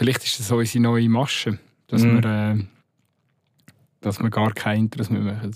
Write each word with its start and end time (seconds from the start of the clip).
vielleicht 0.00 0.24
ist 0.24 0.40
das 0.40 0.50
unsere 0.50 0.82
neue 0.82 1.08
Masche, 1.10 1.58
dass, 1.88 2.02
Mhm. 2.02 2.22
wir, 2.22 2.52
äh, 2.56 2.64
dass 4.00 4.18
wir 4.18 4.30
gar 4.30 4.52
keine 4.54 4.78
Intros 4.80 5.10
mehr 5.10 5.20
machen. 5.20 5.54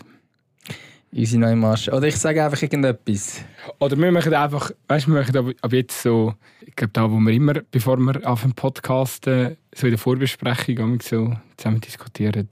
Unsere 1.12 1.40
neue 1.40 1.56
Masche. 1.56 1.92
Oder 1.92 2.08
ich 2.08 2.16
sage 2.16 2.44
einfach 2.44 2.60
irgendetwas. 2.60 3.40
Oder 3.78 3.96
wir 3.96 4.12
machen 4.12 4.34
einfach, 4.34 4.70
weißt 4.88 5.06
du, 5.06 5.12
wir 5.14 5.20
machen 5.22 5.34
ab, 5.36 5.46
ab 5.62 5.72
jetzt 5.72 6.02
so, 6.02 6.34
ich 6.60 6.76
glaube, 6.76 6.92
da, 6.92 7.10
wo 7.10 7.18
wir 7.20 7.32
immer, 7.32 7.54
bevor 7.70 7.96
wir 7.96 8.28
auf 8.28 8.42
dem 8.42 8.52
Podcast 8.52 9.26
äh, 9.28 9.56
so 9.74 9.86
in 9.86 9.92
der 9.92 9.98
Vorbesprechung 9.98 11.00
so 11.00 11.32
zusammen 11.56 11.80
diskutieren, 11.80 12.48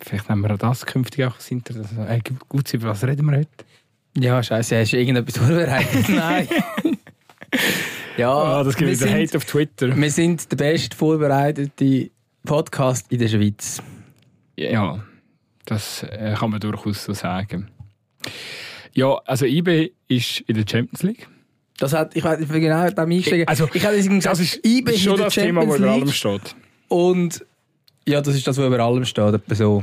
vielleicht 0.00 0.30
nehmen 0.30 0.42
wir 0.44 0.54
auch 0.54 0.58
das 0.58 0.86
künftig 0.86 1.26
auch 1.26 1.36
das 1.36 1.50
Intro. 1.50 1.76
Also, 1.78 2.00
ey, 2.02 2.22
gut, 2.48 2.72
über 2.72 2.88
was 2.88 3.04
reden 3.04 3.26
wir 3.30 3.36
heute? 3.38 3.50
Ja, 4.16 4.42
scheiße, 4.42 4.78
hast 4.80 4.92
du 4.92 4.96
irgendetwas 4.98 5.36
vorbereitet? 5.44 6.08
Nein. 6.08 6.48
ja, 8.16 8.32
Ah, 8.32 8.64
das 8.64 8.76
gibt 8.76 8.90
wieder 8.90 9.10
Hate 9.10 9.36
auf 9.36 9.44
Twitter. 9.44 9.96
wir 9.96 10.10
sind 10.10 10.50
der 10.50 10.56
best 10.56 10.94
vorbereitete 10.94 12.10
Podcast 12.44 13.10
in 13.10 13.18
der 13.18 13.28
Schweiz. 13.28 13.82
Ja, 14.56 15.02
das 15.64 16.02
äh, 16.04 16.34
kann 16.38 16.50
man 16.50 16.60
durchaus 16.60 17.04
so 17.04 17.12
sagen. 17.12 17.70
Ja, 18.92 19.14
also 19.24 19.46
IB 19.46 19.92
ist 20.08 20.40
in 20.40 20.54
der 20.56 20.64
Champions 20.70 21.02
League. 21.02 21.28
Das 21.78 21.92
hat, 21.92 22.14
ich 22.14 22.22
weiß 22.22 22.38
nicht 22.38 22.52
genau 22.52 22.88
beim 22.92 23.10
Einsteigen. 23.10 23.48
Also, 23.48 23.68
ich 23.72 23.82
hätte 23.84 23.96
gesagt, 23.96 24.26
Das 24.26 24.38
ist, 24.40 24.64
IB 24.64 24.90
ist 24.92 24.98
in 24.98 25.02
schon 25.02 25.16
der 25.16 25.24
das 25.26 25.34
Thema, 25.34 25.62
das 25.62 25.70
Champions 25.78 25.78
über 25.80 25.92
allem 25.92 26.12
steht. 26.12 26.56
Und 26.88 27.44
ja, 28.06 28.20
das 28.20 28.36
ist 28.36 28.46
das, 28.46 28.56
was 28.58 28.66
über 28.66 28.78
allem 28.78 29.04
steht. 29.04 29.34
Etwa 29.34 29.54
so. 29.54 29.82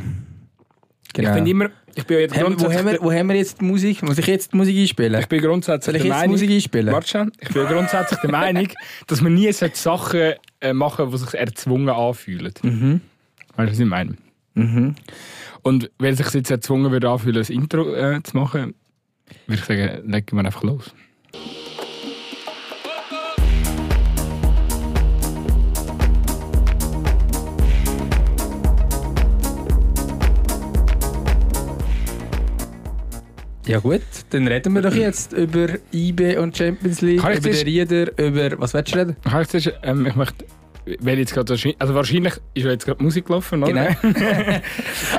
Genau. 1.14 1.30
Ich 1.30 1.36
bin 1.36 1.46
immer, 1.48 1.70
ich 1.96 2.06
bin 2.06 2.20
jetzt 2.20 2.38
haben, 2.38 2.60
wo, 2.60 2.72
haben 2.72 2.88
wir, 2.88 3.02
wo 3.02 3.12
haben 3.12 3.28
wir 3.28 3.36
jetzt 3.36 3.60
die 3.60 3.66
Musik? 3.66 4.02
Muss 4.04 4.18
ich 4.18 4.28
jetzt 4.28 4.54
die 4.54 4.58
Musik 4.58 4.78
einspielen? 4.78 5.20
ich 5.20 5.28
bin 5.28 5.42
grundsätzlich 5.42 5.98
ich 5.98 6.02
der 6.04 6.12
Meinung, 6.12 6.32
Musik 6.32 6.50
einspielen? 6.50 6.94
Warte. 6.94 7.32
Ich 7.40 7.50
bin 7.50 7.66
grundsätzlich 7.68 8.20
der 8.20 8.32
Meinung, 8.32 8.68
dass 9.08 9.22
man 9.22 9.34
nie 9.34 9.52
solche 9.52 9.76
Sachen 9.76 10.34
äh, 10.62 10.74
machen 10.74 11.12
die 11.12 11.18
sich 11.18 11.34
erzwungen 11.34 11.90
anfühlen. 11.90 12.54
Mhm. 12.64 13.02
Weißt 13.56 13.68
du, 13.68 13.72
was 13.74 13.80
ich 13.80 13.86
meine? 13.86 14.16
Mhm. 14.54 14.96
Und 15.64 15.92
wenn 16.00 16.16
sich 16.16 16.34
jetzt 16.34 16.52
erzwungen 16.52 16.92
würde 16.92 17.10
anfühlen, 17.10 17.46
ein 17.46 17.54
Intro 17.54 17.94
äh, 17.94 18.24
zu 18.24 18.38
machen, 18.38 18.74
würde 19.48 19.60
ich 19.60 19.66
sagen, 19.66 20.10
legen 20.10 20.38
wir 20.38 20.46
einfach 20.46 20.64
los. 20.64 20.94
Ja 33.68 33.80
gut, 33.80 34.02
dann 34.32 34.48
reden 34.48 34.74
wir 34.74 34.82
doch 34.82 34.96
jetzt 34.96 35.34
über 35.34 35.68
IB 35.94 36.38
und 36.38 36.58
Champions 36.58 37.02
League, 37.02 37.20
ich 37.20 37.38
über 37.38 37.50
den 37.50 37.64
Rieder, 37.64 38.18
über... 38.18 38.60
Was 38.60 38.74
willst 38.74 38.94
du 38.94 39.00
reden? 39.00 39.16
Heißt 39.30 39.54
das, 39.54 39.70
ähm, 39.84 40.06
ich 40.08 40.16
möchte, 40.16 40.46
wenn 41.00 41.20
jetzt 41.20 41.34
gerade 41.34 41.50
wahrscheinlich, 41.50 41.80
also 41.82 41.94
wahrscheinlich 41.96 42.34
ist 42.54 42.66
jetzt 42.72 42.86
gerade 42.86 43.04
Musik 43.04 43.26
gelaufen, 43.26 43.64
oder? 43.64 43.72
Genau. 44.02 44.60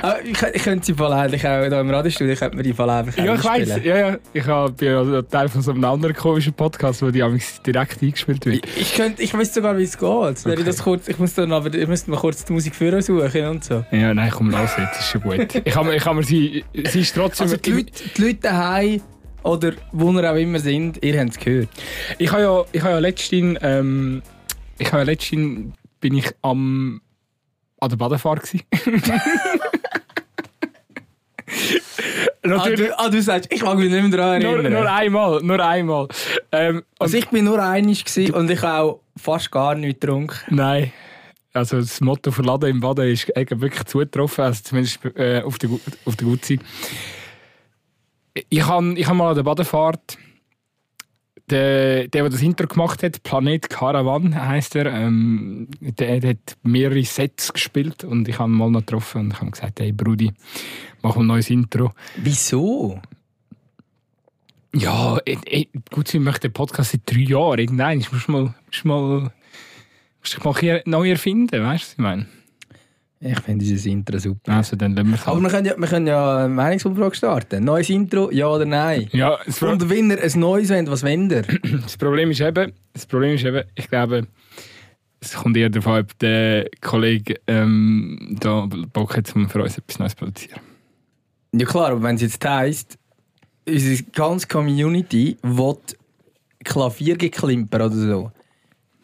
Aber 0.02 0.22
ich, 0.24 0.42
ich 0.54 0.62
könnte 0.62 0.86
sie 0.86 0.94
Fall 0.94 1.12
eigentlich 1.12 1.46
auch 1.46 1.60
hier 1.64 1.80
im 1.80 1.90
Radiostudio, 1.90 2.34
könnte 2.34 2.56
man 2.56 2.64
die 2.64 2.72
Fall 2.72 2.90
einfach 2.90 3.16
Ja, 3.24 3.34
ich 3.34 3.44
weiß. 3.44 3.68
Ja, 3.84 3.96
ja. 4.10 4.18
Ich 4.32 4.46
hab- 4.46 4.76
bin 4.76 4.88
ja 4.88 5.22
Teil 5.22 5.48
von 5.48 5.62
so 5.62 5.70
einem 5.72 5.84
anderen 5.84 6.14
komischen 6.14 6.52
Podcast, 6.52 7.02
wo 7.02 7.10
die 7.10 7.22
direkt 7.66 8.02
eingespielt 8.02 8.44
wird. 8.46 8.66
Ich, 8.66 8.80
ich, 8.80 8.94
könnte, 8.94 9.22
ich 9.22 9.32
weiß 9.34 9.54
sogar, 9.54 9.76
wie 9.78 9.84
es 9.84 9.96
geht. 9.98 10.46
Ich, 10.58 10.64
das 10.64 10.82
kurz, 10.82 11.08
ich, 11.08 11.18
muss 11.18 11.34
dann 11.34 11.52
aber, 11.52 11.72
ich 11.72 11.88
müsste 11.88 12.10
mal 12.10 12.18
kurz 12.18 12.44
die 12.44 12.52
Musik 12.52 12.74
für 12.74 13.00
suchen 13.02 13.46
und 13.46 13.64
so. 13.64 13.84
Ja, 13.92 14.12
nein, 14.14 14.30
komm, 14.34 14.50
los 14.50 14.70
jetzt, 14.76 14.98
ist 15.00 15.10
schon 15.10 15.20
gut. 15.22 15.54
Ich 15.64 15.74
mir- 15.86 15.94
ich 15.96 16.02
kann 16.02 16.16
mir 16.16 16.22
sie, 16.24 16.64
sie 16.74 17.00
ist 17.00 17.14
trotzdem... 17.14 17.44
Also 17.44 17.56
die 17.56 17.70
Leute, 17.72 17.92
die 18.16 18.22
Leute 18.22 18.34
daheim 18.40 19.00
oder 19.44 19.72
wo 19.92 20.12
ihr 20.12 20.30
auch 20.32 20.36
immer 20.36 20.58
sind, 20.58 21.02
ihr 21.02 21.18
habt 21.20 21.30
es 21.30 21.38
gehört. 21.38 21.68
Ich 22.18 22.30
habe 22.30 22.42
ja, 22.42 22.64
ich 22.72 22.80
habe 22.82 22.92
ja 22.94 22.98
letztens, 22.98 23.58
ähm, 23.62 24.22
ich 24.82 24.92
habe 24.92 25.04
letztens 25.04 25.74
bin 26.00 26.14
ich 26.14 26.30
am 26.42 27.00
an 27.80 27.88
der 27.88 27.96
Badefahrt 27.96 28.42
gsi. 28.42 28.62
Ah, 32.44 32.68
du, 32.68 32.98
ah, 32.98 33.08
du 33.08 33.22
sagst, 33.22 33.52
ich 33.52 33.62
mag 33.62 33.78
mich 33.78 33.88
nicht 33.88 34.02
mehr 34.02 34.10
daran 34.10 34.42
nur, 34.42 34.52
erinnern. 34.54 34.72
nur 34.72 34.90
einmal, 34.90 35.42
nur 35.42 35.64
einmal. 35.64 36.08
Ähm, 36.50 36.82
also 36.98 37.16
ich 37.16 37.28
bin 37.28 37.44
nur 37.44 37.62
einig 37.62 38.04
gewesen 38.04 38.34
und 38.34 38.50
ich 38.50 38.60
habe 38.62 38.82
auch 38.82 39.00
fast 39.16 39.52
gar 39.52 39.76
nichts 39.76 40.00
getrunken. 40.00 40.36
Nein. 40.48 40.92
Also 41.52 41.78
das 41.78 42.00
Motto 42.00 42.32
verladen 42.32 42.70
im 42.70 42.80
Baden 42.80 43.08
ist 43.08 43.28
wirklich 43.28 43.84
zugetroffen, 43.84 44.44
also 44.44 44.60
zumindest 44.64 45.04
äh, 45.14 45.42
auf 45.42 45.58
der, 45.58 45.70
auf 46.04 46.16
der 46.16 46.26
Gutseite. 46.26 46.64
Ich 48.48 48.66
habe 48.66 48.94
ich 48.98 49.06
hab 49.06 49.14
mal 49.14 49.30
an 49.30 49.36
der 49.36 49.44
Badefahrt 49.44 50.18
der, 51.52 52.08
der, 52.08 52.08
der 52.08 52.28
das 52.28 52.42
Intro 52.42 52.66
gemacht 52.66 53.02
hat, 53.02 53.22
Planet 53.22 53.68
Caravan 53.68 54.34
heißt 54.34 54.76
er, 54.76 54.86
ähm, 54.86 55.68
der, 55.80 56.20
der 56.20 56.30
hat 56.30 56.56
mehrere 56.62 57.04
Sets 57.04 57.52
gespielt 57.52 58.04
und 58.04 58.28
ich 58.28 58.38
habe 58.38 58.50
ihn 58.50 58.56
mal 58.56 58.70
noch 58.70 58.80
getroffen 58.80 59.22
und 59.22 59.32
ich 59.32 59.40
habe 59.40 59.50
gesagt, 59.50 59.80
hey 59.80 59.92
Brudi, 59.92 60.32
mach 61.02 61.16
ein 61.16 61.26
neues 61.26 61.50
Intro. 61.50 61.92
Wieso? 62.16 63.00
Ja, 64.74 65.18
äh, 65.26 65.36
äh, 65.44 65.66
gut, 65.90 66.12
ich 66.12 66.20
möchte 66.20 66.48
den 66.48 66.54
Podcast 66.54 66.92
seit 66.92 67.02
drei 67.04 67.20
Jahren. 67.20 67.58
Irgendein, 67.58 68.00
ich 68.00 68.10
muss 68.10 68.26
mal, 68.26 68.54
muss 68.66 68.84
mal, 68.84 69.32
muss 70.20 70.30
dich 70.30 70.42
mal 70.42 70.58
hier 70.58 70.82
neu 70.86 71.10
erfinden, 71.10 71.62
weißt 71.62 71.84
du, 71.84 71.86
was 71.86 71.92
ich 71.92 71.98
meine? 71.98 72.26
Ich 73.24 73.40
finde 73.40 73.64
dieses 73.64 73.86
Intro 73.86 74.18
super. 74.18 74.52
Also, 74.52 74.74
dann 74.74 74.96
lassen 74.96 75.10
wir 75.10 75.14
es 75.14 75.26
Aber 75.26 75.40
wir 75.40 75.48
können, 75.48 75.66
ja, 75.66 75.74
wir 75.78 75.86
können 75.86 76.06
ja 76.08 76.38
eine 76.38 76.48
Meinungsumfrage 76.48 77.14
starten. 77.14 77.64
Neues 77.64 77.88
Intro, 77.88 78.32
ja 78.32 78.48
oder 78.48 78.64
nein? 78.64 79.08
Ja, 79.12 79.38
Und 79.60 79.88
wenn 79.88 80.10
ihr 80.10 80.20
ein 80.20 80.40
neues 80.40 80.70
wollt, 80.70 80.90
was 80.90 81.04
wollt 81.04 81.30
ihr? 81.30 81.42
das 81.82 81.96
Problem 81.96 82.32
ist 82.32 82.40
eben, 82.40 82.72
das 82.92 83.06
Problem 83.06 83.34
ist 83.36 83.44
eben, 83.44 83.62
ich 83.76 83.88
glaube, 83.88 84.26
es 85.20 85.34
kommt 85.34 85.56
eher 85.56 85.70
davon, 85.70 86.00
ob 86.00 86.18
der 86.18 86.68
Kollege 86.80 87.36
ähm, 87.46 88.36
da 88.40 88.66
Bock 88.92 89.16
hat, 89.16 89.34
um 89.36 89.48
für 89.48 89.62
uns 89.62 89.78
etwas 89.78 90.00
Neues 90.00 90.12
zu 90.12 90.18
produzieren. 90.18 90.60
Ja 91.52 91.64
klar, 91.64 91.92
aber 91.92 92.02
wenn 92.02 92.16
es 92.16 92.22
jetzt 92.22 92.44
heisst, 92.44 92.98
unsere 93.68 94.02
ganze 94.14 94.48
Community 94.48 95.36
will 95.42 95.76
Klaviergeklimper 96.64 97.86
oder 97.86 97.94
so. 97.94 98.32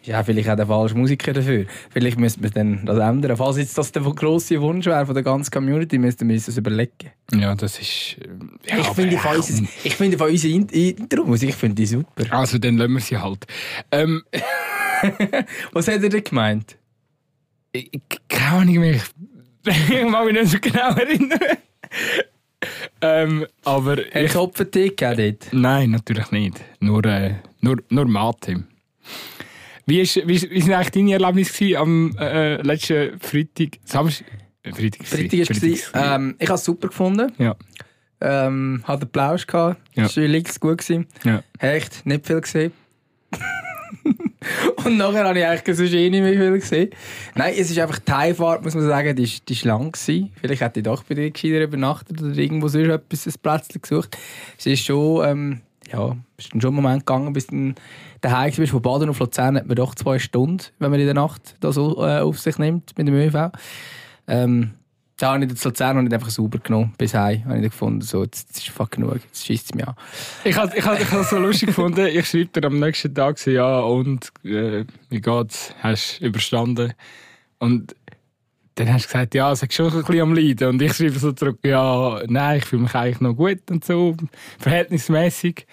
Ist 0.00 0.06
ja 0.06 0.22
vielleicht 0.22 0.48
auch 0.48 0.56
der 0.56 0.66
falsche 0.66 0.94
Musiker 0.94 1.32
dafür. 1.32 1.66
Vielleicht 1.90 2.18
müsste 2.18 2.40
man 2.40 2.50
dann 2.52 2.86
das 2.86 2.98
ändern. 2.98 3.36
Falls 3.36 3.56
jetzt 3.58 3.76
das 3.76 3.90
der 3.90 4.02
grosse 4.02 4.60
Wunsch 4.60 4.86
wäre 4.86 5.04
von 5.04 5.14
der 5.14 5.24
ganzen 5.24 5.50
Community, 5.50 5.98
müssten 5.98 6.28
wir 6.28 6.34
uns 6.34 6.46
das 6.46 6.56
überlegen. 6.56 7.10
Ja, 7.34 7.54
das 7.54 7.78
ist... 7.80 8.16
Ja, 8.66 8.78
ich, 8.78 8.86
finde 8.88 9.14
ja, 9.16 9.20
von 9.20 9.36
uns, 9.36 9.62
ich 9.82 9.94
finde 9.96 10.16
von 10.16 10.30
unserer 10.30 10.52
In- 10.52 10.68
Intro-Musik 10.68 11.54
finde 11.54 11.74
die 11.74 11.86
super. 11.86 12.24
Also, 12.30 12.58
dann 12.58 12.76
lassen 12.76 12.92
wir 12.92 13.00
sie 13.00 13.18
halt. 13.18 13.44
Ähm, 13.90 14.22
Was 15.72 15.88
hat 15.88 16.02
er 16.02 16.08
denn 16.08 16.24
gemeint? 16.24 16.76
ich, 17.72 17.90
keine 18.28 18.50
Ahnung 18.62 18.78
mehr. 18.78 18.94
Ich, 18.94 19.90
ich 19.90 20.04
mag 20.08 20.24
mich 20.26 20.34
nicht 20.34 20.50
so 20.52 20.58
genau 20.60 20.90
erinnern. 20.90 21.38
ähm, 23.00 23.46
aber... 23.64 23.96
Hat 23.96 24.06
er 24.12 24.28
Kopfentee 24.28 24.88
gegeben 24.90 25.16
dort? 25.40 25.52
Nein, 25.52 25.90
natürlich 25.90 26.30
nicht. 26.30 26.60
Nur, 26.80 27.04
äh, 27.04 27.34
nur, 27.60 27.76
nur 27.90 28.06
Mathe. 28.06 28.64
Wie, 29.88 30.00
ist, 30.00 30.16
wie, 30.16 30.50
wie 30.50 30.60
sind 30.60 30.74
eigentlich 30.74 30.90
deine 30.90 31.16
gewesen 31.16 31.76
am 31.78 32.14
äh, 32.18 32.60
letzten 32.60 33.18
Freitag? 33.18 33.78
Samstag? 33.84 34.26
äh, 34.62 34.72
Freitag. 34.72 35.06
Freitag 35.06 35.48
war 35.48 35.70
es. 35.70 35.92
Ähm, 35.94 36.36
ich 36.38 36.48
habe 36.48 36.56
es 36.56 36.64
super 36.64 36.88
gefunden. 36.88 37.32
Ja. 37.38 37.56
Ähm, 38.20 38.82
hatte 38.84 39.04
Applaus 39.04 39.46
gehabt. 39.46 39.80
Ja. 39.94 40.02
Ja. 40.02 40.08
Schön 40.08 40.30
links 40.30 40.58
gut 40.60 40.78
gewesen. 40.78 41.06
Ja. 41.24 41.42
Echt 41.58 42.04
nicht 42.04 42.26
viel 42.26 42.40
gesehen. 42.40 42.72
Und 44.84 44.96
nachher 44.96 45.24
habe 45.24 45.38
ich 45.38 45.44
eigentlich 45.44 45.76
sonst 45.76 45.92
eh 45.92 46.10
nicht 46.10 46.20
mehr 46.20 46.32
viel 46.32 46.52
gesehen. 46.52 46.90
Nein, 47.34 47.54
es 47.56 47.70
ist 47.70 47.78
einfach 47.78 47.98
die 47.98 48.12
Heimfahrt, 48.12 48.62
muss 48.64 48.74
man 48.74 48.86
sagen, 48.86 49.16
die 49.16 49.22
die 49.48 49.52
ist 49.52 49.64
lang 49.64 49.92
gewesen. 49.92 50.32
Vielleicht 50.40 50.62
hätte 50.62 50.80
ich 50.80 50.84
doch 50.84 51.02
bei 51.02 51.14
dir 51.14 51.30
gescheiter 51.30 51.62
übernachtet 51.62 52.22
oder 52.22 52.36
irgendwo 52.36 52.68
sonst 52.68 52.88
etwas, 52.88 53.26
ein 53.26 53.34
Plätzchen 53.42 53.82
gesucht. 53.82 54.16
Es 54.56 54.66
ist 54.66 54.84
schon, 54.84 55.26
ähm, 55.26 55.60
ja, 55.92 56.16
ist 56.36 56.50
schon 56.50 56.64
ein 56.64 56.74
Moment 56.74 57.06
gegangen, 57.06 57.32
bis 57.32 57.46
du 57.46 57.74
daheim 58.20 58.52
bist. 58.54 58.72
Von 58.72 58.82
Baden 58.82 59.08
auf 59.08 59.18
Luzern 59.18 59.56
hat 59.56 59.66
man 59.66 59.76
doch 59.76 59.94
zwei 59.94 60.18
Stunden, 60.18 60.64
wenn 60.78 60.90
man 60.90 61.00
in 61.00 61.06
der 61.06 61.14
Nacht 61.14 61.56
das 61.60 61.76
äh, 61.76 61.80
auf 61.80 62.38
sich 62.38 62.58
nimmt 62.58 62.96
mit 62.96 63.08
dem 63.08 63.14
ÖV. 63.14 63.50
Ähm, 64.26 64.72
da 65.18 65.32
habe 65.34 65.44
ich 65.44 65.52
das 65.52 65.64
Luzern 65.64 66.02
nicht 66.04 66.14
einfach 66.14 66.30
sauber 66.30 66.58
genommen, 66.58 66.94
bis 66.96 67.12
heim. 67.12 67.44
Habe 67.44 67.58
ich 67.58 67.64
gefunden, 67.64 68.02
so, 68.02 68.22
jetzt, 68.22 68.48
jetzt 68.48 68.58
ist 68.58 68.68
fuck 68.68 68.92
genug, 68.92 69.16
jetzt 69.16 69.44
schießt 69.44 69.66
es 69.66 69.74
mich 69.74 69.86
an. 69.86 69.94
Ich 70.44 70.56
habe 70.56 70.76
ich 70.76 70.84
ich 70.84 71.08
so 71.28 71.38
lustig 71.38 71.68
gefunden. 71.68 72.06
Ich 72.06 72.28
schreibe 72.28 72.60
dir 72.60 72.66
am 72.66 72.78
nächsten 72.78 73.14
Tag 73.14 73.38
so, 73.38 73.50
ja, 73.50 73.80
und 73.80 74.32
äh, 74.44 74.84
wie 75.08 75.20
geht's? 75.20 75.74
Hast 75.82 76.20
du 76.20 76.26
überstanden? 76.26 76.92
Und 77.58 77.96
dann 78.78 78.92
hast 78.92 79.04
du 79.04 79.08
gesagt, 79.08 79.34
ja, 79.34 79.50
es 79.50 79.62
ist 79.62 79.74
schon 79.74 79.86
ein 79.86 80.00
bisschen 80.00 80.20
am 80.20 80.34
Leiden. 80.34 80.68
Und 80.68 80.82
ich 80.82 80.94
schreibe 80.94 81.18
so 81.18 81.32
zurück, 81.32 81.58
ja, 81.64 82.20
nein, 82.26 82.58
ich 82.58 82.64
fühle 82.64 82.82
mich 82.82 82.94
eigentlich 82.94 83.20
noch 83.20 83.34
gut 83.34 83.70
und 83.70 83.84
so, 83.84 84.14
verhältnismäßig. 84.58 85.66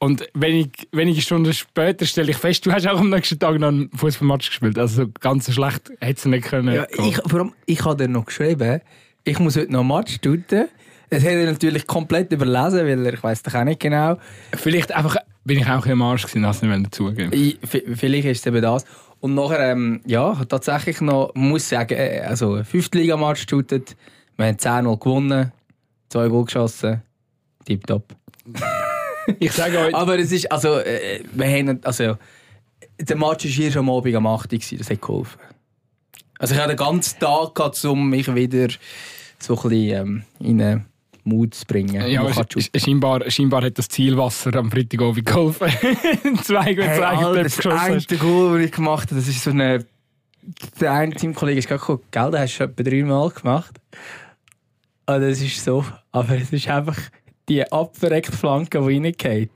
Und 0.00 0.28
wenig, 0.32 0.70
wenige 0.92 1.20
Stunden 1.20 1.52
später 1.52 2.06
stelle 2.06 2.30
ich 2.30 2.36
fest, 2.36 2.64
du 2.64 2.72
hast 2.72 2.86
auch 2.86 3.00
am 3.00 3.10
nächsten 3.10 3.38
Tag 3.38 3.58
noch 3.58 3.68
einen 3.68 3.90
Fußballmatch 3.90 4.48
gespielt. 4.48 4.78
Also 4.78 5.04
so 5.04 5.10
ganz 5.20 5.46
so 5.46 5.52
schlecht 5.52 5.90
hätte 6.00 6.18
es 6.18 6.24
nicht 6.24 6.44
können. 6.44 6.74
Ja, 6.74 6.86
ich, 6.90 7.16
vor 7.26 7.40
allem, 7.40 7.52
ich 7.66 7.84
habe 7.84 7.96
dir 7.96 8.08
noch 8.08 8.26
geschrieben, 8.26 8.80
ich 9.24 9.38
muss 9.40 9.56
heute 9.56 9.72
noch 9.72 9.80
einen 9.80 9.88
Match 9.88 10.18
tun. 10.20 10.44
Das 11.10 11.22
hat 11.22 11.30
er 11.30 11.46
natürlich 11.46 11.86
komplett 11.86 12.32
überlesen, 12.32 12.86
weil 12.86 13.06
er, 13.06 13.14
ich 13.14 13.22
weiß 13.22 13.42
doch 13.42 13.54
auch 13.54 13.64
nicht 13.64 13.80
genau. 13.80 14.18
Vielleicht 14.54 14.92
einfach 14.92 15.16
bin 15.44 15.58
ich 15.58 15.66
auch 15.66 15.70
ein 15.70 15.76
bisschen 15.78 15.92
am 15.92 16.02
Arsch 16.02 16.26
gewesen, 16.26 16.42
das 16.42 16.62
nicht 16.62 16.86
dazugeben. 16.86 17.32
Ich, 17.32 17.58
vielleicht 17.62 18.26
ist 18.26 18.40
es 18.40 18.46
eben 18.46 18.62
das. 18.62 18.84
Und 19.20 19.34
nachher, 19.34 19.72
ähm, 19.72 20.00
ja, 20.06 20.34
tatsächlich 20.48 21.00
noch, 21.00 21.34
muss 21.34 21.68
sagen, 21.68 21.94
äh, 21.94 22.20
also 22.20 22.62
fünfte 22.62 22.98
Liga-Match 22.98 23.46
shootet, 23.48 23.96
wir 24.36 24.46
haben 24.46 24.56
10-0 24.56 24.98
gewonnen, 24.98 25.52
zwei 26.08 26.28
Goal 26.28 26.44
geschossen, 26.44 27.02
tipptopp. 27.64 28.14
Ich 29.40 29.52
sage 29.52 29.78
euch, 29.78 29.94
Aber 29.94 30.18
es 30.18 30.32
ist, 30.32 30.50
also, 30.50 30.78
äh, 30.78 31.22
wir 31.34 31.46
haben, 31.46 31.80
also, 31.84 32.16
der 32.98 33.16
Match 33.16 33.44
war 33.44 33.50
hier 33.50 33.70
schon 33.70 33.86
am 33.86 33.90
Abend 33.90 34.14
am 34.14 34.26
8 34.26 34.50
Uhr, 34.52 34.58
gewesen, 34.58 34.78
das 34.78 34.88
hat 34.88 35.02
geholfen. 35.02 35.38
Also 36.38 36.54
ich 36.54 36.60
hatte 36.60 36.74
den 36.74 36.78
ganzen 36.78 37.18
Tag, 37.18 37.54
gehabt, 37.54 37.84
um 37.84 38.08
mich 38.08 38.34
wieder 38.34 38.68
so 39.38 39.54
ein 39.54 39.68
bisschen 39.68 40.00
ähm, 40.00 40.22
in 40.40 40.62
einen 40.62 40.86
Mut 41.28 41.54
zu 41.54 41.66
bringen. 41.66 42.08
ja, 42.10 42.26
scheinbar, 42.76 43.30
scheinbar 43.30 43.62
hat 43.62 43.78
das 43.78 43.88
Zielwasser 43.88 44.54
am 44.56 44.70
Freitagabend 44.70 45.24
geholfen. 45.26 45.68
zwei 46.42 46.74
gute 46.74 46.88
Hey, 46.88 46.98
zwei 46.98 47.06
Alter, 47.06 47.42
das 47.42 47.58
hast. 47.64 48.18
Goal, 48.20 48.58
das 48.58 48.66
ich 48.66 48.72
gemacht 48.72 49.10
habe, 49.10 49.20
das 49.20 49.28
ist 49.28 49.42
so 49.42 49.50
eine... 49.50 49.84
Der 50.80 50.92
eine 50.92 51.14
Teamkollege 51.14 51.58
ist 51.58 51.68
gerade 51.68 51.80
gekommen, 51.80 52.00
gell, 52.10 52.30
den 52.30 52.40
hast 52.40 52.54
du 52.54 52.56
schon 52.56 52.70
etwa 52.70 52.82
dreimal 52.82 53.30
gemacht. 53.30 53.74
Und 55.06 55.20
das 55.20 55.40
ist 55.40 55.62
so... 55.62 55.84
Aber 56.12 56.36
es 56.36 56.52
ist 56.52 56.68
einfach 56.68 56.96
die 57.48 57.70
abverreckte 57.70 58.36
Flanke, 58.36 58.78
die 58.80 58.94
reingeht. 58.98 59.50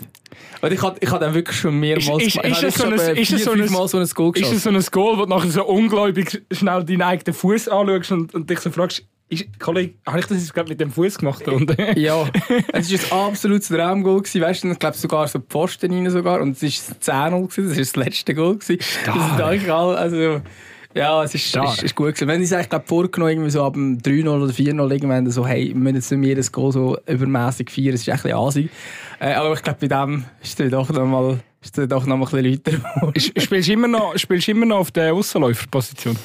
Und 0.63 0.73
ich 0.73 0.81
habe 0.83 0.97
ich 1.01 1.11
hab 1.11 1.21
dann 1.21 1.35
wirklich 1.35 1.57
schon 1.57 1.79
mehrmals 1.79 2.25
Ist- 2.25 2.37
ist- 2.37 2.45
ist 2.45 2.63
es 2.63 2.75
so 2.77 2.85
ein- 2.87 2.95
ist 2.95 3.03
es 3.19 3.29
vier, 3.29 3.39
so 3.39 3.51
ein- 3.53 3.89
so 3.89 3.99
ein 3.99 4.07
Goal 4.09 4.29
Ist 4.35 4.35
geschossen. 4.35 4.57
es 4.57 4.63
so 4.63 4.71
ein 4.71 5.05
Goal, 5.05 5.19
wo 5.19 5.23
du 5.25 5.29
nachher 5.29 5.51
so 5.51 5.65
ungläubig 5.67 6.43
schnell 6.51 6.85
deinen 6.85 7.03
eigenen 7.03 7.35
Fuß 7.35 7.69
anschaust 7.69 8.13
und, 8.13 8.35
und 8.35 8.49
dich 8.49 8.61
so 8.61 8.71
fragst, 8.71 9.05
ist, 9.33 9.59
Kollege, 9.59 9.95
habe 10.07 10.21
ich 10.21 10.27
das 10.27 10.39
jetzt 10.39 10.55
gerade 10.55 10.69
mit 10.69 10.81
dem 10.81 10.91
Fuß 10.91 11.19
gemacht? 11.19 11.47
Und, 11.49 11.75
Ja, 11.97 12.25
es 12.73 13.11
war 13.11 13.27
ein 13.27 13.29
absolutes 13.31 13.69
Traumgoal. 13.69 14.21
gewesen, 14.21 14.41
Weißt 14.41 14.65
du, 14.65 14.71
ich 14.71 14.79
glaube 14.79 14.97
sogar 14.97 15.29
so 15.29 15.39
die 15.39 15.47
Pfosten 15.49 15.93
rein 15.93 16.11
sogar. 16.11 16.41
Und 16.41 16.63
es 16.63 16.63
war 17.03 17.31
10-0, 17.31 17.49
gewesen, 17.49 17.69
das 17.69 17.77
war 17.77 17.83
das 17.85 17.97
letzte 17.97 18.35
Goal. 18.35 18.57
gewesen. 18.59 18.79
Das 19.07 19.17
ist 19.17 19.41
eigentlich 19.41 19.73
all, 19.73 19.97
also, 19.97 20.41
ja, 20.95 21.25
es 21.25 21.35
ist, 21.35 21.47
Stark. 21.49 21.75
ist, 21.79 21.83
ist 21.85 21.95
gut 21.95 22.15
gewesen. 22.15 22.29
Wenn 22.29 22.41
ich 22.41 22.47
es 22.47 22.53
eigentlich 22.53 22.69
glaub, 22.69 22.87
vorgenommen 22.87 23.33
irgendwie 23.33 23.51
so 23.51 23.65
ab 23.65 23.75
dem 23.75 23.99
3-0 23.99 24.29
oder 24.29 24.53
4-0 24.53 24.91
irgendwann 24.93 25.31
so, 25.31 25.47
hey, 25.47 25.69
wir 25.69 25.77
müssen 25.77 25.97
jetzt 25.97 26.11
nicht 26.11 26.21
mehr 26.21 26.35
das 26.35 26.53
Goal 26.53 26.73
so 26.73 26.99
übermäßig 27.07 27.71
feiern, 27.71 27.93
das 27.93 28.03
ist 28.03 28.09
echt 28.09 28.19
ein 28.19 28.23
bisschen 28.23 28.39
asig. 28.39 28.71
Äh, 29.21 29.33
aber 29.35 29.55
ich 29.55 29.63
glaube, 29.63 29.79
bei 29.81 29.89
dem 29.89 30.25
ist 30.43 30.61
es 30.61 30.71
doch 30.71 30.91
noch 30.91 31.07
mal, 31.07 31.39
ist 31.63 31.79
es 31.79 31.89
doch 31.89 32.05
noch 32.07 32.17
mal 32.17 32.27
ein 32.27 32.31
bisschen 32.31 32.73
lauter 32.75 32.95
geworden. 32.95 33.21
Spielst 33.41 33.69
du 33.69 33.73
immer 33.73 33.89
noch, 33.89 34.19
spielst 34.19 34.49
du 34.49 34.51
immer 34.53 34.67
noch 34.67 34.79
auf 34.79 34.91
der 34.91 35.15
Aussenläuferposition? 35.15 36.17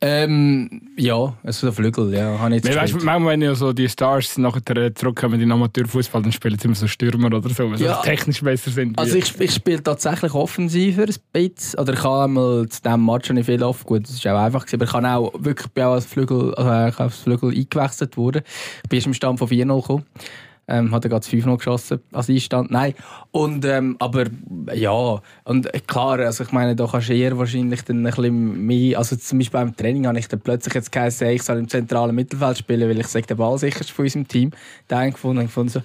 Ähm, 0.00 0.82
ja, 0.96 1.34
also 1.42 1.66
der 1.68 1.72
Flügel, 1.72 2.12
ja, 2.12 2.38
habe 2.38 2.56
ich 2.56 2.64
jetzt 2.64 2.76
weißt, 2.76 3.04
manchmal, 3.04 3.32
wenn 3.32 3.42
ja 3.42 3.54
so 3.54 3.72
die 3.72 3.88
Stars 3.88 4.36
nachher 4.36 4.94
zurückkommen 4.94 5.40
in 5.40 5.50
Amateurfußball, 5.50 6.22
dann 6.22 6.32
spielen 6.32 6.58
sie 6.58 6.66
immer 6.66 6.74
so 6.74 6.86
Stürmer 6.86 7.28
oder 7.28 7.48
so, 7.48 7.70
weil 7.70 7.78
sie 7.78 7.84
Ja. 7.84 8.02
technisch 8.02 8.42
besser 8.42 8.70
sind. 8.70 8.98
Also 8.98 9.16
ich, 9.16 9.40
ich 9.40 9.54
spiele 9.54 9.82
tatsächlich 9.82 10.34
offensiver 10.34 11.04
ein 11.04 11.14
bisschen. 11.32 11.80
Oder 11.80 11.94
ich 11.94 12.02
habe 12.02 12.24
einmal 12.24 12.68
zu 12.68 12.82
diesem 12.82 13.06
Match 13.06 13.26
schon 13.26 13.36
nicht 13.36 13.46
viel 13.46 13.62
off. 13.62 13.84
Gut, 13.84 14.02
das 14.08 14.22
war 14.24 14.34
auch 14.40 14.44
einfach. 14.44 14.66
Aber 14.72 14.84
ich 14.84 14.90
kann 14.90 15.06
auch 15.06 15.32
wirklich 15.38 15.68
bin 15.72 15.84
auch 15.84 15.92
als 15.92 16.04
Flügel, 16.06 16.54
also 16.54 17.02
als 17.02 17.16
Flügel 17.16 17.50
eingewechselt 17.56 18.16
worden. 18.16 18.42
Ich 18.82 18.88
bin 18.90 18.96
erst 18.98 19.06
im 19.06 19.14
Stand 19.14 19.38
von 19.38 19.48
4-0 19.48 19.80
gekommen. 19.80 20.04
Ähm, 20.68 20.90
hat 20.92 21.04
er 21.04 21.10
gerade 21.10 21.24
5-0 21.24 21.56
geschossen 21.58 22.00
als 22.12 22.28
Einstand. 22.28 22.72
Nein. 22.72 22.94
Und, 23.30 23.64
ähm, 23.64 23.94
aber 24.00 24.24
ja, 24.74 25.20
und 25.44 25.72
äh, 25.72 25.78
klar, 25.86 26.18
also 26.18 26.42
ich 26.42 26.50
meine, 26.50 26.74
da 26.74 26.88
kannst 26.90 27.08
du 27.08 27.14
eher 27.14 27.38
wahrscheinlich 27.38 27.82
dann 27.84 27.98
ein 28.04 28.10
bisschen 28.12 28.66
mehr, 28.66 28.98
also 28.98 29.14
zum 29.14 29.38
Beispiel 29.38 29.60
beim 29.60 29.76
Training 29.76 30.08
habe 30.08 30.18
ich 30.18 30.26
dann 30.26 30.40
plötzlich 30.40 30.74
jetzt 30.74 30.90
geheißen, 30.90 31.28
ich 31.28 31.42
soll 31.44 31.58
im 31.58 31.68
zentralen 31.68 32.16
Mittelfeld 32.16 32.58
spielen, 32.58 32.88
weil 32.88 32.98
ich 32.98 33.06
sage, 33.06 33.26
der 33.28 33.36
Ball 33.36 33.56
sicherste 33.58 33.92
von 33.94 34.06
unserem 34.06 34.26
Team. 34.26 34.50
Da 34.88 35.08
gefunden, 35.08 35.42
ich 35.42 35.46
gefunden 35.46 35.68
so, 35.70 35.82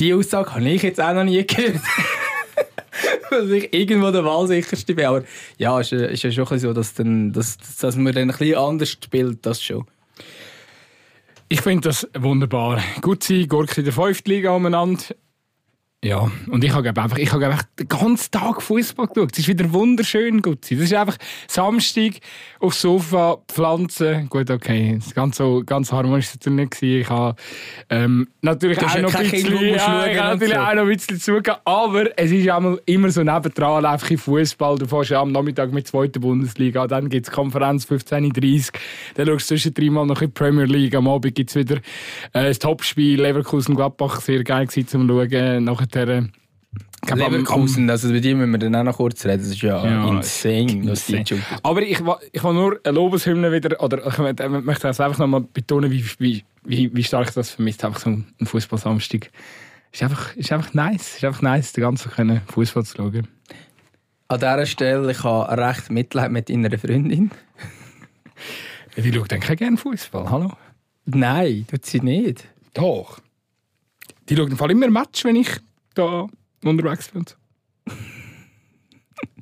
die 0.00 0.12
Aussage 0.12 0.52
habe 0.52 0.68
ich 0.68 0.82
jetzt 0.82 1.00
auch 1.00 1.14
noch 1.14 1.22
nie 1.24 1.46
gehört. 1.46 1.76
dass 3.30 3.48
ich 3.50 3.72
irgendwo 3.72 4.10
der 4.10 4.24
Wahlsicherste 4.24 4.94
bin. 4.94 5.04
Aber 5.06 5.22
ja, 5.58 5.80
ist, 5.80 5.90
ja- 5.92 6.06
ist 6.06 6.22
ja 6.22 6.30
schon 6.30 6.58
so, 6.58 6.72
dass, 6.72 6.94
dann, 6.94 7.32
dass, 7.32 7.56
dass 7.80 7.96
man 7.96 8.12
dann 8.12 8.30
ein 8.30 8.36
bisschen 8.36 8.56
anders 8.58 8.90
spielt, 8.90 9.44
das 9.46 9.62
schon. 9.62 9.84
Ich 11.54 11.60
finde 11.60 11.88
das 11.88 12.08
wunderbar. 12.18 12.82
Gut 13.00 13.22
sein, 13.22 13.46
Gurk 13.46 13.78
in 13.78 13.84
der 13.84 13.92
fünften 13.92 14.28
Liga 14.28 14.50
umeinander. 14.50 15.04
Ja, 16.02 16.28
und 16.50 16.64
ich 16.64 16.72
habe 16.72 16.88
einfach, 16.88 17.16
ich 17.16 17.32
habe 17.32 17.46
einfach 17.46 17.62
den 17.78 17.86
ganzen 17.86 18.32
Tag 18.32 18.60
Fußball 18.60 19.06
geschaut. 19.06 19.30
Es 19.34 19.38
ist 19.38 19.46
wieder 19.46 19.72
wunderschön 19.72 20.42
gut 20.42 20.64
sein. 20.64 20.78
Das 20.78 20.86
ist 20.88 20.94
einfach 20.94 21.16
Samstag 21.46 22.14
aufs 22.64 22.80
Sofa 22.80 23.38
pflanzen. 23.46 24.28
Gut, 24.28 24.50
okay, 24.50 24.98
ganz 25.14 25.36
so 25.36 25.62
ganz 25.64 25.92
harmonisch 25.92 26.26
ist 26.26 26.46
es 26.46 26.46
natürlich 26.46 26.80
nicht. 26.80 27.02
Ich 27.02 27.10
habe 27.10 27.36
ähm, 27.90 28.26
natürlich 28.40 28.78
auch 28.78 28.98
noch 29.00 29.14
ein 29.14 29.30
bisschen, 29.30 29.52
musst 29.52 29.64
ja, 29.64 29.78
schauen 29.78 30.10
ich 30.10 30.16
natürlich 30.16 30.54
so. 30.54 30.60
auch 30.60 30.74
noch 30.74 30.82
ein 30.82 30.88
bisschen 30.88 31.20
zugegeben. 31.20 31.56
Aber 31.64 32.18
es 32.18 32.30
ist 32.30 32.50
auch 32.50 32.78
immer 32.86 33.10
so 33.10 33.22
nebendran 33.22 33.84
einfach 33.84 34.10
im 34.10 34.18
Fußball. 34.18 34.78
Du 34.78 34.86
fährst 34.86 35.10
ja 35.10 35.20
am 35.20 35.32
Nachmittag 35.32 35.72
mit 35.72 35.86
der 35.86 35.90
zweiten 35.90 36.20
Bundesliga, 36.20 36.86
dann 36.86 37.08
gibt 37.08 37.26
es 37.28 37.32
Konferenz 37.32 37.84
15.30 37.84 38.72
dann 39.14 39.26
schaust 39.26 39.50
du 39.50 39.54
zwischen 39.54 39.74
dreimal 39.74 40.06
noch 40.06 40.22
in 40.22 40.28
die 40.28 40.32
Premier 40.32 40.64
League. 40.64 40.94
Am 40.94 41.06
Abend 41.06 41.34
gibt 41.34 41.50
es 41.50 41.56
wieder 41.56 41.76
äh, 42.32 42.48
das 42.48 42.58
Topspiel 42.58 43.20
Leverkusen-Gladbach, 43.20 44.20
sehr 44.20 44.42
geil 44.42 44.66
gewesen 44.66 44.88
zum 44.88 45.08
Schauen. 45.08 45.64
Nachher, 45.64 46.28
Leverkusen, 47.06 47.84
müssen 47.86 48.50
wir 48.50 48.58
dann 48.58 48.74
auch 48.76 48.82
noch 48.84 48.96
kurz 48.96 49.24
reden. 49.26 49.38
Das 49.38 49.48
ist 49.48 49.60
ja, 49.62 49.84
Ja, 49.84 50.08
insane, 50.08 50.80
was 50.88 51.06
die 51.06 51.18
shooten. 51.18 51.42
Aber 51.62 51.82
ich, 51.82 52.00
ich 52.32 52.44
will 52.44 52.54
nur 52.54 52.80
eine 52.82 52.94
Lobeshymne 52.94 53.52
wieder, 53.52 53.80
oder 53.82 54.06
ich 54.06 54.18
möchte- 54.18 54.86
das 54.88 55.00
einfach 55.00 55.18
nochmal 55.18 55.42
betonen, 55.42 55.90
wie, 55.90 56.04
wie, 56.18 56.44
wie, 56.64 56.94
wie 56.96 57.04
stark 57.04 57.28
ich 57.28 57.34
das 57.34 57.50
vermisst 57.50 57.84
einfach 57.84 58.00
so 58.00 58.10
ein 58.10 58.26
Fußball-Samstag. 58.42 59.30
Ist 59.92 60.02
einfach, 60.02 60.34
ist 60.34 60.50
einfach 60.50 60.72
nice, 60.74 61.16
ist 61.16 61.24
einfach 61.24 61.42
nice, 61.42 61.72
den 61.72 61.82
ganzen 61.82 62.10
können 62.10 62.40
Fußball 62.46 62.84
zu 62.84 62.96
schauen. 62.96 63.28
An 64.28 64.38
dieser 64.40 64.66
Stelle, 64.66 65.10
ich 65.12 65.22
habe 65.22 65.56
recht 65.62 65.90
Mitleid 65.90 66.32
mit 66.32 66.48
deiner 66.48 66.76
Freundin. 66.78 67.30
Die 68.96 69.12
schaut 69.12 69.30
dann 69.30 69.40
kein 69.40 69.56
gerne 69.56 69.76
Fußball, 69.76 70.30
hallo? 70.30 70.52
Nein, 71.04 71.66
tut 71.70 71.84
sie 71.84 72.00
nicht. 72.00 72.44
Doch. 72.72 73.18
Die 74.28 74.36
schaut 74.36 74.50
im 74.50 74.56
Fall 74.56 74.70
immer 74.70 74.88
Match, 74.88 75.24
wenn 75.24 75.36
ich 75.36 75.48
da 75.94 76.26
unterwegs 76.68 77.08
bin. 77.08 77.24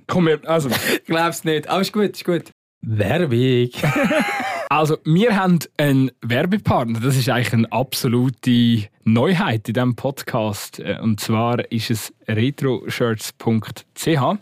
Komm, 0.07 0.27
wir, 0.27 0.41
also. 0.49 0.69
Es 0.69 1.45
nicht, 1.45 1.69
aber 1.69 1.81
ist 1.81 1.93
gut, 1.93 2.11
ist 2.11 2.25
gut. 2.25 2.51
Werbung. 2.83 3.71
Also, 4.73 4.97
wir 5.05 5.37
haben 5.37 5.59
einen 5.77 6.13
Werbepartner. 6.23 6.99
Das 7.01 7.15
ist 7.15 7.29
eigentlich 7.29 7.53
eine 7.53 7.71
absolute 7.71 8.89
Neuheit 9.05 9.69
in 9.69 9.75
diesem 9.75 9.97
Podcast. 9.97 10.81
Äh, 10.81 10.97
Und 10.99 11.21
zwar 11.21 11.71
ist 11.71 11.91
es 11.91 12.15
retroshirts.ch. 12.27 14.07
Wir 14.07 14.39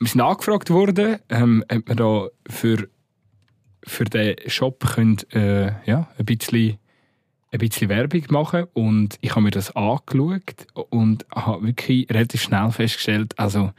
sind 0.00 0.20
angefragt 0.20 0.70
worden, 0.70 1.20
ähm, 1.28 1.64
ob 1.72 1.88
wir 1.88 1.94
da 1.94 2.26
für, 2.50 2.88
für 3.84 4.04
den 4.04 4.34
Shop 4.48 4.84
können, 4.94 5.18
äh, 5.30 5.74
ja, 5.88 6.08
ein, 6.18 6.24
bisschen, 6.24 6.78
ein 7.52 7.58
bisschen 7.58 7.88
Werbung 7.88 8.22
machen 8.30 8.66
Und 8.72 9.18
ich 9.20 9.30
habe 9.30 9.42
mir 9.42 9.50
das 9.50 9.74
angeschaut 9.74 10.66
und 10.90 11.26
habe 11.34 11.66
wirklich 11.66 12.08
relativ 12.10 12.42
schnell 12.42 12.70
festgestellt, 12.70 13.38
also 13.38 13.72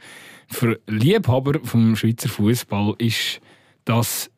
für 0.48 0.80
Liebhaber 0.86 1.60
vom 1.62 1.94
Schweizer 1.94 2.28
Fußball 2.28 2.94
ist 2.98 3.40
das 3.84 4.30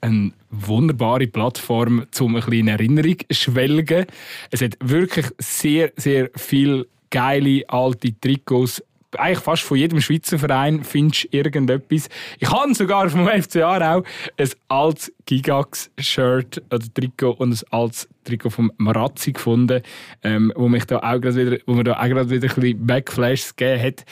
eine 0.00 0.32
wunderbare 0.50 1.26
Plattform, 1.26 2.06
um 2.20 2.28
ein 2.28 2.34
bisschen 2.34 2.52
in 2.52 2.68
Erinnerung 2.68 3.16
zu 3.28 3.34
schwelgen. 3.34 4.06
Es 4.50 4.60
hat 4.60 4.76
wirklich 4.80 5.26
sehr, 5.38 5.92
sehr 5.96 6.30
viele 6.36 6.86
geile 7.10 7.64
alte 7.68 8.18
Trikots. 8.20 8.82
Eigentlich 9.16 9.40
fast 9.40 9.62
von 9.62 9.76
jedem 9.76 10.00
Schweizer 10.00 10.38
Verein 10.38 10.84
findest 10.84 11.24
du 11.24 11.36
irgendetwas. 11.36 12.08
Ich 12.38 12.50
habe 12.50 12.74
sogar 12.74 13.08
vom 13.10 13.26
FCA 13.26 13.96
auch 13.96 14.04
ein 14.36 14.48
altes 14.68 15.12
Gigax-Shirt 15.26 16.62
oder 16.72 16.94
Trikot 16.94 17.32
und 17.32 17.52
ein 17.52 17.72
altes 17.72 18.08
Trikot 18.24 18.50
vom 18.50 18.72
Marazzi 18.76 19.32
gefunden, 19.32 19.82
ähm, 20.22 20.52
wo, 20.54 20.68
mich 20.68 20.84
da 20.84 20.98
auch 20.98 21.22
wieder, 21.22 21.58
wo 21.66 21.74
mir 21.74 21.84
da 21.84 21.98
auch 22.00 22.08
gerade 22.08 22.30
wieder 22.30 22.48
ein 22.48 22.54
bisschen 22.54 22.86
Backflashes 22.86 23.56
gegeben 23.56 23.82
hat. 23.82 24.04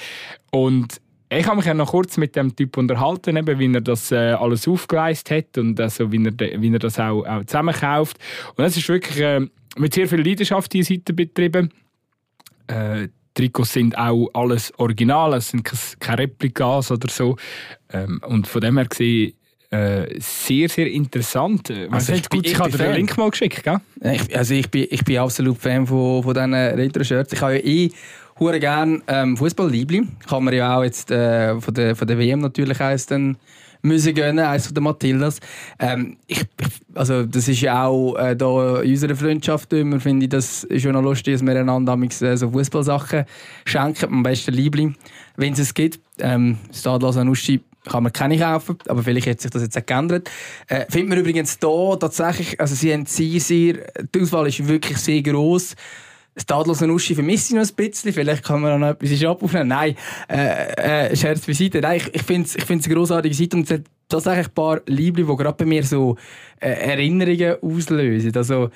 Und 0.50 1.00
ich 1.30 1.46
habe 1.46 1.56
mich 1.56 1.66
ja 1.66 1.74
noch 1.74 1.90
kurz 1.90 2.16
mit 2.16 2.34
dem 2.36 2.56
Typ 2.56 2.76
unterhalten, 2.76 3.36
eben, 3.36 3.58
wie 3.58 3.72
er 3.72 3.80
das 3.80 4.10
äh, 4.10 4.32
alles 4.32 4.66
aufgeleistet 4.66 5.36
hat 5.36 5.58
und 5.58 5.78
also, 5.78 6.10
wie, 6.10 6.24
er, 6.24 6.60
wie 6.60 6.72
er 6.72 6.78
das 6.78 6.98
auch, 6.98 7.24
auch 7.26 7.44
zusammenkauft. 7.44 8.18
Und 8.56 8.64
es 8.64 8.76
ist 8.76 8.88
wirklich 8.88 9.20
äh, 9.20 9.46
mit 9.76 9.94
sehr 9.94 10.08
viel 10.08 10.26
Leidenschaft 10.26 10.72
diese 10.72 10.94
Seite 10.94 11.12
betrieben. 11.12 11.70
Äh, 12.66 13.08
Trikots 13.38 13.72
sind 13.72 13.96
auch 13.96 14.28
alles 14.34 14.72
original, 14.78 15.34
es 15.34 15.50
sind 15.50 15.70
keine 16.00 16.18
Replikas 16.18 16.90
oder 16.90 17.08
so. 17.08 17.36
Ähm, 17.92 18.20
und 18.26 18.48
von 18.48 18.60
dem 18.60 18.76
her 18.76 18.86
gesehen, 18.86 19.34
äh, 19.70 20.18
sehr, 20.18 20.68
sehr 20.68 20.90
interessant. 20.90 21.70
Äh, 21.70 21.88
Also 21.90 22.14
ich 22.14 22.28
gut, 22.28 22.46
ich, 22.46 22.52
ich 22.52 22.58
habe 22.58 22.70
dir 22.70 22.78
den. 22.78 22.94
Link 22.94 23.16
mal 23.16 23.30
geschickt, 23.30 23.62
gell? 23.62 23.78
Ich, 24.02 24.36
also 24.36 24.54
ich 24.54 24.68
bin, 24.70 24.86
ich 24.90 25.04
bin 25.04 25.18
absolut 25.18 25.58
Fan 25.58 25.86
von, 25.86 26.22
von 26.22 26.34
diesen 26.34 26.54
Retro-Shirts. 26.54 27.32
Ich 27.32 27.40
habe 27.40 27.58
ja 27.58 27.64
eh 27.64 27.90
hure 28.40 28.58
gern 28.58 29.02
ähm, 29.06 29.36
Fußball-Liebli. 29.36 30.08
Kann 30.28 30.44
man 30.44 30.54
ja 30.54 30.76
auch 30.76 30.82
jetzt 30.82 31.10
äh, 31.10 31.60
von, 31.60 31.74
der, 31.74 31.94
von 31.94 32.08
der 32.08 32.18
WM 32.18 32.40
natürlich 32.40 32.80
eins 32.80 33.06
dann 33.06 33.36
müssen 33.82 34.14
gönnen, 34.14 34.44
eins 34.44 34.66
von 34.66 34.74
den 34.74 34.84
Matildas. 34.84 35.40
Ähm, 35.78 36.16
ich, 36.26 36.44
also 36.94 37.24
das 37.24 37.48
ist 37.48 37.60
ja 37.60 37.86
auch 37.86 38.16
äh, 38.16 38.36
da 38.36 38.80
in 38.80 38.90
unserer 38.90 39.16
Freundschaft 39.16 39.72
immer, 39.72 40.00
finde 40.00 40.24
ich, 40.24 40.30
das 40.30 40.64
ist 40.64 40.82
schon 40.82 40.92
noch 40.92 41.02
lustig, 41.02 41.34
dass 41.34 41.42
wir 41.44 41.58
einander 41.58 41.98
äh, 41.98 42.36
so 42.36 42.50
Fußballsachen 42.50 43.24
schenken, 43.64 44.06
am 44.06 44.22
besten 44.22 44.54
Liebli, 44.54 44.94
wenn 45.36 45.52
es 45.52 45.58
es 45.58 45.74
gibt. 45.74 46.00
Ähm, 46.20 46.58
Stade 46.72 47.04
Lausanne-Uschi 47.04 47.60
kann 47.88 48.02
man 48.02 48.12
keine 48.12 48.38
kaufen, 48.38 48.76
aber 48.88 49.02
vielleicht 49.02 49.26
hat 49.26 49.40
sich 49.40 49.50
das 49.50 49.62
jetzt 49.62 49.78
auch 49.78 49.86
geändert. 49.86 50.30
Äh, 50.66 50.84
findet 50.90 51.08
man 51.10 51.18
übrigens 51.18 51.58
da 51.58 51.96
tatsächlich, 51.96 52.60
also 52.60 52.74
sie 52.74 52.92
haben 52.92 53.06
sehr, 53.06 53.40
sehr, 53.40 53.86
die 54.14 54.20
Auswahl 54.20 54.46
ist 54.46 54.66
wirklich 54.66 54.98
sehr 54.98 55.22
gross. 55.22 55.74
Das 56.38 56.46
tadlose 56.46 56.86
Nuschi 56.86 57.16
vermisse 57.16 57.48
ich 57.48 57.60
noch 57.60 57.68
ein 57.68 57.74
bisschen. 57.74 58.12
Vielleicht 58.12 58.44
kann 58.44 58.60
man 58.60 58.78
noch 58.78 58.90
etwas 58.90 59.24
aufnehmen. 59.24 59.66
Nein, 59.66 59.96
äh, 60.30 61.08
äh, 61.08 61.16
Scherz 61.16 61.44
beiseite. 61.44 61.80
Nein, 61.80 61.96
ich, 61.96 62.14
ich 62.14 62.22
finde 62.22 62.46
es 62.46 62.54
ich 62.54 62.70
eine 62.70 62.80
grossartige 62.80 63.34
Seite 63.34 63.56
und 63.56 63.64
es 63.64 63.72
hat 63.72 63.82
tatsächlich 64.08 64.46
ein 64.46 64.54
paar 64.54 64.80
Liebli, 64.86 65.24
die 65.24 65.36
gerade 65.36 65.56
bei 65.56 65.64
mir 65.64 65.82
so 65.82 66.16
äh, 66.60 66.68
Erinnerungen 66.68 67.56
auslösen. 67.60 68.30
Also, 68.36 68.70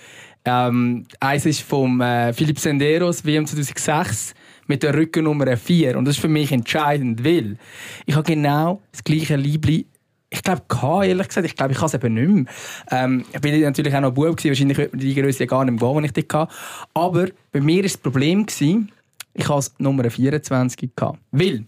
ähm, 0.45 1.07
eins 1.21 1.47
ist 1.47 1.61
vom 1.61 2.01
äh, 2.01 2.33
Philipp 2.33 2.59
Senderos, 2.59 3.25
WM 3.25 3.47
2006 3.47 4.35
mit 4.67 4.83
der 4.83 4.95
Rückennummer 4.95 5.57
4. 5.57 5.97
Und 5.97 6.05
das 6.05 6.17
ist 6.17 6.21
für 6.21 6.29
mich 6.29 6.51
entscheidend, 6.51 7.25
weil 7.25 7.59
ich 8.07 8.17
habe 8.17 8.25
genau 8.25 8.83
das 8.91 9.05
gleiche 9.05 9.37
Liebli 9.37 9.87
ich 10.33 10.43
glaube, 10.43 10.63
ehrlich 11.07 11.29
gesagt. 11.29 11.47
Ich 11.47 11.55
glaube, 11.55 11.73
ich 11.73 11.79
kann 11.79 11.87
es 11.87 11.95
eben 11.95 12.15
nicht 12.15 12.29
mehr. 12.29 12.45
Ähm, 12.91 13.25
ich 13.33 13.41
bin 13.41 13.61
natürlich 13.61 13.95
auch 13.95 14.01
noch 14.01 14.13
Bub 14.13 14.37
gewesen. 14.37 14.69
Wahrscheinlich 14.71 14.91
die 14.95 15.15
Größe 15.15 15.47
gar 15.47 15.65
nicht 15.65 15.81
mehr 15.81 15.95
wenn 15.95 16.05
ich 16.05 16.13
die 16.13 16.27
hatte. 16.33 16.53
Aber 16.95 17.27
bei 17.53 17.61
mir 17.61 17.77
war 17.77 17.83
das 17.83 17.99
Problem, 17.99 18.47
gewesen, 18.47 18.91
ich 19.35 19.49
hatte 19.49 19.71
Nummer 19.79 20.11
24 20.11 20.97
gehabt. 20.97 21.19
Weil, 21.33 21.65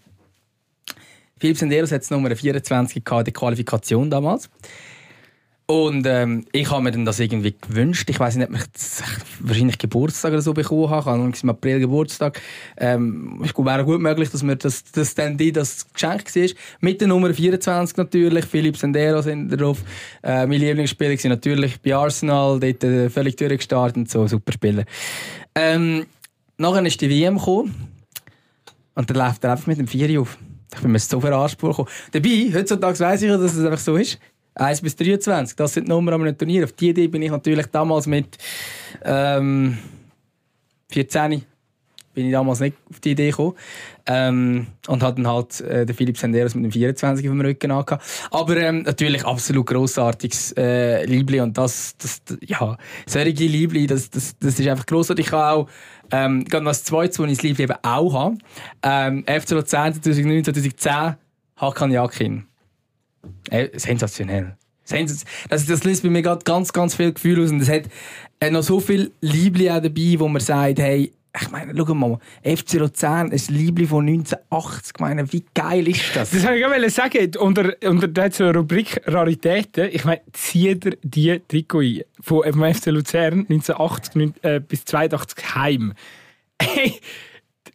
Philipp 1.38 1.59
Senderos 1.59 1.92
hat 1.92 2.11
Nummer 2.11 2.35
24 2.35 3.04
gehabt, 3.04 3.26
die 3.26 3.33
Qualifikation 3.33 4.11
damals. 4.11 4.49
Und 5.66 6.06
ähm, 6.06 6.44
ich 6.52 6.71
habe 6.71 6.83
mir 6.83 6.92
dann 6.92 7.06
das 7.06 7.18
irgendwie 7.21 7.54
gewünscht. 7.59 8.11
Ich 8.11 8.21
weiß 8.21 8.37
nicht, 8.37 8.50
ob 8.50 8.54
ich 8.54 8.62
wahrscheinlich 9.40 9.78
Geburtstag 9.78 10.33
oder 10.33 10.42
so 10.42 10.52
bekommen 10.52 10.90
habe. 10.90 11.00
Ich 11.00 11.06
habe 11.06 11.33
im 11.42 11.50
April 11.50 11.80
Geburtstag. 11.80 12.42
Ähm, 12.76 13.42
es 13.42 13.56
wäre 13.56 13.85
gut 13.85 14.00
möglich, 14.00 14.28
dass 14.28 14.42
mir 14.42 14.56
das, 14.56 14.85
das 14.85 15.14
dann 15.14 15.38
die 15.38 15.52
das 15.52 15.90
Geschenk 15.90 16.37
war. 16.37 16.49
Mit 16.80 17.00
der 17.00 17.09
Nummer 17.09 17.33
24 17.33 17.97
natürlich. 17.97 18.44
Philipp 18.44 18.76
Sendero 18.76 19.23
sind 19.23 19.49
drauf. 19.49 19.78
Äh, 20.23 20.47
mein 20.47 20.61
Lieblingsspieler 20.61 21.16
war 21.16 21.30
natürlich 21.30 21.80
bei 21.80 21.94
Arsenal. 21.94 22.61
Dort 22.61 22.85
äh, 22.85 23.09
völlig 23.09 23.37
durchgestartet 23.37 23.97
und 23.97 24.11
so. 24.11 24.26
Super 24.26 24.52
Spieler. 24.52 24.85
Ähm, 25.54 26.04
nachher 26.59 26.85
ist 26.85 27.00
die 27.00 27.09
WM 27.09 27.38
gekommen. 27.38 27.75
Und 28.97 29.09
dann 29.09 29.16
läuft 29.16 29.42
er 29.44 29.52
einfach 29.52 29.66
mit 29.66 29.78
dem 29.78 29.88
Vieri 29.88 30.18
auf. 30.18 30.37
Ich 30.75 30.83
bin 30.83 30.92
mir 30.92 30.99
so 30.99 31.21
verarscht 31.21 31.59
vorgekommen. 31.59 31.90
Dabei, 32.12 32.52
heutzutage 32.52 33.00
weiss 33.00 33.23
ich, 33.23 33.30
dass 33.30 33.54
es 33.54 33.64
einfach 33.64 33.78
so 33.78 33.97
ist. 33.97 34.18
1 34.54 34.82
bis 34.82 34.96
23, 34.96 35.56
das 35.56 35.75
sind 35.75 35.88
die 35.88 35.90
Nummern 35.90 36.26
am 36.26 36.38
Turnier. 36.38 36.64
Auf 36.64 36.73
die 36.73 36.90
Idee 36.90 37.08
bin 37.08 37.23
ich 37.23 37.30
natürlich 37.30 37.66
damals 37.66 38.06
mit 38.06 38.38
ähm, 39.04 39.78
14 40.90 41.44
bin 42.14 42.26
ich 42.26 42.32
damals 42.32 42.61
nicht 42.61 42.76
auf 42.88 43.00
die 43.00 43.11
Idee 43.11 43.30
gekommen. 43.30 43.54
Ähm, 44.06 44.66
und 44.87 45.02
hatte 45.02 45.23
dann 45.23 45.32
halt 45.32 45.61
äh, 45.62 45.84
den 45.84 45.96
Philipp 45.96 46.16
Senderos 46.16 46.54
mit 46.54 46.64
dem 46.64 46.73
24 46.73 47.26
auf 47.26 47.32
dem 47.32 47.40
Rücken 47.40 47.70
angehabt. 47.70 48.04
Aber 48.30 48.56
ähm, 48.56 48.82
natürlich 48.82 49.25
absolut 49.25 49.66
grossartiges 49.66 50.52
äh, 50.56 51.04
Liebli 51.04 51.40
und 51.40 51.58
das, 51.58 51.96
das, 51.96 52.23
ja, 52.40 52.76
solche 53.06 53.44
Liebli, 53.44 53.87
das, 53.87 54.11
das, 54.11 54.38
das 54.38 54.61
ist 54.61 54.68
einfach 54.68 54.87
grossartig. 54.87 55.26
Ich 55.26 55.32
habe 55.32 55.62
auch 55.62 55.68
ähm, 56.12 56.44
gerade 56.44 56.66
was 56.66 56.84
Zweites, 56.84 57.18
wo 57.18 57.25
ich 57.25 57.32
das 57.32 57.42
Liebli 57.42 57.64
eben 57.64 57.76
auch 57.82 58.12
habe. 58.12 58.38
Ähm, 58.82 59.25
FC 59.25 59.50
Luzern 59.50 59.94
2009, 59.94 60.44
2010, 60.44 61.16
Hakan 61.56 61.90
Jakin. 61.90 62.46
Äh, 63.50 63.69
sensationell. 63.78 64.57
Sensaz 64.85 65.25
das, 65.49 65.66
das 65.66 65.85
löst 65.85 66.02
bei 66.02 66.11
mir 66.11 66.23
ganz, 66.23 66.73
ganz 66.73 66.95
viel 66.95 67.12
Gefühl 67.12 67.43
aus. 67.43 67.50
Und 67.50 67.61
es 67.61 67.69
hat 67.69 67.85
äh, 68.40 68.50
noch 68.50 68.62
so 68.62 68.81
viel 68.81 69.12
Liebli 69.21 69.71
auch 69.71 69.81
dabei, 69.81 70.16
wo 70.19 70.28
man 70.28 70.40
sagt, 70.40 70.78
hey, 70.78 71.12
ich 71.40 71.50
meine, 71.50 71.73
schau 71.76 71.95
mal, 71.95 72.19
FC 72.45 72.75
Luzern, 72.75 73.33
ein 73.33 73.43
Liebli 73.49 73.87
von 73.87 74.07
1980. 74.07 74.93
Ich 74.95 75.00
meine, 75.00 75.33
wie 75.33 75.45
geil 75.52 75.88
ist 75.88 76.14
das? 76.14 76.31
Das 76.31 76.45
wollte 76.45 76.59
ich 76.59 76.62
gerade 76.62 76.90
sagen. 76.90 77.31
Unter, 77.38 77.75
unter 77.85 78.09
der 78.09 78.54
Rubrik 78.54 79.00
Raritäten, 79.07 79.88
ich 79.90 80.04
meine, 80.04 80.21
zieht 80.33 80.85
ihr 80.85 80.97
die 81.02 81.40
Trikot 81.49 81.81
ein. 81.81 82.02
Von 82.21 82.52
vom 82.52 82.75
FC 82.75 82.87
Luzern 82.87 83.47
1980 83.49 84.33
äh, 84.43 84.61
bis 84.61 84.85
82 84.85 85.54
heim. 85.57 85.95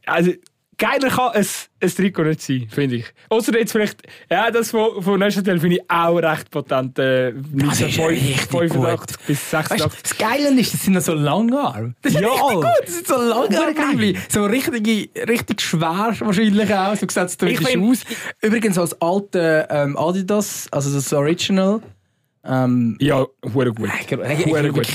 also, 0.06 0.32
geiler 0.80 1.10
kann 1.10 1.32
ein, 1.34 1.46
ein 1.82 1.90
Trikot 1.90 2.24
nicht 2.24 2.42
sein, 2.42 2.68
finde 2.72 2.96
ich. 2.96 3.06
Außer 3.30 3.56
jetzt 3.58 3.72
vielleicht, 3.72 4.02
ja, 4.32 4.50
das 4.50 4.72
von, 4.72 5.04
von 5.04 5.20
Neuchâtel 5.20 5.60
finde 5.60 5.76
ich 5.76 5.92
auch 5.92 6.18
recht 6.18 6.50
potent. 6.50 6.98
Äh, 6.98 7.34
das 7.54 7.82
ist 7.82 7.96
85 7.96 9.18
bis 9.28 9.52
86. 9.52 9.86
Weißt, 9.86 10.04
das 10.04 10.18
Geile 10.18 10.60
ist, 10.60 10.74
das 10.74 10.84
sind 10.84 10.94
noch 10.94 11.02
so 11.02 11.14
lange 11.14 11.60
Arme. 11.60 11.94
Das 12.02 12.14
ist 12.14 12.22
ja. 12.22 12.30
richtig 12.30 12.54
gut, 12.56 12.66
das 12.84 12.96
sind 12.96 13.08
so 13.08 13.16
lange 13.18 13.60
Arme. 13.60 14.14
So 14.30 14.46
richtig, 14.46 15.12
richtig 15.28 15.62
schwer 15.62 16.16
wahrscheinlich 16.20 16.74
auch, 16.74 16.96
so 16.96 17.08
sieht 17.08 17.62
es 17.62 17.78
aus. 17.78 18.18
Übrigens 18.42 18.78
als 18.78 19.00
alte 19.02 19.68
ähm, 19.70 19.98
Adidas, 19.98 20.68
also 20.72 20.94
das 20.94 21.14
Original, 21.14 21.82
ähm, 22.46 22.98
ja, 23.00 23.26
hure 23.54 23.74
gut. 23.74 23.90
Hure 24.10 24.72
gut. 24.72 24.88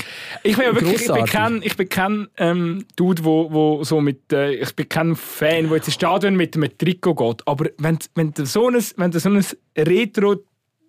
Ich 0.45 0.57
bin 0.57 0.65
ja 0.65 0.75
wirklich, 0.75 1.01
ich 1.01 1.11
bin 1.11 1.25
kein, 1.25 1.61
ich 1.63 1.75
bin 1.75 1.89
kein 1.89 2.27
ähm, 2.37 2.85
Dude, 2.95 3.23
wo, 3.23 3.51
wo 3.51 3.83
so 3.83 3.99
mit, 3.99 4.31
äh, 4.31 4.53
ich 4.53 4.75
bin 4.75 4.87
kein 4.87 5.15
Fan, 5.15 5.67
der 5.67 5.77
jetzt 5.77 5.87
ins 5.87 5.95
Stadion 5.95 6.35
mit 6.35 6.55
einem 6.55 6.69
Trikot 6.77 7.15
geht. 7.15 7.47
Aber 7.47 7.65
wenn, 7.79 7.97
wenn 8.13 8.31
du 8.31 8.45
so 8.45 8.69
ein, 8.69 8.77
wenn 8.97 9.09
du 9.09 9.19
so 9.19 9.29
ein 9.29 9.43
Retro 9.75 10.35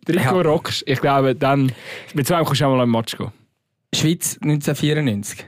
Trikot 0.05 0.43
ja. 0.43 0.51
rockst, 0.51 0.83
ich 0.87 1.01
glaube, 1.01 1.35
dann 1.35 1.73
mit 2.13 2.31
einem 2.31 2.45
kannst 2.45 2.61
du 2.61 2.67
auch 2.67 2.77
mal 2.77 2.83
im 2.83 2.91
Match 2.91 3.17
gehen. 3.17 3.33
Schweiz 3.95 4.39
1994. 4.43 5.47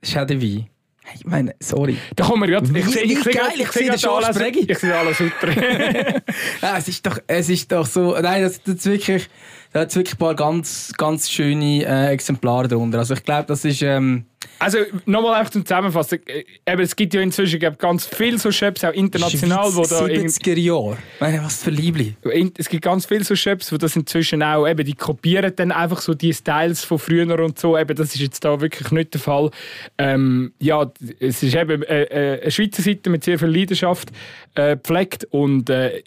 Das 0.00 0.10
ist 0.10 0.18
auch 0.18 0.26
der 0.26 0.42
Wein. 0.42 0.66
Ich 1.14 1.24
meine, 1.24 1.54
sorry. 1.60 1.98
Da 2.16 2.24
kommen 2.24 2.42
wir 2.42 2.60
gerade. 2.60 2.78
Ich 2.78 2.86
sehe 2.86 3.02
ich 3.04 3.22
seh, 3.22 3.30
geil, 3.30 3.52
ich 3.54 3.70
sehe 3.70 3.96
sehe 3.96 4.10
alles, 4.10 4.36
ich 4.38 4.78
sehe 4.78 4.96
alles 4.96 5.18
super. 5.18 5.50
ja, 6.62 6.78
es 6.78 6.88
ist 6.88 7.06
doch, 7.06 7.18
es 7.26 7.48
ist 7.48 7.70
doch 7.70 7.86
so. 7.86 8.16
Nein, 8.20 8.42
das, 8.42 8.62
das 8.62 8.74
ist 8.74 8.86
wirklich. 8.86 9.28
Da 9.72 9.80
hat 9.80 9.94
wirklich 9.94 10.14
ein 10.14 10.18
paar 10.18 10.34
ganz, 10.34 10.92
ganz 10.96 11.30
schöne 11.30 11.84
äh, 11.84 12.12
Exemplare 12.12 12.66
darunter. 12.66 12.98
Also 12.98 13.14
ich 13.14 13.22
glaube, 13.22 13.44
das 13.46 13.64
ist... 13.64 13.82
Ähm 13.82 14.24
also 14.58 14.78
nochmal 15.06 15.34
einfach 15.34 15.52
zum 15.52 15.64
Zusammenfassen. 15.64 16.18
Äh, 16.26 16.44
eben, 16.66 16.82
es 16.82 16.96
gibt 16.96 17.14
ja 17.14 17.20
inzwischen 17.20 17.60
ganz 17.78 18.06
viele 18.06 18.38
so 18.38 18.50
Shops, 18.50 18.82
auch 18.82 18.92
international, 18.92 19.70
Schweiz, 19.70 19.90
wo 19.92 20.06
da... 20.08 20.12
70er 20.12 20.58
Jahre. 20.58 20.98
Meine, 21.20 21.44
was 21.44 21.62
für 21.62 21.70
Liebli. 21.70 22.16
Es 22.58 22.68
gibt 22.68 22.82
ganz 22.82 23.06
viele 23.06 23.22
so 23.22 23.36
Shops, 23.36 23.72
wo 23.72 23.76
das 23.76 23.94
inzwischen 23.94 24.42
auch... 24.42 24.66
Eben, 24.66 24.84
die 24.84 24.94
kopieren 24.94 25.52
dann 25.54 25.70
einfach 25.70 26.00
so 26.00 26.14
die 26.14 26.34
Styles 26.34 26.82
von 26.82 26.98
früher 26.98 27.38
und 27.38 27.56
so. 27.56 27.78
Eben, 27.78 27.94
das 27.94 28.14
ist 28.16 28.20
jetzt 28.20 28.44
da 28.44 28.60
wirklich 28.60 28.90
nicht 28.90 29.14
der 29.14 29.20
Fall. 29.20 29.52
Ähm, 29.98 30.52
ja, 30.58 30.90
es 31.20 31.44
ist 31.44 31.54
eben 31.54 31.84
äh, 31.84 32.02
äh, 32.02 32.42
eine 32.42 32.50
Schweizer 32.50 32.82
Seite 32.82 33.08
mit 33.08 33.22
sehr 33.22 33.38
viel 33.38 33.48
Leidenschaft 33.48 34.10
äh, 34.56 34.76
gepflegt 34.76 35.28
und 35.30 35.70
äh, 35.70 36.02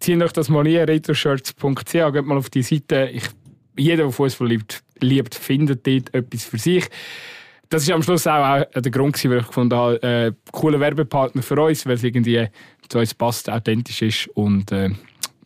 zieht 0.00 0.22
euch 0.22 0.32
das 0.32 0.48
mal 0.48 0.66
ein, 0.66 0.76
retroshirts.ch, 0.76 1.92
geht 1.92 2.26
mal 2.26 2.38
auf 2.38 2.50
die 2.50 2.62
Seite. 2.62 3.10
Ich, 3.12 3.24
jeder, 3.76 4.04
der 4.04 4.12
Fußball 4.12 4.48
liebt, 4.48 4.82
liebt, 5.00 5.34
findet 5.34 5.86
dort 5.86 6.14
etwas 6.14 6.44
für 6.44 6.58
sich. 6.58 6.86
Das 7.68 7.86
war 7.88 7.96
am 7.96 8.02
Schluss 8.02 8.26
auch, 8.26 8.64
der 8.64 8.92
Grund, 8.92 9.22
warum 9.24 9.38
ich 9.38 9.46
gefunden 9.46 9.76
habe, 9.76 10.02
äh, 10.02 10.32
cooler 10.52 10.78
Werbepartner 10.78 11.42
für 11.42 11.60
uns, 11.60 11.84
weil 11.84 11.94
es 11.94 12.04
irgendwie 12.04 12.46
zu 12.88 12.98
uns 12.98 13.14
passt, 13.14 13.50
authentisch 13.50 14.02
ist 14.02 14.28
und 14.34 14.70
äh, 14.70 14.90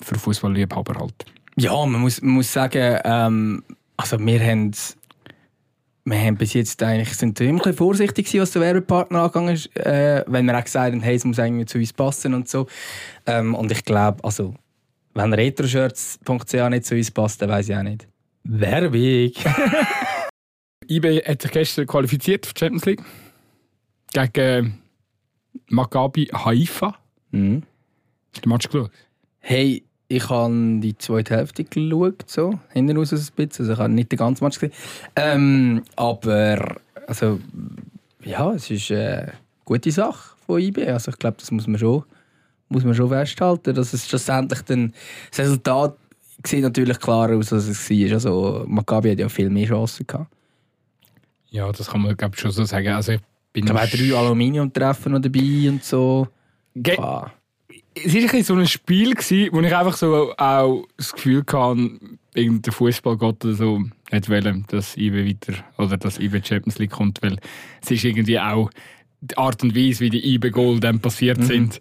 für 0.02 0.16
Fußballliebhaber 0.16 1.00
halt. 1.00 1.14
Ja, 1.56 1.84
man 1.86 2.00
muss, 2.00 2.20
man 2.20 2.34
muss 2.34 2.52
sagen, 2.52 2.98
ähm, 3.04 3.62
also 3.96 4.18
wir 4.18 4.40
haben 4.40 4.72
wir 6.10 6.18
haben 6.18 6.36
bis 6.36 6.54
jetzt 6.54 6.82
eigentlich 6.82 7.14
sind 7.14 7.38
wir 7.38 7.48
immer 7.48 7.66
ein 7.66 7.74
vorsichtig 7.74 8.26
gewesen, 8.26 8.42
was 8.42 8.50
der 8.50 8.62
Werbepartner 8.62 9.20
angegangen 9.20 9.54
ist, 9.54 9.74
äh, 9.76 10.24
wenn 10.26 10.46
wir 10.46 10.58
auch 10.58 10.64
gesagt 10.64 10.92
haben, 10.92 11.00
hey, 11.00 11.14
es 11.14 11.24
muss 11.24 11.38
eigentlich 11.38 11.68
zu 11.68 11.78
uns 11.78 11.92
passen 11.92 12.34
und 12.34 12.48
so. 12.48 12.66
Ähm, 13.26 13.54
und 13.54 13.70
ich 13.70 13.84
glaube, 13.84 14.22
also, 14.24 14.54
wenn 15.14 15.32
retroshirts.ch 15.32 16.68
nicht 16.70 16.84
zu 16.84 16.96
uns 16.96 17.10
passt, 17.10 17.40
dann 17.42 17.50
weiß 17.50 17.68
ich 17.68 17.76
auch 17.76 17.82
nicht. 17.82 18.08
Werbung! 18.44 19.32
eBay 20.88 21.20
hat 21.20 21.42
sich 21.42 21.50
gestern 21.52 21.86
qualifiziert 21.86 22.46
für 22.46 22.54
die 22.54 22.58
Champions 22.58 22.86
League. 22.86 23.02
Gegen 24.12 24.82
Maccabi 25.68 26.26
Haifa. 26.32 26.96
Mhm. 27.30 27.62
Hast 28.32 28.38
du 28.38 28.40
den 28.40 28.48
Match 28.48 28.68
geschaut? 28.68 28.90
Hey, 29.38 29.84
ich 30.10 30.28
habe 30.28 30.80
die 30.80 30.98
zweite 30.98 31.36
Hälfte 31.36 31.62
geschaut, 31.62 32.24
so, 32.26 32.58
hinten 32.72 32.96
raus 32.96 33.12
ein 33.12 33.18
bisschen. 33.36 33.64
Also 33.64 33.72
ich 33.74 33.78
habe 33.78 33.92
nicht 33.92 34.10
den 34.10 34.18
ganzen 34.18 34.42
Match 34.42 34.58
gesehen. 34.58 34.76
Ähm, 35.14 35.84
aber, 35.94 36.78
also, 37.06 37.38
ja, 38.24 38.50
es 38.52 38.68
ist 38.72 38.90
eine 38.90 39.34
gute 39.64 39.92
Sache 39.92 40.36
von 40.44 40.60
IB. 40.60 40.84
Also 40.88 41.12
ich 41.12 41.18
glaube, 41.18 41.36
das 41.38 41.52
muss 41.52 41.68
man 41.68 41.78
schon, 41.78 42.02
muss 42.68 42.82
man 42.82 42.96
schon 42.96 43.08
festhalten, 43.08 43.72
dass 43.72 43.92
es 43.92 44.08
schlussendlich 44.08 44.62
dann, 44.62 44.92
das 45.30 45.38
Resultat 45.38 45.96
sieht 46.44 46.62
natürlich 46.62 46.98
klarer 46.98 47.36
aus, 47.36 47.52
als 47.52 47.68
es 47.68 47.88
war. 47.88 48.12
Also 48.12 48.64
Maccabi 48.66 49.12
hat 49.12 49.20
ja 49.20 49.28
viel 49.28 49.48
mehr 49.48 49.68
Chancen 49.68 50.08
gehabt. 50.08 50.34
Ja, 51.50 51.70
das 51.70 51.88
kann 51.88 52.02
man 52.02 52.16
glaube 52.16 52.36
schon 52.36 52.50
so 52.50 52.64
sagen. 52.64 52.88
Also 52.88 53.12
ich 53.12 53.20
bin 53.52 53.64
ich 53.64 53.70
glaube, 53.70 53.86
drei 53.86 54.16
Aluminiumtreffen 54.16 55.12
noch 55.12 55.20
dabei 55.20 55.68
und 55.68 55.84
so. 55.84 56.26
Ge 56.74 56.98
ah 56.98 57.30
es 58.04 58.32
war 58.32 58.42
so 58.42 58.54
ein 58.54 58.66
Spiel, 58.66 59.14
gewesen, 59.14 59.48
wo 59.52 59.60
ich 59.60 59.74
einfach 59.74 59.96
so 59.96 60.34
auch 60.36 60.86
das 60.96 61.12
Gefühl 61.12 61.44
hatte, 61.52 61.98
der 62.34 62.72
Fußballgott 62.72 63.44
oder 63.44 63.54
so 63.54 63.82
nicht 64.12 64.28
wollen, 64.28 64.64
dass 64.68 64.96
IB 64.96 65.28
weiter 65.28 65.58
oder 65.78 65.96
dass 65.96 66.18
IB 66.18 66.40
Champions 66.44 66.78
League 66.78 66.90
kommt, 66.90 67.22
weil 67.22 67.38
es 67.82 67.90
ist 67.90 68.04
irgendwie 68.04 68.38
auch 68.38 68.70
die 69.20 69.36
Art 69.36 69.62
und 69.62 69.74
Weise, 69.74 70.00
wie 70.00 70.10
die 70.10 70.34
IB 70.34 70.50
Goal 70.50 70.80
dann 70.80 71.00
passiert 71.00 71.38
mhm. 71.38 71.44
sind. 71.44 71.80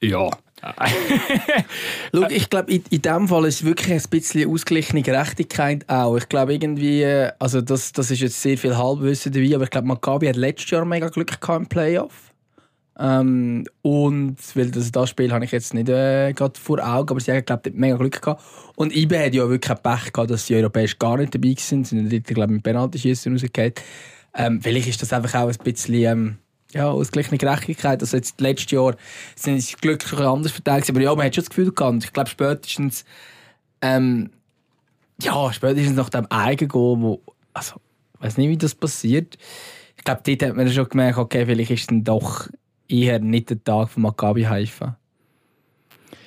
Ja, 0.00 0.30
Schau, 2.14 2.28
ich 2.28 2.50
glaube, 2.50 2.72
in, 2.72 2.84
in 2.90 3.02
dem 3.02 3.28
Fall 3.28 3.46
ist 3.46 3.56
es 3.56 3.64
wirklich 3.64 3.92
ein 3.92 4.10
bisschen 4.10 4.50
ausgeglichene 4.50 5.02
Gerechtigkeit 5.02 5.88
auch. 5.88 6.16
Ich 6.16 6.28
glaube 6.28 6.52
irgendwie, 6.52 7.04
also 7.38 7.60
das, 7.60 7.92
das 7.92 8.10
ist 8.10 8.20
jetzt 8.20 8.40
sehr 8.40 8.58
viel 8.58 8.76
Halbwissen 8.76 9.32
dabei, 9.32 9.54
aber 9.54 9.64
ich 9.64 9.70
glaube, 9.70 9.88
Maccabi 9.88 10.26
hat 10.26 10.36
letztes 10.36 10.70
Jahr 10.70 10.84
mega 10.84 11.08
Glück 11.08 11.40
gehabt 11.40 11.62
im 11.62 11.66
Playoff. 11.66 12.29
Ähm, 13.00 13.64
und 13.80 14.36
weil 14.54 14.70
das, 14.70 14.92
das 14.92 15.08
Spiel 15.08 15.32
habe 15.32 15.44
ich 15.44 15.52
jetzt 15.52 15.72
nicht 15.72 15.88
äh, 15.88 16.34
gerade 16.34 16.60
vor 16.60 16.78
Augen, 16.78 17.10
aber 17.10 17.20
sie 17.20 17.32
haben 17.32 17.44
glaube 17.44 17.70
mega 17.72 17.96
Glück 17.96 18.20
gehabt. 18.20 18.42
Und 18.76 18.94
IBE 18.94 19.26
hat 19.26 19.34
ja 19.34 19.48
wirklich 19.48 19.82
Pech 19.82 20.12
gehabt, 20.12 20.30
dass 20.30 20.46
die 20.46 20.56
Europäisch 20.56 20.98
gar 20.98 21.16
nicht 21.16 21.34
dabei 21.34 21.54
sind. 21.56 21.86
Sie 21.86 21.96
sind 21.96 22.12
dort, 22.12 22.24
glaube 22.24 22.52
ich, 22.52 22.56
mit 22.56 22.62
Penaltyschießen 22.62 23.32
rausgefallen. 23.32 23.72
Ähm, 24.34 24.60
vielleicht 24.60 24.88
ist 24.88 25.00
das 25.00 25.12
einfach 25.12 25.34
auch 25.40 25.48
ein 25.48 25.56
bisschen 25.64 25.94
ähm, 25.94 26.38
ja, 26.72 26.90
ausgeglichene 26.90 27.38
Gerechtigkeit. 27.38 28.02
Also 28.02 28.18
jetzt 28.18 28.40
letztes 28.40 28.70
Jahr 28.70 28.94
sind 29.34 29.60
sie 29.60 29.76
glücklich 29.76 30.20
anders 30.20 30.52
verteilt, 30.52 30.88
aber 30.90 31.00
ja, 31.00 31.14
man 31.14 31.24
hat 31.24 31.34
schon 31.34 31.42
das 31.42 31.50
Gefühl 31.50 31.72
gehabt. 31.72 32.04
Ich 32.04 32.12
glaube 32.12 32.28
spätestens 32.28 33.04
ähm, 33.82 34.30
ja, 35.22 35.52
spätestens 35.52 35.96
nach 35.96 36.10
dem 36.10 36.26
Eigengoal, 36.26 37.00
wo 37.00 37.20
also 37.54 37.76
ich 38.14 38.26
weiß 38.26 38.36
nicht, 38.36 38.48
wie 38.48 38.58
das 38.58 38.74
passiert. 38.74 39.38
Ich 39.96 40.04
glaube, 40.04 40.20
dort 40.24 40.42
hat 40.42 40.56
man 40.56 40.70
schon 40.70 40.88
gemerkt, 40.88 41.18
okay, 41.18 41.46
vielleicht 41.46 41.70
ist 41.70 41.80
es 41.80 41.86
dann 41.86 42.04
doch 42.04 42.48
eher 42.90 43.18
nicht 43.20 43.50
der 43.50 43.62
Tag 43.62 43.90
von 43.90 44.02
Maccabi 44.02 44.42
Haifa. 44.42 44.96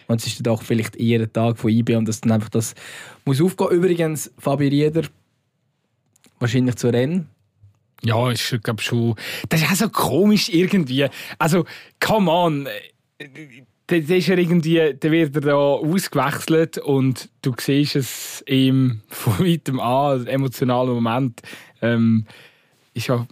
Und 0.08 0.20
es 0.20 0.28
ist 0.28 0.38
dann 0.38 0.54
doch 0.54 0.62
vielleicht 0.62 0.96
eher 0.96 1.20
der 1.20 1.32
Tag 1.32 1.58
von 1.58 1.72
IB 1.72 1.96
und 1.96 2.08
dass 2.08 2.22
dann 2.22 2.32
einfach 2.32 2.50
das 2.50 2.76
muss 3.26 3.42
aufgehen. 3.42 3.72
Übrigens, 3.72 4.32
Fabi 4.38 4.68
Rieder, 4.68 5.04
wahrscheinlich 6.40 6.76
zu 6.76 6.90
Rennen. 6.90 7.30
Ja, 8.04 8.30
ist 8.30 8.58
glaube 8.64 8.82
schon. 8.82 9.16
Das 9.50 9.62
ist 9.62 9.72
auch 9.72 9.76
so 9.76 9.90
komisch 9.90 10.50
irgendwie. 10.50 11.08
Also, 11.40 11.66
come 12.00 12.30
on. 12.30 12.68
Der, 13.90 14.00
der 14.02 14.18
ist 14.18 14.28
ja 14.28 14.38
irgendwie, 14.38 14.94
der 14.94 15.12
wird 15.12 15.36
er 15.36 15.42
da 15.42 15.56
ausgewechselt 15.56 16.78
und 16.78 17.30
du 17.42 17.54
siehst 17.58 17.96
es 17.96 18.44
ihm 18.48 19.02
von 19.08 19.40
weitem 19.40 19.80
an, 19.80 20.28
emotionalen 20.28 20.94
Moment. 20.94 21.42
Ähm, 21.82 22.26
ist 22.94 23.08
ja, 23.08 23.26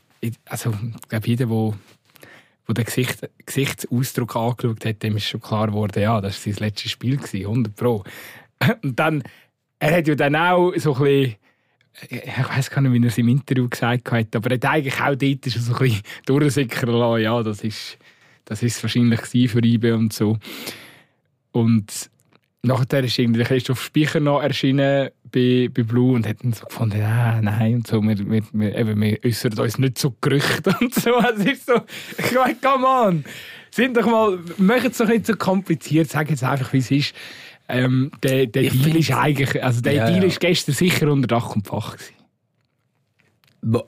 also, 0.45 0.71
ich 0.71 1.09
glaube, 1.09 1.27
jeder, 1.27 1.45
der 1.47 1.73
wo 2.67 2.73
der 2.73 2.85
Gesicht, 2.85 3.27
Gesichtsausdruck 3.45 4.35
angeschaut 4.35 4.85
hat, 4.85 5.03
dem 5.03 5.17
ist 5.17 5.25
schon 5.25 5.41
klar 5.41 5.67
geworden, 5.67 6.01
ja, 6.01 6.21
das 6.21 6.45
war 6.45 6.53
sein 6.53 6.65
letztes 6.65 6.91
Spiel, 6.91 7.19
100 7.19 7.75
Pro. 7.75 8.03
Und 8.83 8.99
dann, 8.99 9.23
er 9.79 9.97
hat 9.97 10.07
ja 10.07 10.15
dann 10.15 10.35
auch 10.35 10.73
so 10.77 10.95
ein 10.95 11.03
bisschen, 11.03 11.35
ich 12.09 12.49
weiß 12.49 12.69
gar 12.69 12.81
nicht, 12.81 12.93
wie 12.93 13.05
er 13.05 13.07
es 13.07 13.17
im 13.17 13.27
Interview 13.27 13.67
gesagt 13.67 14.11
hat, 14.11 14.35
aber 14.35 14.51
er 14.51 14.55
hat 14.55 14.65
eigentlich 14.65 15.01
auch 15.01 15.15
dort 15.15 15.51
schon 15.51 15.61
so 15.61 15.73
ein 15.73 15.79
bisschen 15.79 16.03
durchsickern 16.25 16.89
lassen, 16.89 17.23
ja, 17.23 17.43
das 17.43 17.63
ist, 17.63 17.97
das 18.45 18.63
ist 18.63 18.81
wahrscheinlich 18.83 19.21
für 19.21 19.63
IBE 19.63 19.95
und 19.95 20.13
so. 20.13 20.37
Und 21.51 22.09
nachher 22.63 23.03
ist 23.03 23.17
irgendwie 23.17 23.43
Christoph 23.43 23.81
Speicher 23.83 24.19
noch 24.19 24.41
erschienen 24.41 25.09
bei, 25.31 25.69
bei 25.73 25.83
Blue 25.83 26.15
und 26.15 26.27
hat 26.27 26.43
dann 26.43 26.53
so 26.53 26.65
gefunden, 26.65 27.01
ah, 27.01 27.41
nein 27.41 27.75
und 27.75 27.87
so, 27.87 28.01
wir, 28.01 28.17
wir, 28.17 28.43
wir, 28.51 28.75
eben, 28.75 29.01
wir 29.01 29.19
äußern 29.23 29.57
uns 29.57 29.77
nicht 29.77 29.97
so 29.97 30.15
Gerüchte 30.21 30.75
und 30.81 30.93
so. 30.93 31.11
Es 31.19 31.45
ist 31.45 31.65
so, 31.65 31.81
ich 32.17 32.33
meine, 32.33 32.55
come 32.55 32.87
on, 32.87 33.25
sind 33.71 33.97
doch 33.97 34.05
mal, 34.05 34.39
machen 34.57 34.91
es 34.91 34.97
doch 34.97 35.07
nicht 35.07 35.25
so 35.25 35.35
kompliziert, 35.35 36.09
sagen 36.09 36.29
jetzt 36.29 36.43
einfach, 36.43 36.71
wie 36.73 36.79
es 36.79 36.91
ist. 36.91 37.15
Ähm, 37.69 38.11
der 38.21 38.47
der 38.47 38.63
Deal 38.63 38.97
ist 38.97 39.11
eigentlich, 39.11 39.63
also 39.63 39.81
der 39.81 39.93
ja, 39.93 40.05
Deal 40.07 40.23
ja. 40.23 40.27
ist 40.27 40.39
gestern 40.39 40.75
sicher 40.75 41.09
unter 41.09 41.27
Dach 41.27 41.55
und 41.55 41.65
Fach 41.67 41.95
gewesen. 41.95 42.15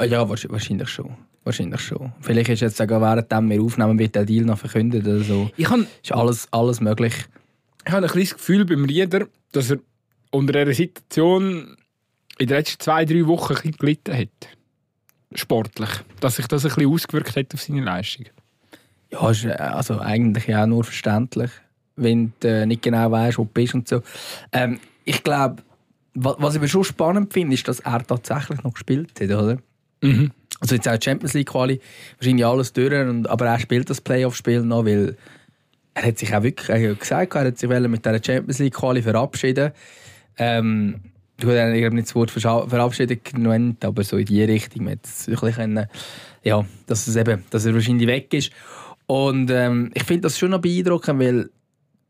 Ja, 0.09 0.29
wahrscheinlich 0.29 0.89
schon. 0.89 1.15
Wahrscheinlich 1.43 1.81
schon. 1.81 2.13
Vielleicht 2.21 2.49
ist 2.49 2.61
jetzt 2.61 2.77
sogar 2.77 3.01
während 3.01 3.49
wir 3.49 3.61
aufnehmen, 3.61 3.99
wird 3.99 4.15
der 4.15 4.23
Deal 4.23 4.45
noch 4.45 4.57
verkündet 4.57 5.05
oder 5.05 5.19
so. 5.19 5.51
Ich 5.57 5.65
kann, 5.65 5.87
ist 6.01 6.13
alles, 6.13 6.47
alles 6.51 6.79
möglich 6.79 7.13
ich 7.85 7.91
habe 7.91 8.05
ein 8.05 8.11
kleines 8.11 8.33
Gefühl 8.33 8.65
beim 8.65 8.85
Rieder, 8.85 9.27
dass 9.51 9.71
er 9.71 9.79
unter 10.33 10.53
dieser 10.53 10.73
Situation 10.73 11.77
in 12.39 12.47
den 12.47 12.57
letzten 12.57 12.79
zwei, 12.79 13.05
drei 13.05 13.25
Wochen 13.27 13.53
ein 13.53 13.55
bisschen 13.55 13.77
gelitten 13.77 14.17
hat. 14.17 14.49
Sportlich. 15.35 15.89
Dass 16.19 16.35
sich 16.35 16.47
das 16.47 16.65
ein 16.65 16.73
bisschen 16.73 16.91
ausgewirkt 16.91 17.35
hat 17.35 17.53
auf 17.53 17.61
seine 17.61 17.81
Leistung. 17.81 18.25
Ja, 19.11 19.29
ist 19.29 19.45
äh, 19.45 19.51
also 19.51 19.99
eigentlich 19.99 20.53
auch 20.55 20.65
nur 20.65 20.83
verständlich, 20.83 21.51
wenn 21.95 22.33
du 22.39 22.47
äh, 22.47 22.65
nicht 22.65 22.81
genau 22.81 23.11
weißt, 23.11 23.37
wo 23.37 23.43
du 23.43 23.49
bist 23.53 23.75
und 23.75 23.87
so. 23.87 24.01
Ähm, 24.51 24.79
ich 25.05 25.23
glaube, 25.23 25.61
was 26.15 26.55
ich 26.55 26.71
schon 26.71 26.83
spannend 26.83 27.33
finde, 27.33 27.55
ist, 27.55 27.67
dass 27.67 27.79
er 27.79 28.05
tatsächlich 28.05 28.63
noch 28.63 28.73
gespielt 28.73 29.19
hat, 29.19 29.29
oder? 29.29 29.57
Mhm. 30.01 30.31
Also 30.59 30.75
jetzt 30.75 30.87
auch 30.87 30.97
Champions 31.01 31.33
League 31.33 31.49
Quali, 31.49 31.79
wahrscheinlich 32.17 32.45
alles 32.45 32.73
durch, 32.73 32.93
aber 33.27 33.45
er 33.45 33.59
spielt 33.59 33.89
das 33.89 34.01
Playoff-Spiel 34.01 34.61
noch, 34.61 34.85
weil 34.85 35.17
er 35.95 36.05
hat 36.05 36.17
sich 36.17 36.35
auch 36.35 36.43
wirklich 36.43 36.69
er 36.69 36.91
hat 36.91 36.99
gesagt, 36.99 37.35
er 37.35 37.45
hat 37.45 37.57
sich 37.57 37.69
mit 37.69 38.05
dieser 38.05 38.23
Champions 38.23 38.59
League 38.59 38.73
Quali 38.73 39.01
verabschieden. 39.01 39.71
Ähm, 40.37 41.01
du 41.37 41.49
hast 41.49 41.93
nicht 41.93 42.07
das 42.07 42.15
Wort 42.15 42.31
verabschieden 42.31 43.19
genannt, 43.23 43.83
aber 43.85 44.03
so 44.03 44.17
in 44.17 44.25
die 44.25 44.43
Richtung, 44.43 44.85
man 44.85 44.99
können, 45.53 45.87
ja, 46.43 46.65
dass, 46.87 47.07
es 47.07 47.15
eben, 47.15 47.43
dass 47.49 47.65
er 47.65 47.73
wahrscheinlich 47.73 48.07
weg 48.07 48.33
ist. 48.33 48.51
Und 49.05 49.51
ähm, 49.51 49.91
ich 49.93 50.03
finde 50.03 50.21
das 50.21 50.37
schon 50.37 50.51
noch 50.51 50.61
beeindruckend, 50.61 51.19
weil 51.19 51.49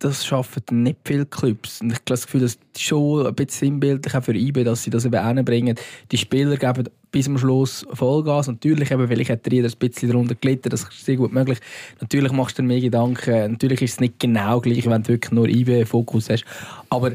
das 0.03 0.25
schaffen 0.25 0.63
nicht 0.71 0.97
viele 1.05 1.25
Clubs. 1.25 1.81
Und 1.81 1.91
ich 1.91 1.95
habe 1.95 2.05
das 2.05 2.25
Gefühl, 2.25 2.41
das 2.41 2.55
ist 2.55 2.81
schon 2.81 3.25
ein 3.25 3.33
bisschen 3.36 3.67
sinnbildlich 3.67 4.13
auch 4.13 4.23
für 4.23 4.36
IB, 4.36 4.63
dass 4.63 4.83
sie 4.83 4.89
das 4.89 5.05
eben 5.05 5.25
hinbringen. 5.25 5.75
Die 6.12 6.17
Spieler 6.17 6.57
geben 6.57 6.89
bis 7.12 7.25
zum 7.25 7.38
Schluss 7.38 7.86
Vollgas. 7.91 8.47
Natürlich, 8.47 8.91
eben, 8.91 9.07
vielleicht 9.07 9.29
hat 9.29 9.51
jeder 9.51 9.69
ein 9.69 9.77
bisschen 9.77 10.09
darunter 10.09 10.36
gelitten, 10.36 10.69
das 10.69 10.83
ist 10.83 11.05
sehr 11.05 11.15
gut 11.15 11.31
möglich. 11.31 11.59
Natürlich 12.01 12.33
machst 12.33 12.57
du 12.57 12.62
dir 12.62 12.67
mehr 12.67 12.81
Gedanken. 12.81 13.53
Natürlich 13.53 13.81
ist 13.81 13.93
es 13.93 13.99
nicht 14.01 14.19
genau 14.19 14.59
gleich, 14.59 14.86
wenn 14.86 15.03
du 15.03 15.09
wirklich 15.09 15.31
nur 15.31 15.47
IB-Fokus 15.47 16.29
hast. 16.29 16.43
Aber 16.89 17.13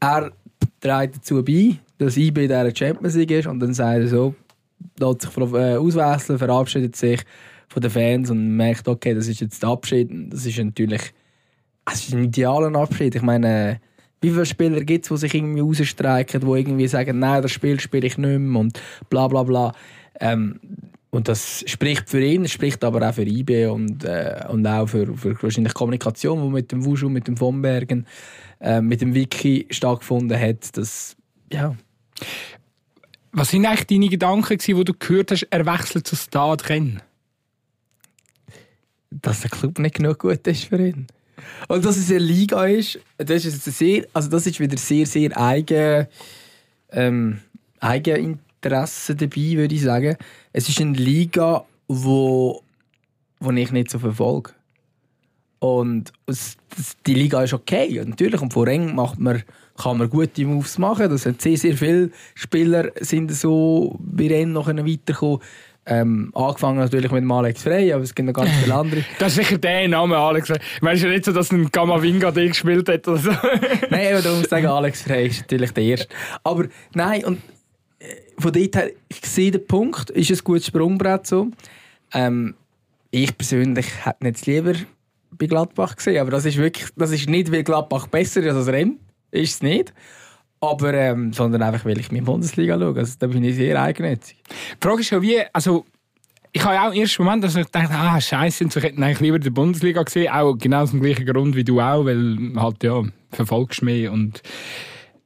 er 0.00 0.32
trägt 0.80 1.16
dazu 1.16 1.44
bei, 1.44 1.76
dass 1.98 2.16
IB 2.16 2.42
in 2.42 2.48
dieser 2.48 2.74
Champions 2.74 3.14
League 3.14 3.30
ist 3.30 3.46
und 3.46 3.60
dann 3.60 3.74
sagt 3.74 4.00
er 4.00 4.08
so, 4.08 4.34
lässt 4.98 5.22
sich 5.22 5.36
äh, 5.36 5.76
auswechseln, 5.76 6.38
verabschiedet 6.38 6.96
sich 6.96 7.20
von 7.68 7.82
den 7.82 7.90
Fans 7.90 8.30
und 8.30 8.56
merkt, 8.56 8.88
okay, 8.88 9.14
das 9.14 9.28
ist 9.28 9.40
jetzt 9.40 9.62
der 9.62 9.70
Abschied. 9.70 10.10
Das 10.32 10.46
ist 10.46 10.58
natürlich 10.58 11.12
es 11.92 12.08
ist 12.08 12.14
ein 12.14 12.24
idealer 12.24 12.74
Abschied. 12.78 13.14
Ich 13.14 13.22
meine, 13.22 13.80
wie 14.20 14.30
viele 14.30 14.46
Spieler 14.46 14.80
gibt 14.82 15.04
es, 15.04 15.08
die 15.08 15.16
sich 15.16 15.34
irgendwie 15.34 15.60
rausstreiken, 15.60 16.40
die 16.40 16.46
irgendwie 16.46 16.88
sagen, 16.88 17.18
nein, 17.18 17.42
das 17.42 17.52
Spiel 17.52 17.78
spiele 17.80 18.06
ich 18.06 18.18
nicht 18.18 18.38
mehr 18.38 18.60
und 18.60 18.80
bla 19.08 19.28
bla 19.28 19.42
bla. 19.42 19.72
Ähm, 20.20 20.60
und 21.10 21.28
das 21.28 21.64
spricht 21.66 22.10
für 22.10 22.20
ihn, 22.20 22.46
spricht 22.48 22.84
aber 22.84 23.08
auch 23.08 23.14
für 23.14 23.22
IB 23.22 23.66
und, 23.66 24.04
äh, 24.04 24.44
und 24.50 24.66
auch 24.66 24.86
für, 24.86 25.14
für 25.16 25.42
wahrscheinlich 25.42 25.72
Kommunikation, 25.72 26.42
die 26.42 26.50
mit 26.50 26.70
dem 26.70 26.84
Wushu, 26.84 27.08
mit 27.08 27.28
dem 27.28 27.36
von 27.36 27.62
Bergen, 27.62 28.06
äh, 28.60 28.80
mit 28.80 29.00
dem 29.00 29.14
Wiki 29.14 29.66
stattgefunden 29.70 30.38
hat. 30.38 30.76
Das, 30.76 31.16
ja. 31.52 31.76
Was 33.32 33.50
sind 33.50 33.66
eigentlich 33.66 33.86
deine 33.86 34.08
Gedanken, 34.08 34.58
die 34.58 34.84
du 34.84 34.94
gehört 34.94 35.30
hast, 35.30 35.46
er 35.50 35.66
wechselt 35.66 36.06
zu 36.06 36.16
Stade 36.16 36.68
Rennes? 36.68 37.02
Dass 39.10 39.40
der 39.40 39.50
Club 39.50 39.78
nicht 39.78 39.96
genug 39.96 40.18
gut 40.18 40.46
ist 40.46 40.64
für 40.64 40.88
ihn. 40.88 41.06
Und 41.68 41.84
dass 41.84 41.96
es 41.96 42.10
eine 42.10 42.18
Liga 42.18 42.66
ist, 42.66 42.98
das 43.16 43.44
ist, 43.44 43.64
sehr, 43.64 44.06
also 44.12 44.28
das 44.28 44.46
ist 44.46 44.60
wieder 44.60 44.76
sehr, 44.76 45.06
sehr 45.06 45.38
eigen, 45.40 46.06
ähm, 46.90 47.40
Eigeninteresse 47.80 49.14
dabei, 49.14 49.52
würde 49.52 49.74
ich 49.74 49.82
sagen. 49.82 50.16
Es 50.52 50.68
ist 50.68 50.80
eine 50.80 50.96
Liga, 50.96 51.64
wo, 51.86 52.62
wo 53.40 53.50
ich 53.52 53.70
nicht 53.70 53.90
so 53.90 53.98
verfolge. 53.98 54.52
Und 55.60 56.12
die 57.06 57.14
Liga 57.14 57.42
ist 57.42 57.52
okay. 57.52 58.00
Und 58.00 58.10
natürlich, 58.10 58.40
und 58.40 58.52
vor 58.52 58.66
eng 58.68 58.94
macht 58.94 59.18
man, 59.18 59.42
kann 59.76 59.98
man 59.98 60.08
gute 60.08 60.44
Moves 60.44 60.78
machen. 60.78 61.08
Das 61.08 61.22
sind 61.22 61.42
sehr, 61.42 61.56
sehr 61.56 61.76
viele 61.76 62.10
Spieler 62.34 62.90
sind 63.00 63.32
so 63.32 63.96
bei 64.00 64.28
Rennen 64.28 64.52
noch 64.52 64.68
weitergekommen. 64.68 65.40
Ähm, 65.90 66.30
angefangen 66.34 66.78
natürlich 66.80 67.10
mit 67.10 67.22
dem 67.22 67.32
Alex 67.32 67.62
Frey, 67.62 67.90
aber 67.94 68.02
es 68.02 68.14
gibt 68.14 68.26
noch 68.26 68.34
ganz 68.34 68.50
viele 68.62 68.74
andere. 68.74 69.04
das 69.18 69.28
ist 69.28 69.36
sicher 69.36 69.56
der 69.56 69.88
Name, 69.88 70.18
Alex 70.18 70.48
Frey. 70.48 70.58
Meinst 70.82 71.02
du 71.02 71.08
nicht 71.08 71.24
so, 71.24 71.32
dass 71.32 71.50
ein 71.50 71.70
Gamavinga 71.72 72.30
den 72.30 72.48
gespielt 72.48 72.90
hat 72.90 73.08
oder 73.08 73.16
so? 73.16 73.30
nein, 73.90 74.12
aber 74.12 74.22
du 74.22 74.34
musst 74.36 74.50
sagen, 74.50 74.66
Alex 74.66 75.02
Frey 75.02 75.28
ist 75.28 75.40
natürlich 75.40 75.72
der 75.72 75.84
Erste. 75.84 76.08
Aber 76.44 76.66
nein, 76.92 77.24
und 77.24 77.38
äh, 78.00 78.16
von 78.38 78.52
dort 78.52 78.76
her, 78.76 78.90
ich 79.08 79.20
sehe 79.22 79.50
den 79.50 79.66
Punkt, 79.66 80.10
ist 80.10 80.30
ein 80.30 80.38
gutes 80.44 80.66
Sprungbrett 80.66 81.26
so. 81.26 81.48
Ähm, 82.12 82.54
ich 83.10 83.36
persönlich 83.38 83.86
hätte 84.04 84.24
nicht 84.24 84.44
lieber 84.44 84.74
bei 85.30 85.46
Gladbach 85.46 85.96
gesehen, 85.96 86.20
aber 86.20 86.30
das 86.30 86.44
ist 86.44 86.56
wirklich, 86.56 86.88
das 86.96 87.10
ist 87.10 87.28
nicht, 87.28 87.52
weil 87.52 87.62
Gladbach 87.62 88.06
besser 88.06 88.42
ist 88.42 88.54
als 88.54 88.68
Rennen. 88.68 88.98
Ist 89.30 89.54
es 89.54 89.62
nicht. 89.62 89.92
Aber, 90.60 90.92
ähm, 90.94 91.32
sondern 91.32 91.62
einfach, 91.62 91.84
weil 91.84 91.98
ich 91.98 92.10
meine 92.10 92.24
Bundesliga 92.24 92.78
schaue. 92.78 92.96
Also, 92.96 93.14
da 93.18 93.26
bin 93.28 93.44
ich 93.44 93.54
sehr 93.54 93.80
eigennützig. 93.80 94.36
Die 94.48 94.86
Frage 94.86 95.00
ist 95.02 95.10
ja, 95.10 95.22
wie, 95.22 95.40
also, 95.52 95.84
ich 96.50 96.64
habe 96.64 96.80
auch 96.80 96.92
im 96.92 97.02
ersten 97.02 97.22
Moment 97.22 97.44
dass 97.44 97.54
ich 97.54 97.66
dachte, 97.66 97.94
ah, 97.94 98.20
scheiße, 98.20 98.64
ich 98.64 98.74
hätte 98.74 99.02
eigentlich 99.02 99.20
lieber 99.20 99.38
die 99.38 99.50
Bundesliga 99.50 100.02
gesehen. 100.02 100.32
Auch 100.32 100.54
genau 100.54 100.82
aus 100.82 100.90
dem 100.90 101.00
gleichen 101.00 101.26
Grund 101.26 101.54
wie 101.54 101.64
du 101.64 101.80
auch, 101.80 102.04
weil 102.04 102.36
halt, 102.56 102.82
ja, 102.82 103.02
verfolgst 103.30 103.82
mehr. 103.82 104.10
Und, 104.10 104.42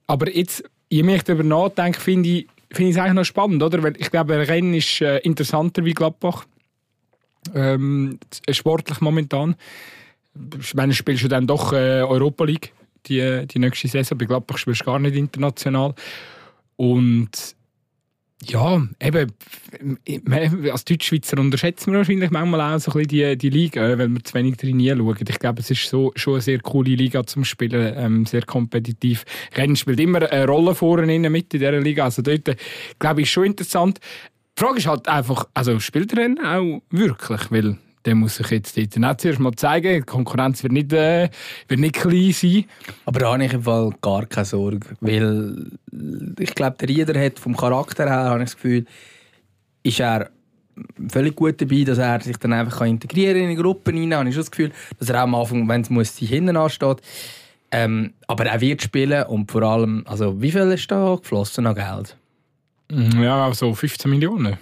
aber 0.07 0.35
jetzt, 0.35 0.65
je 0.91 1.03
mehr 1.03 1.17
ich 1.17 1.25
darüber 1.25 1.45
nachdenke, 1.45 2.01
finde 2.01 2.29
ich, 2.29 2.47
finde 2.71 2.91
ich 2.91 2.97
es 2.97 3.03
eigentlich 3.03 3.15
noch 3.15 3.25
spannend, 3.25 3.63
oder? 3.63 3.83
Weil 3.83 3.95
ich 3.99 4.11
glaube, 4.11 4.37
Rennen 4.47 4.75
ist 4.75 5.01
äh, 5.01 5.19
interessanter 5.19 5.85
wie 5.85 5.95
Gladbach. 5.95 6.45
Ähm, 7.55 8.19
sportlich 8.51 9.01
momentan. 9.01 9.57
ich 10.61 10.75
meine, 10.75 10.95
spielst 10.95 11.25
du 11.25 11.29
dann 11.29 11.47
doch 11.47 11.73
äh, 11.73 12.03
Europa 12.03 12.45
League 12.45 12.73
die, 13.07 13.47
die 13.47 13.59
nächste 13.59 13.89
Saison. 13.89 14.19
Bei 14.19 14.27
Gladbach 14.27 14.59
spielst 14.59 14.83
du 14.83 14.85
gar 14.87 14.99
nicht 14.99 15.17
international. 15.17 15.95
Und 16.77 17.57
ja, 18.45 18.83
eben, 19.01 19.33
als 20.71 20.85
Deutschschweizer 20.85 21.39
unterschätzen 21.39 21.93
wir 21.93 21.99
wahrscheinlich 21.99 22.31
manchmal 22.31 22.61
auch 22.61 22.81
so 22.81 22.91
ein 22.91 23.07
bisschen 23.07 23.39
die, 23.39 23.51
die 23.51 23.51
Liga, 23.51 23.83
weil 23.97 24.09
wir 24.09 24.25
zu 24.25 24.35
wenig 24.35 24.57
drin 24.57 24.85
schauen. 24.85 25.17
Ich 25.29 25.39
glaube, 25.39 25.61
es 25.61 25.71
ist 25.71 25.89
so, 25.89 26.13
schon 26.17 26.35
eine 26.35 26.43
sehr 26.43 26.59
coole 26.59 26.95
Liga 26.95 27.25
zum 27.25 27.45
Spielen, 27.45 27.95
ähm, 27.97 28.27
sehr 28.27 28.43
kompetitiv. 28.43 29.25
Rennen 29.55 29.77
spielt 29.77 30.01
immer 30.01 30.29
eine 30.29 30.47
Rolle 30.47 30.75
vorne 30.75 31.15
in 31.15 31.45
dieser 31.53 31.81
Liga, 31.81 32.05
also 32.05 32.23
dort, 32.23 32.57
glaube 32.99 33.21
ich, 33.21 33.29
ist 33.29 33.33
schon 33.33 33.45
interessant. 33.45 34.01
Die 34.59 34.63
Frage 34.63 34.79
ist 34.79 34.87
halt 34.87 35.09
einfach, 35.09 35.47
also 35.55 35.79
spielt 35.81 36.17
Rennen 36.17 36.39
auch 36.45 36.83
wirklich, 36.91 37.51
weil 37.51 37.79
der 38.05 38.15
muss 38.15 38.37
sich 38.37 38.51
jetzt 38.51 38.77
dort 38.77 38.97
nicht 38.97 39.21
zuerst 39.21 39.39
mal 39.39 39.53
zeigen. 39.53 39.95
Die 39.95 40.03
Konkurrenz 40.03 40.63
wird 40.63 40.73
nicht, 40.73 40.93
äh, 40.93 41.31
wird 41.69 41.81
nicht 41.81 41.95
klein 41.95 42.33
sein. 42.33 42.65
Aber 43.07 43.21
da 43.21 43.33
habe 43.33 43.45
ich 43.45 43.53
im 43.53 43.63
Fall 43.63 43.93
gar 44.01 44.27
keine 44.27 44.45
Sorge, 44.45 44.89
weil 45.01 45.71
ich 46.39 46.55
glaube, 46.55 46.77
der 46.81 46.89
Rieder 46.89 47.25
hat 47.25 47.39
vom 47.39 47.57
Charakter 47.57 48.09
her, 48.09 48.31
habe 48.31 48.41
ich 48.41 48.51
das 48.51 48.57
Gefühl, 48.57 48.87
ist 49.83 50.01
er 50.01 50.31
völlig 51.09 51.37
gut 51.37 51.61
dabei, 51.61 51.85
dass 51.85 51.99
er 51.99 52.21
sich 52.21 52.37
dann 52.39 52.53
einfach 52.53 52.83
integrieren 52.83 53.35
kann 53.35 53.45
in 53.45 53.57
die 53.57 53.63
Gruppen 53.63 53.97
hinein. 53.97 54.21
Habe 54.21 54.29
ich 54.29 54.35
schon 54.35 54.43
das 54.43 54.51
Gefühl, 54.51 54.73
dass 54.99 55.09
er 55.09 55.19
auch 55.19 55.25
am 55.25 55.35
Anfang, 55.35 55.69
wenn 55.69 55.83
es 55.83 55.91
muss, 55.91 56.17
hinten 56.17 56.57
ansteht. 56.57 56.99
Ähm, 57.71 58.13
aber 58.27 58.47
er 58.47 58.61
wird 58.61 58.83
spielen 58.83 59.25
und 59.25 59.51
vor 59.51 59.63
allem, 59.63 60.05
also 60.07 60.41
wie 60.43 60.51
viel 60.51 60.71
ist 60.73 60.91
da 60.91 61.17
geflossen 61.17 61.67
an 61.67 61.75
Geld? 61.75 62.17
Ja, 62.93 63.53
so 63.55 63.75
15 63.75 64.11
Millionen. 64.11 64.59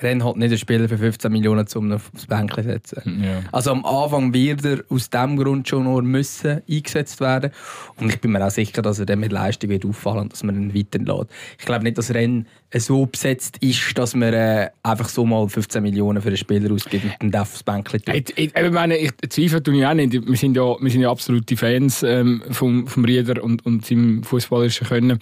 Renn 0.00 0.24
halt 0.24 0.36
nicht 0.36 0.48
einen 0.48 0.58
Spieler 0.58 0.88
für 0.88 0.98
15 0.98 1.30
Millionen, 1.30 1.66
um 1.76 1.92
aufs 1.92 2.26
Bänkchen 2.26 2.64
zu 2.64 2.70
setzen. 2.70 3.22
Ja. 3.22 3.42
Also 3.52 3.70
am 3.70 3.84
Anfang 3.84 4.34
wird 4.34 4.64
er 4.64 4.84
aus 4.88 5.08
diesem 5.08 5.36
Grund 5.36 5.68
schon 5.68 5.84
nur 5.84 6.02
müssen 6.02 6.62
eingesetzt 6.68 7.20
werden. 7.20 7.52
Und 7.96 8.10
ich 8.10 8.20
bin 8.20 8.32
mir 8.32 8.44
auch 8.44 8.50
sicher, 8.50 8.82
dass 8.82 8.98
er 8.98 9.06
dann 9.06 9.20
mit 9.20 9.30
Leistung 9.30 9.70
wird 9.70 9.86
auffallen 9.86 10.22
und 10.22 10.32
dass 10.32 10.42
man 10.42 10.56
ihn 10.56 10.74
weiterlässt. 10.74 11.30
Ich 11.58 11.64
glaube 11.64 11.84
nicht, 11.84 11.96
dass 11.96 12.12
Renn 12.12 12.46
so 12.74 13.06
besetzt 13.06 13.58
ist, 13.60 13.96
dass 13.96 14.16
man 14.16 14.34
äh, 14.34 14.70
einfach 14.82 15.08
so 15.08 15.24
mal 15.24 15.48
15 15.48 15.80
Millionen 15.80 16.20
für 16.20 16.28
einen 16.28 16.36
Spieler 16.36 16.72
ausgibt 16.72 17.04
und 17.22 17.30
dann 17.30 17.42
aufs 17.42 17.62
Bänkchen 17.62 18.02
tut. 18.02 18.14
Ich, 18.14 18.36
ich, 18.36 18.56
ich 18.56 18.70
meine, 18.72 18.96
ich 18.96 19.12
zweifle 19.28 19.62
tue 19.62 19.78
ich 19.78 19.86
auch 19.86 19.94
nicht. 19.94 20.12
Wir 20.12 20.36
sind 20.36 20.56
ja, 20.56 20.74
wir 20.80 20.90
sind 20.90 21.02
ja 21.02 21.10
absolute 21.10 21.56
Fans 21.56 22.02
ähm, 22.02 22.42
vom, 22.50 22.88
vom 22.88 23.04
Rieder 23.04 23.42
und, 23.44 23.64
und 23.64 23.86
seinem 23.86 24.24
fußballerischen 24.24 24.88
Können. 24.88 25.20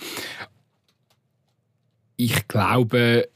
Ich 2.24 2.46
glaube, 2.46 3.28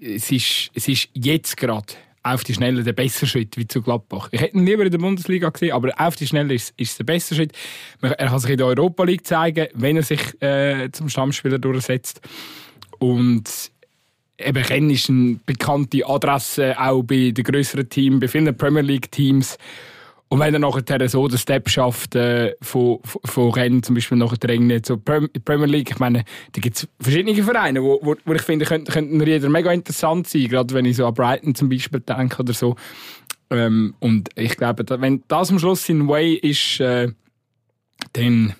es 0.00 0.30
ist, 0.30 0.70
es 0.74 0.86
ist 0.86 1.08
jetzt 1.12 1.56
gerade 1.56 1.94
auf 2.22 2.44
die 2.44 2.54
Schnelle 2.54 2.84
der 2.84 2.92
bessere 2.92 3.26
Schritt 3.26 3.56
wie 3.56 3.66
zu 3.66 3.82
Gladbach. 3.82 4.28
Ich 4.30 4.40
hätte 4.40 4.56
ihn 4.56 4.64
lieber 4.64 4.84
in 4.84 4.92
der 4.92 4.98
Bundesliga 4.98 5.48
gesehen, 5.48 5.72
aber 5.72 5.92
auf 5.98 6.14
die 6.14 6.26
Schnelle 6.28 6.54
ist, 6.54 6.72
ist 6.76 6.90
es 6.92 6.96
der 6.98 7.04
bessere 7.04 7.34
Schritt. 7.34 7.52
Er 8.00 8.14
kann 8.14 8.38
sich 8.38 8.50
in 8.50 8.58
der 8.58 8.66
Europa 8.66 9.02
League 9.02 9.26
zeigen, 9.26 9.66
wenn 9.74 9.96
er 9.96 10.04
sich 10.04 10.40
äh, 10.40 10.88
zum 10.92 11.08
Stammspieler 11.08 11.58
durchsetzt. 11.58 12.20
Und 13.00 13.72
eben 14.38 14.62
Ken 14.62 14.90
ist 14.90 15.10
eine 15.10 15.40
bekannte 15.44 16.06
Adresse 16.06 16.78
auch 16.78 17.02
bei 17.02 17.32
den 17.32 17.44
größeren 17.44 17.88
Teams, 17.88 18.20
bei 18.20 18.28
vielen 18.28 18.56
Premier 18.56 18.82
League 18.82 19.10
Teams. 19.10 19.58
Und 20.28 20.40
wenn 20.40 20.52
er 20.52 20.58
nachher 20.58 21.08
so 21.08 21.28
den 21.28 21.38
Step 21.38 21.68
schafft, 21.70 22.16
äh, 22.16 22.56
von, 22.60 22.98
von 23.02 23.50
Rennen 23.52 23.82
zum 23.82 23.94
Beispiel 23.94 24.18
nachher 24.18 24.48
irgendwie 24.48 24.82
zur 24.82 25.00
Premier 25.00 25.66
League, 25.66 25.90
ich 25.90 25.98
meine, 26.00 26.24
da 26.52 26.60
gibt 26.60 26.76
es 26.76 26.88
verschiedene 27.00 27.40
Vereine, 27.42 27.82
wo, 27.82 28.00
wo, 28.02 28.16
wo 28.24 28.32
ich 28.32 28.42
finde, 28.42 28.64
könnten, 28.64 28.90
könnten 28.90 29.24
jeder 29.24 29.48
mega 29.48 29.70
interessant 29.70 30.26
sein, 30.26 30.48
gerade 30.48 30.74
wenn 30.74 30.84
ich 30.84 30.96
so 30.96 31.06
an 31.06 31.14
Brighton 31.14 31.54
zum 31.54 31.68
Beispiel 31.68 32.00
denke 32.00 32.40
oder 32.40 32.52
so. 32.52 32.74
Ähm, 33.50 33.94
und 34.00 34.30
ich 34.34 34.56
glaube, 34.56 34.84
wenn 35.00 35.22
das 35.28 35.50
am 35.50 35.60
Schluss 35.60 35.88
in 35.88 36.08
Way 36.08 36.34
ist, 36.34 36.80
äh, 36.80 37.12
dann 38.12 38.54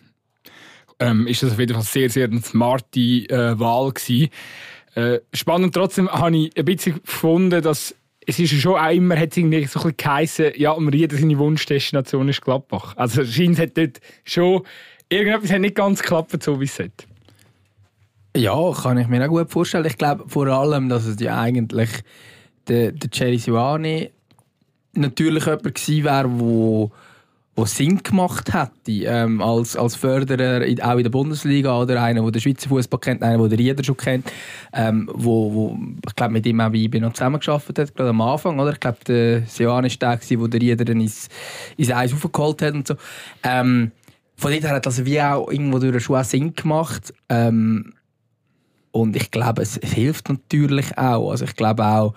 ähm, 1.01 1.27
ist 1.27 1.43
das 1.43 1.53
auf 1.53 1.59
jeden 1.59 1.75
Fall 1.75 1.83
sehr, 1.83 2.11
sehr 2.11 2.29
eine 2.29 2.41
smarte 2.43 3.01
äh, 3.01 3.59
Wahl 3.59 3.93
gewesen. 3.93 4.31
Äh, 4.95 5.21
spannend 5.33 5.75
trotzdem 5.75 6.09
habe 6.09 6.37
ich 6.37 6.57
ein 6.57 6.65
bisschen 6.65 7.03
gefunden, 7.03 7.61
dass 7.61 7.95
es 8.27 8.39
ist 8.41 8.61
schon 8.61 8.75
auch 8.75 8.91
immer, 8.91 9.17
hat 9.19 9.31
es 9.31 9.37
irgendwie 9.37 9.65
so 9.65 9.79
ein 9.79 9.83
bisschen 9.85 9.97
geheißen, 9.97 10.53
ja, 10.57 10.75
am 10.75 10.89
Rieder 10.89 11.17
seine 11.17 11.39
Wunschdestination 11.39 12.29
ist 12.29 12.43
Gladbach. 12.43 12.95
Also 12.97 13.25
scheint 13.25 13.59
hat 13.59 13.79
dort 13.79 14.01
schon, 14.25 14.62
irgendetwas 15.09 15.53
hat 15.53 15.61
nicht 15.61 15.77
ganz 15.77 16.03
geklappt, 16.03 16.43
so 16.43 16.61
wie 16.61 16.65
es 16.65 16.75
sollte. 16.75 17.07
Ja, 18.37 18.73
kann 18.73 18.99
ich 18.99 19.07
mir 19.07 19.25
auch 19.25 19.29
gut 19.29 19.51
vorstellen. 19.51 19.87
Ich 19.87 19.97
glaube 19.97 20.25
vor 20.29 20.49
allem, 20.49 20.89
dass 20.89 21.07
es 21.07 21.21
ja 21.21 21.41
eigentlich 21.41 21.91
der, 22.69 22.93
der 22.93 23.11
Jerry 23.12 23.39
Siwani 23.39 24.11
natürlich 24.93 25.47
jemand 25.47 25.75
gewesen 25.75 26.05
wäre, 26.05 26.29
der 26.29 26.91
wo 27.57 27.64
Sinn 27.64 28.03
gemacht 28.03 28.53
hätte 28.53 28.92
ähm, 29.07 29.40
als, 29.40 29.77
als 29.77 29.97
Förderer 29.97 30.64
in, 30.64 30.81
auch 30.83 30.99
in 30.99 31.03
der 31.03 31.11
Bundesliga 31.11 31.81
oder 31.81 32.03
einer, 32.03 32.21
der 32.23 32.31
den 32.31 32.40
Schweizer 32.42 32.69
Fußball 32.69 33.01
kennt, 33.01 33.23
einer, 33.23 33.38
der 33.49 33.57
den 33.57 33.66
Rieder 33.66 33.83
schon 33.83 33.97
kennt, 33.97 34.31
ähm, 34.75 35.11
wo, 35.12 35.53
wo 35.53 35.79
ich 36.07 36.14
glaube 36.14 36.35
mit 36.35 36.45
ihm 36.47 36.61
auch 36.61 36.71
bei 36.71 36.99
noch 36.99 37.14
zusammengearbeitet 37.14 37.79
hat, 37.79 37.97
gerade 37.97 38.11
am 38.11 38.21
Anfang, 38.21 38.61
oder? 38.61 38.73
Ich 38.73 38.81
glaube, 38.81 38.99
der 39.09 39.47
Sion 39.47 39.87
ist 39.87 40.01
der, 40.01 40.19
der 40.19 40.49
den 40.49 40.61
Rieder 40.61 40.85
dann 40.85 41.01
ins, 41.01 41.29
ins 41.79 41.90
Eis 41.90 42.12
aufgeholt 42.12 42.61
hat 42.61 42.75
und 42.75 42.87
so. 42.87 42.95
Ähm, 43.42 43.90
von 44.37 44.53
dort 44.53 44.64
her 44.64 44.75
hat 44.75 44.85
das 44.85 45.07
wie 45.07 45.21
auch 45.21 45.51
irgendwo 45.51 45.79
durch 45.79 46.05
schon 46.05 46.23
Sinn 46.25 46.55
gemacht. 46.55 47.14
Ähm, 47.31 47.95
und 48.92 49.16
ich 49.16 49.31
glaube, 49.31 49.62
es, 49.62 49.79
es 49.79 49.92
hilft 49.92 50.29
natürlich 50.29 50.97
auch. 50.99 51.31
Also 51.31 51.47
ich 51.47 51.57
glaube 51.57 51.87
auch, 51.87 52.14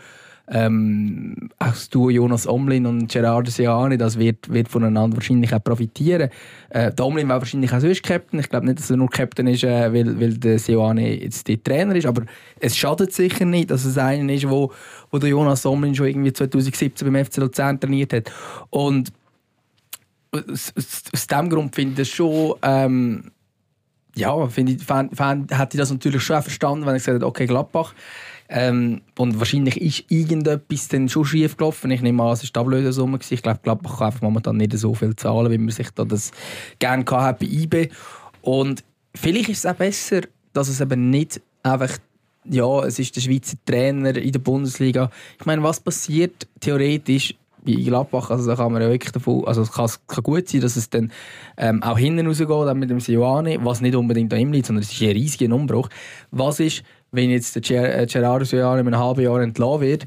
ähm, 0.51 1.35
auch 1.59 1.75
Duo 1.91 2.09
Jonas 2.09 2.47
Omlin 2.47 2.85
und 2.85 3.11
Gerardo 3.11 3.51
Siani, 3.51 3.97
das 3.97 4.17
wird, 4.17 4.51
wird 4.51 4.67
voneinander 4.67 5.17
wahrscheinlich 5.17 5.53
auch 5.53 5.63
profitieren. 5.63 6.29
Äh, 6.69 6.91
der 6.91 7.05
Omlin 7.05 7.29
war 7.29 7.39
wahrscheinlich 7.39 7.71
auch 7.71 7.79
sonst 7.79 8.01
Captain. 8.01 8.39
Ich 8.39 8.49
glaube 8.49 8.65
nicht, 8.65 8.79
dass 8.79 8.89
er 8.89 8.97
nur 8.97 9.09
Captain 9.09 9.45
ist, 9.47 9.63
äh, 9.63 9.93
weil, 9.93 10.19
weil 10.19 10.33
der 10.37 10.57
Siani 10.57 11.23
jetzt 11.23 11.47
der 11.47 11.61
Trainer 11.61 11.95
ist, 11.95 12.07
aber 12.07 12.23
es 12.59 12.75
schadet 12.75 13.13
sicher 13.13 13.45
nicht, 13.45 13.69
dass 13.69 13.85
es 13.85 13.97
einer 13.97 14.33
ist, 14.33 14.49
wo, 14.49 14.71
wo 15.11 15.19
der 15.19 15.29
Jonas 15.29 15.65
Omlin 15.65 15.93
schon 15.93 16.07
irgendwie 16.07 16.33
2017 16.33 17.11
beim 17.11 17.25
FC 17.25 17.37
Luzern 17.37 17.79
trainiert 17.79 18.13
hat. 18.13 18.31
Und 18.71 19.11
aus, 20.31 20.73
aus, 20.75 21.03
aus 21.13 21.27
diesem 21.27 21.49
Grund 21.49 21.75
finde 21.75 22.01
ich 22.01 22.11
schon... 22.11 22.55
Ähm, 22.63 23.31
ja, 24.15 24.47
finde 24.47 24.73
ich, 24.73 24.83
fand, 24.83 25.15
fand, 25.15 25.57
hätte 25.57 25.77
ich 25.77 25.79
das 25.79 25.91
natürlich 25.91 26.21
schon 26.21 26.41
verstanden, 26.41 26.85
wenn 26.85 26.95
ich 26.95 27.03
gesagt 27.03 27.15
hätte, 27.15 27.25
okay, 27.25 27.45
Gladbach 27.45 27.93
ähm, 28.51 29.01
und 29.17 29.37
wahrscheinlich 29.37 29.79
ist 29.79 30.11
irgendetwas 30.11 30.87
dann 30.87 31.07
schon 31.07 31.23
schief 31.23 31.55
gelaufen. 31.55 31.91
Ich 31.91 32.01
nehme 32.01 32.23
an, 32.23 32.33
es 32.33 32.43
war 32.43 32.49
die 32.51 32.59
Ablösesumme. 32.59 33.19
Ich 33.29 33.41
glaube, 33.43 33.59
Gladbach 33.61 33.99
kann 33.99 34.07
einfach 34.07 34.21
momentan 34.21 34.57
nicht 34.57 34.75
so 34.75 34.95
viel 34.95 35.15
zahlen, 35.15 35.51
wie 35.51 35.57
man 35.59 35.69
sich 35.69 35.91
da 35.91 36.03
das 36.03 36.31
gerne 36.79 37.05
hat 37.11 37.39
bei 37.39 37.45
IB. 37.45 37.89
Und 38.41 38.83
vielleicht 39.13 39.49
ist 39.49 39.59
es 39.59 39.65
auch 39.67 39.75
besser, 39.75 40.21
dass 40.53 40.67
es 40.67 40.81
eben 40.81 41.11
nicht 41.11 41.41
einfach 41.61 41.97
ja, 42.45 42.83
es 42.85 42.97
ist 42.97 43.15
der 43.15 43.21
Schweizer 43.21 43.57
Trainer 43.65 44.15
in 44.15 44.31
der 44.31 44.39
Bundesliga. 44.39 45.11
Ich 45.39 45.45
meine, 45.45 45.61
was 45.61 45.79
passiert 45.79 46.47
theoretisch 46.59 47.35
bei 47.63 47.73
Gladbach? 47.73 48.31
Also 48.31 48.49
da 48.49 48.55
kann 48.55 48.71
man 48.71 48.81
ja 48.81 48.89
wirklich 48.89 49.11
davon, 49.11 49.45
also 49.45 49.61
es 49.61 49.71
kann, 49.71 49.89
kann 50.07 50.23
gut 50.23 50.47
sein, 50.47 50.61
dass 50.61 50.75
es 50.75 50.89
dann 50.89 51.11
ähm, 51.57 51.83
auch 51.83 51.99
hinten 51.99 52.25
rausgeht 52.25 52.75
mit 52.75 52.89
dem 52.89 52.99
Sioane, 52.99 53.63
was 53.63 53.81
nicht 53.81 53.95
unbedingt 53.95 54.33
an 54.33 54.39
ihm 54.39 54.51
liegt, 54.51 54.65
sondern 54.65 54.83
es 54.83 54.91
ist 54.91 55.01
ein 55.01 55.09
riesiger 55.09 55.53
Umbruch. 55.53 55.89
Was 56.31 56.59
ist, 56.59 56.83
wenn 57.11 57.29
jetzt 57.29 57.55
der 57.55 57.61
Ger 57.61 58.01
äh, 58.01 58.05
Gerardo 58.05 58.45
Jahr 58.55 58.79
in 58.79 58.87
einem 58.87 58.99
halben 58.99 59.21
Jahr 59.21 59.41
entlassen 59.41 59.81
wird, 59.81 60.05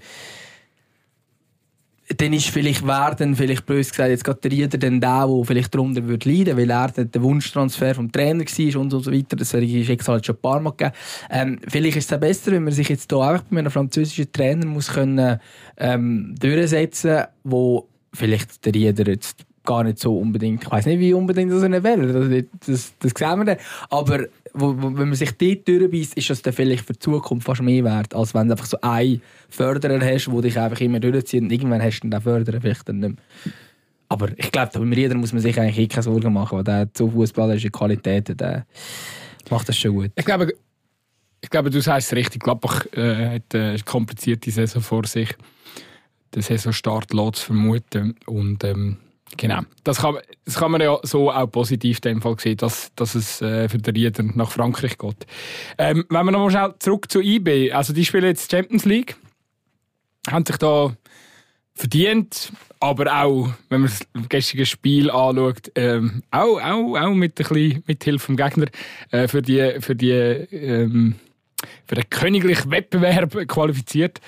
dann 2.16 2.32
ist 2.32 2.48
vielleicht 2.48 2.86
werden, 2.86 3.36
vielleicht 3.36 3.66
bös 3.66 3.90
gesagt, 3.90 4.10
jetzt 4.10 4.24
gerade 4.24 4.40
der 4.40 4.50
Rieder 4.50 4.78
dann 4.78 5.00
der, 5.00 5.26
der 5.26 5.44
vielleicht 5.44 5.74
darunter 5.74 6.06
würde 6.06 6.28
leiden, 6.28 6.56
weil 6.56 6.70
er 6.70 6.90
der 6.90 7.22
Wunschtransfer 7.22 7.94
vom 7.94 8.10
Trainer 8.10 8.44
war 8.44 8.80
und 8.80 8.90
so 8.90 9.06
weiter. 9.06 9.36
Das 9.36 9.54
ist 9.54 9.84
Schicksal 9.84 10.14
halt 10.16 10.26
schon 10.26 10.36
ein 10.36 10.42
paar 10.42 10.60
Mal 10.60 10.70
gegeben. 10.70 10.92
Ähm, 11.30 11.58
vielleicht 11.66 11.96
ist 11.96 12.12
es 12.12 12.20
besser, 12.20 12.52
wenn 12.52 12.64
man 12.64 12.72
sich 12.72 12.88
jetzt 12.88 13.10
hier 13.10 13.20
einfach 13.20 13.44
bei 13.50 13.58
einem 13.58 13.70
französischen 13.70 14.30
Trainer 14.32 14.66
muss 14.66 14.92
können, 14.92 15.38
ähm, 15.78 16.34
durchsetzen 16.38 17.24
wo 17.44 17.88
vielleicht 18.12 18.64
der 18.66 18.74
Rieder 18.74 19.06
jetzt 19.06 19.46
gar 19.64 19.84
nicht 19.84 19.98
so 19.98 20.18
unbedingt, 20.18 20.62
ich 20.62 20.70
weiß 20.70 20.86
nicht, 20.86 20.98
wie 20.98 21.14
unbedingt 21.14 21.52
das 21.52 21.62
eine 21.62 21.82
wäre, 21.82 22.06
das, 22.06 22.44
das, 22.66 22.94
das 22.98 23.12
sehen 23.16 23.38
wir 23.38 23.44
dann. 23.44 23.56
Aber 23.90 24.26
wo, 24.54 24.74
wo, 24.76 24.96
wenn 24.96 25.08
man 25.08 25.14
sich 25.14 25.32
dort 25.32 25.68
durchbeißt, 25.68 26.14
ist 26.14 26.30
das 26.30 26.42
dann 26.42 26.52
vielleicht 26.52 26.84
für 26.84 26.92
die 26.92 26.98
Zukunft 26.98 27.46
fast 27.46 27.62
mehr 27.62 27.84
wert, 27.84 28.14
als 28.14 28.34
wenn 28.34 28.48
du 28.48 28.52
einfach 28.52 28.66
so 28.66 28.78
einen 28.80 29.22
Förderer 29.48 30.04
hast, 30.04 30.26
der 30.26 30.40
dich 30.40 30.58
einfach 30.58 30.80
immer 30.80 31.00
durchzieht 31.00 31.42
und 31.42 31.52
irgendwann 31.52 31.82
hast 31.82 32.00
du 32.00 32.08
den 32.08 32.20
Förderer 32.20 32.60
vielleicht 32.60 32.88
dann 32.88 33.00
nicht 33.00 33.16
mehr. 33.16 33.52
Aber 34.08 34.28
ich 34.36 34.52
glaube, 34.52 34.78
bei 34.78 34.94
Rieder 34.94 35.14
muss 35.14 35.32
man 35.32 35.40
sich 35.40 35.58
eigentlich 35.58 35.88
keine 35.88 36.02
Sorgen 36.02 36.32
machen, 36.34 36.58
weil 36.58 36.64
der 36.64 36.88
so 36.94 37.08
fußballerische 37.08 37.70
Qualität 37.70 38.38
der 38.38 38.66
macht 39.48 39.68
das 39.68 39.78
schon 39.78 39.94
gut. 39.94 40.10
Ich 40.16 40.24
glaube, 40.24 40.52
ich 41.40 41.50
glaube 41.50 41.70
du 41.70 41.80
sagst 41.80 42.08
es 42.08 42.16
richtig. 42.16 42.42
Gladbach 42.42 42.84
äh, 42.92 43.36
hat 43.36 43.54
eine 43.54 43.78
komplizierte 43.84 44.50
Saison 44.50 44.82
vor 44.82 45.06
sich. 45.06 45.30
Der 46.34 46.42
Saisonstart 46.42 47.12
lässt 47.12 47.40
vermuten. 47.40 48.14
Und 48.26 48.64
ähm, 48.64 48.98
Genau. 49.36 49.60
Das 49.84 50.00
kann, 50.00 50.18
das 50.44 50.56
kann 50.56 50.70
man 50.70 50.80
ja 50.80 50.98
so 51.02 51.30
auch 51.30 51.46
positiv 51.46 51.98
in 51.98 52.02
dem 52.02 52.22
Fall 52.22 52.38
sehen, 52.38 52.56
dass, 52.58 52.92
dass 52.94 53.14
es 53.14 53.40
äh, 53.40 53.68
für 53.68 53.78
den 53.78 53.94
Rieder 53.94 54.22
nach 54.22 54.50
Frankreich 54.50 54.98
geht. 54.98 55.26
Ähm, 55.78 56.04
wenn 56.08 56.26
wir 56.26 56.32
noch 56.32 56.40
mal 56.40 56.50
schnell 56.50 56.74
zurück 56.78 57.10
zu 57.10 57.20
IB, 57.20 57.72
also 57.72 57.92
die 57.92 58.04
spielen 58.04 58.24
jetzt 58.24 58.50
Champions 58.50 58.84
League, 58.84 59.16
haben 60.30 60.44
sich 60.44 60.56
da 60.58 60.94
verdient, 61.74 62.52
aber 62.78 63.22
auch, 63.22 63.48
wenn 63.68 63.80
man 63.80 63.90
das 63.90 64.28
gestrige 64.28 64.66
Spiel 64.66 65.10
anschaut, 65.10 65.72
ähm, 65.74 66.22
auch, 66.30 66.60
auch, 66.60 66.96
auch 66.98 67.14
mit, 67.14 67.40
ein 67.40 67.48
bisschen, 67.48 67.82
mit 67.86 68.04
Hilfe 68.04 68.26
vom 68.26 68.36
Gegner 68.36 68.66
äh, 69.10 69.28
für 69.28 69.40
die, 69.40 69.76
für 69.80 69.96
die 69.96 70.10
ähm, 70.10 71.14
für 71.86 71.94
den 71.94 72.10
königlichen 72.10 72.70
Wettbewerb 72.70 73.46
qualifiziert. 73.48 74.20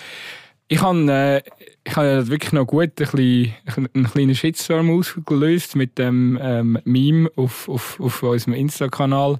Ich 0.68 0.81
habe, 0.81 1.12
äh, 1.12 1.42
ich 1.85 1.94
habe 1.96 2.27
wirklich 2.29 2.53
noch 2.53 2.66
gut 2.66 2.88
ein 2.88 2.94
bisschen, 2.94 3.55
einen 3.94 4.11
kleinen 4.11 4.35
Shitstorm 4.35 4.90
ausgelöst 4.90 5.77
mit 5.77 5.98
dem 5.98 6.38
ähm, 6.40 6.79
Meme 6.85 7.31
auf, 7.37 7.68
auf, 7.68 8.00
auf 8.00 8.22
unserem 8.22 8.55
Insta-Kanal, 8.55 9.38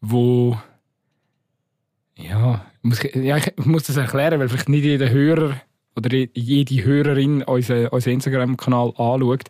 wo 0.00 0.58
ja, 2.16 2.64
muss, 2.82 3.02
ja, 3.14 3.36
ich 3.36 3.52
muss 3.64 3.84
das 3.84 3.96
erklären, 3.96 4.40
weil 4.40 4.48
vielleicht 4.48 4.68
nicht 4.68 4.84
jeder 4.84 5.10
Hörer 5.10 5.60
oder 5.96 6.16
jede 6.16 6.84
Hörerin 6.84 7.42
unseren, 7.42 7.88
unseren 7.88 8.14
Instagram-Kanal 8.14 8.94
anschaut. 8.96 9.44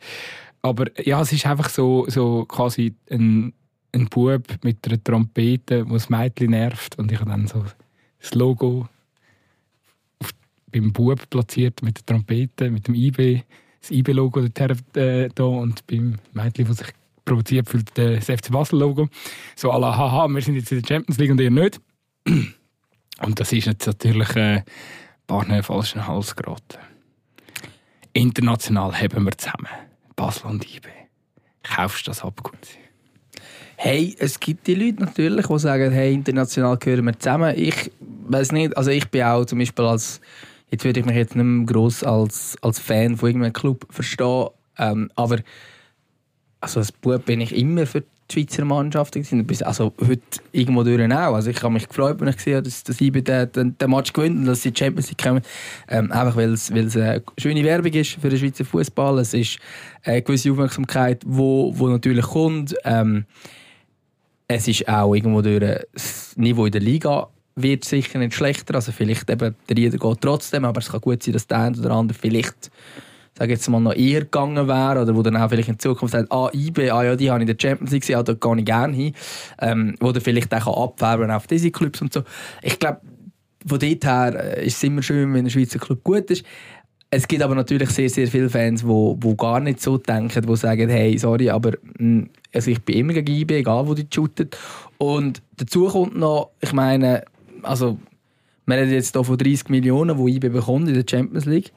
Aber 0.63 0.87
ja, 1.03 1.21
es 1.21 1.33
ist 1.33 1.47
einfach 1.47 1.69
so, 1.69 2.07
so 2.09 2.45
quasi 2.47 2.95
ein, 3.11 3.53
ein 3.95 4.09
Bub 4.09 4.43
mit 4.63 4.87
einer 4.87 5.03
Trompete, 5.03 5.85
der 5.85 5.85
das 5.85 6.11
Mädchen 6.11 6.51
nervt. 6.51 6.99
Und 6.99 7.13
ich 7.13 7.21
habe 7.21 7.31
dann 7.31 7.47
so 7.47 7.65
das 8.21 8.35
Logo 8.35 8.89
beim 10.71 10.93
Bub 10.93 11.29
platziert 11.31 11.83
mit 11.83 11.99
der 11.99 12.07
Trompete, 12.07 12.71
mit 12.71 12.89
dem 12.89 12.95
IB, 12.95 13.43
das 13.81 13.91
IB-Logo 13.91 14.41
äh, 14.41 15.29
da 15.35 15.45
und 15.45 15.87
beim 15.87 16.17
Mädchen, 16.33 16.67
das 16.67 16.79
sich 16.79 16.89
provoziert 17.25 17.69
fühlt, 17.69 17.91
das 17.97 18.25
FC 18.25 18.51
Basel-Logo. 18.51 19.09
So, 19.55 19.71
alle, 19.71 19.97
haha, 19.97 20.29
wir 20.29 20.43
sind 20.43 20.57
jetzt 20.57 20.73
in 20.73 20.81
der 20.81 20.89
Champions 20.89 21.19
League 21.19 21.31
und 21.31 21.41
ihr 21.41 21.51
nicht. 21.51 21.81
Und 23.21 23.41
das 23.41 23.53
ist 23.53 23.67
jetzt 23.67 23.85
natürlich 23.85 24.37
äh, 24.37 24.59
ein 24.59 24.65
paar 25.27 25.63
falschen 25.65 26.07
Hals 26.07 26.37
geraten. 26.37 26.79
International 28.13 28.95
haben 28.95 29.25
wir 29.25 29.37
zusammen. 29.37 29.67
Basel 30.15 30.47
und 30.47 30.65
IB. 30.65 30.89
Kaufst 31.63 32.07
du 32.07 32.11
das 32.11 32.23
ab, 32.23 32.43
gut? 32.43 32.59
Hey, 33.77 34.17
es 34.19 34.41
gibt 34.41 34.67
die 34.67 34.75
Leute 34.75 35.05
natürlich, 35.05 35.47
die 35.47 35.59
sagen, 35.59 35.93
hey, 35.93 36.13
international 36.13 36.77
gehören 36.79 37.05
wir 37.05 37.19
zusammen. 37.19 37.55
Ich 37.57 37.93
weiß 38.01 38.51
nicht, 38.53 38.77
also 38.77 38.91
ich 38.91 39.09
bin 39.09 39.23
auch 39.23 39.45
zum 39.45 39.61
Beispiel 39.61 39.85
als, 39.85 40.21
jetzt 40.71 40.85
würde 40.85 41.01
ich 41.01 41.07
mich 41.07 41.17
jetzt 41.17 41.37
nicht 41.37 41.45
mehr 41.45 41.67
gross 41.67 42.03
als, 42.03 42.57
als 42.63 42.79
Fan 42.79 43.17
von 43.17 43.29
irgendeinem 43.29 43.53
Club 43.53 43.87
verstehen, 43.91 44.49
ähm, 44.79 45.11
aber 45.17 45.39
also 46.61 46.81
als 46.81 46.93
Bub 46.93 47.25
bin 47.25 47.41
ich 47.41 47.55
immer 47.55 47.87
für 47.87 48.03
die 48.31 48.45
Schweizer 48.45 48.65
Mannschaft 48.65 49.17
Also 49.63 49.93
heute 50.07 50.21
irgendwo 50.53 50.83
durch 50.83 51.03
auch. 51.13 51.35
Also 51.35 51.51
ich 51.51 51.63
habe 51.63 51.73
mich 51.73 51.89
gefreut, 51.89 52.21
wenn 52.21 52.29
ich 52.29 52.37
gesehen 52.37 52.57
habe, 52.57 52.65
dass, 52.65 52.85
dass 52.85 53.01
IB 53.01 53.23
den, 53.23 53.77
den, 53.79 53.91
Match 53.91 54.13
gewinnt 54.13 54.41
und 54.41 54.45
dass 54.47 54.63
sie 54.63 54.71
die 54.71 54.79
Champions 54.79 55.09
League 55.09 55.23
kommen. 55.23 55.41
Ähm, 55.89 56.13
einfach 56.13 56.37
weil 56.37 56.53
es, 56.53 56.73
weil 56.73 56.87
es 56.87 56.97
eine 56.97 57.23
schöne 57.39 57.65
Werbung 57.65 57.93
ist 57.93 58.19
für 58.21 58.29
den 58.29 58.39
Schweizer 58.39 58.65
Fußball. 58.65 59.19
Es 59.21 59.33
ist 59.33 59.59
eine 60.03 60.23
gewisse 60.23 60.51
Aufmerksamkeit, 60.51 61.23
wo, 61.27 61.73
wo 61.75 61.89
natürlich 61.89 62.27
kommt. 62.27 62.75
Ähm, 62.85 63.25
es 64.47 64.69
ist 64.69 64.89
auch 64.89 65.15
irgendwo 65.15 65.41
durch 65.41 65.61
das 65.93 66.37
Niveau 66.37 66.67
in 66.67 66.73
der 66.73 66.81
Liga 66.81 67.29
wird 67.63 67.85
sicher 67.85 68.19
nicht 68.19 68.35
schlechter. 68.35 68.75
Also 68.75 68.93
vielleicht 68.93 69.29
eben 69.31 69.55
der 69.69 69.77
Rieder 69.77 69.99
geht 69.99 70.21
trotzdem, 70.21 70.65
aber 70.65 70.81
es 70.81 70.91
kann 70.91 71.01
gut 71.01 71.23
sein, 71.23 71.33
dass 71.33 71.47
der 71.47 71.59
eine 71.59 71.79
oder 71.79 71.91
andere 71.93 72.19
vielleicht 72.19 72.71
sage 73.39 73.53
jetzt 73.53 73.69
mal, 73.69 73.81
noch 73.81 73.95
eher 73.95 74.23
gegangen 74.23 74.67
wäre 74.67 75.03
oder 75.03 75.15
wo 75.15 75.23
dann 75.23 75.37
auch 75.37 75.49
vielleicht 75.49 75.69
in 75.69 75.79
Zukunft 75.79 76.13
sagt, 76.13 76.33
ah, 76.33 76.51
IB, 76.53 76.91
ah 76.91 77.05
ja, 77.05 77.15
die 77.15 77.31
habe 77.31 77.43
ich 77.43 77.49
in 77.49 77.57
der 77.57 77.69
Champions 77.69 77.93
League 77.93 78.03
gesehen, 78.03 78.17
ah, 78.17 78.23
da 78.25 78.33
gehe 78.33 78.59
ich 78.59 78.65
gerne 78.65 78.97
hin, 78.97 79.15
ähm, 79.61 79.95
wo 80.01 80.11
dann 80.11 80.23
vielleicht 80.23 80.53
auch 80.53 80.85
abfärben 80.85 81.31
auf 81.31 81.47
diese 81.47 81.71
Clubs 81.71 82.03
und 82.03 82.13
so. 82.13 82.25
Ich 82.63 82.81
glaube, 82.81 83.01
von 83.65 83.79
dort 83.79 84.05
her 84.05 84.57
äh, 84.57 84.67
ist 84.67 84.79
es 84.79 84.83
immer 84.83 85.03
schön, 85.03 85.33
wenn 85.35 85.47
ein 85.47 85.51
Schweizer 85.51 85.79
Club 85.79 86.03
gut 86.03 86.31
ist. 86.31 86.45
Es 87.11 87.27
gibt 87.27 87.43
aber 87.43 87.55
natürlich 87.55 87.91
sehr, 87.91 88.11
sehr 88.11 88.27
viele 88.27 88.51
Fans, 88.51 88.83
die 88.83 88.89
wo, 88.89 89.17
wo 89.21 89.35
gar 89.35 89.61
nicht 89.61 89.81
so 89.81 89.97
denken, 89.97 90.45
die 90.45 90.57
sagen, 90.57 90.91
hey, 90.91 91.17
sorry, 91.17 91.49
aber 91.49 91.73
hm, 91.97 92.29
also 92.53 92.71
ich 92.71 92.83
bin 92.83 92.97
immer 92.97 93.13
gegen 93.15 93.35
IB, 93.35 93.59
egal 93.59 93.87
wo 93.87 93.95
die 93.95 94.07
shooten. 94.13 94.51
Und 94.99 95.43
dazu 95.57 95.87
kommt 95.87 96.17
noch, 96.17 96.51
ich 96.61 96.73
meine, 96.73 97.25
also 97.63 97.99
wir 98.67 98.77
reden 98.77 98.93
jetzt 98.93 99.15
hier 99.15 99.25
von 99.25 99.39
30 99.39 99.71
Millionen, 99.71 100.17
die 100.17 100.37
IB 100.37 100.51
bekommt 100.51 100.89
in 100.89 100.95
der 100.95 101.05
Champions 101.09 101.47
League. 101.47 101.73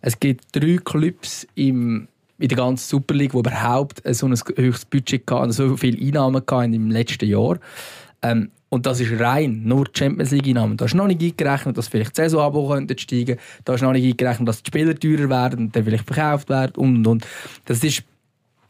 Es 0.00 0.20
gibt 0.20 0.44
drei 0.52 0.78
Clubs 0.84 1.46
in 1.54 2.08
der 2.38 2.56
ganzen 2.56 2.86
Super 2.88 3.14
League, 3.14 3.32
die 3.32 3.38
überhaupt 3.38 4.02
so 4.14 4.26
ein 4.26 4.34
höchstes 4.56 4.84
Budget 4.84 5.30
hatten, 5.30 5.52
so 5.52 5.76
viele 5.76 5.98
Einnahmen 5.98 6.42
hatten 6.46 6.74
im 6.74 6.90
letzten 6.90 7.28
Jahr. 7.28 7.58
Ähm, 8.22 8.50
und 8.68 8.84
das 8.84 9.00
ist 9.00 9.18
rein 9.18 9.62
nur 9.64 9.86
die 9.86 9.98
Champions 9.98 10.32
League-Einnahmen. 10.32 10.76
Da 10.76 10.84
ist 10.84 10.94
noch 10.94 11.06
nicht 11.06 11.22
eingerechnet, 11.22 11.78
dass 11.78 11.88
vielleicht 11.88 12.16
die 12.16 12.22
Saisonabo 12.22 12.68
könnte 12.68 12.98
steigen 12.98 13.38
Da 13.64 13.74
ist 13.74 13.82
noch 13.82 13.92
nicht 13.92 14.04
eingerechnet, 14.04 14.48
dass 14.48 14.62
die 14.62 14.68
Spieler 14.68 14.94
teurer 14.94 15.30
werden 15.30 15.66
und 15.66 15.76
dann 15.76 15.84
vielleicht 15.84 16.06
verkauft 16.06 16.48
werden 16.50 16.72
und, 16.76 17.06
und. 17.06 17.26
Das 17.64 17.82
ist, 17.82 18.02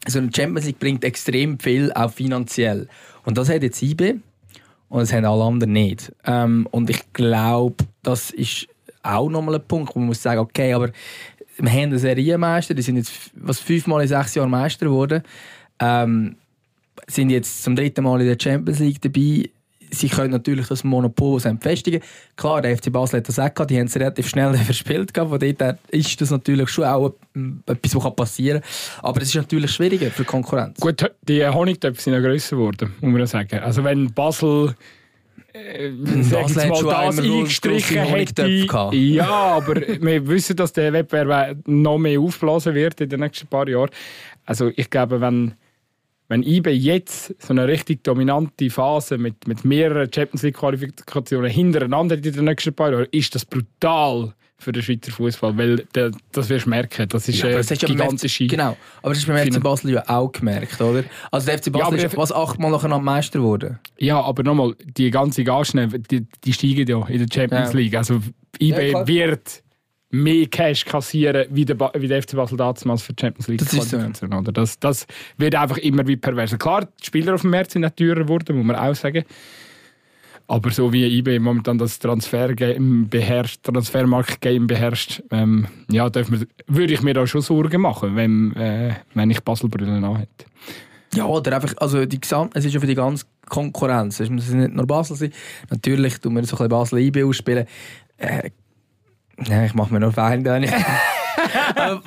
so 0.07 0.19
eine 0.19 0.29
Champions 0.33 0.67
League 0.67 0.79
bringt 0.79 1.03
extrem 1.03 1.59
viel, 1.59 1.91
auch 1.91 2.11
finanziell. 2.11 2.87
Und 3.25 3.37
das 3.37 3.49
hat 3.49 3.63
jetzt 3.63 3.81
IB 3.81 4.15
und 4.89 5.01
das 5.01 5.13
haben 5.13 5.25
alle 5.25 5.43
anderen 5.43 5.73
nicht. 5.73 6.11
Ähm, 6.25 6.67
und 6.71 6.89
ich 6.89 7.01
glaube, 7.13 7.75
das 8.03 8.31
ist 8.31 8.67
auch 9.03 9.29
nochmal 9.29 9.55
ein 9.55 9.67
Punkt, 9.67 9.95
wo 9.95 9.99
man 9.99 10.09
muss 10.09 10.21
sagen, 10.21 10.39
okay, 10.39 10.73
aber 10.73 10.91
wir 11.57 11.71
haben 11.71 11.77
einen 11.77 11.97
Serienmeister, 11.97 12.73
die 12.73 12.81
sind 12.81 12.97
jetzt 12.97 13.31
was 13.33 13.59
fünfmal 13.59 14.01
in 14.01 14.07
sechs 14.07 14.35
Jahren 14.35 14.49
Meister 14.49 14.85
geworden, 14.85 15.23
ähm, 15.79 16.35
sind 17.07 17.29
jetzt 17.29 17.63
zum 17.63 17.75
dritten 17.75 18.03
Mal 18.03 18.21
in 18.21 18.27
der 18.27 18.37
Champions 18.39 18.79
League 18.79 19.01
dabei. 19.01 19.49
Sie 19.89 20.09
können 20.09 20.31
natürlich 20.31 20.67
das 20.67 20.83
Monopol 20.83 21.39
festigen. 21.39 22.01
Klar, 22.35 22.61
der 22.61 22.77
FC 22.77 22.91
Basel 22.91 23.19
hat 23.19 23.27
das 23.27 23.39
auch 23.39 23.53
gehabt, 23.53 23.71
die 23.71 23.79
haben 23.79 23.87
es 23.87 23.95
relativ 23.95 24.27
schnell 24.27 24.53
verspielt. 24.57 25.11
Von 25.15 25.39
dort 25.39 25.79
ist 25.89 26.21
das 26.21 26.31
natürlich 26.31 26.69
schon 26.69 26.85
auch 26.85 27.13
etwas, 27.65 27.95
was 27.95 28.15
passieren 28.15 28.61
kann. 28.61 29.09
Aber 29.09 29.21
es 29.21 29.29
ist 29.29 29.35
natürlich 29.35 29.71
schwieriger 29.71 30.11
für 30.11 30.23
Konkurrenz. 30.23 30.79
Gut, 30.79 31.09
die 31.27 31.45
Honigtöpfe 31.45 32.01
sind 32.01 32.13
ja 32.13 32.19
grösser 32.19 32.57
geworden, 32.57 32.93
muss 33.01 33.11
man 33.11 33.27
sagen. 33.27 33.59
Also 33.59 33.83
wenn 33.83 34.13
Basel 34.13 34.75
äh, 35.53 35.91
sag 36.21 36.49
jetzt 36.49 36.55
mal, 36.55 36.83
das 36.83 37.19
eingestrichen 37.19 38.03
hätte. 38.03 38.47
Ja, 38.93 39.29
aber 39.29 39.75
wir 39.75 40.27
wissen, 40.27 40.55
dass 40.55 40.73
der 40.73 40.93
Wettbewerb 40.93 41.57
noch 41.65 41.97
mehr 41.97 42.19
aufblasen 42.19 42.75
wird 42.75 43.01
in 43.01 43.09
den 43.09 43.21
nächsten 43.21 43.47
paar 43.47 43.67
Jahren. 43.67 43.89
Also 44.45 44.71
ich 44.75 44.89
glaube, 44.89 45.19
wenn, 45.21 45.53
wenn 46.27 46.43
IBE 46.43 46.71
jetzt 46.71 47.35
so 47.39 47.53
eine 47.53 47.67
richtig 47.67 48.03
dominante 48.03 48.69
Phase 48.69 49.17
mit, 49.17 49.47
mit 49.47 49.63
mehreren 49.63 50.11
Champions 50.13 50.43
League-Qualifikationen 50.43 51.49
hintereinander 51.49 52.15
in 52.15 52.21
den 52.21 52.45
nächsten 52.45 52.73
paar 52.73 52.91
Jahren, 52.91 53.07
ist 53.11 53.33
das 53.33 53.45
brutal 53.45 54.33
für 54.59 54.71
den 54.71 54.81
Schweizer 54.81 55.11
Fußball, 55.11 55.57
weil 55.57 55.77
der, 55.93 56.11
das 56.31 56.49
wirst 56.49 56.65
du 56.65 56.71
merken, 56.71 57.07
das 57.09 57.29
ist 57.29 57.41
ja, 57.41 57.49
eine 57.49 57.63
gigantische. 57.63 58.45
Ja 58.45 58.49
genau, 58.49 58.77
aber 59.01 59.13
das 59.13 59.19
ist 59.19 59.27
beim 59.27 59.37
FC 59.37 59.61
Basel 59.61 59.91
ja 59.91 60.03
auch 60.07 60.31
gemerkt, 60.31 60.81
oder? 60.81 61.03
Also 61.31 61.45
der 61.45 61.59
FC 61.59 61.71
Basel 61.71 61.99
ja, 61.99 62.05
ist 62.05 62.17
was 62.17 62.31
achtmal 62.31 62.71
nacheinander 62.71 63.03
Meister 63.03 63.39
geworden. 63.39 63.79
Ja, 63.99 64.19
aber 64.19 64.43
nochmal, 64.43 64.73
die 64.83 65.11
ganze 65.11 65.43
Gaschen, 65.43 66.03
die, 66.09 66.25
die 66.43 66.53
steigen 66.53 66.87
ja 66.87 67.07
in 67.07 67.19
der 67.19 67.27
Champions 67.31 67.73
ja. 67.73 67.79
League. 67.79 67.95
Also 67.95 68.19
IB 68.59 68.91
ja, 68.91 69.07
wird 69.07 69.63
mehr 70.23 70.47
Cash 70.47 70.85
kassieren, 70.85 71.45
wie 71.49 71.65
der, 71.65 71.77
wie 71.95 72.07
der 72.07 72.21
FC 72.21 72.35
Basel 72.35 72.57
damals 72.57 73.01
für 73.01 73.13
die 73.13 73.21
Champions 73.21 73.47
League. 73.47 73.59
Das 73.59 73.73
ist 73.73 73.89
so. 73.89 74.25
Oder? 74.25 74.51
Das, 74.51 74.79
das 74.79 75.07
wird 75.37 75.55
einfach 75.55 75.77
immer 75.77 76.05
wie 76.07 76.17
perverser. 76.17 76.57
Klar, 76.57 76.87
die 77.01 77.05
Spieler 77.05 77.35
auf 77.35 77.41
dem 77.41 77.51
März 77.51 77.73
sind 77.73 77.83
nicht 77.83 77.95
teurer 77.97 78.21
geworden, 78.21 78.57
muss 78.57 78.65
man 78.65 78.75
auch 78.75 78.95
sagen. 78.95 79.23
Aber 80.49 80.71
so 80.71 80.93
wie 80.93 81.19
eBay 81.19 81.39
momentan 81.39 81.77
das 81.77 81.99
Transfergame 81.99 83.05
beherrscht, 83.07 83.63
Transfermarktgame 83.63 84.65
beherrscht, 84.65 85.21
ähm, 85.29 85.67
ja, 85.91 86.09
man, 86.29 86.47
würde 86.67 86.93
ich 86.93 87.01
mir 87.01 87.13
da 87.13 87.27
schon 87.27 87.41
Sorgen 87.41 87.81
machen, 87.81 88.15
wenn, 88.15 88.55
äh, 88.55 88.93
wenn 89.13 89.29
ich 89.29 89.41
Baselbrille 89.41 89.99
hätte. 90.17 90.45
Ja, 91.13 91.25
oder 91.25 91.55
einfach, 91.55 91.73
also 91.77 92.05
die 92.05 92.19
Gesam 92.19 92.49
es 92.53 92.63
ist 92.63 92.73
ja 92.73 92.79
für 92.79 92.87
die 92.87 92.95
ganze 92.95 93.25
Konkurrenz, 93.47 94.19
es 94.19 94.29
muss 94.29 94.49
nicht 94.49 94.73
nur 94.73 94.87
Basel 94.87 95.17
sein. 95.17 95.33
Natürlich 95.69 96.19
tun 96.19 96.35
wir 96.35 96.43
so 96.45 96.55
ein 96.55 96.57
bisschen 96.57 96.69
Basel 96.69 96.99
IB 96.99 97.23
ausspielen. 97.23 97.65
Äh, 98.17 98.51
ja, 99.45 99.65
ich 99.65 99.73
mache 99.73 99.93
mir 99.93 99.99
noch 99.99 100.13
Feinde. 100.13 100.61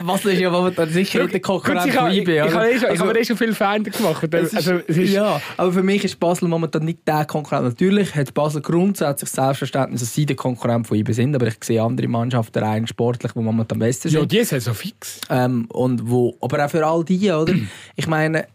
Was 0.02 0.24
ist 0.24 0.40
ja 0.40 0.50
momentan 0.50 0.88
sicher 0.88 1.20
nicht 1.20 1.34
der 1.34 1.40
Konkurrent 1.40 1.92
von 1.92 2.10
IB. 2.10 2.28
Ich, 2.28 2.40
habe 2.40 2.70
eh, 2.70 2.86
also, 2.86 3.14
eh 3.14 3.24
schon 3.24 3.36
viele 3.36 3.54
Feinde 3.54 3.90
gemacht. 3.90 4.34
Also, 4.34 4.74
ist, 4.74 4.88
ist, 4.88 5.12
ja, 5.12 5.40
aber 5.56 5.72
für 5.72 5.82
mich 5.82 6.04
ist 6.04 6.18
Basel 6.18 6.48
momentan 6.48 6.84
nicht 6.84 7.06
der 7.06 7.24
Konkurrent. 7.24 7.64
Natürlich 7.64 8.14
hat 8.14 8.34
Basel 8.34 8.60
grundsätzlich 8.60 9.30
Selbstverständnis, 9.30 10.00
dass 10.00 10.14
sie 10.14 10.26
der 10.26 10.36
Konkurrent 10.36 10.86
von 10.86 10.96
IB 10.96 11.12
sind, 11.12 11.34
aber 11.34 11.46
ich 11.46 11.62
sehe 11.62 11.82
andere 11.82 12.08
Mannschaften 12.08 12.62
rein 12.62 12.86
sportlich, 12.86 13.32
die 13.32 13.38
momentan 13.38 13.76
am 13.76 13.80
besten 13.80 14.08
sind. 14.08 14.20
Ja, 14.20 14.26
die 14.26 14.44
sind 14.44 14.62
so 14.62 14.74
fix. 14.74 15.20
Ähm, 15.30 15.66
und 15.66 16.10
wo, 16.10 16.36
aber 16.40 16.64
auch 16.64 16.70
für 16.70 16.84
all 16.84 17.04
die, 17.04 17.30
oder? 17.30 17.54
ich 17.96 18.06
meine, 18.08 18.46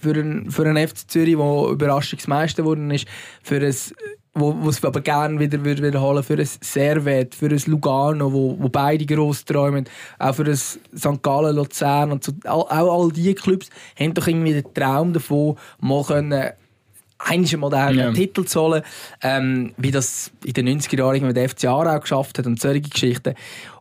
für 0.00 0.14
einen, 0.14 0.50
für 0.50 0.66
einen 0.66 0.88
FC 0.88 1.08
Zürich, 1.08 1.36
der 1.36 1.70
Überraschungsmeister 1.70 2.62
geworden 2.62 2.90
ist, 2.90 3.06
für 3.42 3.60
ein 3.60 3.74
wo, 4.34 4.68
es 4.68 4.84
aber 4.84 5.00
gerne 5.00 5.38
wieder 5.40 5.64
würde 5.64 5.82
wiederholen 5.82 6.22
für 6.22 6.34
ein 6.34 6.48
Servet, 6.60 7.34
für 7.34 7.46
ein 7.46 7.62
Lugano, 7.66 8.32
wo, 8.32 8.56
wo 8.58 8.68
beide 8.68 9.04
gross 9.04 9.44
träumen, 9.44 9.86
auch 10.18 10.34
für 10.34 10.44
ein 10.44 10.56
St. 10.56 11.22
Gallen, 11.22 11.56
Luzern 11.56 12.12
und 12.12 12.24
so, 12.24 12.32
all, 12.44 12.62
auch 12.62 13.02
all 13.04 13.12
diese 13.12 13.34
Clubs 13.34 13.68
haben 13.98 14.14
doch 14.14 14.26
irgendwie 14.26 14.52
den 14.52 14.74
Traum 14.74 15.12
davon, 15.12 15.56
mal 15.80 16.04
können 16.04 16.52
einmal 17.18 17.58
mal 17.58 17.88
den 17.88 17.98
yeah. 17.98 18.12
Titel 18.12 18.44
zu 18.44 18.60
holen, 18.60 18.82
ähm, 19.22 19.72
wie 19.76 19.90
das 19.90 20.30
in 20.44 20.52
den 20.52 20.80
90er 20.80 20.98
Jahren 20.98 21.26
mit 21.26 21.36
der 21.36 21.48
FC 21.48 21.64
Aarau 21.64 21.98
geschafft 21.98 22.38
hat 22.38 22.46
und 22.46 22.60
solche 22.60 22.82
Geschichten. 22.82 23.34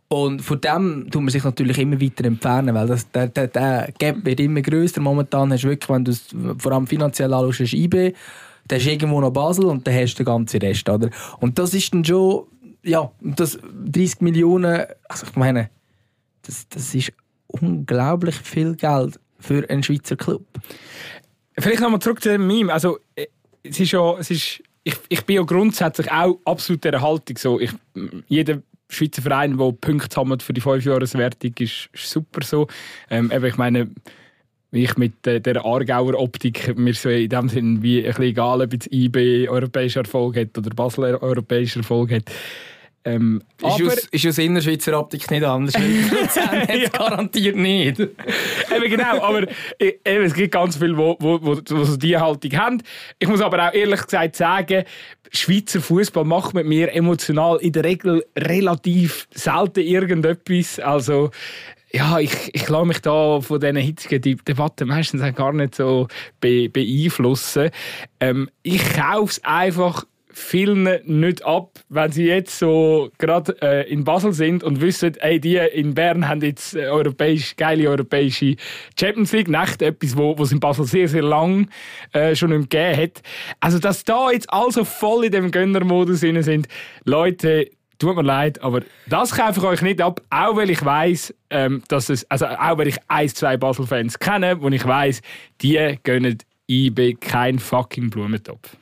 Und 0.10 0.42
von 0.42 0.62
dem 0.62 1.10
tut 1.12 1.22
man 1.22 1.30
sich 1.30 1.44
natürlich 1.44 1.78
immer 1.80 2.00
weiter 2.00 2.24
entfernen, 2.26 2.74
weil 2.74 2.88
das, 2.88 3.12
der, 3.12 3.28
der, 3.28 3.48
der 3.48 3.90
Gap 4.00 4.26
wird 4.26 4.40
immer 4.40 4.62
größer. 4.62 5.02
Momentan 5.02 5.52
hast 5.52 5.66
du 5.66 5.70
wirklich, 5.70 5.90
wenn 5.90 6.06
du 6.06 6.12
es 6.12 6.28
vor 6.58 6.72
allem 6.72 6.88
finanziell 6.88 7.34
anschaust, 7.34 7.74
IB, 7.74 8.14
dann 8.67 8.80
hast 8.80 8.86
du 8.86 8.91
irgendwo 8.91 9.21
noch 9.21 9.32
Basel 9.32 9.65
und 9.65 9.86
dann 9.88 9.93
hast 9.93 10.15
du 10.15 10.23
den 10.23 10.25
ganzen 10.25 10.60
Rest. 10.62 10.89
Oder? 10.89 11.10
Und 11.39 11.60
das 11.60 11.73
ist 11.73 11.93
dann 11.93 12.03
schon, 12.03 12.45
ja, 12.84 13.12
das 13.21 13.60
30 13.93 14.21
Millionen, 14.21 14.86
also 15.08 15.27
ich 15.27 15.36
meine, 15.36 15.69
das, 16.43 16.67
das 16.69 16.95
ist 16.95 17.12
unglaublich 17.47 18.36
viel 18.36 18.75
Geld 18.75 19.19
für 19.39 19.69
einen 19.69 19.84
Schweizer 19.84 20.15
Club. 20.15 20.45
Vielleicht 21.58 21.82
nochmal 21.82 21.99
zurück 21.99 22.21
zu 22.21 22.30
dem 22.30 22.45
Meme. 22.45 22.71
Also, 22.71 22.99
äh, 23.15 23.27
es 23.63 23.80
ist 23.80 23.91
ja, 23.91 24.17
es 24.17 24.30
ist, 24.30 24.62
ich, 24.84 24.95
ich 25.10 25.25
bin 25.25 25.38
ja 25.38 25.41
grundsätzlich 25.43 26.12
auch 26.12 26.39
absolut 26.45 26.84
der 26.84 27.01
Haltung 27.01 27.38
so. 27.38 27.60
Ich, 27.60 27.71
jeder 28.27 28.62
Schweizer 28.89 29.21
Verein, 29.21 29.58
der 29.58 29.71
Punkte 29.73 30.38
für 30.39 30.53
die 30.53 30.62
5-Jahres-Wertung, 30.62 31.53
ist, 31.60 31.89
ist, 31.91 32.10
super 32.10 32.43
so. 32.43 32.67
Ähm, 33.10 33.32
eben, 33.32 33.45
ich 33.45 33.58
meine, 33.58 33.89
ich 34.78 34.98
mit 34.98 35.26
äh, 35.28 35.40
der 35.40 35.66
Aargauer 35.66 36.16
Optik 36.16 36.78
mir 36.78 36.94
so 36.94 37.10
in 37.10 37.30
dem 37.30 37.50
Sinne 37.50 37.82
wie 37.82 38.00
ein 38.00 38.06
bisschen 38.06 38.24
egal, 38.24 38.62
ob 38.62 38.74
jetzt 38.74 38.92
IB 38.92 39.50
europäischer 39.50 40.02
Erfolg 40.02 40.38
hat 40.38 40.58
oder 40.58 40.70
Basel 40.70 41.16
europäischer 41.16 41.80
Erfolg 41.80 42.12
hat. 42.12 42.24
Ähm, 43.08 43.42
ist, 43.62 43.63
aber, 43.63 43.94
aus, 43.94 44.06
ist 44.12 44.28
aus 44.28 44.38
Innerschweizer 44.38 45.00
Optik 45.00 45.32
nicht 45.32 45.44
anders. 45.44 45.74
ja. 46.36 46.90
garantiert 46.90 47.56
nicht. 47.56 48.00
eben 48.00 48.90
genau, 48.90 49.22
aber 49.22 49.48
eben, 49.80 50.24
es 50.24 50.34
gibt 50.34 50.52
ganz 50.52 50.76
viele, 50.76 50.98
wo, 50.98 51.16
wo, 51.20 51.40
wo, 51.42 51.58
wo 51.58 51.84
so 51.86 51.96
diese 51.96 52.20
Haltung 52.20 52.52
haben. 52.58 52.84
Ich 53.18 53.30
muss 53.30 53.40
aber 53.40 53.70
auch 53.70 53.74
ehrlich 53.74 54.04
gesagt 54.04 54.36
sagen, 54.36 54.84
Schweizer 55.32 55.80
Fußball 55.80 56.26
macht 56.26 56.54
mit 56.54 56.66
mir 56.66 56.94
emotional 56.94 57.58
in 57.58 57.72
der 57.72 57.86
Regel 57.86 58.26
relativ 58.38 59.30
selten 59.32 59.82
irgendetwas. 59.82 60.80
Also 60.80 61.32
ja, 61.98 62.20
ich, 62.20 62.54
ich 62.54 62.70
lasse 62.70 62.86
mich 62.86 63.02
da 63.02 63.42
von 63.42 63.60
diesen 63.60 63.78
hitzigen 63.78 64.40
Debatten 64.48 64.88
meistens 64.88 65.24
gar 65.36 65.52
nicht 65.52 65.74
so 65.74 66.08
be 66.40 66.70
beeinflussen. 66.70 67.72
Ähm, 68.20 68.50
ich 68.62 68.84
kaufe 68.94 69.32
es 69.32 69.44
einfach 69.44 70.06
vielen 70.30 70.88
nicht 71.06 71.44
ab, 71.44 71.80
wenn 71.90 72.12
sie 72.12 72.26
jetzt 72.26 72.60
so 72.60 73.10
gerade 73.18 73.60
äh, 73.64 73.92
in 73.92 74.04
Basel 74.04 74.34
sind 74.34 74.64
und 74.64 74.80
wissen, 74.82 75.16
ey, 75.20 75.40
die 75.40 75.56
in 75.56 75.96
Bern 75.96 76.28
haben 76.28 76.42
jetzt 76.42 76.76
äh, 76.76 76.86
europäisch, 76.86 77.56
geile 77.56 77.90
europäische 77.90 78.56
Champions 79.00 79.32
League 79.32 79.50
Nacht, 79.50 79.82
etwas, 79.82 80.16
wo 80.16 80.36
es 80.40 80.52
in 80.52 80.60
Basel 80.60 80.86
sehr, 80.86 81.08
sehr 81.08 81.24
lang 81.24 81.70
äh, 82.14 82.36
schon 82.36 82.52
nicht 82.52 82.70
gegeben 82.70 83.02
hat. 83.02 83.24
Also, 83.60 83.80
dass 83.80 84.04
da 84.04 84.30
jetzt 84.30 84.54
also 84.54 84.86
voll 84.86 85.26
in 85.26 85.32
dem 85.32 85.50
Gönnermodus 85.50 86.20
sind, 86.20 86.68
Leute, 87.04 87.72
tut 88.00 88.16
mir 88.16 88.24
leid, 88.24 88.62
aber 88.62 88.82
das 89.08 89.36
kaufe 89.36 89.60
ich 89.60 89.66
euch 89.66 89.82
nicht 89.82 90.02
ab, 90.02 90.22
auch 90.30 90.56
weil 90.56 90.70
ich 90.70 90.84
weiß, 90.84 91.34
ähm, 91.50 91.84
dass 91.88 92.10
es, 92.10 92.30
also 92.30 92.46
auch 92.46 92.78
weil 92.78 92.88
ich 92.88 92.98
ein, 93.08 93.30
zwei 93.30 93.58
Basel-Fans 93.58 94.20
kenne, 94.20 94.62
wo 94.62 94.70
ich 94.70 94.86
weiß, 94.86 95.22
die 95.62 95.98
gönnen 96.04 96.38
IB 96.70 97.16
kein 97.16 97.60
fucking 97.60 98.10
Blumentopf. 98.10 98.76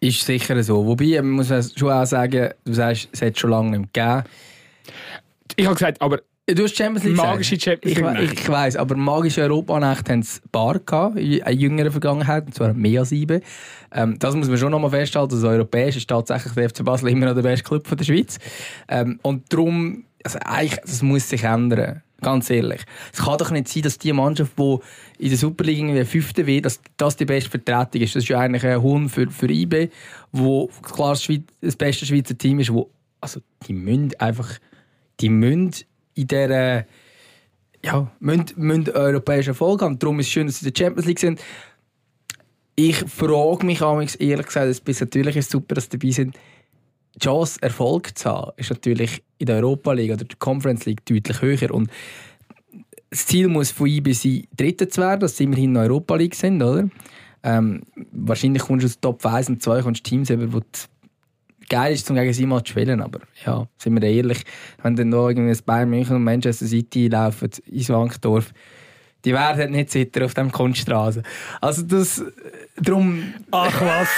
Ist 0.00 0.24
sicher 0.24 0.62
so. 0.62 0.86
Wobei, 0.86 1.20
man 1.22 1.30
muss 1.32 1.48
schon 1.76 1.90
auch 1.90 2.04
sagen, 2.06 2.50
du 2.64 2.72
sagst, 2.72 3.08
es 3.12 3.22
hat 3.22 3.38
schon 3.38 3.50
lange 3.50 3.78
nicht 3.78 3.92
gegeben. 3.92 4.24
Ich 5.56 5.64
habe 5.64 5.74
gesagt, 5.74 6.00
aber 6.00 6.20
Du 6.48 6.62
hast 6.62 6.76
Champions 6.76 7.02
League 7.02 7.16
Magische 7.16 7.58
Champions 7.58 7.98
League. 7.98 8.32
Ich, 8.32 8.40
ich, 8.40 8.48
weiss, 8.48 8.76
aber 8.76 8.94
magische 8.94 9.42
Europanächte 9.42 10.12
haben 10.12 10.20
es 10.20 10.40
ein 10.44 10.48
paar 10.50 10.78
gehabt, 10.78 11.16
in 11.16 11.58
jüngerer 11.58 11.90
Vergangenheit, 11.90 12.46
und 12.46 12.54
zwar 12.54 12.72
mehr 12.72 13.00
als 13.00 13.08
sieben. 13.08 13.42
Ähm, 13.90 14.16
das 14.20 14.36
muss 14.36 14.48
man 14.48 14.56
schon 14.56 14.70
nochmal 14.70 14.90
festhalten. 14.90 15.34
Also 15.34 15.48
europäisch 15.48 15.96
ist 15.96 16.08
tatsächlich 16.08 16.52
der 16.52 16.70
FC 16.70 16.84
Basel 16.84 17.08
immer 17.08 17.26
noch 17.26 17.34
der 17.34 17.42
beste 17.42 17.64
Club 17.64 17.88
der 17.96 18.04
Schweiz. 18.04 18.38
Ähm, 18.86 19.18
und 19.22 19.52
darum, 19.52 20.04
also 20.22 20.38
eigentlich, 20.44 20.80
das 20.82 21.02
muss 21.02 21.28
sich 21.28 21.42
ändern. 21.42 22.02
Ganz 22.22 22.48
ehrlich. 22.48 22.82
Es 23.12 23.24
kann 23.24 23.38
doch 23.38 23.50
nicht 23.50 23.66
sein, 23.66 23.82
dass 23.82 23.98
die 23.98 24.12
Mannschaft, 24.12 24.52
die 24.56 24.78
in 25.18 25.28
der 25.30 25.38
Superliga 25.38 25.80
irgendwie 25.80 26.04
Fünfte 26.04 26.46
wird, 26.46 26.64
dass 26.64 26.80
das 26.96 27.16
die 27.16 27.24
beste 27.24 27.50
Vertretung 27.50 28.02
ist. 28.02 28.14
Das 28.14 28.22
ist 28.22 28.28
ja 28.28 28.38
eigentlich 28.38 28.64
ein 28.64 28.80
Hohn 28.80 29.08
für, 29.08 29.28
für 29.32 29.50
IB, 29.50 29.88
wo 30.30 30.68
klar 30.82 31.10
das, 31.10 31.24
Schweiz, 31.24 31.42
das 31.60 31.74
beste 31.74 32.06
Schweizer 32.06 32.38
Team 32.38 32.60
ist, 32.60 32.72
wo, 32.72 32.88
also 33.20 33.40
die 33.66 33.72
müssen 33.72 34.12
einfach, 34.20 34.48
die 35.20 35.28
müssen 35.28 35.72
in 36.16 36.26
dieser, 36.26 36.84
ja, 37.84 38.10
müssen, 38.18 38.46
müssen 38.56 38.90
europäischen 38.90 39.50
Erfolg 39.50 39.82
haben. 39.82 39.98
Darum 39.98 40.18
ist 40.18 40.26
es 40.26 40.32
schön, 40.32 40.46
dass 40.46 40.58
sie 40.58 40.66
in 40.66 40.72
der 40.72 40.84
Champions 40.84 41.06
League 41.06 41.20
sind. 41.20 41.40
Ich 42.74 42.96
frage 42.96 43.64
mich 43.64 43.80
ehrlich 43.80 44.46
gesagt, 44.46 44.66
es 44.66 44.80
ist 44.80 45.00
natürlich 45.00 45.46
super, 45.46 45.76
dass 45.76 45.84
sie 45.84 45.98
dabei 45.98 46.10
sind, 46.10 46.36
die 47.14 47.20
Chance, 47.20 47.58
Erfolg 47.62 48.16
zu 48.18 48.30
haben, 48.30 48.52
ist 48.56 48.70
natürlich 48.70 49.22
in 49.38 49.46
der 49.46 49.56
Europa 49.56 49.92
League 49.92 50.12
oder 50.12 50.24
der 50.24 50.36
Conference 50.38 50.84
League 50.84 51.04
deutlich 51.06 51.40
höher. 51.40 51.70
Und 51.72 51.90
das 53.08 53.26
Ziel 53.26 53.48
muss 53.48 53.70
von 53.70 53.86
IB 53.86 54.12
sein, 54.12 54.46
Dritter 54.54 54.88
zu 54.88 55.00
werden, 55.00 55.20
dass 55.20 55.36
sie 55.36 55.44
immerhin 55.44 55.70
in 55.70 55.74
der 55.74 55.84
Europa 55.84 56.16
League 56.16 56.34
sind, 56.34 56.62
oder? 56.62 56.88
Ähm, 57.42 57.82
wahrscheinlich 58.12 58.62
kommst 58.62 58.82
du 58.82 58.88
aus 58.88 59.00
Top 59.00 59.24
1 59.24 59.48
und 59.48 59.62
2 59.62 59.82
kommst 59.82 60.04
Teams, 60.04 60.28
über, 60.28 60.52
wo 60.52 60.60
geil 61.68 61.94
ist, 61.94 62.08
um 62.10 62.16
gegen 62.16 62.32
sie 62.32 62.46
mal 62.46 62.62
zu 62.62 62.72
spielen, 62.72 63.00
aber 63.00 63.20
ja, 63.44 63.66
sind 63.78 64.00
wir 64.00 64.08
ehrlich, 64.08 64.44
wenn 64.82 64.96
dann 64.96 65.10
noch 65.10 65.28
irgendwie 65.28 65.60
Bayern 65.62 65.90
München 65.90 66.16
und 66.16 66.24
Manchester 66.24 66.66
City 66.66 67.08
laufen 67.08 67.50
ins 67.66 67.88
Wankdorf, 67.88 68.52
die 69.26 69.34
werden 69.34 69.72
nicht 69.72 69.90
sitter 69.90 70.24
auf 70.24 70.34
dem 70.34 70.52
Kunststraße. 70.52 71.24
Also 71.60 71.82
das, 71.82 72.22
drum... 72.80 73.34
Ach 73.50 73.80
was. 73.80 74.08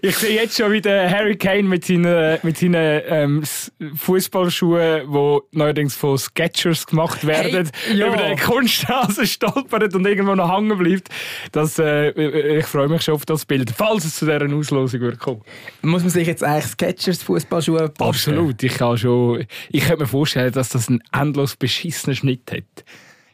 ich 0.00 0.16
sehe 0.16 0.36
jetzt 0.36 0.56
schon 0.56 0.72
wieder 0.72 1.10
Harry 1.10 1.36
Kane 1.36 1.64
mit 1.64 1.84
seinen, 1.84 2.38
mit 2.42 2.56
seinen 2.56 3.02
ähm, 3.06 3.42
Fußballschuhen, 3.94 5.12
die 5.12 5.38
neuerdings 5.58 5.94
von 5.94 6.16
Sketchers 6.16 6.86
gemacht 6.86 7.26
werden, 7.26 7.70
hey, 7.88 7.98
ja. 7.98 8.06
über 8.08 8.16
die 8.16 8.40
Kunststraße 8.40 9.26
stolpert 9.26 9.94
und 9.94 10.06
irgendwo 10.06 10.34
noch 10.34 10.50
hängen 10.50 10.78
bleibt. 10.78 11.10
Das, 11.52 11.78
äh, 11.78 12.58
ich 12.58 12.64
freue 12.64 12.88
mich 12.88 13.02
schon 13.02 13.14
auf 13.14 13.26
das 13.26 13.44
Bild, 13.44 13.70
falls 13.70 14.06
es 14.06 14.16
zu 14.16 14.24
dieser 14.24 14.50
Auslosung 14.56 15.00
wird 15.02 15.18
kommen. 15.18 15.42
Muss 15.82 16.00
man 16.00 16.10
sich 16.10 16.26
jetzt 16.26 16.42
eigentlich 16.42 16.72
Sketchers 16.72 17.22
Fußballschuhe 17.22 17.90
posten? 17.90 18.30
Absolut. 18.30 18.62
Ich 18.62 18.78
kann 18.78 18.96
schon... 18.96 19.44
Ich 19.68 19.84
könnte 19.84 20.04
mir 20.04 20.08
vorstellen, 20.08 20.52
dass 20.52 20.70
das 20.70 20.88
einen 20.88 21.02
endlos 21.12 21.54
beschissenen 21.54 22.16
Schnitt 22.16 22.50
hat. 22.50 22.84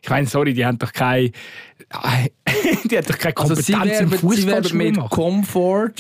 Ich 0.03 0.11
meine, 0.11 0.27
sorry, 0.27 0.53
die 0.53 0.67
haben 0.67 0.79
doch 0.79 0.93
keine, 0.93 1.31
die 2.85 2.97
haben 2.97 3.07
doch 3.07 3.19
keine 3.19 3.37
also 3.37 3.55
Kompetenz 3.55 3.71
also 3.71 3.91
werben, 3.91 4.13
im 4.13 4.19
Fußball. 4.19 4.65
Sie 4.65 4.75
mit 4.75 5.11
Comfort 5.11 5.95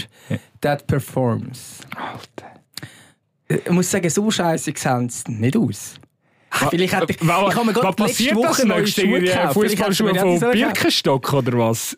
that 0.60 0.86
performs. 0.88 1.78
Alter. 1.94 2.52
Ich 3.48 3.70
muss 3.70 3.90
sagen, 3.90 4.10
so 4.10 4.30
scheiße 4.30 4.72
sehen 4.76 5.08
sie 5.08 5.32
nicht 5.32 5.56
aus. 5.56 5.94
Vielleicht 6.50 6.94
hätte 6.94 7.12
ich, 7.12 7.22
ich 7.22 7.28
habe 7.28 7.64
mir 7.64 7.72
gerade 7.72 8.02
letzte 8.02 8.34
Woche 8.34 8.66
neue 8.66 8.86
Schuhe 8.86 9.20
gekauft. 9.20 9.54
Fußballschuhe 9.54 10.14
von 10.14 10.40
Birkenstock 10.40 11.32
oder 11.32 11.58
was? 11.58 11.96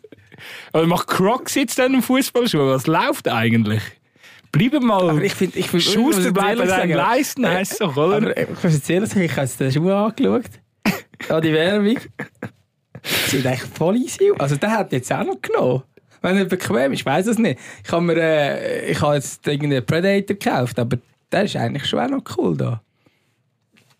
Oder 0.73 0.85
macht 0.85 1.07
Crocs 1.07 1.55
jetzt 1.55 1.79
dann 1.79 1.93
im 1.93 2.03
Fußballschuh? 2.03 2.59
Was 2.59 2.87
läuft 2.87 3.27
eigentlich? 3.27 3.81
Bleiben 4.51 4.85
mal. 4.85 5.09
Aber 5.09 5.21
ich 5.21 5.33
finde, 5.33 5.59
ich 5.59 5.69
find, 5.69 5.83
Schuster 5.83 6.31
bleiben 6.31 6.65
deinen 6.67 6.95
Leisten, 6.95 7.45
heisst 7.45 7.81
doch, 7.81 7.97
oder? 7.97 8.17
Aber 8.17 8.37
ich 8.37 8.63
muss 8.63 8.73
jetzt 8.73 8.89
ehrlich 8.89 9.09
sagen, 9.09 9.25
ich 9.25 9.35
habe 9.35 9.49
den 9.59 9.71
Schuh 9.71 9.91
angeschaut. 9.91 10.43
Ja, 11.29 11.41
die 11.41 11.53
Werbung. 11.53 11.99
Sieht 13.03 13.45
echt 13.45 13.67
voll 13.67 13.97
easy. 13.97 14.31
Also, 14.37 14.55
der 14.55 14.71
hat 14.71 14.91
jetzt 14.91 15.11
auch 15.11 15.23
noch 15.23 15.41
genommen. 15.41 15.83
Wenn 16.21 16.37
er 16.37 16.45
bequem 16.45 16.91
ist, 16.91 17.01
ich 17.01 17.05
weiß 17.05 17.27
es 17.27 17.37
nicht. 17.37 17.59
Ich 17.83 17.91
habe 17.91 18.01
mir, 18.01 18.17
äh, 18.17 18.91
ich 18.91 18.99
habe 19.01 19.15
jetzt 19.15 19.45
irgendeinen 19.47 19.85
Predator 19.85 20.35
gekauft, 20.35 20.79
aber 20.79 20.97
der 21.31 21.43
ist 21.43 21.55
eigentlich 21.55 21.85
schon 21.85 21.99
auch 21.99 22.09
noch 22.09 22.23
cool 22.37 22.57
da. 22.57 22.81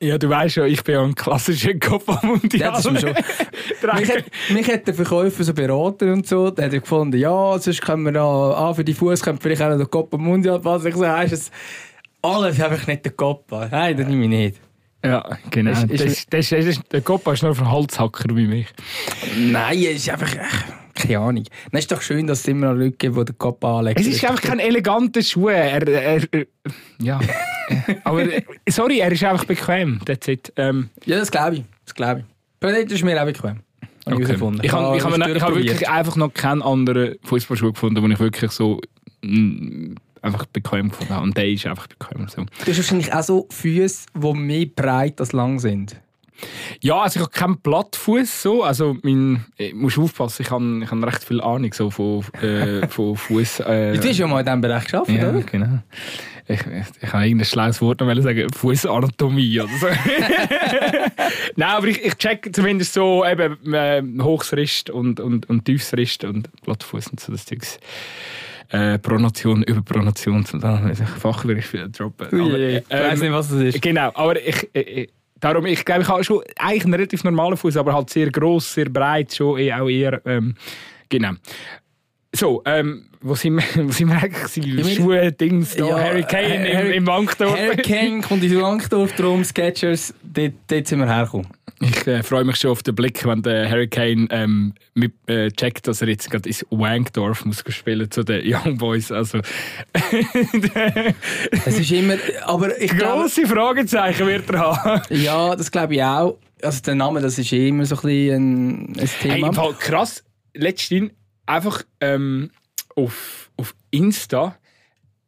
Ja, 0.02 0.18
du 0.18 0.28
weißt 0.28 0.58
ja, 0.58 0.66
ich 0.66 0.84
bin 0.84 0.96
ja 0.96 1.04
ein 1.04 1.16
klassischer 1.16 1.74
Copa 1.76 2.20
Mundial. 2.24 2.60
Ja, 2.60 2.72
das 2.72 2.86
ist 2.86 3.02
schon. 3.02 3.14
mich, 4.00 4.12
hat, 4.12 4.24
mich 4.50 4.68
hat 4.72 4.88
der 4.88 4.94
Verkäufer 4.94 5.44
so 5.44 5.54
beraten 5.54 6.12
und 6.12 6.28
so, 6.28 6.52
der 6.52 6.66
hat 6.66 6.72
gefunden, 6.72 7.18
ja, 7.18 7.58
sonst 7.60 7.82
können 7.82 8.04
wir 8.04 8.12
da, 8.12 8.22
ah, 8.24 8.74
für 8.74 8.84
die 8.84 8.94
Fuß 8.94 9.22
könnte 9.22 9.42
vielleicht 9.42 9.62
auch 9.62 9.70
noch 9.70 9.78
der 9.78 9.86
Copa 9.86 10.18
Mundial 10.18 10.60
passen. 10.60 10.88
Ich 10.88 10.96
so, 10.96 11.08
heißt 11.08 11.34
es, 11.34 11.52
alles 12.22 12.60
einfach 12.60 12.86
nicht 12.88 13.06
der 13.06 13.14
Copa. 13.14 13.68
Nein, 13.72 13.96
das 13.96 14.08
nehme 14.08 14.24
ich 14.24 14.30
nicht. 14.30 14.62
Ja, 15.06 15.38
genau. 15.52 15.72
Ist, 15.72 15.92
ist, 15.92 16.34
das, 16.34 16.50
das, 16.50 16.66
das, 16.66 16.80
der 16.92 17.02
Copa 17.02 17.34
ist 17.34 17.44
nur 17.44 17.54
für 17.56 17.70
Holzhacker 17.70 18.36
wie 18.36 18.48
mich. 18.48 18.68
Nein, 19.38 19.78
es 19.78 19.98
ist 19.98 20.10
einfach... 20.10 20.36
Keine 20.96 21.20
Ahnung. 21.20 21.44
Es 21.72 21.80
ist 21.82 21.92
doch 21.92 22.02
schön, 22.02 22.26
dass 22.26 22.40
es 22.40 22.48
immer 22.48 22.68
noch 22.68 22.80
Leute 22.80 22.96
gibt, 22.96 23.18
die 23.18 23.26
den 23.26 23.38
Copa 23.38 23.80
anlegen. 23.80 24.00
Es 24.00 24.08
ist 24.08 24.24
einfach 24.24 24.42
kein 24.42 24.60
eleganter 24.60 25.22
Schuh. 25.22 25.50
Er, 25.50 25.86
er, 25.86 26.22
er, 26.32 26.46
ja. 27.00 27.20
Aber 28.06 28.26
sorry, 28.70 29.00
er 29.00 29.12
ist 29.12 29.24
einfach 29.26 29.44
bequem. 29.44 30.00
That's 30.06 30.28
it. 30.30 30.54
Ähm. 30.56 30.90
Ja, 31.06 31.18
das 31.18 31.30
glaube 31.30 31.58
ich. 31.58 31.64
Das 31.84 31.94
glaube 31.94 32.22
ich. 32.22 32.26
Predator 32.62 32.96
ist 32.96 33.04
mir 33.04 33.22
auch 33.22 33.26
bequem. 33.26 33.60
Okay. 34.06 34.22
Ich, 34.24 34.30
ich 34.30 34.42
habe 34.72 34.96
ich 34.98 35.04
hab, 35.04 35.36
ich 35.36 35.42
hab 35.42 35.56
wirklich 35.56 35.90
einfach 35.90 36.16
noch 36.16 36.34
keinen 36.34 36.62
anderen 36.62 37.16
Fußballschuh 37.24 37.74
gefunden, 37.74 38.02
wo 38.02 38.08
ich 38.08 38.20
wirklich 38.20 38.52
so 38.52 38.80
einfach 40.26 40.46
bequem 40.46 40.90
gefunden 40.90 41.14
habe. 41.14 41.24
Und 41.24 41.38
der 41.38 41.48
ist 41.48 41.66
einfach 41.66 41.88
bequem. 41.88 42.28
So. 42.28 42.44
Du 42.44 42.72
hast 42.72 42.78
wahrscheinlich 42.78 43.14
auch 43.14 43.24
so 43.24 43.48
Füße, 43.52 44.08
die 44.16 44.34
mehr 44.34 44.66
breit 44.66 45.20
als 45.20 45.32
lang 45.32 45.60
sind. 45.60 45.96
Ja, 46.82 47.02
also 47.02 47.20
ich 47.20 47.26
habe 47.26 47.32
keinen 47.32 47.58
Plattfuß 47.62 48.42
so. 48.42 48.64
Also 48.64 48.98
mein, 49.04 49.46
ich 49.58 49.74
muss 49.74 49.98
aufpassen, 49.98 50.42
ich 50.42 50.52
habe, 50.52 50.82
ich 50.84 50.92
habe 50.92 51.08
recht 51.08 51.24
viel 51.24 51.42
Ahnung 51.42 51.74
so 51.74 51.90
von, 51.90 52.26
äh, 52.42 52.88
von 52.90 53.16
Fuß. 53.16 53.62
Äh, 53.62 53.98
Du 53.98 54.10
hast 54.10 54.18
ja 54.18 54.28
mal 54.28 54.40
in 54.42 54.46
diesem 54.46 54.62
Bereich 54.62 54.84
geschafft, 54.84 55.10
ja, 55.10 55.30
oder? 55.30 55.42
genau. 55.42 55.80
Ich, 56.48 56.60
ich, 56.60 56.86
ich 57.02 57.14
habe 57.14 57.24
irgendein 57.24 57.46
schlaues 57.46 57.82
Wort 57.82 58.02
noch 58.02 58.22
sagen, 58.22 58.48
Fußanatomie 58.54 59.62
oder 59.62 59.70
so. 59.80 59.88
Nein, 61.56 61.70
aber 61.70 61.88
ich, 61.88 62.04
ich 62.04 62.16
check 62.16 62.50
zumindest 62.54 62.94
so 62.94 63.26
eben 63.26 63.74
äh, 63.74 64.04
Hochsrist 64.22 64.90
und, 64.90 65.20
und, 65.20 65.50
und 65.50 65.66
Tiefsrist 65.66 66.24
und 66.24 66.50
Plattfuß 66.62 67.08
und 67.08 67.20
so 67.20 67.32
das 67.32 67.46
Zeugs. 67.46 67.80
Äh, 68.70 69.00
Pronation, 69.00 69.64
Überpronation, 69.64 70.46
zum 70.46 70.62
Fachwörter 70.62 71.62
für 71.62 71.90
droppen. 71.90 72.28
Ui, 72.32 72.42
Aber, 72.42 72.58
ich 72.60 72.90
weiss 72.90 73.22
nicht, 73.22 73.32
was 73.32 73.50
das 73.50 73.62
ist. 73.62 73.82
Genau, 73.82 74.12
aber 74.14 74.42
ich, 74.42 74.70
ich, 74.74 75.10
darum, 75.40 75.66
ich 75.66 75.86
glaube, 75.86 76.02
ich 76.02 76.08
habe 76.08 76.24
schon 76.24 76.42
eigentlich 76.58 76.86
einen 76.86 76.94
relativ 76.94 77.24
normalen 77.24 77.58
Fuß, 77.58 77.78
aber 77.78 77.94
halt 77.94 78.10
sehr 78.10 78.30
gross, 78.30 78.74
sehr 78.74 78.90
breit, 78.90 79.34
schon 79.34 79.60
eh 79.60 79.74
auch 79.74 79.88
eher, 79.88 80.22
ähm, 80.26 80.56
genau. 81.10 81.34
So, 82.36 82.62
ähm, 82.66 83.06
wo 83.22 83.34
sind 83.36 83.56
wir, 83.56 83.64
wo 83.88 83.92
sind 83.92 84.10
wir 84.10 84.18
eigentlich? 84.22 84.96
Schuhe, 84.96 85.32
Dings, 85.32 85.76
da, 85.76 85.88
Ja, 85.88 86.00
Harry 86.00 86.24
Kane 86.24 86.70
im, 86.70 86.92
im 86.92 87.08
Wankdorf. 87.08 87.58
Harry 87.58 87.78
Kane 87.78 88.22
kommt 88.22 88.44
in 88.44 88.62
Wankdorf 88.62 89.14
drum, 89.14 89.44
Sketchers, 89.44 90.14
dort, 90.22 90.54
dort 90.68 90.88
sind 90.88 91.00
wir 91.00 91.08
hergekommen. 91.08 91.48
Ich 91.82 92.08
äh, 92.08 92.24
freue 92.24 92.44
mich 92.46 92.56
schon 92.58 92.72
auf 92.72 92.84
den 92.84 92.96
Blick, 92.96 93.26
wenn 93.26 93.42
der 93.42 93.70
Harry 93.70 93.88
Kane 93.88 94.28
ähm, 94.32 94.74
mit, 94.94 95.14
äh, 95.28 95.50
checkt, 95.52 95.88
dass 95.88 96.02
er 96.02 96.08
jetzt 96.08 96.30
gerade 96.30 96.48
ins 96.48 96.66
Wankdorf 96.70 97.46
muss 97.46 97.64
spielen 97.70 98.10
zu 98.12 98.24
den 98.24 98.42
Young 98.46 98.78
Boys. 98.78 99.12
Also, 99.12 99.40
Es 101.66 101.80
ist 101.80 101.92
immer, 101.92 102.16
aber 102.44 102.80
ich 102.82 102.92
glaube, 102.92 103.22
grosse 103.22 103.46
Fragezeichen 103.46 104.28
wird 104.28 104.50
er 104.50 104.60
haben. 104.60 105.02
ja, 105.10 105.56
das 105.56 105.72
glaube 105.72 105.96
ich 105.96 106.04
auch. 106.04 106.38
Also 106.62 106.82
der 106.82 106.96
Name, 106.96 107.22
das 107.22 107.38
ist 107.38 107.52
eh 107.52 107.68
immer 107.68 107.86
so 107.86 107.96
ein 107.96 108.02
bisschen 108.02 108.34
ein, 108.34 109.00
ein 109.00 109.10
Hey, 109.20 109.32
Thema. 109.36 109.48
im 109.48 109.54
Fall 109.54 109.74
krass. 109.80 110.24
Letztens 110.54 111.12
einfach 111.46 111.84
ähm, 112.02 112.52
auf, 112.96 113.50
auf 113.58 113.76
Insta 113.92 114.58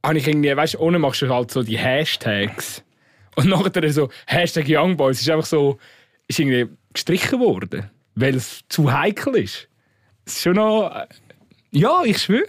habe 0.05 0.17
ich 0.17 0.27
irgendwie, 0.27 0.55
weißt 0.55 0.75
du, 0.75 0.79
ohne 0.79 0.99
machst 0.99 1.21
du 1.21 1.29
halt 1.29 1.51
so 1.51 1.63
die 1.63 1.77
Hashtags. 1.77 2.83
Und 3.35 3.49
nachher 3.49 3.91
so 3.91 4.09
Hashtag 4.25 4.65
Youngboys 4.67 5.21
ist 5.21 5.29
einfach 5.29 5.45
so, 5.45 5.77
ist 6.27 6.39
irgendwie 6.39 6.67
gestrichen 6.93 7.39
worden, 7.39 7.89
weil 8.15 8.35
es 8.35 8.63
zu 8.69 8.91
heikel 8.91 9.35
ist. 9.35 9.67
Es 10.25 10.37
ist 10.37 10.41
schon 10.43 10.53
noch. 10.55 10.89
äh, 10.95 11.05
Ja, 11.71 12.01
ich 12.03 12.17
schwöre. 12.19 12.45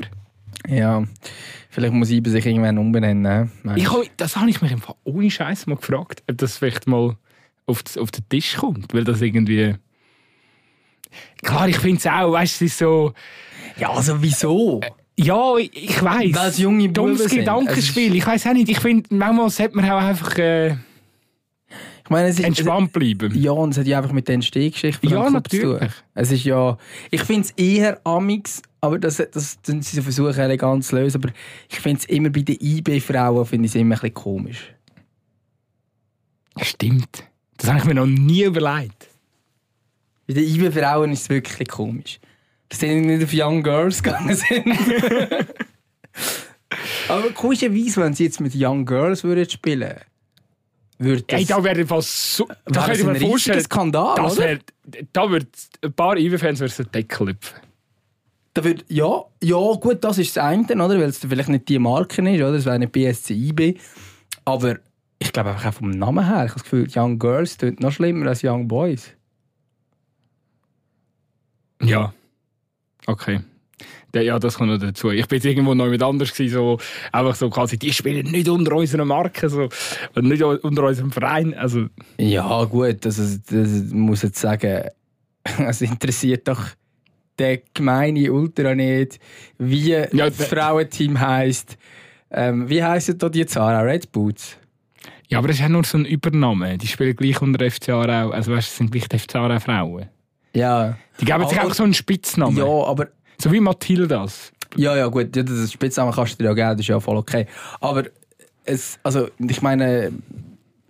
ja, 0.67 1.05
vielleicht 1.69 1.93
muss 1.93 2.11
Ibe 2.11 2.31
sich 2.31 2.47
irgendwann 2.47 2.79
umbenennen. 2.79 3.51
ne? 3.65 3.77
Ich 3.77 3.89
das 4.17 4.37
habe 4.37 4.49
ich 4.49 4.63
mich 4.63 4.73
im 4.73 4.81
Fall 4.81 4.95
ohne 5.05 5.31
Scheiß 5.31 5.67
mal 5.67 5.77
gefragt, 5.77 6.23
ob 6.29 6.39
das 6.39 6.57
vielleicht 6.57 6.87
mal 6.87 7.17
auf, 7.67 7.83
das, 7.83 7.99
auf 7.99 8.11
den 8.11 8.27
Tisch 8.29 8.57
kommt, 8.57 8.95
weil 8.95 9.05
das 9.05 9.21
irgendwie. 9.21 9.75
Klar, 11.43 11.69
ich 11.69 11.79
finde 11.79 11.99
es 11.99 12.07
auch, 12.07 12.33
weißt 12.33 12.61
du, 12.61 12.65
es 12.65 12.73
ist 12.73 12.79
so. 12.79 13.13
Ja, 13.79 13.91
also 13.91 14.21
wieso? 14.23 14.81
Ja, 15.17 15.57
ich, 15.57 16.03
weiß. 16.03 16.35
Weil 16.35 16.49
es 16.49 16.59
junge 16.59 16.85
Buben 16.89 16.95
Dummes 16.95 17.25
sind. 17.25 17.41
Gedankenspiel. 17.41 18.15
Ich 18.15 18.27
weiß 18.27 18.47
auch 18.47 18.53
nicht. 18.53 18.69
Ich 18.69 18.79
finde, 18.79 19.13
manchmal 19.15 19.51
sollte 19.51 19.77
man 19.77 19.91
auch 19.91 20.01
einfach 20.01 20.39
äh, 20.39 20.69
Ich 20.69 22.11
meine, 22.11 22.29
es 22.29 22.39
ist, 22.39 22.45
entspannt 22.45 22.93
bleiben. 22.93 23.37
Ja, 23.37 23.51
und 23.51 23.71
es 23.71 23.79
hat 23.79 23.87
ja 23.89 23.99
einfach 23.99 24.13
mit 24.13 24.29
der 24.29 24.37
Entstehungsgeschichte 24.37 25.01
von 25.01 25.11
Ja, 25.11 25.29
Club 25.29 25.51
zu 25.51 25.61
tun. 25.61 25.73
natürlich. 25.73 25.93
Es 26.15 26.31
ist 26.31 26.45
ja, 26.45 26.79
ich 27.11 27.23
finde 27.23 27.43
es 27.43 27.51
eher 27.57 28.01
amix, 28.05 28.63
aber 28.81 28.99
das, 29.01 29.17
das, 29.17 29.33
das 29.33 29.57
sie 29.63 29.97
so 29.97 30.03
versuchen 30.03 30.39
elegant 30.39 30.85
zu 30.85 30.95
lösen, 30.95 31.21
aber 31.21 31.33
ich 31.69 31.81
finde 31.81 31.99
es 31.99 32.05
immer 32.05 32.31
bei 32.31 32.43
den 32.43 32.57
IB-Frauen 32.61 33.45
finde 33.45 33.67
ich 33.67 33.73
es 33.73 33.75
immer 33.75 33.97
ein 33.97 34.01
bisschen 34.01 34.15
komisch. 34.15 34.73
Stimmt. 36.61 37.25
Das 37.57 37.69
habe 37.71 37.81
ich 37.81 37.85
mir 37.87 37.95
noch 37.95 38.07
nie 38.07 38.45
überlegt. 38.45 39.09
Bei 40.29 40.35
den 40.35 40.45
IB-Frauen 40.45 41.11
ist 41.11 41.23
es 41.23 41.29
wirklich 41.29 41.69
komisch. 41.69 42.21
Dass 42.69 42.81
sie 42.81 42.95
nicht 43.01 43.25
auf 43.25 43.31
Young 43.33 43.63
Girls 43.63 44.03
gegangen 44.03 44.37
sind. 44.37 44.67
aber 47.09 47.31
komischerweise, 47.31 48.03
wenn 48.03 48.13
sie 48.15 48.25
jetzt 48.25 48.41
mit 48.41 48.53
Young 48.55 48.85
Girls 48.85 49.25
würden 49.25 49.49
spielen 49.49 49.95
würde 50.99 51.23
das, 51.23 51.39
Hey, 51.39 51.47
da 51.47 51.63
wäre 51.63 51.87
fast 51.87 52.37
so. 52.37 52.47
Da 52.47 52.85
könnte 52.85 52.91
das 52.91 52.99
ich 52.99 53.07
ein 53.07 53.13
mir 53.13 53.21
vorstellen, 53.21 53.61
Skandal, 53.61 54.17
das 54.17 54.37
oder? 54.37 54.47
wär, 54.47 54.59
da 55.13 55.31
wird 55.31 55.47
ein 55.83 55.93
paar 55.93 56.17
Ivy-Fans 56.17 56.61
würden 56.61 56.75
den 56.77 56.93
Deckel 56.93 57.29
lüpfen. 57.29 57.61
Da 58.55 58.65
wird, 58.65 58.85
ja, 58.89 59.25
ja, 59.43 59.73
gut, 59.75 60.03
das 60.03 60.19
ist 60.19 60.37
das 60.37 60.45
eine, 60.45 60.65
oder? 60.65 60.99
Weil 60.99 61.03
es 61.03 61.19
vielleicht 61.19 61.49
nicht 61.49 61.69
die 61.69 61.79
Marke 61.79 62.23
ist, 62.29 62.43
oder? 62.43 62.55
Es 62.55 62.65
wäre 62.65 62.79
nicht 62.79 62.93
BSC 62.93 63.35
IB. 63.35 63.79
Aber 64.45 64.79
ich 65.19 65.33
glaube 65.33 65.51
einfach 65.51 65.67
auch 65.67 65.75
vom 65.75 65.91
Namen 65.91 66.25
her. 66.25 66.45
Ich 66.45 66.51
habe 66.51 66.55
das 66.55 66.63
Gefühl, 66.65 66.89
Young 66.95 67.19
Girls 67.19 67.59
klingt 67.59 67.81
noch 67.81 67.93
schlimmer 67.93 68.27
als 68.27 68.43
Young 68.43 68.67
Boys. 68.67 69.13
Ja. 71.83 72.13
Okay. 73.09 73.41
Ja, 74.15 74.39
das 74.39 74.57
kommt 74.57 74.71
noch 74.71 74.79
dazu. 74.79 75.11
Ich 75.11 75.27
bin 75.29 75.37
jetzt 75.37 75.45
irgendwo 75.45 75.75
noch 75.75 75.89
mit 75.89 76.03
anders 76.03 76.33
gewesen, 76.33 76.55
so, 76.55 76.79
einfach 77.13 77.35
so 77.35 77.49
quasi, 77.49 77.79
die 77.79 77.93
spielen 77.93 78.31
nicht 78.31 78.49
unter 78.49 78.75
unserer 78.77 79.05
Marke, 79.05 79.49
so, 79.49 79.69
und 80.15 80.25
nicht 80.25 80.43
unter 80.43 80.85
unserem 80.85 81.11
Verein. 81.11 81.55
Also, 81.55 81.87
Ja, 82.19 82.65
gut, 82.65 83.05
also, 83.07 83.39
das 83.51 83.69
muss 83.93 84.19
ich 84.19 84.31
jetzt 84.31 84.41
sagen, 84.41 84.85
es 85.59 85.81
interessiert 85.81 86.49
doch 86.49 86.61
der 87.39 87.63
gemeine 87.73 88.33
Ultra 88.33 88.75
nicht, 88.75 89.21
wie 89.59 89.91
Ja, 89.93 90.07
das 90.31 90.49
Frauenteam 90.49 91.19
heisst. 91.21 91.79
Ähm, 92.31 92.69
wie 92.69 92.83
heissen 92.83 93.17
da 93.17 93.29
die 93.29 93.47
Zara? 93.47 93.81
Red 93.81 94.13
Boots? 94.13 94.59
ja, 95.29 95.39
aber 95.39 95.49
das 95.49 95.57
ist 95.59 95.63
ja 95.63 95.69
nur 95.69 95.85
so 95.85 95.97
ein 95.99 96.05
Übernahme. 96.05 96.77
Die 96.77 96.87
spielen 96.87 97.15
gleich 97.15 97.41
unter 97.41 97.71
FC 97.71 97.91
Aarau, 97.91 98.31
also 98.31 98.53
weißt, 98.53 98.69
du, 98.69 98.71
es 98.71 98.77
sind 98.77 98.91
gleich 98.93 99.09
die 99.09 99.19
FC 99.19 99.37
Aarau 99.37 99.61
Frauen. 99.61 100.09
Ja. 100.55 100.97
Die 101.21 101.25
geben 101.25 101.49
sich 101.49 101.61
auch 101.61 101.75
so 101.75 101.85
einen 101.85 101.95
Spitznamen. 101.95 102.57
Ja, 102.57 102.65
aber 102.65 103.09
So 103.41 103.53
wie 103.53 103.61
Mathildas. 103.61 104.53
Ja, 104.77 104.97
ja, 104.97 105.07
gut, 105.07 105.35
ja, 105.35 105.43
das 105.43 105.73
Spitznamen 105.73 106.13
kannst 106.13 106.35
du 106.35 106.39
dir 106.39 106.51
ja 106.51 106.55
geben, 106.55 106.71
das 106.71 106.81
ist 106.81 106.89
ja 106.89 107.01
voll 107.01 107.17
okay. 107.17 107.47
Aber 107.81 108.05
es, 108.65 108.99
also, 109.03 109.29
ich 109.39 109.63
meine, 109.63 110.13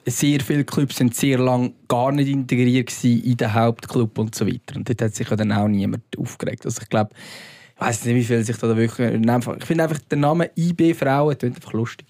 sehr 0.06 0.40
viele 0.40 0.64
Clubs 0.64 0.96
sind 0.96 1.14
sehr 1.14 1.38
lange 1.38 1.72
gar 1.86 2.10
nicht 2.10 2.28
integriert 2.28 2.92
in 3.04 3.36
den 3.36 3.52
Hauptclub 3.52 4.18
und 4.18 4.34
so 4.34 4.46
weiter. 4.46 4.76
Und 4.76 4.88
dort 4.88 5.02
hat 5.02 5.14
sich 5.14 5.28
ja 5.28 5.36
dann 5.36 5.52
auch 5.52 5.68
niemand 5.68 6.02
aufgeregt. 6.16 6.64
Also 6.64 6.80
ich 6.82 6.88
glaube, 6.88 7.10
ich 7.74 7.80
weiß 7.80 8.06
nicht, 8.06 8.14
wie 8.14 8.24
viel 8.24 8.42
sich 8.42 8.56
da 8.56 8.74
wirklich... 8.76 9.12
Ich 9.12 9.64
finde 9.64 9.84
einfach, 9.84 9.98
der 10.10 10.18
Name 10.18 10.50
IB 10.56 10.94
Frauen 10.94 11.36
klingt 11.36 11.56
einfach 11.56 11.74
lustig. 11.74 12.06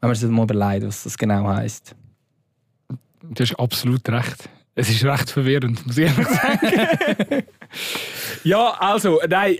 Wenn 0.00 0.08
man 0.08 0.16
sich 0.16 0.28
mal 0.28 0.44
überlegt, 0.44 0.86
was 0.86 1.04
das 1.04 1.16
genau 1.16 1.46
heisst. 1.46 1.94
Du 3.22 3.42
hast 3.42 3.54
absolut 3.58 4.08
recht. 4.08 4.48
Es 4.74 4.90
ist 4.90 5.04
recht 5.04 5.30
verwirrend, 5.30 5.86
muss 5.86 5.98
ich 5.98 6.06
ehrlich 6.06 6.26
sagen. 6.26 7.42
ja, 8.44 8.70
also, 8.78 9.20
nein, 9.28 9.56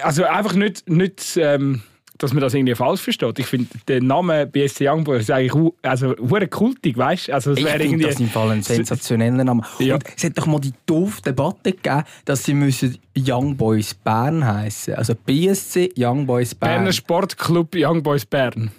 also 0.00 0.24
einfach 0.24 0.54
nicht, 0.54 0.88
nicht 0.88 1.36
ähm, 1.36 1.82
dass 2.18 2.32
man 2.32 2.40
das 2.40 2.54
irgendwie 2.54 2.74
falsch 2.74 3.02
versteht. 3.02 3.38
Ich 3.38 3.46
finde, 3.46 3.68
der 3.88 4.02
Name 4.02 4.46
BSC 4.46 4.88
Young 4.88 5.04
Boys 5.04 5.22
ist 5.22 5.30
eigentlich 5.30 5.72
also, 5.82 6.14
hure 6.18 6.48
kultig, 6.48 6.96
weißt 6.96 7.28
du? 7.28 7.34
Also, 7.34 7.52
es 7.52 7.58
Ich 7.58 7.66
finde 7.66 7.84
irgendwie. 7.84 8.04
das 8.04 8.20
im 8.20 8.28
Fall 8.28 8.50
ein 8.50 8.62
sensationeller 8.62 9.44
Name. 9.44 9.62
Ja. 9.78 9.94
Und 9.94 10.04
es 10.16 10.24
hat 10.24 10.38
doch 10.38 10.46
mal 10.46 10.60
die 10.60 10.72
doofe 10.86 11.22
Debatte 11.22 11.72
gegeben, 11.72 12.04
dass 12.24 12.44
sie 12.44 12.54
müssen 12.54 12.98
Young 13.16 13.56
Boys 13.56 13.94
Bern 13.94 14.44
heißen. 14.44 14.94
Also 14.94 15.14
BSC 15.14 15.92
Young 15.96 16.26
Boys 16.26 16.54
Bern. 16.54 16.76
Berner 16.76 16.92
Sportclub 16.92 17.74
Young 17.74 18.02
Boys 18.02 18.24
Bern. 18.24 18.70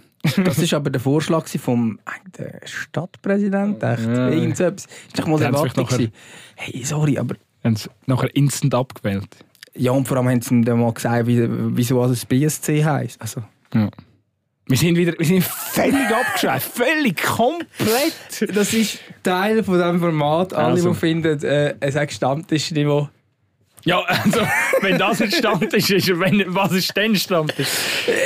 Das 0.43 0.57
ist 0.57 0.73
aber 0.73 0.89
der 0.89 0.99
Vorschlag 0.99 1.47
vom 1.47 1.99
äh, 2.05 2.29
der 2.37 2.59
Stadtpräsident, 2.65 3.81
echt. 3.83 4.03
Ja. 4.03 4.29
Irgend 4.29 4.57
so 4.57 4.63
etwas. 4.65 4.85
Ist 4.85 5.19
doch 5.19 5.27
mal 5.27 5.37
vielleicht 5.37 5.75
gewesen. 5.75 6.11
Hey, 6.55 6.83
sorry, 6.83 7.17
aber 7.17 7.35
Haben 7.63 7.75
sie 7.75 7.89
nachher 8.07 8.35
instant 8.35 8.73
abgewählt. 8.75 9.37
ja, 9.75 9.91
und 9.91 10.07
vor 10.07 10.17
allem 10.17 10.29
haben 10.29 10.41
sie 10.41 10.61
dann 10.61 10.79
mal 10.79 10.91
gesagt, 10.91 11.27
wie, 11.27 11.47
wieso 11.49 12.05
das 12.07 12.25
BSC 12.25 12.83
heisst. 12.83 13.21
Also, 13.21 13.41
Ja. 13.73 13.89
Wir 14.69 14.75
sind 14.77 14.97
wieder 14.97 15.13
wir 15.17 15.25
sind 15.25 15.45
völlig 15.45 16.13
abgeschweift. 16.13 16.69
Völlig 16.73 17.23
komplett. 17.23 18.53
das 18.53 18.73
ist 18.73 18.99
Teil 19.23 19.63
von 19.63 19.75
diesem 19.75 19.99
Format. 19.99 20.53
Alle, 20.53 20.67
Also. 20.73 20.89
die 20.89 20.95
finden, 20.99 21.41
äh, 21.43 21.75
es 21.79 21.95
hat 21.95 22.11
Stammtischniveau. 22.11 23.07
Ja, 23.87 24.01
also, 24.01 24.41
wenn 24.81 24.97
das 24.97 25.21
ein 25.21 25.31
Stammtisch 25.31 25.89
ist, 25.91 26.19
wenn, 26.19 26.43
was 26.47 26.73
ist 26.73 26.95
denn 26.97 27.15
Stammtisch? 27.15 27.69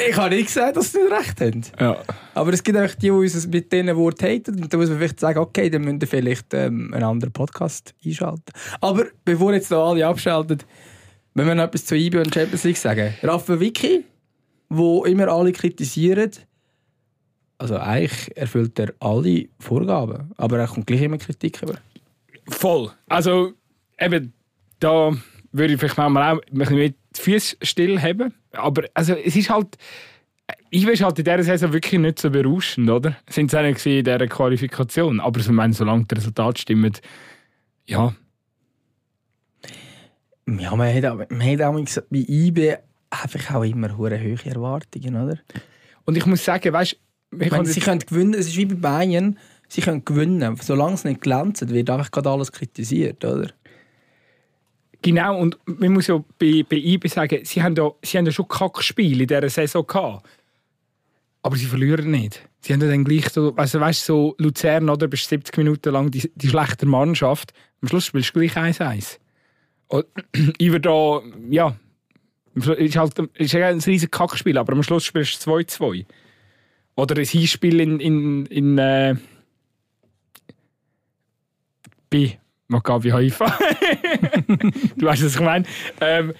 Ich 0.09 0.17
habe 0.17 0.33
nicht 0.33 0.47
gesagt, 0.47 0.75
dass 0.75 0.91
sie 0.91 0.97
nicht 0.97 1.11
recht 1.11 1.39
haben. 1.39 1.61
Ja. 1.79 1.97
Aber 2.33 2.51
es 2.51 2.63
gibt 2.63 2.79
einfach 2.79 2.95
die, 2.95 3.01
die 3.01 3.11
uns 3.11 3.47
mit 3.47 3.71
diesen 3.71 3.95
Worten 3.95 4.25
haten. 4.25 4.63
Und 4.63 4.73
da 4.73 4.77
muss 4.77 4.89
man 4.89 4.97
vielleicht 4.97 5.19
sagen, 5.19 5.37
okay, 5.37 5.69
dann 5.69 5.83
müsst 5.83 6.01
ihr 6.01 6.07
vielleicht 6.07 6.51
ähm, 6.55 6.91
einen 6.95 7.03
anderen 7.03 7.31
Podcast 7.31 7.93
einschalten. 8.03 8.51
Aber 8.81 9.05
bevor 9.23 9.53
jetzt 9.53 9.69
da 9.71 9.83
alle 9.83 10.07
abschalten, 10.07 10.63
wenn 11.35 11.45
wir 11.45 11.53
noch 11.53 11.65
etwas 11.65 11.85
zu 11.85 11.95
IB 11.95 12.17
und 12.17 12.33
Champions 12.33 12.63
League 12.63 12.77
sagen. 12.77 13.13
Rafa 13.21 13.59
Vicky, 13.59 14.03
wo 14.67 15.05
immer 15.05 15.27
alle 15.27 15.51
kritisieren, 15.51 16.31
also 17.59 17.77
eigentlich 17.77 18.35
erfüllt 18.35 18.79
er 18.79 18.95
alle 18.99 19.45
Vorgaben, 19.59 20.31
aber 20.37 20.57
er 20.57 20.67
kommt 20.67 20.87
gleich 20.87 21.03
immer 21.03 21.19
Kritik 21.19 21.61
über. 21.61 21.75
Voll. 22.47 22.89
Also, 23.07 23.51
eben, 23.99 24.33
da 24.79 25.13
würde 25.51 25.73
ich 25.73 25.79
vielleicht 25.79 25.97
manchmal 25.97 26.37
auch 26.37 26.41
ein 26.41 26.57
bisschen 26.57 26.75
mehr 26.75 26.89
die 26.89 27.21
Füße 27.21 27.57
still 27.61 28.01
haben. 28.01 28.33
Aber 28.53 28.83
also, 28.93 29.13
es 29.13 29.35
ist 29.35 29.49
halt, 29.49 29.77
ich 30.69 30.85
war 30.87 30.93
halt 30.93 31.19
in 31.19 31.25
dieser 31.25 31.43
Saison 31.43 31.73
wirklich 31.73 31.99
nicht 31.99 32.19
so 32.19 32.29
berauschend, 32.29 32.89
oder? 32.89 33.17
Sind 33.29 33.53
es 33.53 33.59
auch 33.59 33.63
in 33.63 33.75
dieser 33.75 34.27
Qualifikation. 34.27 35.19
Aber 35.19 35.39
ich 35.39 35.49
meine, 35.49 35.73
solange 35.73 36.05
die 36.05 36.15
Resultate 36.15 36.61
stimmen, 36.61 36.93
ja. 37.85 38.13
Ja, 40.47 40.75
man 40.75 40.93
hat, 40.93 41.31
man 41.31 41.47
hat 41.47 41.61
auch 41.61 42.03
bei 42.09 42.25
IB 42.27 42.75
einfach 43.09 43.55
auch 43.55 43.63
immer 43.63 43.97
hohe 43.97 44.11
Erwartungen, 44.11 45.15
oder? 45.15 45.37
Und 46.05 46.17
ich 46.17 46.25
muss 46.25 46.43
sagen, 46.43 46.73
weißt 46.73 46.97
du, 47.31 47.65
sie 47.65 47.79
können 47.79 47.99
gewinnen, 47.99 48.33
es 48.33 48.47
ist 48.47 48.57
wie 48.57 48.65
bei 48.65 48.75
Bayern, 48.75 49.37
sie 49.67 49.81
können 49.81 50.03
gewinnen. 50.03 50.57
Solange 50.61 50.95
es 50.95 51.03
nicht 51.03 51.21
glänzt, 51.21 51.67
wird 51.69 51.89
einfach 51.89 52.11
gerade 52.11 52.29
alles 52.29 52.51
kritisiert, 52.51 53.23
oder? 53.23 53.51
Genau, 55.01 55.39
und 55.39 55.57
man 55.65 55.93
muss 55.93 56.07
ja 56.07 56.23
bei, 56.37 56.63
bei 56.67 56.77
IB 56.77 57.07
sagen, 57.07 57.39
sie 57.43 57.63
haben 57.63 57.75
ja, 57.75 57.91
sie 58.03 58.17
haben 58.17 58.25
ja 58.25 58.31
schon 58.31 58.47
Kackspiele 58.47 59.23
in 59.23 59.27
dieser 59.27 59.49
Saison 59.49 59.85
gehabt. 59.85 60.27
Aber 61.41 61.55
sie 61.55 61.65
verlieren 61.65 62.11
nicht. 62.11 62.47
Sie 62.59 62.73
haben 62.73 62.79
dann 62.81 63.03
gleich 63.03 63.29
so, 63.29 63.55
also 63.55 63.79
weißt 63.79 64.05
so 64.05 64.35
Luzern, 64.37 64.89
oder, 64.89 65.07
bist 65.07 65.27
70 65.27 65.57
Minuten 65.57 65.91
lang 65.91 66.11
die, 66.11 66.31
die 66.35 66.49
schlechte 66.49 66.85
Mannschaft. 66.85 67.53
Am 67.81 67.87
Schluss 67.87 68.05
spielst 68.05 68.35
du 68.35 68.39
gleich 68.39 68.55
1-1. 68.55 69.17
Ich 70.59 70.71
würde 70.71 70.81
da, 70.81 71.21
ja, 71.49 71.75
ist 72.53 72.95
halt 72.95 73.17
ist 73.35 73.55
ein 73.55 73.79
riesiges 73.79 74.11
Kackspiel, 74.11 74.57
aber 74.57 74.73
am 74.73 74.83
Schluss 74.83 75.03
spielst 75.03 75.45
du 75.45 75.51
2-2. 75.51 76.05
Oder 76.95 77.17
ein 77.17 77.25
Hinspiel 77.25 77.79
in, 77.79 77.99
in, 77.99 78.45
in 78.45 78.77
äh, 78.77 79.15
bei 82.11 82.39
Maccabi 82.67 83.09
Haifa. 83.09 83.57
du 84.97 85.05
weißt, 85.05 85.25
was 85.25 85.35
ich 85.35 85.41
meine. 85.41 85.65
Ähm, 85.99 86.33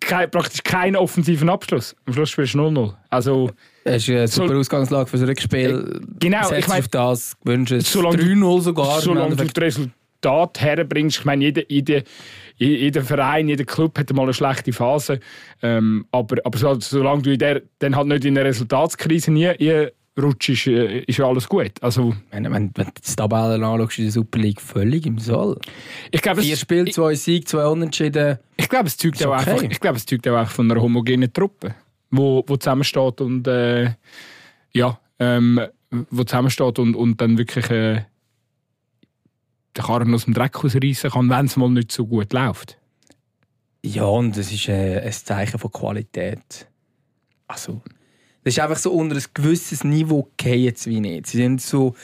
kein, 0.00 0.30
praktisch 0.30 0.62
keinen 0.62 0.96
offensiven 0.96 1.48
Abschluss. 1.48 1.96
Am 2.06 2.12
Schluss 2.12 2.30
spielst 2.30 2.54
du 2.54 2.58
0-0. 2.58 2.94
Also, 3.10 3.50
das 3.84 3.96
ist 3.96 4.10
eine 4.10 4.28
super 4.28 4.48
so, 4.48 4.58
Ausgangslage 4.58 5.08
für 5.08 5.18
das 5.18 5.28
Rückspiel. 5.28 6.00
Genau, 6.20 6.52
ich 6.52 6.68
meine, 6.68 6.80
auf 6.80 6.88
das 6.88 7.36
gewünscht 7.40 7.72
3-0 7.72 8.60
sogar. 8.60 9.00
Solange 9.00 9.36
du 9.36 9.44
das 9.44 9.62
Resultat 9.62 10.60
herbringst, 10.60 11.18
ich 11.18 11.24
meine, 11.24 11.44
jeder, 11.44 11.62
jeder, 11.68 12.02
jeder 12.56 13.02
Verein, 13.02 13.48
jeder 13.48 13.64
Club 13.64 13.98
hat 13.98 14.12
mal 14.12 14.22
eine 14.22 14.34
schlechte 14.34 14.72
Phase. 14.72 15.20
Ähm, 15.62 16.06
aber, 16.10 16.36
aber 16.44 16.58
so, 16.58 16.78
solange 16.80 17.22
du 17.22 17.32
in 17.32 17.38
der, 17.38 17.62
dann 17.78 17.96
halt 17.96 18.08
nicht 18.08 18.24
in 18.24 18.36
einer 18.36 18.48
Resultatskrise 18.48 19.32
nie 19.32 19.50
rutschst, 20.20 20.66
äh, 20.68 21.00
ist 21.00 21.18
ja 21.18 21.26
alles 21.26 21.48
gut. 21.48 21.72
Also, 21.80 22.14
wenn, 22.30 22.44
wenn, 22.44 22.70
wenn 22.74 22.86
du 22.86 22.92
die 23.06 23.14
Tabellen 23.14 23.64
anschaust, 23.64 23.98
in 23.98 24.04
der 24.04 24.12
Super 24.12 24.38
League 24.38 24.60
völlig 24.60 25.06
im 25.06 25.18
Soll. 25.18 25.58
Ich 26.10 26.22
glaub, 26.22 26.38
Vier 26.38 26.56
Spiele, 26.56 26.90
zwei 26.90 27.14
Siege, 27.14 27.44
zwei 27.44 27.66
Unentschieden. 27.66 28.38
Ich 28.56 28.68
glaube, 28.68 28.86
es 28.86 28.96
zeugt 28.96 29.24
auch, 29.24 29.38
okay. 29.38 29.50
einfach, 29.50 29.62
ich 29.62 29.80
es 29.82 30.06
zeugt 30.06 30.28
auch 30.28 30.48
von 30.48 30.70
einer 30.70 30.80
homogenen 30.80 31.32
Truppe, 31.32 31.74
wo, 32.10 32.44
wo 32.46 32.56
zusammensteht 32.56 33.20
und 33.20 33.46
äh, 33.48 33.90
ja, 34.72 34.98
ähm, 35.18 35.60
wo 36.10 36.24
zusammensteht 36.24 36.78
und, 36.78 36.94
und 36.94 37.20
dann 37.20 37.38
wirklich 37.38 37.70
äh, 37.70 38.04
den 39.76 39.84
Karren 39.84 40.14
aus 40.14 40.24
dem 40.24 40.34
Dreck 40.34 40.62
ausreißen 40.64 41.10
kann, 41.10 41.28
wenn 41.30 41.46
es 41.46 41.56
mal 41.56 41.70
nicht 41.70 41.92
so 41.92 42.06
gut 42.06 42.32
läuft. 42.32 42.78
Ja, 43.84 44.04
und 44.04 44.36
das 44.36 44.50
ist 44.50 44.68
äh, 44.68 45.00
ein 45.00 45.12
Zeichen 45.12 45.58
von 45.58 45.70
Qualität. 45.70 46.66
Also, 47.46 47.82
das 48.44 48.54
ist 48.54 48.60
einfach 48.60 48.78
so 48.78 48.92
unter 48.92 49.16
ein 49.16 49.24
gewisses 49.32 49.84
Niveau 49.84 50.28
gehen 50.36 50.74
wie 50.84 51.00
nicht. 51.00 51.26
Sie 51.26 51.38
sind 51.38 51.60
so 51.60 51.94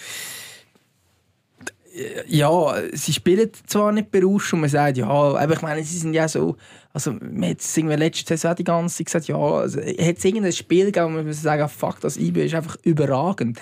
ja, 2.27 2.75
sie 2.93 3.13
spielen 3.13 3.51
zwar 3.67 3.93
nicht 3.93 4.11
berauschend 4.11 4.55
und 4.55 4.61
man 4.61 4.71
sagt, 4.71 4.97
ja, 4.97 5.09
aber 5.09 5.53
ich 5.53 5.63
meine, 5.63 5.83
sie 5.83 5.99
sind 5.99 6.15
ja 6.15 6.29
so, 6.29 6.57
also 6.93 7.13
man 7.13 7.51
hat 7.51 7.61
es 7.61 7.77
letzte 7.77 8.37
Saison 8.37 8.57
die 8.57 8.65
ganze 8.65 8.97
Zeit 8.97 9.07
gesagt, 9.07 9.29
ja, 9.29 9.37
also, 9.37 9.81
hat 9.81 10.19
es 10.19 10.25
irgendein 10.25 10.53
Spiel 10.53 10.87
gegeben, 10.87 11.17
wo 11.17 11.23
man 11.23 11.33
sagen, 11.33 11.69
fuck, 11.69 12.01
das 12.01 12.17
IB 12.17 12.45
ist 12.45 12.55
einfach 12.55 12.77
überragend. 12.83 13.61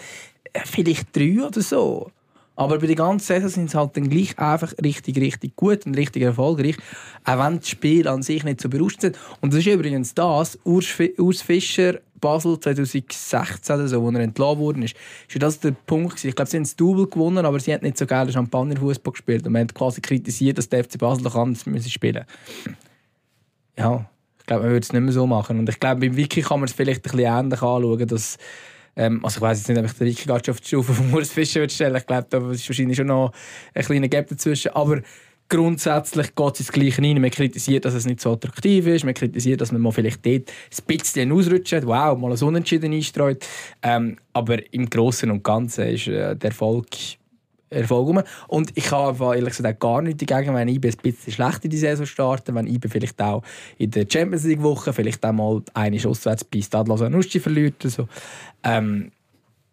Vielleicht 0.64 1.14
drei 1.14 1.43
oder 1.43 1.61
so. 1.61 2.11
Aber 2.57 2.79
bei 2.79 2.89
der 2.89 2.97
ganzen 2.97 3.24
Saison 3.24 3.49
sind 3.49 3.70
sie 3.70 3.79
halt 3.79 3.97
dann 3.97 4.11
gleich 4.11 4.37
einfach 4.37 4.74
richtig, 4.83 5.16
richtig 5.18 5.55
gut 5.55 5.87
und 5.87 5.97
richtig 5.97 6.22
erfolgreich. 6.22 6.76
Auch 7.24 7.39
wenn 7.39 7.61
das 7.61 7.68
Spiel 7.68 8.09
an 8.09 8.22
sich 8.22 8.43
nicht 8.43 8.61
so 8.61 8.68
berauschend 8.68 9.01
sind. 9.01 9.18
Und 9.41 9.53
das 9.53 9.61
ist 9.61 9.68
übrigens 9.68 10.12
das, 10.14 10.59
Urs 10.64 11.41
Fischer, 11.41 12.01
Basel 12.21 12.59
2016 12.59 13.77
oder 13.77 13.89
so, 13.89 14.03
wo 14.03 14.11
er 14.11 14.21
entlassen 14.21 14.59
worden 14.59 14.83
ist, 14.83 14.97
ist 15.29 15.43
das 15.43 15.61
der 15.61 15.73
Punkt. 15.73 16.25
Ich 16.25 16.35
glaube, 16.35 16.51
sie 16.51 16.57
haben 16.57 16.64
das 16.64 16.77
Double 16.77 17.07
gewonnen, 17.07 17.45
aber 17.45 17.61
sie 17.61 17.73
haben 17.73 17.83
nicht 17.83 17.99
so 17.99 18.07
geil 18.07 18.31
Champagner-Fußball 18.31 19.12
gespielt. 19.12 19.47
Und 19.47 19.53
man 19.53 19.62
hat 19.62 19.75
quasi 19.75 20.01
kritisiert, 20.01 20.59
dass 20.59 20.69
der 20.69 20.85
FC 20.85 20.99
Basel 20.99 21.25
doch 21.25 21.35
anders 21.35 21.66
müssen 21.66 21.91
spielen 21.91 22.25
Ja, 23.77 24.09
ich 24.39 24.47
glaube, 24.47 24.62
man 24.62 24.73
würde 24.73 24.85
es 24.85 24.93
nicht 24.93 25.03
mehr 25.03 25.12
so 25.12 25.27
machen. 25.27 25.59
Und 25.59 25.69
ich 25.69 25.81
glaube, 25.81 26.01
beim 26.01 26.16
Wiki 26.16 26.43
kann 26.43 26.61
man 26.61 26.69
es 26.69 26.75
vielleicht 26.75 27.01
ein 27.01 27.11
bisschen 27.11 27.21
ähnlich 27.21 27.62
anschauen, 27.62 28.07
dass 28.07 28.39
ähm, 28.99 29.25
also 29.25 29.39
ich 29.39 29.41
weiß 29.43 29.59
jetzt 29.59 29.69
nicht, 29.69 29.79
ob 29.79 29.85
ich 29.85 29.93
den 29.93 30.07
Wiki 30.09 30.51
auf 30.51 30.61
die 30.61 30.66
Stufe 30.66 30.93
von 30.95 31.12
Urs 31.14 31.31
Fischer 31.31 31.66
stellen 31.69 31.97
Ich 31.97 32.07
glaube, 32.07 32.27
da 32.29 32.51
ist 32.51 32.69
wahrscheinlich 32.69 32.97
schon 32.97 33.07
noch 33.07 33.33
ein 33.73 33.85
kleiner 33.85 34.09
Gap 34.09 34.29
dazwischen. 34.29 34.73
Aber 34.73 35.01
grundsätzlich 35.49 36.35
geht 36.35 36.55
es 36.55 36.61
ins 36.61 36.73
Gleiche 36.73 37.03
rein. 37.03 37.21
Man 37.21 37.31
kritisiert, 37.31 37.85
dass 37.85 37.95
es 37.95 38.07
nicht 38.07 38.21
so 38.21 38.33
attraktiv 38.33 38.87
ist. 38.87 39.05
Man 39.05 39.15
kritisiert, 39.15 39.61
dass 39.61 39.73
man 39.73 39.81
mal 39.81 39.93
vielleicht 39.93 40.25
dort 40.25 40.51
ein 40.51 40.85
bisschen 40.87 41.33
ausrutscht. 41.33 41.87
Wow, 41.87 42.19
mal 42.19 42.33
ein 42.33 42.43
Unentschieden 42.43 42.93
einstreut. 42.93 43.45
Ähm, 43.83 44.19
aber 44.33 44.73
im 44.73 44.89
Großen 44.89 45.31
und 45.31 45.43
Ganzen 45.43 45.89
ist 45.89 46.09
äh, 46.09 46.37
der 46.37 46.51
Erfolg 46.51 46.87
Erfolg 47.71 48.09
rum. 48.09 48.23
Und 48.47 48.71
ich 48.77 48.91
habe 48.93 49.37
ehrlich 49.37 49.57
gesagt 49.57 49.81
gar 49.81 50.01
nichts 50.01 50.25
dagegen, 50.25 50.55
wenn 50.55 50.69
IB 50.69 50.89
ein 50.89 50.97
bisschen 51.03 51.33
schlecht 51.33 51.65
in 51.65 51.71
die 51.71 51.77
Saison 51.77 52.07
starten, 52.07 52.55
wenn 52.55 52.67
IB 52.67 52.89
vielleicht 52.89 53.21
auch 53.21 53.43
in 53.77 53.91
der 53.91 54.07
Champions 54.11 54.45
League 54.45 54.63
Woche 54.63 54.93
vielleicht 54.93 55.25
auch 55.25 55.33
mal 55.33 55.63
eine 55.75 55.99
auswärts 56.07 56.45
bei 56.45 56.63
Stade 56.63 56.89
Lausanne 56.89 57.23
verliert. 57.23 57.85
Also, 57.85 58.09
ähm, 58.63 59.13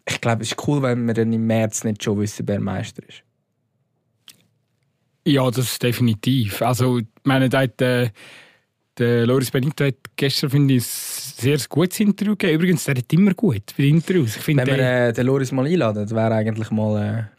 ich 0.08 0.20
glaube, 0.20 0.42
es 0.42 0.50
ist 0.50 0.68
cool, 0.68 0.82
wenn 0.82 1.06
wir 1.06 1.14
dann 1.14 1.32
im 1.32 1.46
März 1.46 1.84
nicht 1.84 2.02
schon 2.02 2.18
wissen, 2.18 2.46
wer 2.46 2.60
Meister 2.60 3.02
ist. 3.08 3.25
Ja, 5.26 5.50
das 5.50 5.72
ist 5.72 5.82
definitiv. 5.82 6.62
Also, 6.62 6.98
ich 6.98 7.06
meine, 7.24 7.48
da 7.48 7.62
hat, 7.62 7.80
äh, 7.82 8.10
der 8.96 9.26
Loris 9.26 9.50
Benito 9.50 9.84
hat 9.84 9.96
gestern, 10.14 10.50
finde 10.50 10.74
ich, 10.74 10.84
ein 10.84 10.86
sehr 10.86 11.58
gutes 11.68 11.98
Interview 11.98 12.36
gegeben. 12.36 12.60
Übrigens, 12.60 12.84
der 12.84 12.94
hat 12.94 13.12
immer 13.12 13.34
gut 13.34 13.74
bei 13.76 13.84
Interviews. 13.84 14.36
Ich 14.36 14.42
find, 14.42 14.60
Wenn 14.60 14.68
wir 14.68 14.78
äh, 14.78 15.12
den 15.12 15.26
Loris 15.26 15.50
mal 15.50 15.66
einladen, 15.66 16.04
das 16.04 16.14
wäre 16.14 16.34
eigentlich 16.34 16.70
mal... 16.70 17.28
Äh 17.32 17.36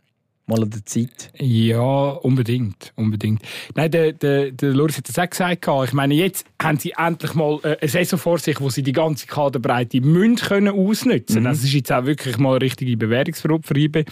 mal 0.47 0.63
an 0.63 0.69
der 0.69 0.85
Zeit. 0.85 1.31
Ja, 1.37 1.81
unbedingt. 1.81 2.93
unbedingt. 2.95 3.41
Nein, 3.75 3.91
der, 3.91 4.13
der, 4.13 4.51
der 4.51 4.73
Loris 4.73 4.97
hat 4.97 5.09
das 5.09 5.19
auch 5.19 5.29
gesagt. 5.29 5.67
Ich 5.67 5.93
meine, 5.93 6.13
jetzt 6.13 6.45
haben 6.61 6.79
sie 6.79 6.93
endlich 6.97 7.33
mal 7.33 7.59
äh, 7.63 7.77
eine 7.79 7.89
Saison 7.89 8.17
vor 8.17 8.39
sich, 8.39 8.59
wo 8.61 8.69
sie 8.69 8.81
die 8.81 8.93
ganze 8.93 9.27
Kaderbreite 9.27 10.01
münd 10.01 10.41
können 10.41 10.69
ausnutzen. 10.69 11.41
Mhm. 11.41 11.45
Das 11.45 11.63
ist 11.63 11.73
jetzt 11.73 11.91
auch 11.91 12.05
wirklich 12.05 12.37
mal 12.37 12.51
eine 12.51 12.61
richtige 12.61 12.95
Bewährungsprobe 12.95 13.67
für 13.67 13.77
IB. 13.77 14.05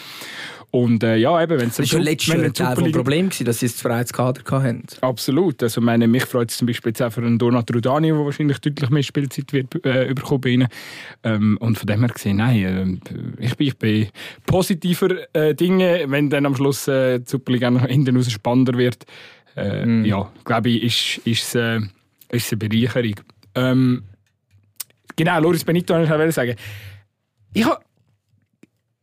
Und 0.76 1.06
äh, 1.06 1.16
ja, 1.16 1.42
eben, 1.42 1.58
wenn 1.58 1.70
es 1.70 1.78
Das 1.78 1.94
war 1.94 2.02
letztes 2.02 2.60
Jahr 2.60 2.78
ein 2.78 2.92
Problems, 2.92 3.40
dass 3.40 3.62
sie 3.62 3.68
es 3.68 3.82
das 3.82 4.12
Kader 4.12 4.42
hatten. 4.62 4.84
Absolut. 5.00 5.64
Also, 5.64 5.80
meine, 5.80 6.06
mich 6.06 6.26
freut 6.26 6.52
es 6.52 6.58
zum 6.58 6.68
Beispiel 6.68 6.90
jetzt 6.90 7.02
auch 7.02 7.14
für 7.14 7.22
einen 7.22 7.40
Donat 7.40 7.74
Rudani, 7.74 8.08
der 8.08 8.18
wahrscheinlich 8.18 8.60
deutlich 8.60 8.90
mehr 8.90 9.02
Spielzeit 9.02 9.54
wird 9.54 9.74
äh, 9.86 10.14
bekommen 10.14 10.42
bei 10.42 10.50
ihnen. 10.50 10.68
Ähm, 11.24 11.58
und 11.62 11.78
von 11.78 11.88
dem 11.88 12.02
her 12.02 12.10
gesehen, 12.10 12.38
nein, 12.38 13.00
äh, 13.08 13.46
ich, 13.46 13.56
bin, 13.56 13.68
ich 13.68 13.78
bin 13.78 14.08
positiver 14.46 15.16
äh, 15.32 15.56
Dinge, 15.56 16.04
wenn 16.10 16.30
dann 16.30 16.46
am 16.46 16.58
Schluss 16.58 16.90
äh, 16.90 17.20
die 17.20 17.30
Superliga 17.30 17.72
noch 17.72 17.86
hinten 17.86 18.18
raus 18.18 18.30
spannender 18.30 18.78
wird. 18.78 19.06
Äh, 19.56 19.86
mm. 19.86 20.04
Ja, 20.04 20.30
glaube 20.44 20.72
ich, 20.72 20.84
ist, 21.24 21.26
ist, 21.26 21.56
äh, 21.56 21.80
ist 22.32 22.52
eine 22.52 22.58
Bereicherung. 22.58 23.16
Ähm, 23.56 24.04
genau, 25.16 25.40
Loris 25.40 25.64
Benito, 25.64 25.98
ich 25.98 26.10
wollte 26.10 26.34
sagen. 26.34 26.56
Ich 27.54 27.64
habe 27.64 27.80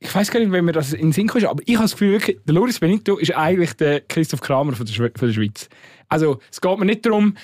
ich 0.03 0.15
weiß 0.15 0.31
gar 0.31 0.41
nicht, 0.41 0.51
wenn 0.51 0.65
mir 0.65 0.73
das 0.73 0.93
in 0.93 1.01
den 1.01 1.13
Sinn 1.13 1.29
kommt, 1.29 1.45
aber 1.45 1.63
ich 1.65 1.75
habe 1.75 1.85
das 1.85 1.93
Gefühl, 1.93 2.13
wirklich, 2.13 2.39
der 2.45 2.55
Loris 2.55 2.81
Benito 2.81 3.17
ist 3.19 3.35
eigentlich 3.35 3.75
der 3.75 4.01
Christoph 4.01 4.41
Kramer 4.41 4.73
von 4.73 4.85
der, 4.85 4.93
Schwe 4.93 5.13
von 5.17 5.29
der 5.29 5.35
Schweiz. 5.35 5.69
Also, 6.09 6.41
es 6.51 6.61
geht 6.61 6.79
mir 6.79 6.87
nicht 6.87 7.07
darum, 7.07 7.35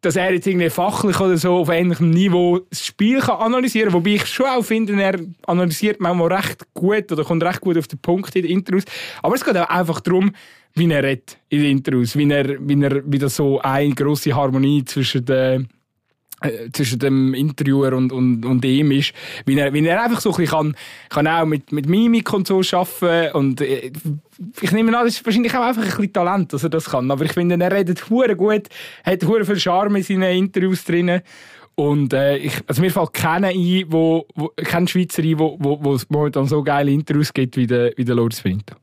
dass 0.00 0.16
er 0.16 0.32
jetzt 0.32 0.46
irgendwie 0.46 0.68
fachlich 0.70 1.18
oder 1.20 1.38
so 1.38 1.56
auf 1.56 1.68
ähnlichem 1.70 2.10
Niveau 2.10 2.58
das 2.68 2.84
Spiel 2.84 3.20
kann 3.20 3.38
analysieren 3.38 3.90
kann. 3.90 4.00
Wobei 4.00 4.10
ich 4.10 4.26
schon 4.26 4.46
auch 4.46 4.62
finde, 4.62 5.00
er 5.00 5.18
analysiert 5.46 6.00
manchmal 6.00 6.32
recht 6.32 6.66
gut 6.74 7.10
oder 7.10 7.24
kommt 7.24 7.42
recht 7.42 7.60
gut 7.60 7.78
auf 7.78 7.86
den 7.86 8.00
Punkt 8.00 8.34
in 8.36 8.42
den 8.42 8.50
Intros. 8.50 8.84
Aber 9.22 9.36
es 9.36 9.44
geht 9.44 9.56
auch 9.56 9.68
einfach 9.68 10.00
darum, 10.00 10.32
wie 10.74 10.90
er 10.90 11.02
redet 11.02 11.38
in 11.48 11.60
den 11.60 11.70
Intros. 11.78 12.16
Wie 12.16 12.30
er, 12.30 12.56
wie 12.60 12.82
er 12.82 13.10
wieder 13.10 13.28
so 13.28 13.60
eine 13.60 13.94
grosse 13.94 14.34
Harmonie 14.34 14.84
zwischen 14.84 15.24
den 15.24 15.68
zwischen 16.72 16.98
dem 16.98 17.34
Interviewer 17.34 17.92
und, 17.94 18.12
und, 18.12 18.44
und 18.44 18.64
ihm 18.64 18.90
ist, 18.90 19.12
wie 19.46 19.58
er, 19.58 19.72
wie 19.72 19.86
er 19.86 20.02
einfach 20.02 20.20
so 20.20 20.30
ein 20.30 20.36
bisschen 20.36 20.50
kann, 20.50 20.76
kann 21.10 21.26
auch 21.26 21.46
mit, 21.46 21.72
mit 21.72 21.86
Mimik 21.86 22.32
und 22.32 22.46
so 22.46 22.60
arbeiten. 22.60 23.36
Und 23.36 23.60
äh, 23.60 23.92
ich 24.60 24.72
nehme 24.72 24.96
an, 24.96 25.04
das 25.04 25.16
ist 25.16 25.26
wahrscheinlich 25.26 25.54
auch 25.54 25.62
einfach 25.62 25.82
ein 25.82 25.88
bisschen 25.88 26.12
Talent, 26.12 26.52
dass 26.52 26.62
er 26.62 26.70
das 26.70 26.90
kann, 26.90 27.10
aber 27.10 27.24
ich 27.24 27.32
finde, 27.32 27.62
er 27.62 27.72
redet 27.72 28.10
hure 28.10 28.36
gut, 28.36 28.68
hat 29.04 29.24
hure 29.24 29.44
viel 29.44 29.58
Charme 29.58 29.96
in 29.96 30.02
seinen 30.02 30.36
Interviews 30.36 30.84
drin. 30.84 31.20
Und 31.76 32.12
äh, 32.12 32.36
ich, 32.36 32.54
also 32.68 32.80
mir 32.80 32.90
fällt 32.90 33.12
keiner 33.14 33.48
ein, 33.48 33.84
wo, 33.88 34.26
wo, 34.36 34.52
kein 34.56 34.86
Schweizer 34.86 35.22
ein, 35.22 35.38
wo, 35.38 35.56
wo, 35.58 35.82
wo 35.82 35.94
es 35.94 36.08
momentan 36.08 36.46
so 36.46 36.62
geile 36.62 36.92
Interviews 36.92 37.32
gibt 37.32 37.56
wie 37.56 37.66
der, 37.66 37.92
wie 37.96 38.04
der 38.04 38.14
Loris 38.14 38.44
Vinto. 38.44 38.76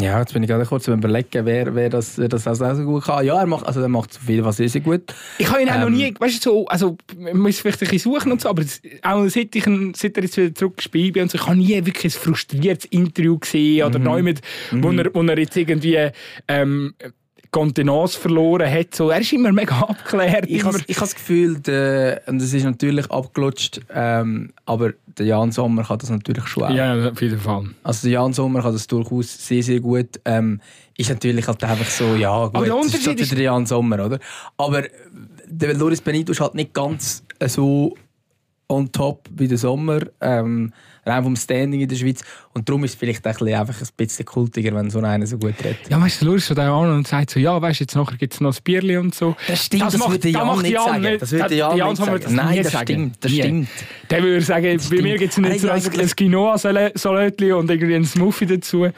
Ja, 0.00 0.18
jetzt 0.20 0.32
bin 0.32 0.42
ich 0.42 0.48
gerade 0.48 0.64
kurz 0.64 0.88
überlegen, 0.88 1.46
wer, 1.46 1.74
wer, 1.74 1.88
das, 1.88 2.18
wer 2.18 2.28
das 2.28 2.46
auch 2.46 2.54
so 2.54 2.84
gut 2.84 3.04
kann. 3.04 3.24
Ja, 3.24 3.40
er 3.40 3.46
macht, 3.46 3.66
also 3.66 3.80
er 3.80 3.88
macht 3.88 4.12
so 4.12 4.20
viel, 4.20 4.44
was 4.44 4.56
sehr 4.56 4.68
gut. 4.80 5.14
Ich 5.38 5.48
habe 5.50 5.62
ihn 5.62 5.68
auch 5.68 5.78
noch 5.78 5.86
Ähm. 5.86 5.94
nie, 5.94 6.14
weißt 6.18 6.44
du, 6.44 6.50
so, 6.50 6.66
also, 6.66 6.96
man 7.16 7.38
muss 7.38 7.60
vielleicht 7.60 7.82
ein 7.82 7.88
bisschen 7.88 8.12
suchen 8.12 8.32
und 8.32 8.40
so, 8.40 8.48
aber 8.48 8.62
das, 8.62 8.80
auch 9.02 9.28
seit, 9.28 9.54
ich, 9.54 9.64
seit 9.96 10.16
er 10.16 10.22
jetzt 10.22 10.36
wieder 10.36 10.54
zurückgespielt 10.54 11.14
bin 11.14 11.22
und 11.24 11.30
so, 11.30 11.38
ich 11.38 11.46
habe 11.46 11.56
nie 11.56 11.74
wirklich 11.84 12.14
ein 12.14 12.20
frustriertes 12.20 12.86
Interview 12.86 13.38
gesehen 13.38 13.86
oder 13.86 13.98
neu 13.98 14.22
mit, 14.22 14.40
wo, 14.72 14.90
er, 14.90 15.14
wo 15.14 15.22
er 15.22 15.38
jetzt 15.38 15.56
irgendwie, 15.56 16.10
ähm, 16.48 16.94
Kontenance 17.54 18.18
verloren 18.18 18.68
hat. 18.68 18.94
So, 18.96 19.10
er 19.10 19.20
ist 19.20 19.32
immer 19.32 19.52
mega 19.52 19.78
abgeklärt. 19.78 20.46
Ich 20.48 20.64
habe 20.64 20.78
das 20.86 21.14
Gefühl, 21.14 21.60
der, 21.60 22.22
und 22.26 22.42
es 22.42 22.52
ist 22.52 22.64
natürlich 22.64 23.08
abgelutscht, 23.12 23.80
ähm, 23.94 24.52
aber 24.66 24.92
der 25.06 25.26
Jan 25.26 25.52
Sommer 25.52 25.84
kann 25.84 25.98
das 25.98 26.10
natürlich 26.10 26.44
schon 26.48 26.64
auch. 26.64 26.70
ja, 26.70 27.10
auf 27.10 27.22
jeden 27.22 27.38
Fall. 27.38 27.66
Also 27.84 28.08
der 28.08 28.14
Jan 28.14 28.32
Sommer 28.32 28.60
kann 28.62 28.72
das 28.72 28.88
durchaus 28.88 29.46
sehr, 29.46 29.62
sehr 29.62 29.78
gut. 29.78 30.20
Ähm, 30.24 30.60
ist 30.98 31.10
natürlich 31.10 31.46
halt 31.46 31.62
einfach 31.62 31.86
so, 31.88 32.16
ja 32.16 32.46
gut, 32.46 32.56
Aber 32.56 32.64
der 32.64 32.76
Unterschied 32.76 33.20
ist- 33.20 33.30
wieder 33.30 33.36
der 33.36 33.44
Jan 33.44 33.66
Sommer, 33.66 34.04
oder? 34.04 34.18
Aber 34.56 34.82
der 35.46 35.74
Loris 35.74 36.00
Benito 36.00 36.32
ist 36.32 36.40
halt 36.40 36.56
nicht 36.56 36.74
ganz 36.74 37.22
so 37.46 37.94
on 38.68 38.90
top 38.90 39.28
wie 39.36 39.46
der 39.46 39.58
Sommer, 39.58 40.00
ähm, 40.20 40.72
rein 41.06 41.22
vom 41.22 41.36
Standing 41.36 41.80
in 41.80 41.88
der 41.88 41.96
Schweiz. 41.96 42.22
Und 42.52 42.68
darum 42.68 42.84
ist 42.84 42.92
es 42.92 42.96
vielleicht 42.96 43.26
ein 43.26 43.32
bisschen, 43.32 43.54
einfach 43.54 43.80
ein 43.80 43.88
bisschen 43.96 44.24
kultiger, 44.24 44.74
wenn 44.74 44.90
so 44.90 45.00
einer 45.00 45.26
so 45.26 45.36
gut 45.38 45.54
redet. 45.62 45.88
Ja, 45.90 46.00
weißt 46.00 46.22
du, 46.22 46.26
Loris 46.26 46.46
schaut 46.46 46.58
auch 46.60 46.82
an 46.82 46.90
und 46.92 47.06
sagt 47.08 47.30
so, 47.30 47.40
ja, 47.40 47.60
weißt 47.60 47.80
du, 47.80 47.84
jetzt 47.84 47.94
nachher 47.96 48.16
gibt 48.16 48.34
es 48.34 48.40
noch 48.40 48.54
ein 48.56 48.62
Bierli 48.64 48.96
und 48.96 49.14
so. 49.14 49.36
Das 49.48 49.64
stimmt, 49.64 49.82
das, 49.84 49.96
macht- 49.98 50.10
würde 50.10 50.28
Jan 50.28 50.46
macht 50.46 50.62
nicht 50.62 50.72
Jan 50.72 50.84
sagen. 50.84 51.02
nicht. 51.02 51.22
Das 51.22 51.32
würde 51.32 51.48
Der- 51.48 51.56
Jan 51.58 51.76
Jan 51.76 51.88
nicht 51.90 51.96
sagen. 52.04 52.20
das 52.22 52.32
Nein, 52.32 52.62
das 52.62 52.72
sagen. 52.72 52.84
stimmt, 52.86 53.16
das 53.24 53.32
Nie. 53.32 53.38
stimmt. 53.40 53.68
Der 54.10 54.22
würde 54.22 54.40
sagen, 54.44 54.80
bei 54.90 55.02
mir 55.02 55.18
gibt 55.18 55.32
es 55.32 55.38
nicht 55.38 55.60
so 55.60 55.68
ein, 55.70 55.82
Quinoa-Salätli 55.82 57.52
und 57.52 57.70
irgendwie 57.70 57.94
ein 57.96 58.04
Smoothie 58.04 58.46
dazu. 58.46 58.88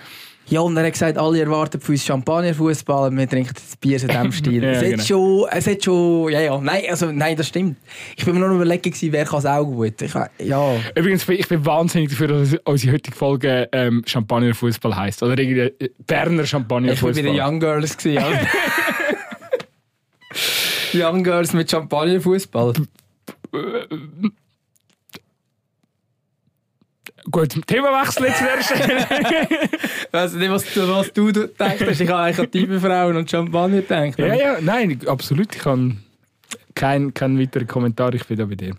Ja, 0.48 0.60
und 0.60 0.76
er 0.76 0.84
hat 0.86 0.92
gesagt, 0.92 1.18
alle 1.18 1.40
erwarten 1.40 1.80
von 1.80 1.92
uns 1.94 2.04
Champagnerfußball 2.04 3.10
und 3.10 3.18
wir 3.18 3.28
trinken 3.28 3.52
das 3.52 3.76
Bier 3.76 4.00
in 4.00 4.06
diesem 4.08 4.32
Stil. 4.32 4.62
Ja, 4.62 4.70
es, 4.70 4.78
hat 4.78 4.90
genau. 4.90 5.02
schon, 5.02 5.46
es 5.50 5.66
hat 5.66 5.82
schon, 5.84 6.32
ja, 6.32 6.40
ja, 6.40 6.60
nein, 6.60 6.84
also, 6.88 7.10
nein, 7.10 7.36
das 7.36 7.48
stimmt. 7.48 7.76
Ich 8.16 8.24
bin 8.24 8.34
mir 8.34 8.40
nur 8.40 8.50
noch 8.50 8.54
überlegen, 8.56 8.82
gewesen, 8.82 9.10
wer 9.12 9.24
kann 9.24 9.40
es 9.40 9.46
auch 9.46 9.64
gut. 9.64 10.00
Ich, 10.02 10.12
ja, 10.38 10.76
Übrigens, 10.94 11.28
ich 11.28 11.48
bin- 11.48 11.66
wahnsinnig 11.66 12.10
dafür, 12.10 12.28
dass 12.28 12.54
unsere 12.64 12.92
heutige 12.94 13.16
Folge 13.16 13.68
ähm, 13.72 14.02
Champagner-Fußball 14.06 14.94
heisst. 14.96 15.22
Oder 15.24 15.36
irgendwie 15.36 15.60
äh, 15.84 15.90
Berner 16.06 16.42
ich 16.44 16.52
war 16.52 16.60
bei 16.60 16.76
Champagner-Fußball. 16.76 17.22
den 17.24 17.34
Young 17.40 17.58
Girls. 17.58 17.96
Gewesen. 17.96 18.22
Young 20.94 21.24
Girls 21.24 21.52
mit 21.54 21.68
Champagnerfußball. 21.70 22.72
Gut, 27.30 27.66
Themawechsel 27.66 28.26
jetzt 28.26 28.40
wäre 28.40 28.60
Ich 28.60 30.08
weiss 30.12 30.32
nicht, 30.34 30.50
was 30.50 30.64
du, 30.72 30.88
was 30.88 31.12
du 31.12 31.32
denkst. 31.32 32.00
Ich 32.00 32.08
habe 32.08 32.22
eigentlich 32.22 32.38
an 32.38 32.50
Teamfrauen 32.50 33.16
und 33.16 33.28
Champagner 33.30 33.80
gedacht. 33.82 34.18
Ja, 34.18 34.34
ja, 34.34 34.60
nein, 34.60 35.00
absolut. 35.06 35.54
Ich 35.56 35.64
habe 35.64 35.96
keinen 36.74 37.12
kein 37.14 37.38
weiteren 37.40 37.66
Kommentar. 37.66 38.14
Ich 38.14 38.24
bin 38.26 38.36
da 38.38 38.44
bei 38.44 38.54
dir. 38.54 38.76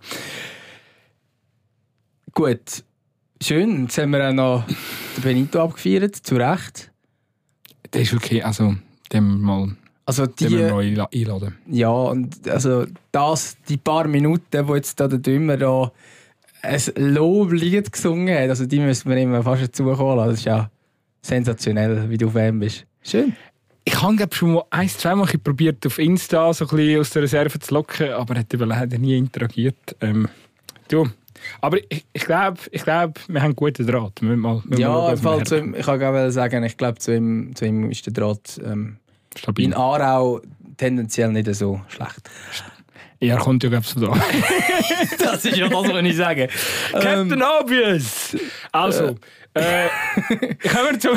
Gut, 2.34 2.84
schön. 3.42 3.84
Jetzt 3.84 3.98
haben 3.98 4.12
wir 4.12 4.30
auch 4.30 4.34
noch 4.34 4.64
den 5.18 5.24
Benito 5.24 5.62
abgefeiert, 5.62 6.16
zu 6.16 6.36
Recht. 6.36 6.92
Das 7.92 8.02
ist 8.04 8.14
okay. 8.14 8.42
Also, 8.44 8.76
den 9.12 9.42
mal 9.42 9.76
Also 10.06 10.26
den 10.26 10.48
die, 10.50 10.58
wir 10.58 10.70
neu 10.70 10.86
einla- 10.86 11.14
einladen. 11.14 11.58
Ja, 11.68 11.90
und 11.90 12.48
also 12.48 12.86
das, 13.12 13.58
die 13.68 13.78
paar 13.78 14.08
Minuten, 14.08 14.68
wo 14.68 14.76
jetzt 14.76 15.00
da 15.00 15.08
der 15.08 15.20
Dümmer 15.20 15.58
da 15.58 15.92
ein 16.68 17.14
Loblied 17.14 17.92
gesungen 17.92 18.38
hat, 18.38 18.50
also 18.50 18.66
die 18.66 18.80
müssen 18.80 19.10
wir 19.10 19.18
immer 19.18 19.44
fast 19.44 19.64
dazu 19.64 19.98
holen. 19.98 20.28
Das 20.28 20.40
ist 20.40 20.46
ja 20.46 20.70
sensationell, 21.22 22.10
wie 22.10 22.18
du 22.18 22.30
Fan 22.30 22.60
bist. 22.60 22.86
Schön. 23.04 23.36
Ich 23.86 24.02
habe 24.02 24.28
schon 24.36 24.54
mal 24.54 24.64
ein, 24.70 24.90
zwei 24.90 25.16
Mal 25.16 25.28
probiert, 25.28 25.86
auf 25.86 25.98
Insta 25.98 26.54
so 26.54 26.66
ein 26.66 26.76
bisschen 26.76 27.00
aus 27.00 27.10
der 27.12 27.22
Reserve 27.22 27.58
zu 27.60 27.74
locken, 27.74 28.12
aber 28.12 28.36
er 28.36 28.40
hat 28.42 28.54
leider 28.54 28.98
nie 28.98 29.18
interagiert. 29.18 29.96
Ähm, 30.02 30.28
du. 30.90 31.08
Aber 31.62 31.78
ich, 31.90 32.06
ich 32.12 32.26
glaube, 32.26 32.60
ich 32.72 32.84
glaub, 32.84 33.18
wir 33.28 33.42
haben 33.42 33.46
einen 33.46 33.56
guten 33.56 33.88
Draht. 33.88 34.22
Wir 34.22 34.30
müssen 34.30 34.42
mal, 34.42 34.62
wir 34.66 34.80
Ja, 34.80 35.16
mal 35.22 35.44
zu 35.46 35.58
ihm, 35.58 35.74
ich 35.74 35.86
kann 35.86 36.00
gerade 36.00 36.32
sagen, 36.32 36.64
ich 36.64 36.76
glaube, 36.76 37.00
zu 37.00 37.16
ihm, 37.16 37.56
zu 37.56 37.66
ihm 37.66 37.90
ist 37.90 38.06
der 38.06 38.14
Draht 38.14 38.60
ähm, 38.66 38.98
in 39.58 39.74
Aarau 39.74 40.42
tendenziell 40.78 41.32
nicht 41.32 41.54
so 41.56 41.82
schlecht. 41.88 42.30
Er 43.20 43.38
kommt 43.38 43.64
ja, 43.64 43.82
so 43.82 44.00
da. 44.00 44.14
Das 45.20 45.44
ist 45.46 45.58
ja 45.58 45.68
das, 45.68 45.88
was 45.92 46.04
ich 46.04 46.16
sage. 46.16 46.48
Captain 46.92 47.42
Obvious! 47.42 48.36
Also, 48.72 49.16
äh, 49.54 49.88
kommen 50.70 50.92
wir 50.92 51.00
zu, 51.00 51.10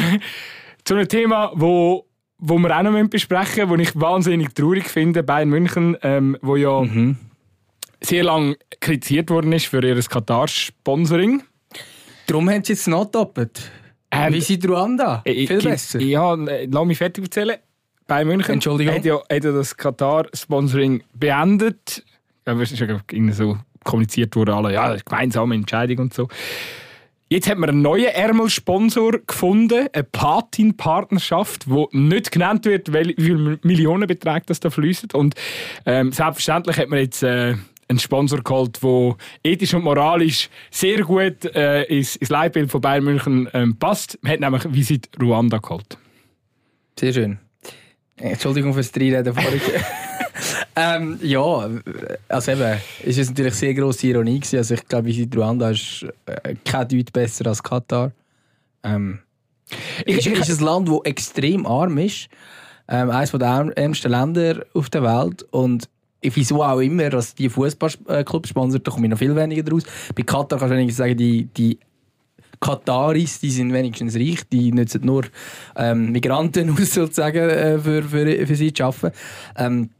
zu 0.84 0.94
einem 0.94 1.08
Thema, 1.08 1.52
wo, 1.54 2.06
wo 2.38 2.58
wir 2.58 2.76
auch 2.76 2.82
noch 2.82 3.08
besprechen 3.08 3.68
müssen, 3.68 3.78
das 3.84 3.88
ich 3.94 4.00
wahnsinnig 4.00 4.54
traurig 4.54 4.88
finde. 4.88 5.22
Bayern 5.22 5.48
München, 5.50 5.96
ähm, 6.02 6.36
wo 6.42 6.56
ja 6.56 6.80
Mhm. 6.82 7.16
sehr 8.00 8.24
lange 8.24 8.56
kritisiert 8.80 9.30
worden 9.30 9.52
ist 9.52 9.66
für 9.66 9.84
ihr 9.86 10.00
Katar-Sponsoring. 10.02 11.42
Darum 12.26 12.48
haben 12.48 12.64
sie 12.64 12.72
jetzt 12.72 12.88
noch 12.88 13.06
doppelt. 13.06 13.70
Ähm, 14.10 14.32
Wie 14.32 14.40
sieht 14.40 14.66
Ruanda? 14.66 15.22
Äh, 15.24 15.46
Viel 15.46 15.62
besser. 15.62 16.00
Ja, 16.00 16.34
äh, 16.46 16.66
lass 16.70 16.84
mich 16.86 16.98
fertig 16.98 17.24
erzählen. 17.24 17.56
Bei 18.10 18.24
München 18.24 18.54
Entschuldigung. 18.54 18.92
hat 18.92 19.04
ja, 19.04 19.20
hat 19.20 19.44
ja 19.44 19.52
das 19.52 19.76
Katar-Sponsoring 19.76 21.04
beendet. 21.14 22.04
Ja, 22.44 22.60
es 22.60 22.72
ist 22.72 22.80
ja 22.80 22.88
irgendwie 22.88 23.32
so 23.32 23.56
kommuniziert 23.84 24.34
worden, 24.34 24.50
alle, 24.50 24.72
ja, 24.72 24.96
gemeinsame 24.96 25.54
Entscheidung 25.54 25.98
und 25.98 26.14
so. 26.14 26.26
Jetzt 27.28 27.48
hat 27.48 27.58
man 27.58 27.70
einen 27.70 27.82
neuen 27.82 28.06
Ärmelsponsor 28.06 29.20
gefunden, 29.24 29.86
eine 29.92 30.02
Platin-Partnerschaft, 30.02 31.70
wo 31.70 31.88
nicht 31.92 32.32
genannt 32.32 32.64
wird, 32.64 32.92
wie 32.92 33.14
viele 33.16 33.60
Millionenbeträge 33.62 34.42
das 34.46 34.58
da 34.58 34.70
fließen. 34.70 35.10
Und 35.12 35.36
ähm, 35.86 36.10
selbstverständlich 36.10 36.78
hat 36.78 36.88
man 36.88 36.98
jetzt 36.98 37.22
äh, 37.22 37.54
einen 37.86 38.00
Sponsor 38.00 38.42
geholt, 38.42 38.82
der 38.82 39.14
ethisch 39.44 39.72
und 39.72 39.84
moralisch 39.84 40.50
sehr 40.72 41.02
gut 41.02 41.44
äh, 41.44 41.84
ins, 41.84 42.16
ins 42.16 42.28
Leitbild 42.28 42.72
von 42.72 42.80
Bayern 42.80 43.04
München 43.04 43.48
ähm, 43.52 43.78
passt. 43.78 44.18
Man 44.22 44.32
hat 44.32 44.40
nämlich 44.40 44.64
Visit 44.64 45.08
Ruanda 45.22 45.58
geholt. 45.58 45.96
Sehr 46.98 47.12
schön. 47.12 47.38
Entschuldigung 48.20 48.72
fürs 48.74 48.90
Reinreden 48.94 49.34
vorhin. 49.34 49.60
ähm, 50.76 51.18
ja, 51.22 51.70
also 52.28 52.52
eben, 52.52 52.78
es 53.04 53.18
ist 53.18 53.30
natürlich 53.30 53.54
sehr 53.54 53.74
grosse 53.74 54.06
Ironie 54.08 54.38
gewesen. 54.40 54.58
Also 54.58 54.74
ich 54.74 54.86
glaube, 54.86 55.06
Visit 55.08 55.36
Ruanda 55.36 55.70
ist 55.70 56.06
äh, 56.26 56.54
kein 56.64 56.88
Deut 56.88 57.12
besser 57.12 57.46
als 57.46 57.62
Katar. 57.62 58.12
Ähm, 58.82 59.20
Ich- 60.04 60.18
ist, 60.18 60.26
ich- 60.26 60.38
ist 60.48 60.60
ein 60.60 60.64
Land, 60.64 60.88
das 60.88 60.98
extrem 61.04 61.66
arm 61.66 61.98
ist. 61.98 62.28
Ähm, 62.88 63.10
eines 63.10 63.30
der 63.30 63.40
ärm- 63.40 63.72
ärmsten 63.76 64.10
Länder 64.10 64.64
auf 64.74 64.90
der 64.90 65.02
Welt. 65.02 65.44
Und 65.52 65.88
wieso 66.22 66.62
auch 66.62 66.80
immer, 66.80 67.08
dass 67.08 67.34
die 67.34 67.48
Fußballclubs 67.48 68.48
sponsert, 68.48 68.86
da 68.86 68.90
komme 68.90 69.06
ich 69.06 69.10
noch 69.10 69.18
viel 69.18 69.36
weniger 69.36 69.62
draus. 69.62 69.84
Bei 70.14 70.22
Katar 70.22 70.58
kannst 70.58 70.72
du 70.72 70.76
wenigstens 70.76 70.96
sagen, 70.98 71.16
die, 71.16 71.44
die 71.56 71.78
Kataris, 72.60 73.40
die 73.40 73.50
sind 73.50 73.72
wenigstens 73.72 74.16
reich, 74.16 74.42
die 74.52 74.70
nutzen 74.72 75.04
nur 75.04 75.24
ähm, 75.76 76.12
Migranten 76.12 76.70
aus, 76.78 76.94
sozusagen, 76.94 77.48
äh, 77.48 77.78
für, 77.78 78.02
für, 78.02 78.46
für 78.46 78.54
sie 78.54 78.72
zu 78.72 78.84
arbeiten. 78.84 79.16
Ähm, 79.56 79.90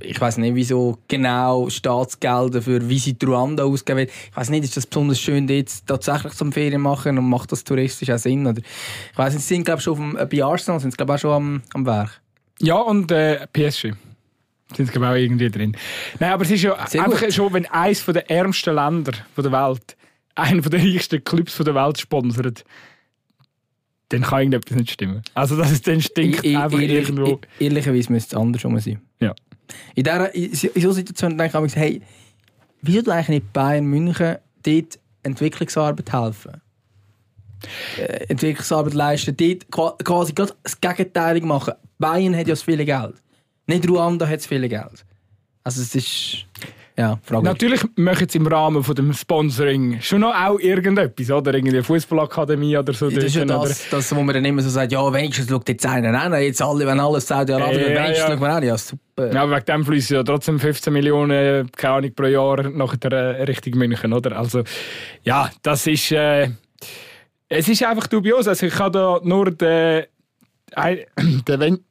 ich 0.00 0.20
weiß 0.20 0.38
nicht, 0.38 0.54
wieso 0.54 0.98
genau 1.08 1.68
Staatsgelder 1.68 2.62
für 2.62 2.88
Visit 2.88 3.24
Ruanda 3.26 3.64
ausgegeben 3.64 3.98
werden. 3.98 4.10
Ich 4.30 4.36
weiß 4.36 4.50
nicht, 4.50 4.64
ist 4.64 4.76
das 4.76 4.86
besonders 4.86 5.20
schön, 5.20 5.46
dort 5.46 5.86
tatsächlich 5.86 6.34
zum 6.34 6.52
Ferien 6.52 6.82
machen 6.82 7.18
und 7.18 7.28
macht 7.28 7.52
das 7.52 7.64
touristisch 7.64 8.10
auch 8.10 8.18
Sinn? 8.18 8.46
Oder 8.46 8.58
ich 8.58 9.18
weiß 9.18 9.34
nicht, 9.34 9.46
sie 9.46 9.54
sind 9.54 9.64
glaube 9.64 9.80
schon 9.80 9.92
auf 9.92 9.98
dem, 9.98 10.16
äh, 10.16 10.26
bei 10.26 10.44
Arsenal 10.44 10.80
sind 10.80 10.90
sie 10.90 10.96
glaube 10.96 11.14
auch 11.14 11.18
schon 11.18 11.32
am, 11.32 11.62
am 11.74 11.86
Werk. 11.86 12.20
Ja, 12.60 12.76
und 12.76 13.10
äh, 13.10 13.46
PSG. 13.52 13.92
Sind 14.76 14.86
sie, 14.86 14.92
glaube 14.92 15.08
auch 15.08 15.14
irgendwie 15.14 15.50
drin. 15.50 15.76
Nein, 16.18 16.32
aber 16.32 16.44
es 16.44 16.50
ist 16.50 16.62
ja 16.62 16.86
Sehr 16.86 17.04
einfach 17.04 17.20
gut. 17.20 17.32
schon, 17.32 17.52
wenn 17.52 17.66
eines 17.66 18.04
der 18.04 18.30
ärmsten 18.30 18.74
Länder 18.74 19.12
der 19.36 19.52
Welt 19.52 19.96
einen 20.34 20.62
der 20.62 20.80
reichsten 20.80 21.22
Clubs 21.24 21.56
der 21.58 21.74
Welt 21.74 21.98
sponsert, 21.98 22.64
dann 24.10 24.22
kann 24.22 24.40
irgendetwas 24.40 24.76
nicht 24.76 24.90
stimmen. 24.90 25.22
Also, 25.34 25.56
das 25.56 25.70
ist 25.72 25.86
dann 25.86 26.00
stinkt 26.00 26.44
I- 26.44 26.56
einfach 26.56 26.80
ehrlich- 26.80 27.08
irgendwo. 27.08 27.40
i- 27.60 27.64
Ehrlicherweise 27.64 28.12
müsste 28.12 28.34
es 28.36 28.40
andersrum 28.40 28.78
sein. 28.80 29.00
Ja. 29.20 29.34
In, 29.94 30.02
dieser, 30.04 30.34
in, 30.34 30.52
so 30.54 30.92
Situationen 30.92 31.38
denke 31.38 31.56
ich 31.64 31.74
mir, 31.76 31.80
hey, 31.80 32.02
wieso 32.82 33.02
du 33.02 33.10
eigentlich 33.12 33.28
nicht 33.28 33.52
Bayern 33.52 33.84
München 33.86 34.36
dort 34.64 34.98
Entwicklungsarbeit 35.22 36.12
helfen? 36.12 36.60
Äh, 37.98 38.24
Entwicklungsarbeit 38.28 38.94
leisten, 38.94 39.36
dort 39.36 39.70
qua- 39.70 39.96
quasi 40.02 40.32
gerade 40.32 40.54
das 40.62 40.80
Gegenteilige 40.80 41.46
machen. 41.46 41.74
Bayern 41.98 42.34
hat 42.34 42.48
ja 42.48 42.52
das 42.54 42.62
viele 42.62 42.84
Geld. 42.84 43.14
Nicht 43.66 43.88
Ruanda 43.88 44.26
hat 44.26 44.38
das 44.38 44.46
viele 44.46 44.68
Geld. 44.68 45.04
Also 45.62 45.82
es 45.82 45.94
ist... 45.94 46.46
Ja, 47.00 47.18
fraglich. 47.22 47.44
Natürlich 47.50 47.80
machen 47.96 48.28
sie 48.28 48.38
im 48.38 48.46
Rahmen 48.46 48.84
von 48.84 48.94
dem 48.94 49.12
Sponsoring 49.12 50.00
schon 50.02 50.20
noch 50.20 50.34
auch 50.34 50.58
irgendetwas, 50.60 51.30
oder? 51.30 51.54
Irgendeine 51.54 51.82
Fußballakademie 51.82 52.76
oder 52.76 52.92
so. 52.92 53.08
Das 53.08 53.24
ist 53.24 53.34
ja 53.36 53.44
das, 53.46 53.88
das, 53.90 54.14
wo 54.14 54.22
man 54.22 54.34
dann 54.34 54.44
immer 54.44 54.60
so 54.60 54.68
sagt, 54.68 54.92
ja, 54.92 55.12
wenigstens 55.12 55.48
schaut 55.48 55.68
jetzt 55.68 55.86
einer 55.86 56.20
an, 56.20 56.34
jetzt 56.42 56.60
alle, 56.60 56.86
wenn 56.86 57.00
alles 57.00 57.26
Saudi-Arabien, 57.26 57.80
Ja, 57.80 57.86
wenigstens 58.04 58.18
ja. 58.18 58.26
schaut 58.28 58.40
man 58.40 58.50
an, 58.50 58.62
ja, 58.62 58.76
super. 58.76 59.32
Ja, 59.32 59.42
aber 59.42 59.56
wegen 59.56 59.64
dem 59.64 59.84
fließen 59.84 60.16
ja 60.16 60.22
trotzdem 60.22 60.60
15 60.60 60.92
Millionen, 60.92 61.70
keine 61.72 61.94
Ahnung, 61.94 62.14
pro 62.14 62.24
Jahr 62.26 62.62
nach 62.70 62.96
der 62.96 63.12
äh, 63.12 63.42
Richtung 63.44 63.78
München, 63.78 64.12
oder? 64.12 64.36
Also, 64.38 64.62
ja, 65.24 65.50
das 65.62 65.86
ist. 65.86 66.12
Äh, 66.12 66.50
Es 67.52 67.66
ist 67.66 67.82
einfach 67.82 68.06
dubios. 68.06 68.46
Also 68.46 68.66
ich 68.66 68.78
habe 68.78 68.92
da 68.96 69.20
nur 69.24 69.50
den, 69.50 70.04
den 70.76 71.60
Wen 71.60 71.84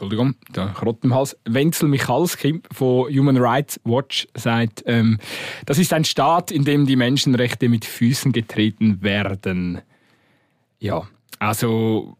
Entschuldigung, 0.00 0.34
der 0.56 0.68
Krott 0.68 1.04
im 1.04 1.14
Hals. 1.14 1.36
Wenzel 1.44 1.86
Michalski 1.86 2.62
von 2.72 3.14
Human 3.14 3.36
Rights 3.36 3.78
Watch 3.84 4.26
sagt, 4.34 4.82
ähm, 4.86 5.18
das 5.66 5.76
ist 5.76 5.92
ein 5.92 6.04
Staat, 6.04 6.50
in 6.50 6.64
dem 6.64 6.86
die 6.86 6.96
Menschenrechte 6.96 7.68
mit 7.68 7.84
Füßen 7.84 8.32
getreten 8.32 9.02
werden. 9.02 9.82
Ja, 10.78 11.06
also 11.38 12.16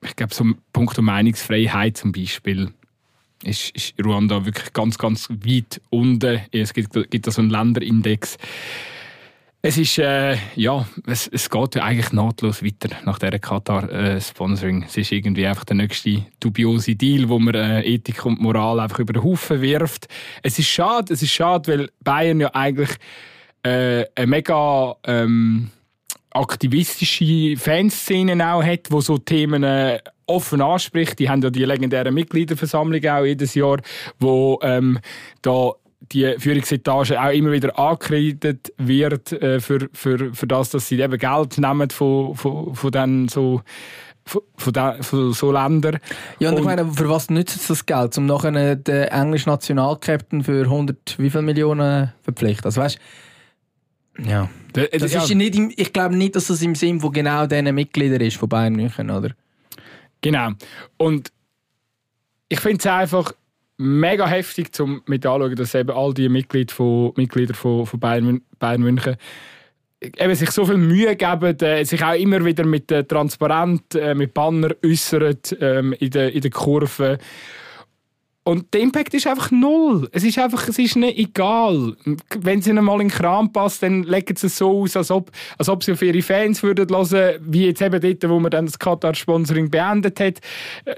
ich 0.00 0.14
glaube, 0.14 0.32
so 0.32 0.44
ein 0.44 0.58
Punkt 0.72 0.96
um 0.96 1.06
Meinungsfreiheit 1.06 1.96
zum 1.96 2.12
Beispiel 2.12 2.72
ist, 3.42 3.70
ist 3.70 3.94
Ruanda 4.00 4.44
wirklich 4.46 4.72
ganz, 4.72 4.96
ganz 4.96 5.28
weit 5.28 5.80
unten. 5.90 6.42
Es 6.52 6.72
gibt, 6.72 6.92
gibt 7.10 7.26
da 7.26 7.32
so 7.32 7.40
einen 7.40 7.50
Länderindex. 7.50 8.38
Es 9.64 9.78
ist, 9.78 9.96
äh, 9.98 10.36
ja, 10.56 10.84
es, 11.06 11.28
es 11.28 11.48
geht 11.48 11.76
ja 11.76 11.84
eigentlich 11.84 12.12
nahtlos 12.12 12.64
weiter 12.64 12.96
nach 13.04 13.20
dieser 13.20 13.38
Katar-Sponsoring. 13.38 14.82
Äh, 14.82 14.86
es 14.86 14.96
ist 14.96 15.12
irgendwie 15.12 15.46
einfach 15.46 15.64
der 15.64 15.76
nächste 15.76 16.26
dubiose 16.40 16.96
Deal, 16.96 17.28
wo 17.28 17.38
man 17.38 17.54
äh, 17.54 17.82
Ethik 17.82 18.26
und 18.26 18.40
Moral 18.40 18.80
einfach 18.80 18.98
über 18.98 19.12
den 19.12 19.22
Haufen 19.22 19.62
wirft. 19.62 20.08
Es 20.42 20.58
ist 20.58 20.66
schade, 20.66 21.14
es 21.14 21.22
ist 21.22 21.30
schade, 21.30 21.70
weil 21.70 21.90
Bayern 22.02 22.40
ja 22.40 22.52
eigentlich 22.52 22.90
äh, 23.62 24.04
eine 24.16 24.26
mega 24.26 24.96
ähm, 25.04 25.70
aktivistische 26.32 27.56
Fanszene 27.56 28.52
auch 28.52 28.64
hat, 28.64 28.90
wo 28.90 29.00
so 29.00 29.16
Themen 29.16 29.62
äh, 29.62 30.00
offen 30.26 30.60
anspricht. 30.60 31.20
Die 31.20 31.28
haben 31.28 31.40
ja 31.40 31.50
die 31.50 31.64
legendäre 31.64 32.10
Mitgliederversammlung 32.10 33.04
auch 33.06 33.24
jedes 33.24 33.54
Jahr, 33.54 33.80
wo 34.18 34.58
ähm, 34.64 34.98
da 35.40 35.70
die 36.12 36.34
Führungsetage 36.38 37.20
auch 37.20 37.30
immer 37.30 37.52
wieder 37.52 37.78
angekreidet 37.78 38.72
wird 38.78 39.32
äh, 39.32 39.60
für, 39.60 39.88
für, 39.92 40.34
für 40.34 40.46
das, 40.46 40.70
dass 40.70 40.88
sie 40.88 41.00
eben 41.00 41.18
Geld 41.18 41.58
nehmen 41.58 41.90
von, 41.90 42.34
von, 42.34 42.74
von 42.74 42.90
den 42.90 43.28
so 43.28 43.62
von, 44.24 44.42
von, 44.56 45.02
von 45.02 45.32
so 45.32 45.50
Ländern. 45.50 45.98
Ja, 46.38 46.50
und, 46.50 46.54
und 46.54 46.60
ich 46.60 46.64
meine, 46.64 46.92
für 46.92 47.08
was 47.08 47.28
nützt 47.28 47.68
das 47.68 47.86
Geld? 47.86 48.16
Um 48.18 48.26
nachher 48.26 48.76
den 48.76 49.08
englischen 49.08 49.50
Nationalkapitän 49.50 50.44
für 50.44 50.62
100 50.62 51.18
wie 51.18 51.30
viele 51.30 51.42
Millionen 51.42 52.12
verpflichten? 52.22 52.66
Also 52.66 52.80
weißt 52.80 52.98
ja. 54.18 54.48
Das 54.72 55.02
ist 55.02 55.34
nicht 55.34 55.56
im, 55.56 55.72
ich 55.76 55.92
glaube 55.92 56.16
nicht, 56.16 56.36
dass 56.36 56.46
das 56.46 56.62
im 56.62 56.74
Sinn 56.74 57.00
von 57.00 57.12
genau 57.12 57.46
diesen 57.46 57.74
Mitgliedern 57.74 58.20
ist 58.20 58.36
von 58.36 58.48
Bayern 58.48 58.74
München, 58.74 59.10
oder? 59.10 59.30
Genau. 60.20 60.50
Und 60.96 61.32
ich 62.48 62.60
finde 62.60 62.78
es 62.78 62.86
einfach 62.86 63.32
mega 63.78 64.26
heftig, 64.26 64.74
zum 64.74 65.02
mit 65.06 65.26
anschauen, 65.26 65.56
dass 65.56 65.74
eben 65.74 65.90
all 65.90 66.14
die 66.14 66.28
Mitglieder 66.28 66.74
von, 66.74 67.12
Mitglieder 67.16 67.54
von, 67.54 67.86
von 67.86 68.00
Bayern, 68.00 68.40
Bayern 68.58 68.82
München 68.82 69.16
eben 70.18 70.34
sich 70.34 70.50
so 70.50 70.66
viel 70.66 70.78
Mühe 70.78 71.14
geben, 71.16 71.58
äh, 71.60 71.84
sich 71.84 72.02
auch 72.02 72.14
immer 72.14 72.44
wieder 72.44 72.64
mit 72.64 72.90
äh, 72.90 73.04
transparent, 73.04 73.94
äh, 73.94 74.14
mit 74.14 74.34
Banner 74.34 74.74
äußern 74.84 75.38
ähm, 75.60 75.92
in 75.92 76.10
den 76.10 76.30
in 76.30 76.40
der 76.40 76.50
Kurve 76.50 77.18
und 78.44 78.74
der 78.74 78.80
Impact 78.80 79.14
ist 79.14 79.26
einfach 79.28 79.52
null. 79.52 80.08
Es 80.10 80.24
ist 80.24 80.36
einfach, 80.36 80.66
es 80.66 80.76
ist 80.76 80.96
nicht 80.96 81.16
egal. 81.16 81.94
Wenn 82.40 82.60
sie 82.60 82.70
ihnen 82.70 82.84
mal 82.84 83.00
in 83.00 83.06
den 83.06 83.10
Kram 83.10 83.52
passt, 83.52 83.84
dann 83.84 84.02
legen 84.02 84.34
sie 84.34 84.48
es 84.48 84.58
so 84.58 84.82
aus, 84.82 84.96
als 84.96 85.12
ob, 85.12 85.30
als 85.58 85.68
ob 85.68 85.84
sie 85.84 85.92
auf 85.92 86.02
ihre 86.02 86.22
Fans 86.22 86.60
würden 86.64 86.88
hören, 86.88 87.38
wie 87.42 87.66
jetzt 87.66 87.80
eben 87.82 88.00
dort, 88.00 88.28
wo 88.28 88.40
man 88.40 88.50
dann 88.50 88.66
das 88.66 88.80
Katar-Sponsoring 88.80 89.70
beendet 89.70 90.18
hat. 90.18 90.40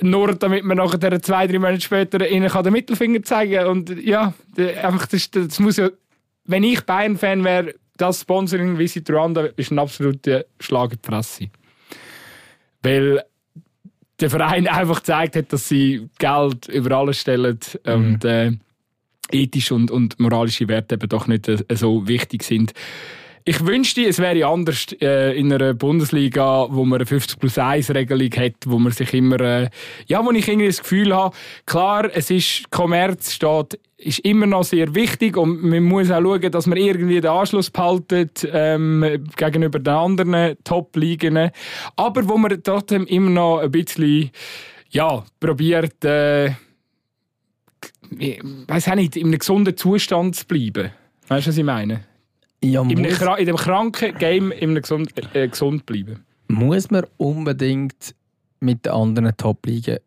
Nur 0.01 0.35
damit 0.35 0.65
man 0.65 0.79
nachher 0.79 1.21
zwei, 1.21 1.47
drei 1.47 1.59
Monate 1.59 1.83
später 1.83 2.27
ihnen 2.27 2.51
den 2.51 2.73
Mittelfinger 2.73 3.23
zeigen 3.23 3.57
kann. 3.57 3.67
Und 3.67 3.91
ja, 4.03 4.33
einfach, 4.83 5.07
das, 5.07 5.31
das 5.31 5.61
muss 5.61 5.77
ja, 5.77 5.91
wenn 6.47 6.65
ich 6.65 6.81
Bayern-Fan 6.81 7.45
wäre, 7.45 7.75
das 7.99 8.23
Sponsoring 8.23 8.79
Visit 8.79 9.11
Rwanda 9.11 9.49
ist 9.57 9.71
ein 9.71 9.79
absoluter 9.79 10.47
Schlag 10.61 10.93
in 10.93 10.99
die 11.03 11.07
Fresse. 11.07 11.49
Weil 12.83 13.23
der 14.21 14.31
Verein 14.31 14.69
einfach 14.69 14.97
gezeigt 14.97 15.37
hat, 15.37 15.53
dass 15.53 15.69
sie 15.69 16.09
Geld 16.19 16.69
über 16.69 16.97
alles 16.97 17.21
stellen 17.21 17.59
und 17.85 18.25
mhm. 18.25 18.29
äh, 18.29 18.53
ethisch 19.31 19.73
und, 19.73 19.91
und 19.91 20.21
moralische 20.21 20.69
Werte 20.69 20.95
eben 20.95 21.09
doch 21.09 21.27
nicht 21.27 21.49
äh, 21.49 21.65
so 21.75 22.07
wichtig 22.07 22.43
sind. 22.43 22.73
Ich 23.47 23.67
wünschte, 23.67 24.07
es 24.07 24.21
wäre 24.21 24.47
anders 24.47 24.87
äh, 25.03 25.39
in 25.39 25.53
einer 25.53 25.75
Bundesliga, 25.75 26.67
wo 26.71 26.87
man 26.87 27.01
eine 27.01 27.07
50 27.07 27.39
plus 27.39 27.59
1 27.59 27.91
Regelung 27.91 28.31
hat, 28.39 28.55
wo 28.65 28.79
man 28.79 28.91
sich 28.91 29.13
immer, 29.13 29.39
äh, 29.39 29.69
ja, 30.07 30.25
wo 30.25 30.31
ich 30.31 30.49
irgendwie 30.49 30.69
das 30.69 30.81
Gefühl 30.81 31.15
habe, 31.15 31.37
klar, 31.67 32.09
es 32.15 32.31
ist, 32.31 32.71
Kommerz 32.71 33.33
steht, 33.33 33.79
ist 33.99 34.21
immer 34.21 34.47
noch 34.47 34.65
sehr 34.65 34.95
wichtig 34.95 35.37
und 35.37 35.63
man 35.63 35.83
muss 35.83 36.11
auch 36.11 36.23
schauen, 36.23 36.51
dass 36.51 36.67
man 36.67 36.79
irgendwie 36.79 37.21
den 37.21 37.31
Anschluss 37.31 37.71
behaltet 37.71 38.49
ähm, 38.51 39.27
gegenüber 39.37 39.79
den 39.79 39.93
anderen 39.93 40.57
Top-Ligen. 40.65 41.51
Aber 41.97 42.27
wo 42.27 42.39
man 42.39 42.63
trotzdem 42.63 43.07
immer 43.07 43.31
noch 43.31 43.59
ein 43.59 43.71
bisschen, 43.71 44.31
ja, 44.89 45.23
probiert, 45.39 46.03
äh, 46.03 46.47
ich 48.19 48.41
weiß 48.69 48.87
nicht, 48.95 49.17
in 49.17 49.27
einem 49.27 49.39
gesunden 49.39 49.77
Zustand 49.77 50.35
zu 50.35 50.47
bleiben. 50.47 50.93
Weißt 51.29 51.47
du, 51.47 51.51
was 51.51 51.59
ich 51.59 51.65
meine? 51.65 52.14
Ja, 52.65 52.83
in, 52.83 52.99
einem, 52.99 53.37
in 53.39 53.47
dem 53.47 53.57
kranken 53.57 54.17
Game 54.19 54.51
im 54.53 54.75
gesund, 54.75 55.11
äh, 55.35 55.49
gesund 55.49 55.87
bleiben. 55.87 56.25
Muss 56.49 56.91
man 56.91 57.05
unbedingt 57.17 58.15
mit 58.61 58.85
den 58.87 58.93
anderen 58.93 59.37
Top-Ligen 59.37 59.99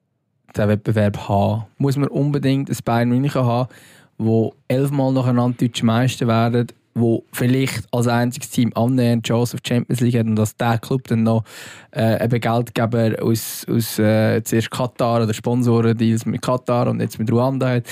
den 0.55 0.67
Wettbewerb 0.67 1.29
haben? 1.29 1.65
Muss 1.77 1.97
man 1.97 2.09
unbedingt 2.09 2.69
ein 2.69 2.77
Bayern 2.83 3.09
München 3.09 3.43
haben, 3.43 3.69
wo 4.17 4.53
elfmal 4.67 5.13
nacheinander 5.13 5.57
deutsche 5.59 5.85
Meister 5.85 6.27
werden, 6.27 6.67
wo 6.95 7.23
vielleicht 7.31 7.85
als 7.91 8.07
einziges 8.07 8.49
Team 8.49 8.71
annähernd 8.73 9.25
Chance 9.25 9.55
auf 9.55 9.61
Champions 9.65 10.01
League 10.01 10.15
hat 10.15 10.25
und 10.25 10.35
dass 10.35 10.55
der 10.55 10.79
Club 10.79 11.07
dann 11.07 11.23
noch 11.23 11.43
äh, 11.95 12.23
eben 12.23 12.41
Geldgeber 12.41 13.21
aus, 13.21 13.65
aus 13.69 13.99
äh, 13.99 14.41
zuerst 14.43 14.71
Katar 14.71 15.23
oder 15.23 15.33
Sponsoren-Deals 15.33 16.25
mit 16.25 16.41
Katar 16.41 16.87
und 16.87 16.99
jetzt 16.99 17.19
mit 17.19 17.31
Ruanda 17.31 17.69
hat. 17.69 17.83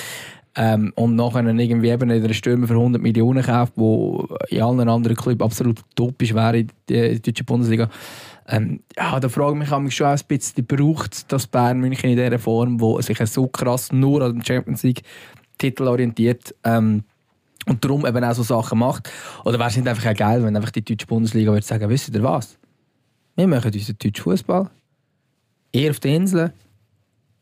Ähm, 0.57 0.93
und 0.95 1.15
nachher 1.15 1.45
irgendwie 1.45 1.89
eben 1.89 2.09
einen 2.09 2.33
Stürmer 2.33 2.67
für 2.67 2.75
100 2.75 3.01
Millionen 3.01 3.43
kauft, 3.43 3.73
wo 3.75 4.27
in 4.47 4.61
allen 4.61 4.87
anderen 4.87 5.17
Clubs 5.17 5.43
absolut 5.43 5.81
utopisch 5.81 6.33
wäre 6.33 6.59
in 6.59 6.71
der 6.87 7.19
deutschen 7.19 7.45
Bundesliga. 7.45 7.89
Ähm, 8.47 8.81
ja, 8.95 9.19
da 9.19 9.27
frage 9.27 9.59
ich 9.63 9.69
mich 9.77 9.95
schon 9.95 10.07
ein 10.07 10.19
bisschen, 10.27 10.65
braucht 10.65 11.31
das 11.31 11.47
Bayern 11.47 11.79
München 11.79 12.11
in 12.11 12.15
dieser 12.15 12.39
Form, 12.39 12.79
wo 12.79 13.01
sich 13.01 13.17
so 13.25 13.47
krass 13.47 13.91
nur 13.91 14.21
an 14.21 14.33
den 14.33 14.45
Champions 14.45 14.83
League 14.83 15.01
Titel 15.57 15.87
orientiert 15.87 16.53
ähm, 16.63 17.03
und 17.65 17.83
darum 17.83 18.05
eben 18.05 18.23
auch 18.23 18.35
so 18.35 18.43
Sachen 18.43 18.79
macht? 18.79 19.11
Oder 19.43 19.57
wäre 19.57 19.69
es 19.69 19.77
nicht 19.77 19.87
einfach 19.87 20.11
auch 20.11 20.15
geil, 20.15 20.43
wenn 20.43 20.55
einfach 20.55 20.71
die 20.71 20.83
deutsche 20.83 21.07
Bundesliga 21.07 21.51
würde 21.51 21.65
sagen, 21.65 21.89
wisst 21.89 22.13
ihr 22.13 22.23
was? 22.23 22.57
Wir 23.35 23.47
machen 23.47 23.71
unseren 23.73 23.97
deutschen 23.97 24.23
Fußball. 24.23 24.69
Ihr 25.71 25.89
auf 25.91 25.99
den 25.99 26.21
Inseln, 26.21 26.53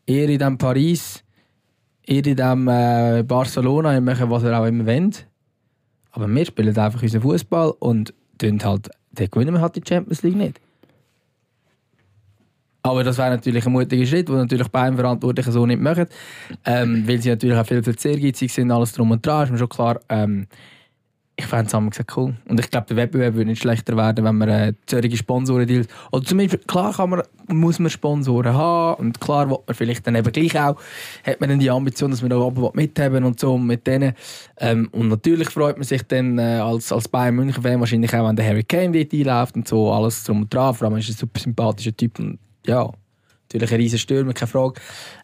ihr 0.06 0.28
in 0.28 0.38
dem 0.38 0.58
Paris, 0.58 1.23
ihr 2.06 2.26
in 2.26 2.36
dem 2.36 2.68
äh, 2.68 3.22
Barcelona, 3.22 4.00
macht 4.00 4.28
was 4.28 4.42
ihr 4.42 4.58
auch 4.58 4.66
immer 4.66 4.86
wollt. 4.86 5.26
Aber 6.12 6.28
wir 6.28 6.46
spielen 6.46 6.76
einfach 6.76 7.02
unseren 7.02 7.22
Fußball 7.22 7.74
und 7.78 8.14
halt, 8.42 8.90
dann 9.12 9.30
gewinnen 9.30 9.54
wir 9.54 9.60
halt 9.60 9.76
die 9.76 9.82
Champions 9.86 10.22
League 10.22 10.36
nicht. 10.36 10.60
Aber 12.82 13.02
das 13.02 13.16
wäre 13.16 13.30
natürlich 13.30 13.64
ein 13.64 13.72
mutiger 13.72 14.04
Schritt, 14.04 14.28
den 14.28 14.36
natürlich 14.36 14.68
Bayern 14.68 14.96
Verantwortlichen 14.96 15.52
so 15.52 15.64
nicht 15.64 15.80
machen. 15.80 16.06
Ähm, 16.66 17.08
weil 17.08 17.18
sie 17.18 17.30
natürlich 17.30 17.56
auch 17.56 17.66
viel 17.66 17.82
zu 17.82 18.08
ehrgeizig 18.08 18.52
sind, 18.52 18.70
alles 18.70 18.92
drum 18.92 19.10
und 19.10 19.26
dran. 19.26 19.44
Ist 19.44 19.52
mir 19.52 19.58
schon 19.58 19.70
klar. 19.70 20.00
Ähm, 20.10 20.46
ich 21.36 21.46
fände 21.46 21.66
es 21.66 21.90
gesagt 21.90 22.16
cool. 22.16 22.34
Und 22.48 22.60
ich 22.60 22.70
glaube, 22.70 22.86
der 22.86 22.96
Wettbewerb 22.96 23.34
würde 23.34 23.50
nicht 23.50 23.62
schlechter 23.62 23.96
werden, 23.96 24.24
wenn 24.24 24.36
man 24.36 24.48
äh, 24.48 24.72
solche 24.88 25.16
Sponsoren 25.16 25.66
dealt. 25.66 25.88
Oder 26.12 26.24
zumindest, 26.24 26.68
klar 26.68 26.92
kann 26.92 27.10
man, 27.10 27.22
muss 27.48 27.80
man 27.80 27.90
Sponsoren 27.90 28.54
haben. 28.54 29.00
Und 29.00 29.20
klar 29.20 29.50
will 29.50 29.58
man 29.66 29.74
vielleicht 29.74 30.06
dann 30.06 30.14
eben 30.14 30.30
gleich 30.30 30.58
auch, 30.58 30.76
hat 31.24 31.40
man 31.40 31.50
dann 31.50 31.58
die 31.58 31.70
Ambition, 31.70 32.12
dass 32.12 32.22
man 32.22 32.30
da 32.30 32.38
oben 32.38 32.70
mithaben 32.74 33.24
und 33.24 33.40
so 33.40 33.58
mit 33.58 33.84
denen. 33.86 34.14
Ähm, 34.58 34.88
und 34.92 35.08
natürlich 35.08 35.50
freut 35.50 35.76
man 35.76 35.84
sich 35.84 36.02
dann 36.04 36.38
äh, 36.38 36.60
als, 36.62 36.92
als 36.92 37.08
Bayern 37.08 37.34
München-Fan 37.34 37.80
wahrscheinlich 37.80 38.14
auch, 38.14 38.28
wenn 38.28 38.36
der 38.36 38.46
Harry 38.46 38.62
Kane 38.62 38.92
dort 38.92 39.12
einläuft 39.12 39.56
und 39.56 39.66
so, 39.66 39.92
alles 39.92 40.22
drum 40.22 40.42
und 40.42 40.54
dran. 40.54 40.74
Vor 40.74 40.86
allem 40.86 40.98
ist 40.98 41.08
er 41.08 41.14
ein 41.14 41.18
super 41.18 41.40
sympathischer 41.40 41.96
Typ 41.96 42.20
und 42.20 42.38
ja, 42.64 42.90
natürlich 43.52 43.72
ein 43.72 43.80
riesen 43.80 43.98
Stürmer, 43.98 44.32
keine 44.32 44.48
Frage. 44.48 44.80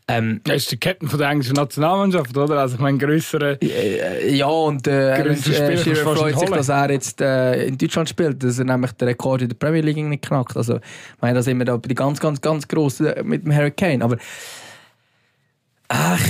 Ähm, 0.09 0.41
er 0.47 0.55
ist 0.55 0.71
der 0.71 0.79
Captain 0.79 1.09
von 1.09 1.18
der 1.18 1.31
englischen 1.31 1.55
Nationalmannschaft, 1.55 2.37
oder? 2.37 2.59
Also 2.59 2.75
ich 2.75 2.81
meine, 2.81 2.99
größere. 2.99 3.59
Äh, 3.62 4.35
ja, 4.35 4.47
und 4.47 4.87
äh, 4.87 5.21
äh, 5.23 5.77
Schirrer 5.77 6.16
freut 6.16 6.39
sich, 6.39 6.51
dass 6.51 6.68
er 6.68 6.91
jetzt 6.91 7.21
äh, 7.21 7.66
in 7.66 7.79
Deutschland 7.79 8.09
spielt, 8.09 8.43
dass 8.43 8.59
er 8.59 8.64
nämlich 8.64 8.93
den 8.93 9.09
Rekord 9.09 9.43
in 9.43 9.49
der 9.49 9.57
Premier 9.57 9.83
League 9.83 9.97
nicht 9.97 10.23
knackt. 10.23 10.57
Also, 10.57 10.77
ich 10.77 11.21
meine, 11.21 11.35
da 11.35 11.43
sind 11.43 11.59
wir 11.59 11.64
da 11.64 11.77
bei 11.77 11.89
den 11.89 11.95
ganz, 11.95 12.18
ganz, 12.18 12.41
ganz 12.41 12.66
grossen 12.66 13.07
äh, 13.07 13.23
mit 13.23 13.45
dem 13.45 13.55
Harry 13.55 13.71
Kane. 13.71 14.05
Aber 14.05 14.16
ach, 15.89 16.21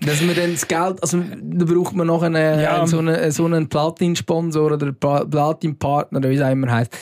dass 0.00 0.20
man 0.20 0.34
dann 0.34 0.52
das 0.52 0.66
Geld, 0.66 1.00
also 1.02 1.22
da 1.40 1.64
braucht 1.64 1.94
man 1.94 2.08
noch 2.08 2.22
einen, 2.22 2.60
ja. 2.60 2.86
so 2.86 2.98
einen, 2.98 3.30
so 3.30 3.44
einen 3.46 3.68
Platin-Sponsor 3.68 4.72
oder 4.72 4.92
Platin-Partner, 4.92 6.22
wie 6.28 6.34
es 6.34 6.42
auch 6.42 6.50
immer 6.50 6.70
heisst 6.70 6.96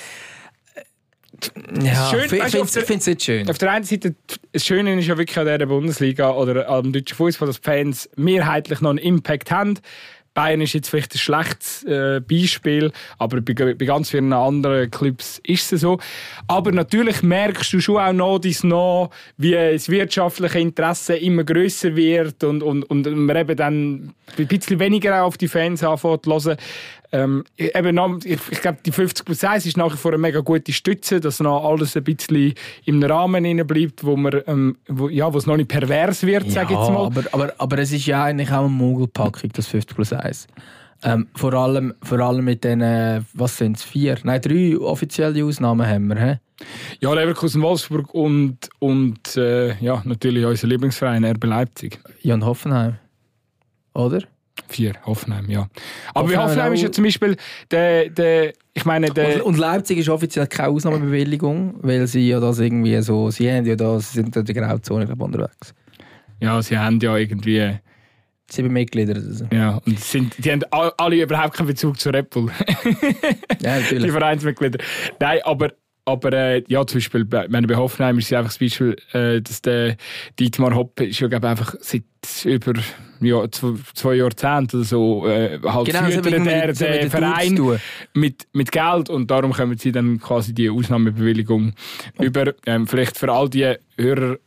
ja, 1.82 2.10
schön, 2.10 2.24
ich 2.24 2.30
finde 2.30 2.94
es 2.96 3.06
nicht 3.06 3.22
schön. 3.22 3.50
Auf 3.50 3.58
der 3.58 3.72
einen 3.72 3.84
Seite, 3.84 4.14
das 4.52 4.64
Schöne 4.64 4.98
ist 4.98 5.06
ja 5.06 5.18
wirklich 5.18 5.38
an 5.38 5.46
dieser 5.46 5.66
Bundesliga 5.66 6.30
oder 6.32 6.68
am 6.68 6.92
deutschen 6.92 7.16
Fußball, 7.16 7.46
dass 7.46 7.60
die 7.60 7.64
Fans 7.64 8.08
mehrheitlich 8.16 8.80
noch 8.80 8.90
einen 8.90 8.98
Impact 8.98 9.50
haben. 9.50 9.78
Bayern 10.34 10.62
ist 10.62 10.72
jetzt 10.72 10.88
vielleicht 10.88 11.14
ein 11.14 11.18
schlechtes 11.18 11.84
äh, 11.84 12.20
Beispiel, 12.20 12.90
aber 13.18 13.40
bei, 13.40 13.52
bei, 13.52 13.84
ganz 13.84 14.10
vielen 14.10 14.32
anderen 14.32 14.90
Clubs 14.90 15.40
ist 15.44 15.72
es 15.72 15.82
so. 15.82 15.98
Aber 16.48 16.72
natürlich 16.72 17.22
merkst 17.22 17.72
du 17.72 17.80
schon 17.80 17.98
auch 17.98 18.12
noch, 18.12 18.38
dass 18.38 18.64
noch, 18.64 19.10
wie 19.36 19.52
das 19.52 19.88
wirtschaftliche 19.90 20.58
Interesse 20.58 21.16
immer 21.16 21.44
größer 21.44 21.94
wird 21.96 22.44
und, 22.44 22.62
und, 22.62 22.84
und 22.84 23.06
man 23.14 23.36
eben 23.36 23.56
dann 23.56 24.14
ein 24.38 24.46
bisschen 24.46 24.80
weniger 24.80 25.22
auf 25.22 25.36
die 25.36 25.48
Fans 25.48 25.84
anfängt 25.84 26.24
zu 26.24 26.30
hören. 26.30 26.56
Ähm, 27.14 27.44
eben, 27.58 28.20
ich, 28.24 28.40
ich 28.50 28.60
glaube, 28.62 28.78
die 28.84 28.90
50 28.90 29.26
plus 29.26 29.44
1 29.44 29.66
ist 29.66 29.76
nach 29.76 29.92
wie 29.92 29.98
vor 29.98 30.12
eine 30.12 30.18
mega 30.18 30.40
gute 30.40 30.72
Stütze, 30.72 31.20
dass 31.20 31.40
noch 31.40 31.62
alles 31.62 31.94
ein 31.94 32.04
bisschen 32.04 32.54
im 32.86 33.02
Rahmen 33.02 33.66
bleibt, 33.66 34.02
wo 34.02 34.16
man, 34.16 34.40
ähm, 34.46 34.78
wo, 34.88 35.10
ja, 35.10 35.32
wo 35.32 35.36
es 35.36 35.46
noch 35.46 35.58
nicht 35.58 35.68
pervers 35.68 36.22
wird, 36.22 36.44
ja, 36.46 36.50
sage 36.50 36.72
ich 36.72 36.80
jetzt 36.80 36.90
mal. 36.90 37.04
Aber, 37.04 37.22
aber, 37.32 37.52
aber 37.58 37.78
es 37.78 37.92
ist 37.92 38.06
ja 38.06 38.24
eigentlich 38.24 38.50
auch 38.50 38.60
eine 38.60 38.68
Mogelpackung, 38.70 39.50
das 39.52 39.66
50 39.66 39.94
plus 39.94 40.12
1. 40.14 40.46
Ähm, 41.04 41.26
vor, 41.34 41.52
allem, 41.52 41.92
vor 42.02 42.20
allem 42.20 42.44
mit 42.44 42.64
den, 42.64 42.80
was 43.34 43.58
sind 43.58 43.76
es, 43.76 43.82
vier? 43.82 44.16
Nein, 44.22 44.40
drei 44.40 44.78
offizielle 44.78 45.44
Ausnahmen 45.44 45.86
haben 45.86 46.06
wir. 46.06 46.16
He? 46.16 46.64
Ja, 47.00 47.12
Leverkusen, 47.12 47.60
Wolfsburg 47.60 48.14
und, 48.14 48.70
und 48.78 49.36
äh, 49.36 49.74
ja, 49.80 50.00
natürlich 50.04 50.46
unser 50.46 50.68
Lieblingsverein 50.68 51.24
RB 51.24 51.44
Leipzig. 51.44 51.98
Ja, 52.22 52.34
und 52.34 52.44
Hoffenheim. 52.44 52.96
Oder? 53.94 54.22
Vier, 54.68 54.94
Hoffenheim, 55.04 55.48
ja. 55.48 55.68
Aber 56.14 56.24
Hoffenheim, 56.24 56.48
Hoffenheim 56.48 56.72
ist 56.74 56.82
ja 56.82 56.92
zum 56.92 57.04
Beispiel 57.04 57.36
der, 57.70 58.10
der 58.10 58.52
ich 58.74 58.84
meine, 58.84 59.08
der 59.08 59.44
und, 59.44 59.58
Leipzig 59.58 59.98
ist 59.98 60.08
offiziell 60.08 60.46
keine 60.46 60.68
Ausnahmebewilligung, 60.68 61.74
weil 61.82 62.06
sie 62.06 62.28
ja 62.28 62.40
das 62.40 62.58
irgendwie 62.58 63.00
so, 63.02 63.30
sie 63.30 63.50
haben 63.50 63.66
ja 63.66 63.76
da, 63.76 63.98
sie 64.00 64.22
sind 64.22 64.34
in 64.34 64.44
der 64.44 64.54
Grauzone 64.54 65.06
unterwegs. 65.14 65.74
Ja, 66.40 66.60
sie 66.62 66.78
haben 66.78 66.98
ja 67.00 67.16
irgendwie 67.16 67.78
sieben 68.50 68.72
Mitglieder. 68.72 69.14
Also. 69.14 69.46
Ja, 69.52 69.80
und 69.86 69.98
sind, 70.00 70.34
die 70.44 70.50
haben 70.50 70.62
alle 70.70 71.22
überhaupt 71.22 71.54
keinen 71.54 71.66
Bezug 71.66 72.00
zu 72.00 72.10
Red 72.10 72.30
Bull. 72.30 72.50
ja, 73.60 73.76
natürlich. 73.80 74.04
Die 74.04 74.10
Vereinsmitglieder. 74.10 74.78
Nein, 75.20 75.40
aber 75.44 75.72
aber 76.04 76.32
äh, 76.32 76.64
ja, 76.66 76.84
zum 76.86 76.98
Beispiel 76.98 77.24
bei, 77.24 77.46
meine, 77.48 77.66
bei 77.66 77.76
Hoffenheim 77.76 78.18
ist 78.18 78.26
es 78.26 78.32
einfach 78.32 78.50
das 78.50 78.58
Beispiel, 78.58 78.96
äh, 79.12 79.40
dass 79.40 79.62
der 79.62 79.96
Dietmar 80.38 80.74
Hopp 80.74 81.00
ist 81.00 81.20
ja 81.20 81.28
glaube 81.28 81.48
einfach 81.48 81.74
seit 81.80 82.04
über 82.44 82.74
ja, 83.20 83.48
zwei, 83.50 83.74
zwei 83.94 84.14
Jahrzehnten 84.14 84.76
oder 84.76 84.84
so 84.84 85.28
äh, 85.28 85.60
halt 85.64 85.86
genau, 85.86 86.04
führt 86.04 86.26
der, 86.26 86.40
der, 86.40 86.72
der 86.72 87.10
Verein 87.10 87.78
mit, 88.14 88.48
mit 88.52 88.72
Geld 88.72 89.10
und 89.10 89.30
darum 89.30 89.52
kommen 89.52 89.78
sie 89.78 89.92
dann 89.92 90.20
quasi 90.20 90.52
die 90.52 90.70
Ausnahmebewilligung 90.70 91.72
oh. 92.18 92.22
über. 92.22 92.54
Ähm, 92.66 92.86
vielleicht 92.86 93.16
für 93.16 93.32
all 93.32 93.48
die 93.48 93.74
Hörer 93.96 94.38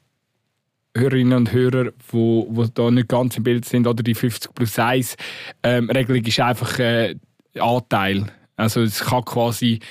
Hörerinnen 0.97 1.33
und 1.33 1.51
Hörer, 1.51 1.91
die, 2.13 2.45
die 2.49 2.73
da 2.73 2.89
nicht 2.89 3.09
ganz 3.09 3.35
im 3.35 3.43
Bild 3.43 3.65
sind, 3.65 3.85
oder 3.85 4.01
die 4.01 4.15
50 4.15 4.53
plus 4.53 4.79
1 4.79 5.17
ähm, 5.63 5.89
Regelung 5.89 6.23
ist 6.23 6.39
einfach 6.39 6.79
äh, 6.79 7.15
Anteil. 7.59 8.31
Also 8.55 8.81
es 8.81 9.01
kann 9.01 9.25
quasi 9.25 9.81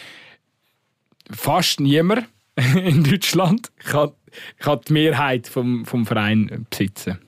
fast 1.30 1.80
niemand 1.80 2.28
in 2.74 3.04
Deutschland 3.04 3.70
kann, 3.78 4.12
kann 4.58 4.80
die 4.88 4.92
Mehrheit 4.92 5.48
vom, 5.48 5.84
vom 5.84 6.06
Verein 6.06 6.66
besitzen. 6.70 7.18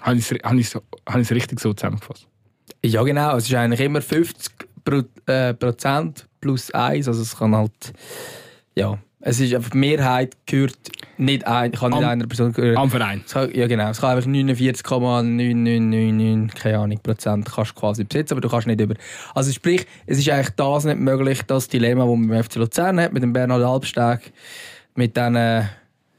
Habe 0.00 0.16
ich 0.16 0.30
es 0.30 0.74
hab 0.74 1.14
richtig 1.30 1.60
so 1.60 1.72
zusammengefasst? 1.72 2.26
Ja, 2.84 3.02
genau. 3.02 3.36
Es 3.36 3.48
ist 3.48 3.54
eigentlich 3.54 3.80
immer 3.80 4.02
50 4.02 4.52
Pro, 4.84 5.02
äh, 5.26 5.54
Prozent 5.54 6.26
plus 6.40 6.70
1. 6.70 7.06
Also 7.08 7.22
es 7.22 7.36
kann 7.36 7.54
halt. 7.54 7.92
Ja, 8.74 8.98
es 9.24 9.38
ist 9.40 9.54
einfach 9.54 9.70
die 9.70 9.78
Mehrheit 9.78 10.36
gehört 10.46 10.76
nicht, 11.16 11.46
ein, 11.46 11.70
kann 11.72 11.92
nicht 11.92 12.02
am, 12.02 12.08
einer 12.08 12.26
Person 12.26 12.52
gehören. 12.52 12.76
Am 12.76 12.90
Verein. 12.90 13.24
Kann, 13.30 13.54
ja, 13.54 13.68
genau. 13.68 13.90
Es 13.90 14.00
kann 14.00 14.16
einfach 14.16 14.28
49,9999 14.28 16.52
keine 16.54 16.78
Ahnung, 16.78 16.98
Prozent 17.02 17.46
kannst 17.46 17.76
quasi 17.76 18.02
besitzen, 18.02 18.34
aber 18.34 18.40
du 18.40 18.48
kannst 18.48 18.66
nicht 18.66 18.80
über. 18.80 18.96
Also 19.34 19.52
sprich, 19.52 19.86
es 20.06 20.18
ist 20.18 20.28
eigentlich 20.28 20.50
das 20.50 20.84
nicht 20.84 20.98
möglich, 20.98 21.42
das 21.46 21.68
Dilemma, 21.68 22.04
das 22.04 22.16
man 22.16 22.28
beim 22.28 22.42
FC 22.42 22.56
Luzern 22.56 22.98
hat, 23.00 23.12
mit 23.12 23.22
dem 23.22 23.32
Bernhard 23.32 23.62
Albsteg, 23.62 24.32
mit 24.96 25.16
diesen 25.16 25.68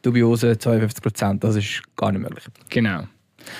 dubiosen 0.02 0.58
52 0.58 1.04
Prozent. 1.04 1.44
Das 1.44 1.58
ist 1.58 1.82
gar 1.98 2.14
nicht 2.14 2.22
möglich. 2.22 2.46
Genau. 2.70 3.04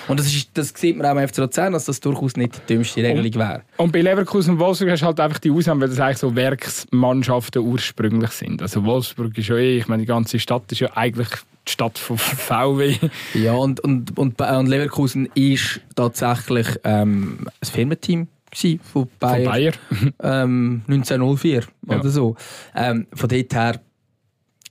Und 0.08 0.20
das, 0.20 0.26
ist, 0.26 0.50
das 0.54 0.72
sieht 0.76 0.96
man 0.96 1.06
auch 1.06 1.20
im 1.20 1.28
FC 1.28 1.38
Luzern, 1.38 1.72
dass 1.72 1.84
das 1.86 2.00
durchaus 2.00 2.36
nicht 2.36 2.56
die 2.56 2.74
dümmste 2.74 3.02
Regelung 3.02 3.34
wäre. 3.34 3.62
Und 3.76 3.92
bei 3.92 4.00
Leverkusen 4.00 4.54
und 4.54 4.60
Wolfsburg 4.60 4.90
hast 4.90 5.02
du 5.02 5.06
halt 5.06 5.20
einfach 5.20 5.38
die 5.38 5.50
Ausnahme, 5.50 5.82
weil 5.82 5.88
das 5.88 6.00
eigentlich 6.00 6.18
so 6.18 6.34
Werksmannschaften 6.34 7.62
ursprünglich 7.62 8.30
sind. 8.30 8.62
Also 8.62 8.84
Wolfsburg 8.84 9.36
ist 9.36 9.48
ja 9.48 9.56
eh, 9.56 9.78
ich 9.78 9.88
meine, 9.88 10.02
die 10.02 10.06
ganze 10.06 10.38
Stadt 10.38 10.70
ist 10.70 10.80
ja 10.80 10.96
eigentlich 10.96 11.28
die 11.66 11.72
Stadt 11.72 11.98
von 11.98 12.18
VW. 12.18 12.96
Ja, 13.34 13.54
und, 13.54 13.80
und, 13.80 14.16
und, 14.18 14.40
und 14.40 14.66
Leverkusen 14.66 15.28
ist 15.34 15.80
tatsächlich 15.94 16.68
ähm, 16.84 17.46
ein 17.60 17.66
Firmenteam 17.66 18.28
von 18.82 19.08
Bayer, 19.18 19.44
von 19.44 19.44
Bayer. 19.44 19.72
ähm, 20.22 20.82
1904 20.86 21.64
ja. 21.88 21.98
oder 21.98 22.08
so. 22.08 22.36
Ähm, 22.74 23.06
von 23.12 23.28
dort 23.28 23.54
her, 23.54 23.80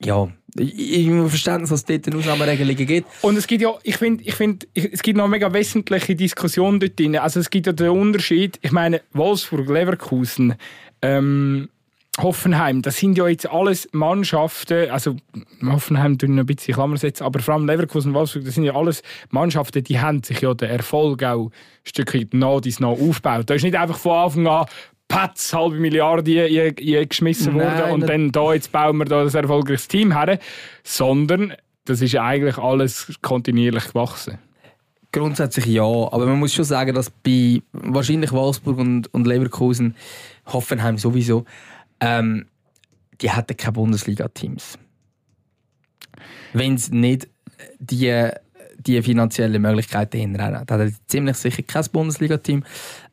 ja, 0.05 0.29
ich 0.55 1.09
habe 1.09 1.29
Verständnis, 1.29 1.69
dass 1.69 1.79
es 1.79 1.85
dort 1.85 2.07
eine 2.07 2.17
Ausnahmeregelungen 2.17 2.85
gibt. 2.85 3.07
Und 3.21 3.37
es 3.37 3.47
gibt 3.47 3.61
ja, 3.61 3.73
ich 3.83 3.97
finde, 3.97 4.23
ich 4.23 4.35
find, 4.35 4.67
es 4.73 5.01
gibt 5.01 5.17
noch 5.17 5.25
eine 5.25 5.31
mega 5.31 5.51
wesentliche 5.51 6.15
Diskussion 6.15 6.79
dort 6.79 6.99
drin. 6.99 7.17
Also 7.17 7.39
es 7.39 7.49
gibt 7.49 7.67
ja 7.67 7.73
den 7.73 7.89
Unterschied, 7.89 8.59
ich 8.61 8.71
meine, 8.71 9.01
Wolfsburg, 9.13 9.67
Leverkusen, 9.67 10.55
ähm, 11.01 11.69
Hoffenheim, 12.21 12.83
das 12.83 12.97
sind 12.97 13.17
ja 13.17 13.27
jetzt 13.27 13.49
alles 13.49 13.89
Mannschaften, 13.91 14.91
also 14.91 15.15
Hoffenheim 15.65 16.19
tun 16.19 16.37
ein 16.37 16.45
bisschen 16.45 16.75
Klammer 16.75 16.97
setzen, 16.97 17.23
aber 17.23 17.39
vor 17.39 17.55
allem 17.55 17.65
Leverkusen 17.65 18.09
und 18.09 18.13
Wolfsburg, 18.13 18.45
das 18.45 18.53
sind 18.53 18.65
ja 18.65 18.75
alles 18.75 19.01
Mannschaften, 19.31 19.83
die 19.83 19.99
haben 19.99 20.21
sich 20.21 20.41
ja 20.41 20.53
den 20.53 20.69
Erfolg 20.69 21.23
auch 21.23 21.47
ein 21.47 21.51
Stück 21.83 22.13
weit 22.13 22.35
nach 22.35 22.61
dies 22.61 22.79
nach 22.79 22.89
aufgebaut. 22.89 23.49
Da 23.49 23.55
ist 23.55 23.63
nicht 23.63 23.75
einfach 23.75 23.97
von 23.97 24.11
Anfang 24.11 24.47
an 24.47 24.65
Patz, 25.07 25.53
halbe 25.53 25.75
Milliarde 25.75 26.73
geschmissen 26.73 27.53
worden 27.55 27.91
und 27.91 28.09
dann 28.09 28.31
da, 28.31 28.53
jetzt 28.53 28.71
bauen 28.71 28.97
wir 28.97 29.05
da 29.05 29.21
ein 29.21 29.33
erfolgreiches 29.33 29.87
Team 29.87 30.17
her, 30.17 30.39
sondern 30.83 31.53
das 31.85 32.01
ist 32.01 32.15
eigentlich 32.15 32.57
alles 32.57 33.13
kontinuierlich 33.21 33.87
gewachsen. 33.89 34.39
Grundsätzlich 35.11 35.65
ja, 35.67 35.83
aber 35.83 36.25
man 36.25 36.39
muss 36.39 36.53
schon 36.53 36.65
sagen, 36.65 36.95
dass 36.95 37.11
bei 37.11 37.61
wahrscheinlich 37.71 38.31
Wolfsburg 38.31 38.79
und, 38.79 39.13
und 39.13 39.27
Leverkusen, 39.27 39.95
Hoffenheim 40.47 40.97
sowieso, 40.97 41.45
ähm, 41.99 42.47
die 43.21 43.29
hätten 43.29 43.55
keine 43.55 43.73
Bundesliga-Teams. 43.73 44.79
Wenn 46.53 46.75
es 46.75 46.89
nicht 46.89 47.27
die 47.79 48.31
die 48.85 49.01
finanziellen 49.01 49.61
Möglichkeiten 49.61 50.17
hinterher. 50.17 50.63
Da 50.65 50.75
hat 50.75 50.81
er 50.81 50.91
ziemlich 51.07 51.37
sicher 51.37 51.63
kein 51.63 51.85
Bundesliga-Team. 51.91 52.63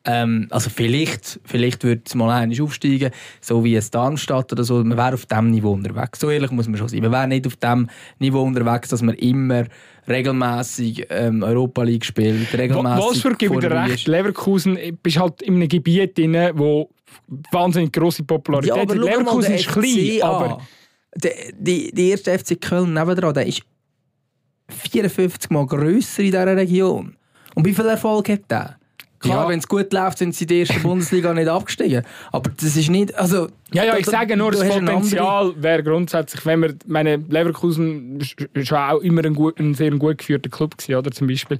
Ähm, 0.05 0.47
also 0.49 0.69
vielleicht, 0.69 1.39
vielleicht 1.45 1.83
würde 1.83 2.01
es 2.05 2.15
mal 2.15 2.31
einmal 2.31 2.61
aufsteigen, 2.61 3.11
so 3.39 3.63
wie 3.63 3.75
es 3.75 3.91
Darmstadt 3.91 4.51
oder 4.51 4.63
so. 4.63 4.83
Man 4.83 4.97
wäre 4.97 5.13
auf 5.13 5.25
diesem 5.25 5.51
Niveau 5.51 5.71
unterwegs. 5.71 6.19
So 6.19 6.29
ehrlich 6.29 6.51
muss 6.51 6.67
man 6.67 6.77
schon 6.77 6.89
sein. 6.89 7.01
Man 7.01 7.11
wäre 7.11 7.27
nicht 7.27 7.45
auf 7.47 7.55
dem 7.57 7.89
Niveau 8.19 8.41
unterwegs, 8.41 8.89
dass 8.89 9.01
man 9.01 9.15
immer 9.15 9.65
regelmäßig 10.07 11.07
ähm, 11.09 11.43
Europa 11.43 11.83
League 11.83 12.05
spielt. 12.05 12.51
Regelmäßig 12.57 13.03
Wolfsburg 13.03 13.39
gebe 13.39 13.59
dir 13.59 13.71
recht. 13.71 14.07
Leverkusen 14.07 14.77
bist 15.03 15.19
halt 15.19 15.41
in 15.43 15.55
einem 15.55 15.69
Gebiet 15.69 16.17
drin, 16.17 16.35
wo 16.55 16.89
wahnsinnig 17.51 17.93
große 17.93 18.23
Popularität 18.23 18.89
ja. 18.89 18.95
Leverkusen 18.95 19.53
ist 19.53 19.67
klein, 19.67 20.21
aber... 20.21 20.61
Die, 21.13 21.29
die, 21.59 21.91
die 21.91 22.09
erste 22.11 22.39
FC 22.39 22.59
Köln 22.61 22.93
nebendran, 22.93 23.33
der 23.33 23.45
ist 23.45 23.63
54 24.73 25.49
Mal 25.51 25.65
grösser 25.65 26.19
in 26.19 26.31
dieser 26.31 26.55
Region. 26.55 27.15
Und 27.55 27.65
wie 27.65 27.73
viel 27.73 27.85
Erfolg 27.85 28.29
hat 28.29 28.49
der? 28.49 28.77
Klar, 29.21 29.43
ja. 29.43 29.49
wenn 29.49 29.59
es 29.59 29.67
gut 29.67 29.93
läuft, 29.93 30.17
sind 30.17 30.33
sie 30.33 30.45
in 30.45 30.47
der 30.47 30.57
ersten 30.59 30.81
Bundesliga 30.83 31.33
nicht 31.33 31.47
abgestiegen. 31.47 32.03
Aber 32.31 32.49
das 32.49 32.75
ist 32.75 32.89
nicht. 32.89 33.13
Also, 33.15 33.49
ja, 33.71 33.83
ja, 33.83 33.97
ich 33.97 34.05
da, 34.05 34.11
sage 34.11 34.35
nur, 34.35 34.51
das 34.51 34.67
Potenzial 34.67 35.53
wäre 35.57 35.83
grundsätzlich, 35.83 36.45
wenn 36.45 36.61
wir, 36.61 36.73
meine 36.87 37.17
Leverkusen 37.17 38.19
schon 38.63 38.77
auch 38.77 38.99
immer 38.99 39.23
ein, 39.23 39.35
gut, 39.35 39.59
ein 39.59 39.75
sehr 39.75 39.91
gut 39.91 40.17
geführter 40.17 40.49
Club 40.49 40.77
gewesen, 40.77 40.95
oder 40.95 41.11
zum 41.11 41.27
Beispiel. 41.27 41.59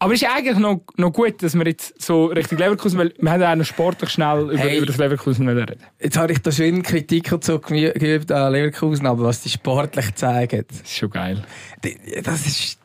Aber 0.00 0.14
es 0.14 0.22
ist 0.22 0.28
eigentlich 0.28 0.58
noch, 0.58 0.80
noch 0.96 1.12
gut, 1.12 1.42
dass 1.42 1.54
wir 1.54 1.66
jetzt 1.66 2.00
so 2.00 2.26
richtig 2.26 2.58
Leverkusen, 2.58 2.98
weil 2.98 3.12
wir 3.18 3.30
haben 3.30 3.42
auch 3.42 3.56
noch 3.56 3.64
sportlich 3.64 4.10
schnell 4.10 4.50
über, 4.50 4.58
hey, 4.58 4.76
über 4.76 4.86
das 4.86 4.96
Leverkusen 4.96 5.48
reden. 5.48 5.76
Jetzt 5.98 6.16
habe 6.16 6.32
ich 6.32 6.38
da 6.38 6.52
schon 6.52 6.82
Kritik 6.82 7.34
so 7.40 7.58
geübt 7.58 8.30
an 8.30 8.52
Leverkusen, 8.52 9.06
aber 9.06 9.24
was 9.24 9.42
die 9.42 9.48
sportlich 9.48 10.14
zeigen. 10.14 10.64
Das 10.68 10.80
ist 10.80 10.96
schon 10.96 11.10
geil. 11.10 11.42
Das 12.22 12.46
ist 12.46 12.78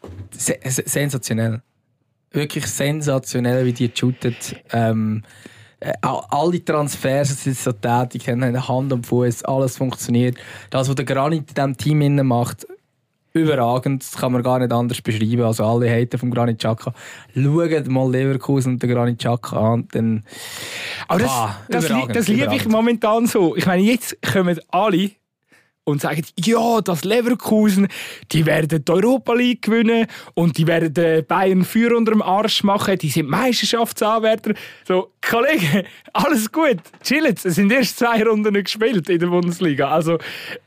sensationell. 0.90 1.62
Wirklich 2.32 2.66
sensationell, 2.66 3.66
wie 3.66 3.74
die 3.74 3.92
shooten. 3.94 4.36
Ähm, 4.72 5.24
äh, 5.80 5.94
alle 6.02 6.66
Transfers 6.66 7.44
sind 7.44 7.58
so 7.58 7.74
tätig, 7.74 8.28
haben 8.28 8.68
Hand 8.68 8.92
und 8.92 9.06
Fuß, 9.06 9.44
alles 9.44 9.78
funktioniert. 9.78 10.38
Das, 10.72 10.88
was 10.88 10.96
der 10.96 11.06
Granit 11.06 11.50
in 11.50 11.54
diesem 11.54 11.78
Team 11.78 12.28
macht, 12.28 12.66
überragend. 13.34 14.04
Das 14.04 14.20
kann 14.20 14.32
man 14.32 14.44
gar 14.44 14.60
nicht 14.60 14.72
anders 14.72 15.02
beschreiben. 15.02 15.42
Also 15.42 15.66
alle 15.66 15.90
Hater 15.90 16.18
vom 16.18 16.32
Granit 16.32 16.60
Xhaka. 16.60 16.94
Schaut 17.36 17.88
mal 17.88 18.12
Leverkusen 18.12 18.74
und 18.74 18.84
den 18.84 18.90
Granit 18.90 19.20
Xhaka 19.20 19.74
an. 19.74 19.88
Dann, 19.92 20.24
Aber 21.08 21.20
das, 21.20 21.32
ah, 21.32 21.58
das, 21.70 21.88
das 22.14 22.28
liebe 22.28 22.56
ich 22.56 22.68
momentan 22.68 23.26
so. 23.28 23.56
Ich 23.56 23.66
meine, 23.66 23.84
jetzt 23.84 24.18
kommen 24.22 24.60
alle 24.70 25.12
und 25.86 26.02
sagen, 26.02 26.24
ja, 26.38 26.82
das 26.82 27.04
Leverkusen, 27.04 27.88
die 28.32 28.46
werden 28.46 28.84
die 28.86 28.92
Europa 28.92 29.34
League 29.34 29.64
gewinnen 29.64 30.08
und 30.34 30.58
die 30.58 30.68
werden 30.68 30.96
äh, 31.04 31.22
Bayern 31.22 31.66
Feuer 31.66 31.98
unter 31.98 32.12
dem 32.12 32.22
Arsch 32.22 32.64
machen, 32.64 32.98
die 32.98 33.10
sind 33.10 33.30
Meisterschaftsanwärter. 33.30 34.54
So, 34.88 35.12
Kollege, 35.22 35.86
alles 36.14 36.52
gut, 36.52 36.78
chillt. 37.04 37.46
Es 37.46 37.56
sind 37.56 37.72
erst 37.72 38.00
zwei 38.00 38.24
Runden 38.24 38.54
gespielt 38.54 39.10
in 39.10 39.20
der 39.20 39.28
Bundesliga. 39.28 39.90
Also, 39.90 40.18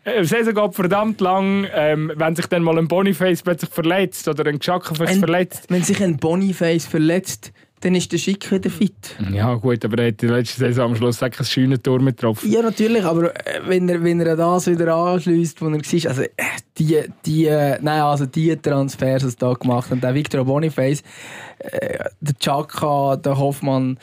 äh, 0.05 0.21
die 0.21 0.27
Saison 0.27 0.55
geht 0.55 0.75
verdammt 0.75 1.21
lang. 1.21 1.67
Ähm, 1.73 2.13
wenn 2.15 2.37
sich 2.37 2.47
dann 2.47 2.63
mal 2.63 2.79
ein 2.79 2.89
Boniface 2.89 3.43
plötzlich 3.43 3.71
verletzt 3.71 4.29
oder 4.29 4.47
ein 4.47 4.59
Xhaka 4.59 4.95
verletzt. 4.95 5.67
Wenn 5.69 5.83
sich 5.83 6.03
ein 6.03 6.17
Boniface 6.17 6.87
verletzt, 6.87 7.53
dann 7.87 7.95
ist 7.95 8.11
der 8.11 8.19
Schick 8.19 8.51
wieder 8.51 8.69
fit. 8.69 9.17
Ja 9.31 9.55
gut, 9.55 9.85
aber 9.85 10.03
er 10.03 10.09
hat 10.09 10.21
die 10.21 10.27
letzte 10.27 10.59
Saison 10.59 10.91
am 10.91 10.97
Schluss 10.97 11.23
ein 11.23 11.33
schönes 11.45 11.83
Tor 11.83 12.01
mit 12.01 12.17
getroffen. 12.17 12.51
Ja 12.51 12.61
natürlich, 12.61 13.05
aber 13.05 13.33
äh, 13.47 13.61
wenn 13.65 13.89
er, 13.89 14.03
wenn 14.03 14.21
er 14.21 14.35
das 14.35 14.67
wieder 14.67 14.93
anschließt, 14.93 15.63
wo 15.63 15.67
er 15.67 15.75
war, 15.75 16.11
also 16.11 16.23
äh, 16.23 16.29
die, 16.77 17.05
die, 17.25 17.47
äh, 17.47 17.79
nein, 17.81 18.01
also 18.01 18.27
die 18.27 18.57
Transfers, 18.57 19.23
die 19.23 19.39
da 19.39 19.53
gemacht 19.53 19.93
haben, 19.93 20.01
der 20.01 20.15
Victor 20.15 20.45
Boniface, 20.45 21.05
der 22.21 22.35
Chaka, 22.41 23.15
der 23.17 23.39
Hoffmann, 23.39 24.01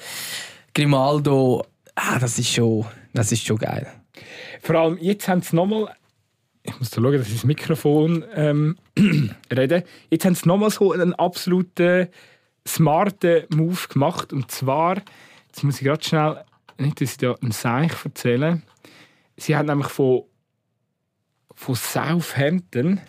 Grimaldo, 0.73 1.65
ah, 1.95 2.19
das 2.19 2.39
ist 2.39 2.53
schon, 2.53 2.85
das 3.13 3.33
ist 3.33 3.45
schon 3.45 3.57
geil. 3.57 3.85
Vor 4.61 4.75
allem 4.75 4.97
jetzt 5.01 5.27
haben 5.27 5.41
sie 5.41 5.57
nochmal 5.57 5.89
ich 6.65 6.79
muss 6.79 6.91
da 6.91 7.01
schauen, 7.01 7.17
dass 7.17 7.27
ich 7.27 7.33
das 7.33 7.43
Mikrofon 7.43 8.23
ähm, 8.35 8.77
rede. 9.53 9.83
Jetzt 10.09 10.23
haben 10.23 10.35
sie 10.35 10.47
nochmal 10.47 10.69
so 10.69 10.93
einen 10.93 11.13
absoluten 11.13 12.07
smarten 12.67 13.43
Move 13.49 13.87
gemacht. 13.89 14.33
Und 14.33 14.51
zwar, 14.51 15.01
jetzt 15.47 15.63
muss 15.63 15.77
ich 15.77 15.83
gerade 15.83 16.03
schnell, 16.03 16.43
nicht, 16.77 17.01
dass 17.01 17.11
ich 17.11 17.17
da 17.17 17.35
einen 17.41 17.51
Seich 17.51 17.93
erzähle. 18.03 18.61
Sie 19.37 19.55
haben 19.55 19.67
nämlich 19.67 19.87
von, 19.87 20.23
von 21.55 21.75
Southampton. 21.75 23.01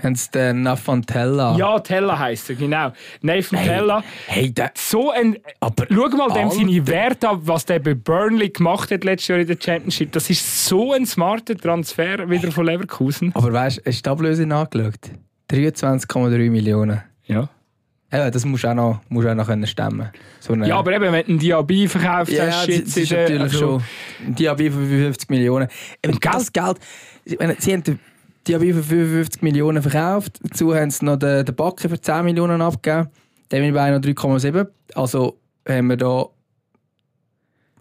Haben 0.00 0.14
sie 0.14 0.30
den 0.30 0.62
Nathan 0.62 1.02
Tella? 1.02 1.56
Ja, 1.56 1.78
Tella 1.80 2.18
heisst 2.18 2.50
er, 2.50 2.56
genau. 2.56 2.92
Nathan 3.20 3.58
hey, 3.58 3.68
Tella. 3.68 4.04
Hey, 4.26 4.52
der, 4.52 4.70
so 4.76 5.10
ein. 5.10 5.38
Aber 5.60 5.86
schau 5.90 6.08
mal 6.08 6.32
dem 6.32 6.50
seine 6.50 6.86
Werte 6.86 7.30
an, 7.30 7.40
was 7.42 7.64
der 7.64 7.80
bei 7.80 7.94
Burnley 7.94 8.50
gemacht 8.50 8.90
hat 8.90 9.02
letztes 9.02 9.28
Jahr 9.28 9.38
in 9.40 9.46
der 9.46 9.58
Championship. 9.60 10.12
Das 10.12 10.30
ist 10.30 10.66
so 10.66 10.92
ein 10.92 11.06
smarter 11.06 11.56
Transfer 11.56 12.28
wieder 12.30 12.52
von 12.52 12.66
Leverkusen. 12.66 13.32
Aber 13.34 13.52
weißt 13.52 13.78
du, 13.78 13.82
hast 13.86 13.98
du 13.98 14.02
die 14.02 14.10
Ablöse 14.10 14.42
angeschaut? 14.42 15.10
23,3 15.50 16.50
Millionen. 16.50 17.02
Ja. 17.24 17.48
Ja, 18.12 18.30
das 18.30 18.44
musst 18.44 18.64
du 18.64 18.68
auch 18.68 18.74
noch, 18.74 19.00
musst 19.08 19.26
auch 19.26 19.34
noch 19.34 19.46
können 19.46 19.66
stemmen 19.66 20.10
so 20.38 20.54
Ja, 20.54 20.76
aber 20.76 20.92
eben, 20.92 21.04
wenn 21.04 21.24
du 21.24 21.30
einen 21.30 21.38
Diaby 21.38 21.88
verkauft 21.88 22.30
ja, 22.30 22.46
hast, 22.46 22.68
das, 22.68 22.84
das 22.84 22.96
ist 22.98 23.10
natürlich 23.10 23.40
also 23.40 23.58
schon 23.58 23.82
ein 24.26 24.34
Diaby 24.34 24.70
für 24.70 24.86
55 24.86 25.30
Millionen. 25.30 25.68
Eben, 26.02 26.20
das 26.20 26.52
Geld, 26.52 26.78
Geld 27.24 27.62
sie 27.62 27.72
haben 27.72 27.82
den 27.84 27.98
Diaby 28.46 28.74
für 28.74 28.82
55 28.82 29.42
Millionen 29.42 29.82
verkauft, 29.82 30.40
dazu 30.42 30.74
haben 30.74 30.90
sie 30.90 31.04
noch 31.06 31.16
den, 31.16 31.46
den 31.46 31.54
Backen 31.54 31.88
für 31.88 31.98
10 31.98 32.24
Millionen 32.24 32.60
abgegeben, 32.60 33.08
den 33.50 33.62
bin 33.62 33.74
bei 33.74 33.90
noch 33.90 34.00
3,7. 34.00 34.66
Also 34.94 35.38
haben 35.66 35.86
wir 35.86 35.96
da 35.96 36.26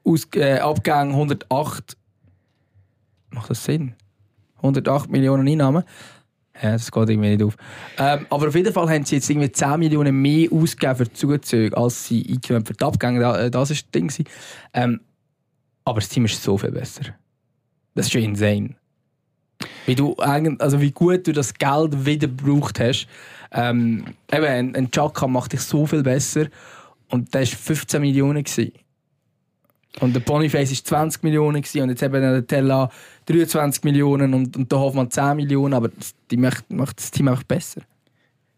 aus, 0.05 0.27
äh, 0.35 0.59
Abgang 0.59 1.11
108, 1.11 1.97
macht 3.31 3.49
das 3.49 3.65
Sinn? 3.65 3.95
108 4.57 5.09
Millionen 5.09 5.47
Einnahmen. 5.47 5.83
Ja, 6.61 6.73
das 6.73 6.91
geht 6.91 7.09
irgendwie 7.09 7.29
nicht 7.29 7.43
auf. 7.43 7.55
Ähm, 7.97 8.27
aber 8.29 8.47
auf 8.47 8.55
jeden 8.55 8.71
Fall 8.71 8.89
haben 8.89 9.03
sie 9.03 9.15
jetzt 9.15 9.29
irgendwie 9.29 9.51
10 9.51 9.79
Millionen 9.79 10.21
mehr 10.21 10.51
ausgegeben 10.51 10.95
für 10.95 11.11
Zugezüge, 11.11 11.75
als 11.75 12.07
sie 12.07 12.25
eingenommen 12.29 12.65
für 12.65 12.73
die 12.73 12.83
Abgänge. 12.83 13.19
Äh, 13.19 13.49
das 13.49 13.69
war 13.69 13.75
das 13.75 13.91
Ding. 13.91 14.11
Ähm, 14.73 15.01
aber 15.85 15.99
das 15.99 16.09
Team 16.09 16.25
ist 16.25 16.41
so 16.41 16.57
viel 16.57 16.71
besser. 16.71 17.03
Das 17.95 18.05
ist 18.05 18.11
schon 18.11 18.21
insane. 18.21 18.75
Wie, 19.85 19.95
du 19.95 20.15
also 20.15 20.81
wie 20.81 20.91
gut 20.91 21.27
du 21.27 21.33
das 21.33 21.53
Geld 21.53 22.05
wieder 22.05 22.27
gebraucht 22.27 22.79
hast. 22.79 23.07
Ähm, 23.51 24.05
eben, 24.31 24.45
ein, 24.45 24.75
ein 24.75 24.91
Chaka 24.91 25.27
macht 25.27 25.53
dich 25.53 25.61
so 25.61 25.85
viel 25.85 26.03
besser. 26.03 26.45
Und 27.09 27.33
der 27.33 27.41
war 27.41 27.47
15 27.47 28.01
Millionen. 28.01 28.43
Gewesen. 28.43 28.71
Und 29.99 30.15
der 30.15 30.21
Boniface 30.21 30.71
war 30.71 30.83
20 30.85 31.23
Millionen 31.23 31.61
gewesen, 31.61 31.81
und 31.81 31.89
jetzt 31.89 32.01
eben 32.01 32.21
der 32.21 32.47
Tella 32.47 32.89
23 33.31 33.83
Millionen 33.83 34.33
und, 34.33 34.55
und 34.55 34.71
der 34.71 34.79
Hoffmann 34.79 35.09
10 35.09 35.35
Millionen, 35.35 35.73
aber 35.73 35.89
die 36.29 36.37
macht, 36.37 36.71
macht 36.71 36.99
das 36.99 37.11
Team 37.11 37.27
einfach 37.27 37.43
besser. 37.43 37.81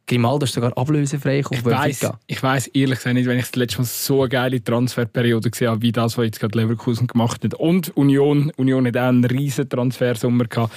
Grimaldo 0.06 0.44
ist 0.44 0.54
sogar 0.54 0.78
ablösefrei 0.78 1.40
ich 1.50 1.64
weiss, 1.64 2.06
ich 2.28 2.44
weiss 2.44 2.68
ehrlich 2.68 2.98
gesagt 2.98 3.16
nicht, 3.16 3.26
wenn 3.26 3.40
ich 3.40 3.46
das 3.46 3.56
letzte 3.56 3.78
Mal 3.80 3.86
so 3.86 4.22
eine 4.22 4.30
geile 4.30 4.64
Transferperiode 4.64 5.50
gesehen 5.50 5.70
habe, 5.70 5.82
wie 5.82 5.94
das, 5.94 6.18
was 6.18 6.26
jetzt 6.26 6.40
gerade 6.42 6.60
Leverkusen 6.60 7.08
gemacht 7.08 7.44
hat. 7.44 7.54
Und 7.54 7.96
Union, 7.96 8.52
Union 8.58 8.86
hat 8.86 8.98
auch 8.98 9.08
einen 9.08 9.24
riesen 9.24 9.70
Transfersommer 9.70 10.46
gehabt. 10.46 10.74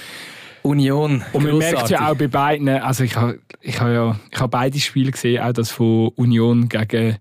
Union. 0.63 1.23
Und 1.33 1.43
man 1.43 1.57
merkt 1.57 1.89
ja 1.89 2.09
auch 2.09 2.15
bei 2.15 2.27
beiden, 2.27 2.69
also 2.69 3.03
ich 3.03 3.15
habe 3.15 3.39
ich 3.61 3.79
hab 3.79 3.89
ja 3.89 4.19
ich 4.31 4.39
hab 4.39 4.51
beide 4.51 4.79
Spiele 4.79 5.11
gesehen, 5.11 5.41
auch 5.41 5.53
das 5.53 5.71
von 5.71 6.09
Union 6.15 6.69
gegen 6.69 7.17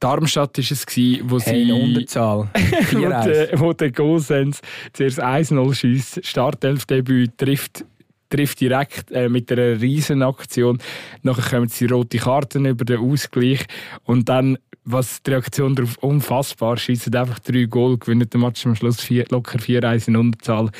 Darmstadt 0.00 0.58
war 0.58 0.62
es, 0.62 0.86
wo 1.24 1.40
hey, 1.40 1.64
sie... 1.64 1.72
Unterzahl. 1.72 2.48
wo, 2.92 3.08
der, 3.08 3.60
wo 3.60 3.72
der 3.72 3.92
Gosens 3.92 4.60
zuerst 4.92 5.22
1-0 5.22 5.74
schießt, 5.74 6.26
Startelfdebüt 6.26 7.36
trifft 7.36 7.84
trifft 8.30 8.60
direkt 8.60 9.10
äh, 9.10 9.28
mit 9.28 9.50
einer 9.50 9.80
riesen 9.80 10.22
Aktion. 10.22 10.78
Nachher 11.22 11.56
kommen 11.56 11.68
sie 11.68 11.86
rote 11.86 12.18
Karten 12.18 12.66
über 12.66 12.84
den 12.84 12.98
Ausgleich 13.00 13.64
und 14.04 14.28
dann, 14.28 14.58
was 14.84 15.22
die 15.22 15.30
Reaktion 15.30 15.74
darauf 15.74 15.96
unfassbar, 15.98 16.76
schießen 16.76 17.14
einfach 17.14 17.38
drei 17.38 17.64
Goal, 17.64 17.98
gewinnen 17.98 18.28
den 18.28 18.40
Match 18.40 18.66
am 18.66 18.74
Schluss 18.74 19.00
vier, 19.00 19.24
locker 19.30 19.58
4-1 19.58 20.08
in 20.08 20.16
Unterzahl. 20.16 20.70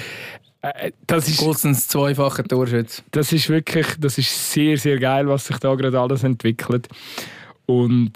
Äh, 0.60 0.92
das 1.06 1.28
ist 1.28 1.38
Goldsons 1.38 1.88
zweifacher 1.88 2.44
Torschütze. 2.44 3.02
Das 3.10 3.32
ist 3.32 3.48
wirklich, 3.48 3.86
das 3.98 4.18
ist 4.18 4.52
sehr, 4.52 4.76
sehr 4.76 4.98
geil, 4.98 5.28
was 5.28 5.46
sich 5.46 5.58
da 5.58 5.74
gerade 5.74 5.98
alles 5.98 6.24
entwickelt. 6.24 6.88
Und 7.66 8.12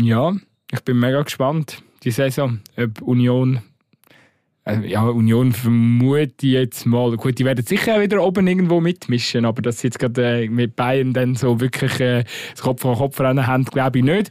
ja, 0.00 0.34
ich 0.70 0.80
bin 0.80 0.98
mega 0.98 1.22
gespannt, 1.22 1.82
die 2.02 2.10
Saison, 2.10 2.60
ob 2.76 3.02
Union 3.02 3.60
äh, 4.64 4.86
ja, 4.86 5.02
Union 5.02 5.52
vermute 5.52 6.46
jetzt 6.46 6.86
mal, 6.86 7.16
gut, 7.16 7.38
die 7.38 7.44
werden 7.44 7.64
sicher 7.64 8.00
wieder 8.00 8.22
oben 8.22 8.46
irgendwo 8.46 8.80
mitmischen, 8.80 9.44
aber 9.44 9.60
dass 9.60 9.80
sie 9.80 9.88
jetzt 9.88 9.98
gerade 9.98 10.44
äh, 10.44 10.48
mit 10.48 10.76
Bayern 10.76 11.12
dann 11.12 11.34
so 11.34 11.60
wirklich 11.60 11.98
äh, 12.00 12.24
das 12.52 12.62
Kopf 12.62 12.84
an 12.86 12.96
Kopf 12.96 13.18
rennen 13.20 13.46
haben, 13.46 13.64
glaube 13.64 13.98
ich 13.98 14.04
nicht. 14.04 14.30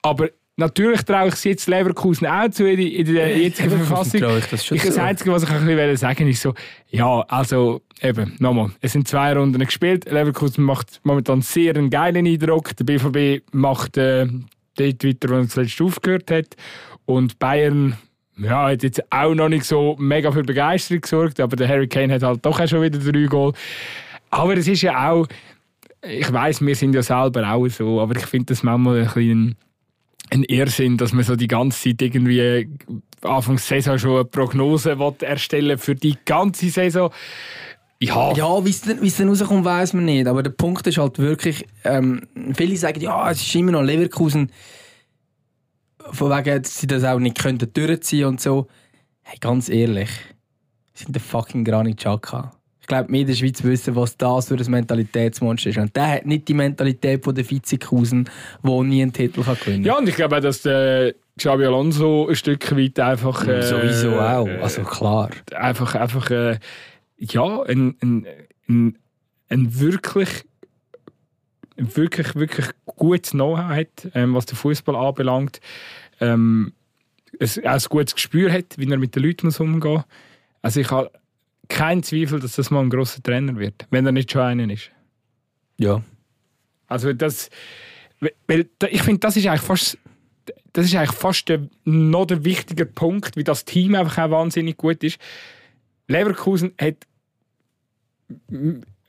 Aber 0.00 0.30
natürlich 0.56 1.02
traue 1.02 1.28
ich 1.28 1.34
es 1.34 1.44
jetzt 1.44 1.68
Leverkusen 1.68 2.26
auch 2.26 2.48
zu 2.48 2.66
in, 2.66 3.12
der 3.12 3.36
jetzigen 3.36 3.70
Verfassung. 3.70 4.22
Ich 4.38 4.46
das, 4.46 4.70
ich, 4.70 4.82
das 4.82 4.96
Einzige, 4.96 5.32
was 5.32 5.42
ich 5.42 5.50
ein 5.50 5.66
bisschen 5.66 5.96
sagen 5.96 6.28
ist 6.28 6.40
so, 6.40 6.54
ja, 6.88 7.20
also 7.28 7.82
eben, 8.00 8.34
nochmal, 8.38 8.70
es 8.80 8.92
sind 8.92 9.06
zwei 9.06 9.34
Runden 9.34 9.62
gespielt, 9.62 10.10
Leverkusen 10.10 10.64
macht 10.64 11.00
momentan 11.04 11.42
sehr 11.42 11.76
einen 11.76 11.90
geilen 11.90 12.26
Eindruck, 12.26 12.74
der 12.76 12.84
BVB 12.84 13.44
macht 13.52 13.98
äh, 13.98 14.26
dort 14.76 15.04
weiter, 15.04 15.28
wo 15.28 15.34
er 15.34 15.48
zuletzt 15.48 15.80
aufgehört 15.80 16.30
hat 16.30 16.56
und 17.06 17.38
Bayern 17.38 17.96
ja, 18.38 18.68
hat 18.68 18.82
jetzt 18.82 19.02
auch 19.12 19.34
noch 19.34 19.48
nicht 19.48 19.64
so 19.64 19.96
mega 19.98 20.32
für 20.32 20.42
Begeisterung 20.42 21.02
gesorgt, 21.02 21.40
aber 21.40 21.56
der 21.56 21.68
Harry 21.68 21.88
Kane 21.88 22.14
hat 22.14 22.22
halt 22.22 22.44
doch 22.44 22.58
auch 22.58 22.68
schon 22.68 22.82
wieder 22.82 22.98
drei 22.98 23.26
Goal. 23.26 23.52
Aber 24.30 24.56
es 24.56 24.66
ist 24.66 24.82
ja 24.82 25.10
auch, 25.10 25.26
ich 26.02 26.32
weiß, 26.32 26.62
wir 26.62 26.74
sind 26.74 26.94
ja 26.94 27.02
selber 27.02 27.52
auch 27.52 27.68
so, 27.68 28.00
aber 28.00 28.16
ich 28.16 28.26
finde 28.26 28.46
das 28.46 28.62
manchmal 28.62 29.00
ein 29.00 29.04
bisschen 29.04 29.56
ein 30.30 30.44
Irrsinn, 30.44 30.96
dass 30.96 31.12
man 31.12 31.24
so 31.24 31.36
die 31.36 31.48
ganze 31.48 31.90
Zeit 31.90 32.00
irgendwie 32.00 32.68
Anfang 33.20 33.58
Saison 33.58 33.98
schon 33.98 34.14
eine 34.14 34.24
Prognose 34.24 34.96
erstellen 35.20 35.78
für 35.78 35.94
die 35.94 36.16
ganze 36.24 36.70
Saison. 36.70 37.12
Ja, 38.02 38.32
ja 38.32 38.64
wie 38.64 38.70
es 38.70 39.16
dann 39.16 39.28
rauskommt, 39.28 39.64
weiß 39.64 39.92
man 39.92 40.06
nicht. 40.06 40.26
Aber 40.26 40.42
der 40.42 40.50
Punkt 40.50 40.86
ist 40.88 40.98
halt 40.98 41.20
wirklich, 41.20 41.64
ähm, 41.84 42.22
viele 42.54 42.76
sagen, 42.76 43.00
ja, 43.00 43.30
es 43.30 43.40
ist 43.40 43.54
immer 43.54 43.72
noch 43.72 43.82
Leverkusen 43.82 44.50
von 46.10 46.30
wegen, 46.30 46.62
dass 46.62 46.80
sie 46.80 46.88
das 46.88 47.04
auch 47.04 47.20
nicht 47.20 47.38
könnten 47.38 47.72
durchziehen 47.72 48.26
und 48.26 48.40
so. 48.40 48.66
Hey, 49.22 49.38
ganz 49.40 49.68
ehrlich, 49.68 50.10
sie 50.94 51.04
sind 51.04 51.14
der 51.14 51.22
fucking 51.22 51.64
Granit 51.64 51.98
Xhaka. 51.98 52.52
Ich 52.80 52.88
glaube, 52.88 53.12
wir 53.12 53.20
in 53.20 53.28
der 53.28 53.34
Schweiz 53.34 53.62
wissen, 53.62 53.94
was 53.94 54.16
das 54.16 54.48
für 54.48 54.56
ein 54.56 54.70
Mentalitätsmonster 54.70 55.70
ist. 55.70 55.78
Und 55.78 55.94
der 55.94 56.08
hat 56.14 56.26
nicht 56.26 56.48
die 56.48 56.54
Mentalität 56.54 57.22
von 57.22 57.32
der 57.36 57.48
Vizekusen, 57.48 58.28
der 58.64 58.82
nie 58.82 59.02
einen 59.02 59.12
Titel 59.12 59.44
kann 59.44 59.54
gewinnen 59.60 59.84
kann. 59.84 59.84
Ja, 59.84 59.98
und 59.98 60.08
ich 60.08 60.16
glaube 60.16 60.38
auch, 60.38 60.40
dass 60.40 60.62
der 60.62 61.14
Xabi 61.38 61.66
Alonso 61.66 62.26
ein 62.28 62.34
Stück 62.34 62.76
weit 62.76 62.98
einfach... 62.98 63.46
Äh, 63.46 63.62
Sowieso 63.62 64.18
auch, 64.18 64.48
also 64.60 64.82
klar. 64.82 65.30
Einfach, 65.54 65.94
einfach 65.94 66.28
äh, 66.30 66.58
ja, 67.30 67.62
ein, 67.62 67.96
ein, 68.02 68.26
ein, 68.68 68.98
ein 69.48 69.80
wirklich 69.80 70.44
wirklich, 71.76 72.34
wirklich 72.34 72.66
gutes 72.86 73.32
Know-how 73.32 73.70
hat, 73.70 74.10
ähm, 74.14 74.34
was 74.34 74.46
den 74.46 74.56
Fußball 74.56 74.94
anbelangt. 74.94 75.60
Ähm, 76.20 76.72
es, 77.38 77.58
auch 77.58 77.64
ein 77.64 77.80
gutes 77.88 78.14
Gespür 78.14 78.52
hat, 78.52 78.76
wie 78.76 78.90
er 78.90 78.98
mit 78.98 79.16
den 79.16 79.22
Leuten 79.22 79.48
umgehen 79.48 79.94
muss. 79.94 80.04
Also 80.60 80.80
ich 80.80 80.90
habe 80.90 81.10
keinen 81.68 82.02
Zweifel, 82.02 82.40
dass 82.40 82.56
das 82.56 82.70
mal 82.70 82.80
ein 82.80 82.90
grosser 82.90 83.22
Trainer 83.22 83.56
wird, 83.56 83.86
wenn 83.90 84.06
er 84.06 84.12
nicht 84.12 84.30
schon 84.30 84.42
einer 84.42 84.72
ist. 84.72 84.90
Ja. 85.78 86.02
Also 86.86 87.12
das, 87.12 87.48
weil, 88.46 88.68
ich 88.90 89.02
finde, 89.02 89.20
das 89.20 89.36
ist 89.36 89.46
eigentlich 89.46 89.62
fast, 89.62 89.98
das 90.72 90.86
ist 90.86 90.94
eigentlich 90.94 91.16
fast 91.16 91.48
der, 91.48 91.66
noch 91.84 92.26
der 92.26 92.44
wichtige 92.44 92.86
Punkt, 92.86 93.36
wie 93.36 93.44
das 93.44 93.64
Team 93.64 93.94
einfach 93.94 94.18
auch 94.18 94.30
wahnsinnig 94.30 94.76
gut 94.76 95.02
ist. 95.02 95.18
Leverkusen 96.06 96.72
hat 96.80 96.96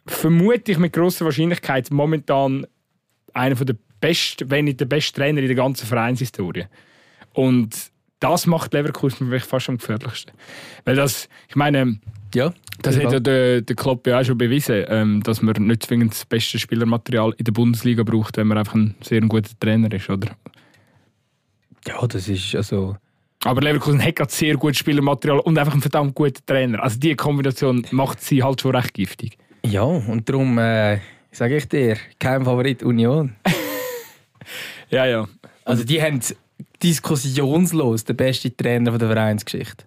vermute 0.06 0.72
ich 0.72 0.78
mit 0.78 0.94
großer 0.94 1.26
Wahrscheinlichkeit 1.26 1.92
momentan 1.92 2.68
einer 3.34 3.56
der 3.56 3.76
besten, 4.00 4.50
wenn 4.52 4.66
nicht 4.66 4.80
der 4.80 4.86
beste 4.86 5.14
Trainer 5.14 5.42
in 5.42 5.48
der 5.48 5.56
ganzen 5.56 5.86
Vereinshistorie. 5.86 6.66
Und 7.34 7.92
das 8.20 8.46
macht 8.46 8.74
Leverkusen 8.74 9.30
mich 9.30 9.44
fast 9.44 9.70
am 9.70 9.78
gefährlichsten. 9.78 10.32
Weil 10.86 10.96
das, 10.96 11.28
ich 11.50 11.56
meine, 11.56 12.00
ja, 12.34 12.54
das 12.82 12.98
hat 12.98 13.12
ja 13.12 13.20
der, 13.20 13.62
der 13.62 13.76
Klopp 13.76 14.08
ja 14.08 14.20
auch 14.20 14.24
schon 14.24 14.38
bewiesen, 14.38 14.86
ähm, 14.88 15.24
dass 15.24 15.42
man 15.42 15.56
nicht 15.68 15.84
zwingend 15.84 16.12
das 16.12 16.26
beste 16.26 16.60
Spielermaterial 16.60 17.34
in 17.38 17.44
der 17.44 17.52
Bundesliga 17.52 18.04
braucht, 18.04 18.38
wenn 18.38 18.48
man 18.48 18.58
einfach 18.58 18.76
ein 18.76 18.96
sehr 19.02 19.22
guter 19.22 19.52
Trainer 19.60 19.92
ist, 19.92 20.10
oder? 20.10 20.30
Ja, 21.88 22.06
das 22.08 22.28
ist 22.28 22.56
also... 22.56 22.98
Aber 23.46 23.62
Leverkusen 23.62 24.02
hat 24.04 24.16
gerade 24.16 24.32
sehr 24.32 24.56
gutes 24.56 24.78
Spielermaterial 24.78 25.40
und 25.40 25.58
einfach 25.58 25.74
einen 25.74 25.82
verdammt 25.82 26.16
guten 26.16 26.46
Trainer. 26.46 26.82
Also 26.82 27.00
diese 27.00 27.16
Kombination 27.16 27.86
macht 27.92 28.22
sie 28.22 28.42
halt 28.42 28.62
schon 28.62 28.76
recht 28.76 28.94
giftig. 28.94 29.38
Ja, 29.66 29.84
und 29.84 30.28
darum 30.28 30.58
äh, 30.58 31.00
sage 31.32 31.58
ich 31.58 31.68
dir, 31.68 31.98
kein 32.20 32.46
Favorit 32.46 32.84
Union. 32.84 33.36
ja, 34.90 35.06
ja. 35.06 35.28
Also 35.66 35.84
die 35.84 36.02
haben 36.02 36.20
diskussionslos 36.82 38.04
den 38.06 38.16
besten 38.16 38.56
Trainer 38.56 38.98
der 38.98 39.08
Vereinsgeschichte. 39.10 39.86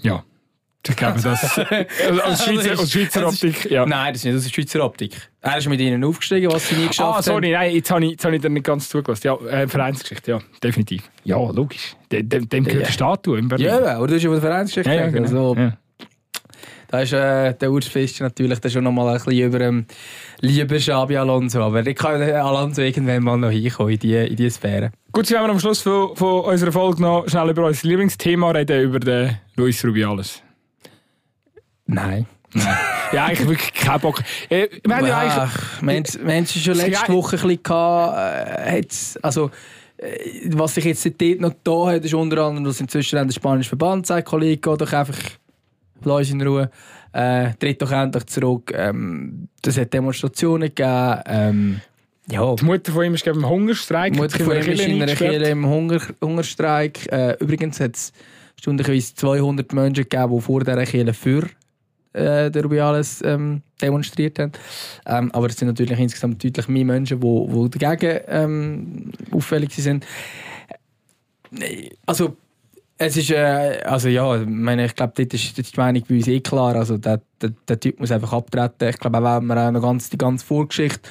Ja. 0.00 0.24
Ich 0.86 0.96
glaube, 0.96 1.20
das 1.20 1.58
aus 1.58 2.44
Schweizer, 2.44 2.80
aus 2.80 2.90
Schweizer 2.90 3.26
Optik. 3.26 3.70
Ja. 3.70 3.84
Nein, 3.84 4.12
das 4.12 4.24
ist 4.24 4.32
nicht 4.32 4.46
aus 4.46 4.50
Schweizer 4.50 4.84
Optik. 4.84 5.14
Er 5.40 5.58
ist 5.58 5.68
mit 5.68 5.80
ihnen 5.80 6.02
aufgestiegen, 6.02 6.50
was 6.50 6.68
sie 6.68 6.76
nie 6.76 6.88
geschafft 6.88 7.08
haben. 7.08 7.18
Ah, 7.18 7.22
sorry, 7.22 7.52
nein, 7.52 7.74
jetzt 7.74 7.90
habe 7.90 8.04
ich, 8.04 8.12
jetzt 8.12 8.24
habe 8.24 8.36
ich 8.36 8.42
dir 8.42 8.48
nicht 8.48 8.64
ganz 8.64 8.88
zugelassen. 8.88 9.26
Ja, 9.26 9.36
äh, 9.48 9.68
Vereinsgeschichte, 9.68 10.30
ja, 10.30 10.38
definitiv. 10.62 11.10
Ja, 11.24 11.36
logisch. 11.36 11.94
Dem, 12.10 12.28
dem, 12.28 12.48
dem 12.48 12.64
gehört 12.64 12.86
ja. 12.86 12.92
Statue 12.92 13.38
in 13.38 13.48
Berlin. 13.48 13.66
Ja, 13.66 13.96
aber 13.96 14.06
du 14.06 14.14
hast 14.14 14.22
ja 14.22 14.30
von 14.30 14.40
der 14.40 14.50
Vereinsgeschichte 14.50 14.90
ja, 14.90 15.00
ja, 15.04 15.10
genau. 15.10 15.50
also, 15.50 15.54
ja. 15.56 15.76
Da 16.90 17.00
ist 17.00 17.12
äh, 17.12 17.52
der 17.52 17.70
Urs 17.70 17.86
Fischer 17.86 18.24
natürlich 18.24 18.58
schon 18.72 18.82
noch 18.82 18.92
mal 18.92 19.08
ein 19.08 19.22
bisschen 19.22 19.46
über 19.46 19.58
dem 19.58 19.84
lieben 20.40 20.78
Xabi 20.78 21.18
Alonso. 21.18 21.60
Aber 21.60 21.86
ich 21.86 21.94
kann 21.94 22.22
Alonso 22.22 22.80
irgendwann 22.80 23.22
mal 23.22 23.36
noch 23.36 23.50
hinkommen 23.50 23.92
in 23.92 23.98
diese 23.98 24.24
in 24.24 24.36
die 24.36 24.48
Sphäre. 24.48 24.90
Gut, 25.12 25.24
jetzt 25.24 25.32
werden 25.32 25.48
wir 25.48 25.52
am 25.52 25.60
Schluss 25.60 25.82
von, 25.82 26.16
von 26.16 26.44
unserer 26.44 26.72
Folge 26.72 27.02
noch 27.02 27.28
schnell 27.28 27.50
über 27.50 27.66
unser 27.66 27.86
Lieblingsthema 27.86 28.52
reden, 28.52 28.82
über 28.82 29.00
den 29.00 29.36
Luis 29.56 29.84
Rubiales. 29.84 30.42
Nein. 31.88 32.26
Nein. 32.54 32.76
ja, 33.12 33.26
eigentlich 33.26 33.48
wirklich 33.48 33.74
keinen 33.74 34.00
Bock. 34.00 34.22
Äh, 34.48 34.68
wir 34.84 34.96
haben 34.96 35.06
ja 35.06 35.18
eigentlich... 35.18 36.14
Wir 36.22 36.34
haben 36.34 36.44
es 36.44 36.62
schon 36.62 36.74
letzte 36.74 37.12
Woche 37.12 37.36
ein 37.36 37.42
bisschen 37.42 37.62
gehabt, 37.62 38.16
äh, 38.16 38.82
also, 39.22 39.50
äh, 39.96 40.50
was 40.52 40.74
sich 40.74 40.84
jetzt 40.84 41.04
dort 41.04 41.40
noch 41.40 41.54
da 41.64 41.92
hat, 41.92 42.04
ist 42.04 42.14
unter 42.14 42.38
anderem, 42.44 42.64
dass 42.64 42.80
inzwischen 42.80 43.16
der 43.26 43.32
spanische 43.32 43.70
Verband 43.70 44.06
sagt, 44.06 44.28
Kollege, 44.28 44.76
doch 44.76 44.92
einfach 44.92 45.18
lass 46.04 46.30
in 46.30 46.42
Ruhe, 46.42 46.70
äh, 47.12 47.50
tritt 47.58 47.82
doch 47.82 47.90
endlich 47.90 48.26
zurück. 48.26 48.72
Ähm, 48.74 49.48
das 49.62 49.76
hat 49.78 49.92
Demonstrationen 49.92 50.68
gegeben. 50.74 51.20
Ähm, 51.26 51.80
ja. 52.30 52.54
Die 52.54 52.64
Mutter 52.64 52.92
von 52.92 53.04
ihm 53.04 53.14
ist 53.14 53.26
im 53.26 53.48
Hungerstreik. 53.48 54.12
Die 54.12 54.18
Mutter 54.18 54.44
von 54.44 54.56
ihm 54.56 54.72
ist 54.72 54.80
in 54.80 55.02
einer 55.02 55.14
Kirche 55.14 55.50
im 55.50 55.66
Hunger, 55.66 56.00
Hungerstreik. 56.22 57.10
Äh, 57.10 57.36
übrigens 57.40 57.80
hat 57.80 57.96
es 57.96 58.12
stundenweise 58.60 59.14
200 59.14 59.72
Menschen 59.72 60.04
gegeben, 60.08 60.36
die 60.36 60.40
vor 60.42 60.60
dieser 60.60 60.84
Kirche 60.84 61.14
für 61.14 61.48
äh, 62.12 62.50
der 62.50 62.62
Rubiales 62.62 63.22
ähm, 63.24 63.62
demonstriert 63.80 64.38
haben. 64.38 64.52
Ähm, 65.06 65.30
aber 65.32 65.46
es 65.46 65.56
sind 65.56 65.68
natürlich 65.68 65.98
insgesamt 65.98 66.42
deutlich 66.42 66.68
mehr 66.68 66.84
Menschen, 66.84 67.20
die, 67.20 67.70
die 67.70 67.78
dagegen 67.78 68.20
ähm, 68.28 69.12
auffällig 69.30 69.74
sind. 69.74 70.06
Also, 72.06 72.36
es 72.98 73.16
ist, 73.16 73.30
äh, 73.30 73.80
also 73.84 74.08
ja, 74.08 74.44
meine, 74.46 74.86
ich 74.86 74.94
glaube, 74.94 75.12
dort 75.16 75.32
ist, 75.32 75.56
die 75.56 75.76
Meinung 75.76 76.02
bei 76.08 76.16
uns 76.16 76.26
eh 76.26 76.40
klar. 76.40 76.74
Also, 76.74 76.98
der, 76.98 77.20
der, 77.40 77.50
der 77.68 77.80
Typ 77.80 78.00
muss 78.00 78.10
einfach 78.10 78.32
abtreten. 78.32 78.88
Ich 78.88 78.98
glaube, 78.98 79.18
auch 79.18 79.38
wenn 79.38 79.46
man 79.46 79.72
noch 79.74 79.82
ganz, 79.82 80.10
die 80.10 80.18
ganze 80.18 80.44
Vorgeschichte 80.44 81.08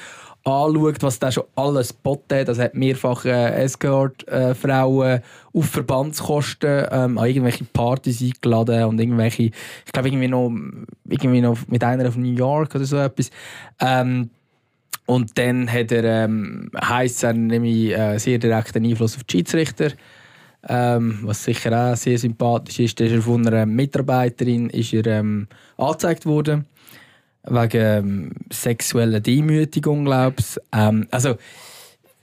anschaut, 0.48 1.02
was 1.02 1.18
der 1.18 1.32
schon 1.32 1.44
alles 1.56 1.92
botte, 1.92 2.44
das 2.44 2.58
hat 2.58 2.74
mehrfach 2.74 3.24
äh, 3.24 3.62
Escort-Frauen 3.62 5.18
äh, 5.18 5.20
auf 5.52 5.66
Verbandskosten 5.66 6.86
ähm, 6.90 7.18
an 7.18 7.26
irgendwelche 7.26 7.64
Partys 7.64 8.22
eingeladen 8.22 8.84
und 8.84 9.00
irgendwelche, 9.00 9.44
ich 9.44 9.92
glaube 9.92 10.08
irgendwie 10.08 10.28
noch, 10.28 10.50
irgendwie 11.08 11.40
noch 11.40 11.58
mit 11.68 11.84
einer 11.84 12.08
auf 12.08 12.16
New 12.16 12.32
York 12.32 12.74
oder 12.74 12.84
so 12.84 12.96
etwas. 12.96 13.30
Ähm, 13.80 14.30
und 15.06 15.38
dann 15.38 15.72
hat 15.72 15.90
er, 15.92 16.24
ähm, 16.24 16.70
heisst 16.78 17.24
er 17.24 17.32
nämlich 17.32 17.96
äh, 17.96 18.18
sehr 18.18 18.38
direkten 18.38 18.84
Einfluss 18.84 19.16
auf 19.16 19.24
die 19.24 19.38
Schiedsrichter. 19.38 19.92
Ähm, 20.68 21.20
was 21.22 21.44
sicher 21.44 21.92
auch 21.92 21.96
sehr 21.96 22.18
sympathisch 22.18 22.80
ist, 22.80 23.00
ist 23.00 23.12
er 23.12 23.22
von 23.22 23.46
einer 23.46 23.64
Mitarbeiterin 23.64 24.68
ist 24.70 24.92
er, 24.92 25.06
ähm, 25.06 25.46
angezeigt 25.76 26.26
worden 26.26 26.66
wegen 27.44 27.80
ähm, 27.80 28.30
sexueller 28.52 29.20
Demütigung, 29.20 30.04
glaube 30.04 30.36
ich. 30.38 30.58
Ähm, 30.72 31.06
also, 31.10 31.36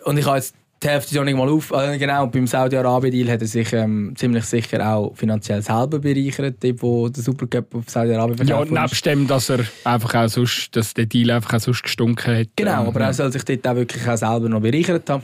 und 0.03 0.17
ich 0.17 0.25
habe 0.25 0.37
jetzt 0.37 0.55
die 0.83 0.89
Hälfte 0.89 1.15
schon 1.15 1.25
nicht 1.25 1.37
mal 1.37 1.49
auf. 1.49 1.73
Also 1.73 1.97
genau, 1.97 2.27
beim 2.27 2.47
Saudi-Arabien-Deal 2.47 3.31
hat 3.31 3.41
er 3.41 3.47
sich 3.47 3.73
ähm, 3.73 4.13
ziemlich 4.15 4.45
sicher 4.45 4.87
auch 4.87 5.15
finanziell 5.15 5.61
selber 5.61 5.99
bereichert, 5.99 6.63
dort, 6.63 6.81
wo 6.81 7.09
der 7.09 7.23
Supercup 7.23 7.73
auf 7.75 7.89
Saudi-Arabien 7.89 8.37
verkauft 8.37 8.71
Ja, 8.71 8.81
nebst 8.81 9.05
dem, 9.05 9.27
dass 9.27 9.49
er 9.49 9.59
einfach 9.83 10.15
auch 10.15 10.27
sonst, 10.27 10.75
dass 10.75 10.93
der 10.93 11.05
Deal 11.05 11.31
einfach 11.31 11.53
auch 11.53 11.59
sonst 11.59 11.83
gestunken 11.83 12.37
hat. 12.37 12.47
Genau, 12.55 12.81
ähm, 12.81 12.87
aber 12.87 13.01
er 13.01 13.13
soll 13.13 13.31
sich 13.31 13.43
dort 13.43 13.67
auch 13.67 13.75
wirklich 13.75 14.07
auch 14.07 14.17
selber 14.17 14.49
noch 14.49 14.61
bereichert 14.61 15.09
haben. 15.09 15.23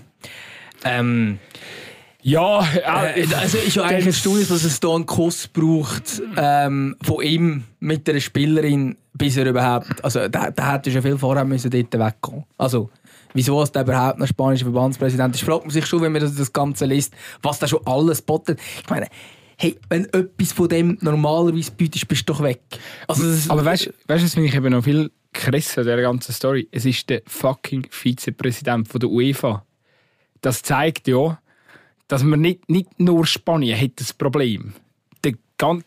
Ähm, 0.84 1.40
ja, 2.24 2.64
äh, 2.74 3.26
also 3.36 3.58
ist 3.58 3.76
ja 3.76 3.84
eigentlich 3.84 4.08
erstaunlich, 4.08 4.48
dass 4.48 4.64
es 4.64 4.80
hier 4.80 4.90
einen 4.90 5.06
Kuss 5.06 5.48
braucht 5.48 6.22
ähm, 6.38 6.96
von 7.04 7.24
ihm 7.24 7.64
mit 7.80 8.10
einer 8.10 8.20
Spielerin, 8.20 8.98
bis 9.14 9.38
er 9.38 9.48
überhaupt, 9.48 10.04
also 10.04 10.28
der, 10.28 10.52
der 10.52 10.72
hätte 10.72 10.92
schon 10.92 11.02
viel 11.02 11.18
vorher 11.18 11.46
müssen 11.46 11.72
dort 11.72 11.94
wegkommen. 11.94 12.46
Also 12.58 12.90
wieso 13.34 13.62
ist 13.64 13.74
der 13.74 13.84
überhaupt 13.84 14.20
noch 14.20 14.28
spanischer 14.28 14.66
Verbandspräsident 14.66 15.36
ist, 15.36 15.44
fragt 15.44 15.64
man 15.64 15.72
sich 15.72 15.86
schon, 15.86 16.02
wenn 16.02 16.12
man 16.12 16.22
das, 16.22 16.36
das 16.36 16.54
Ganze 16.54 16.86
liest, 16.86 17.14
was 17.42 17.60
da 17.60 17.68
schon 17.68 17.86
alles 17.86 18.22
bottet. 18.22 18.60
Ich 18.84 18.90
meine, 18.90 19.08
hey, 19.58 19.78
wenn 19.90 20.06
etwas 20.06 20.52
von 20.52 20.70
dem 20.70 20.98
normalerweise 21.02 21.72
bietest, 21.72 22.08
bist 22.08 22.28
du 22.28 22.34
doch 22.34 22.42
weg. 22.42 22.62
Also, 23.08 23.24
Aber 23.52 23.66
weißt 23.66 23.88
du, 23.88 23.92
das 24.08 24.34
finde 24.34 24.50
ich 24.50 24.56
eben 24.56 24.72
noch 24.72 24.84
viel 24.84 25.12
krasser, 25.34 25.84
der 25.84 26.02
ganzen 26.02 26.34
Story. 26.34 26.68
Es 26.72 26.86
ist 26.86 27.10
der 27.10 27.22
fucking 27.26 27.88
Vizepräsident 27.90 28.88
von 28.88 29.00
der 29.00 29.10
UEFA. 29.10 29.66
Das 30.42 30.62
zeigt 30.62 31.08
ja, 31.08 31.40
dass 32.12 32.24
man 32.24 32.42
nicht, 32.42 32.70
nicht 32.70 33.00
nur 33.00 33.26
Spanien 33.26 33.80
hat 33.80 33.92
das 33.96 34.12
Problem. 34.12 34.74
Die, 35.24 35.38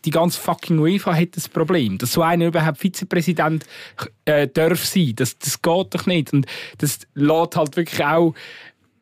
die 0.03 0.09
ganze 0.09 0.41
fucking 0.41 0.79
UEFA 0.79 1.13
hat 1.13 1.35
das 1.35 1.47
Problem. 1.47 1.99
Dass 1.99 2.13
so 2.13 2.23
einer 2.23 2.47
überhaupt 2.47 2.79
Vizepräsident 2.79 3.63
äh, 4.25 4.47
darf 4.47 4.83
sein, 4.83 5.13
das, 5.15 5.37
das 5.37 5.61
geht 5.61 5.93
doch 5.93 6.07
nicht. 6.07 6.33
Und 6.33 6.47
das 6.79 7.01
lässt 7.13 7.55
halt 7.55 7.77
wirklich 7.77 8.03
auch 8.03 8.33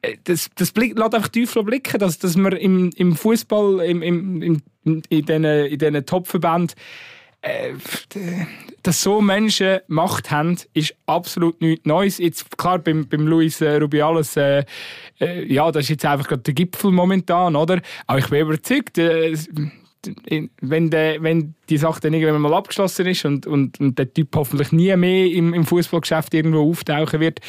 äh, 0.02 0.18
das, 0.26 0.50
das 0.56 0.74
Blick, 0.74 0.98
lässt 0.98 1.16
einfach 1.16 1.30
tief 1.30 1.54
blicken, 1.54 1.98
dass, 1.98 2.20
dass 2.20 2.36
man 2.36 2.52
im, 2.54 2.90
im 2.98 3.16
Fußball, 3.16 3.86
im, 3.86 4.02
im, 4.02 4.42
im, 4.42 4.62
in 4.84 5.02
diesen 5.26 5.46
in 5.46 5.80
den 5.80 6.06
Top-Verbänden 6.06 6.76
äh, 7.44 7.74
dass 8.84 9.02
so 9.02 9.22
Menschen 9.22 9.80
Macht 9.88 10.32
haben, 10.32 10.58
ist 10.74 10.96
absolut 11.06 11.60
nichts 11.62 11.86
Neues. 11.86 12.18
Jetzt, 12.18 12.58
klar, 12.58 12.80
beim, 12.80 13.08
beim 13.08 13.28
Luis 13.28 13.60
äh, 13.60 13.76
Rubiales, 13.76 14.38
äh, 14.38 14.64
äh, 15.20 15.44
ja, 15.52 15.72
das 15.72 15.84
ist 15.84 15.90
jetzt 15.90 16.06
einfach 16.06 16.28
gerade 16.28 16.42
der 16.42 16.54
Gipfel 16.54 16.92
momentan, 16.92 17.56
oder? 17.56 17.82
Aber 18.08 18.20
ich 18.20 18.30
bin 18.30 18.42
überzeugt, 18.42 18.98
äh, 18.98 19.36
wenn, 20.62 20.90
der, 20.90 21.22
wenn 21.22 21.54
die 21.70 21.78
Sache 21.78 22.02
dann 22.02 22.14
irgendwann 22.14 22.42
mal 22.42 22.54
abgeschlossen 22.54 23.06
ist 23.08 23.26
und, 23.26 23.46
und, 23.46 23.80
und 23.80 24.00
der 24.00 24.14
Typ 24.14 24.36
hoffentlich 24.36 24.72
nie 24.72 24.96
mehr 24.96 25.28
im, 25.28 25.54
im 25.54 25.66
Fußballgeschäft 25.66 26.34
irgendwo 26.34 26.70
auftauchen 26.70 27.20
wird, 27.20 27.40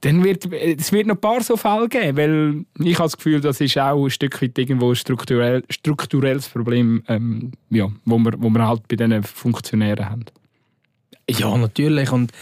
dann 0.00 0.22
wird 0.24 0.52
es 0.52 0.92
wird 0.92 1.06
noch 1.06 1.14
ein 1.14 1.20
paar 1.20 1.42
so 1.42 1.56
Fälle 1.56 1.88
geben, 1.88 2.16
weil 2.16 2.86
ich 2.86 2.98
habe 2.98 3.06
das 3.06 3.16
Gefühl, 3.16 3.40
das 3.40 3.60
ist 3.60 3.78
auch 3.78 4.04
ein 4.04 4.10
Stück 4.10 4.40
weit 4.42 4.58
irgendwo 4.58 4.90
ein 4.90 4.96
strukturell, 4.96 5.64
strukturelles 5.70 6.48
Problem, 6.48 7.02
ähm, 7.08 7.52
ja, 7.70 7.90
wo, 8.04 8.18
wir, 8.18 8.32
wo 8.38 8.50
wir 8.50 8.66
halt 8.66 8.86
bei 8.88 8.96
diesen 8.96 9.22
Funktionären 9.22 10.08
haben. 10.08 10.24
Ja, 11.28 11.56
natürlich. 11.56 12.12
Und 12.12 12.32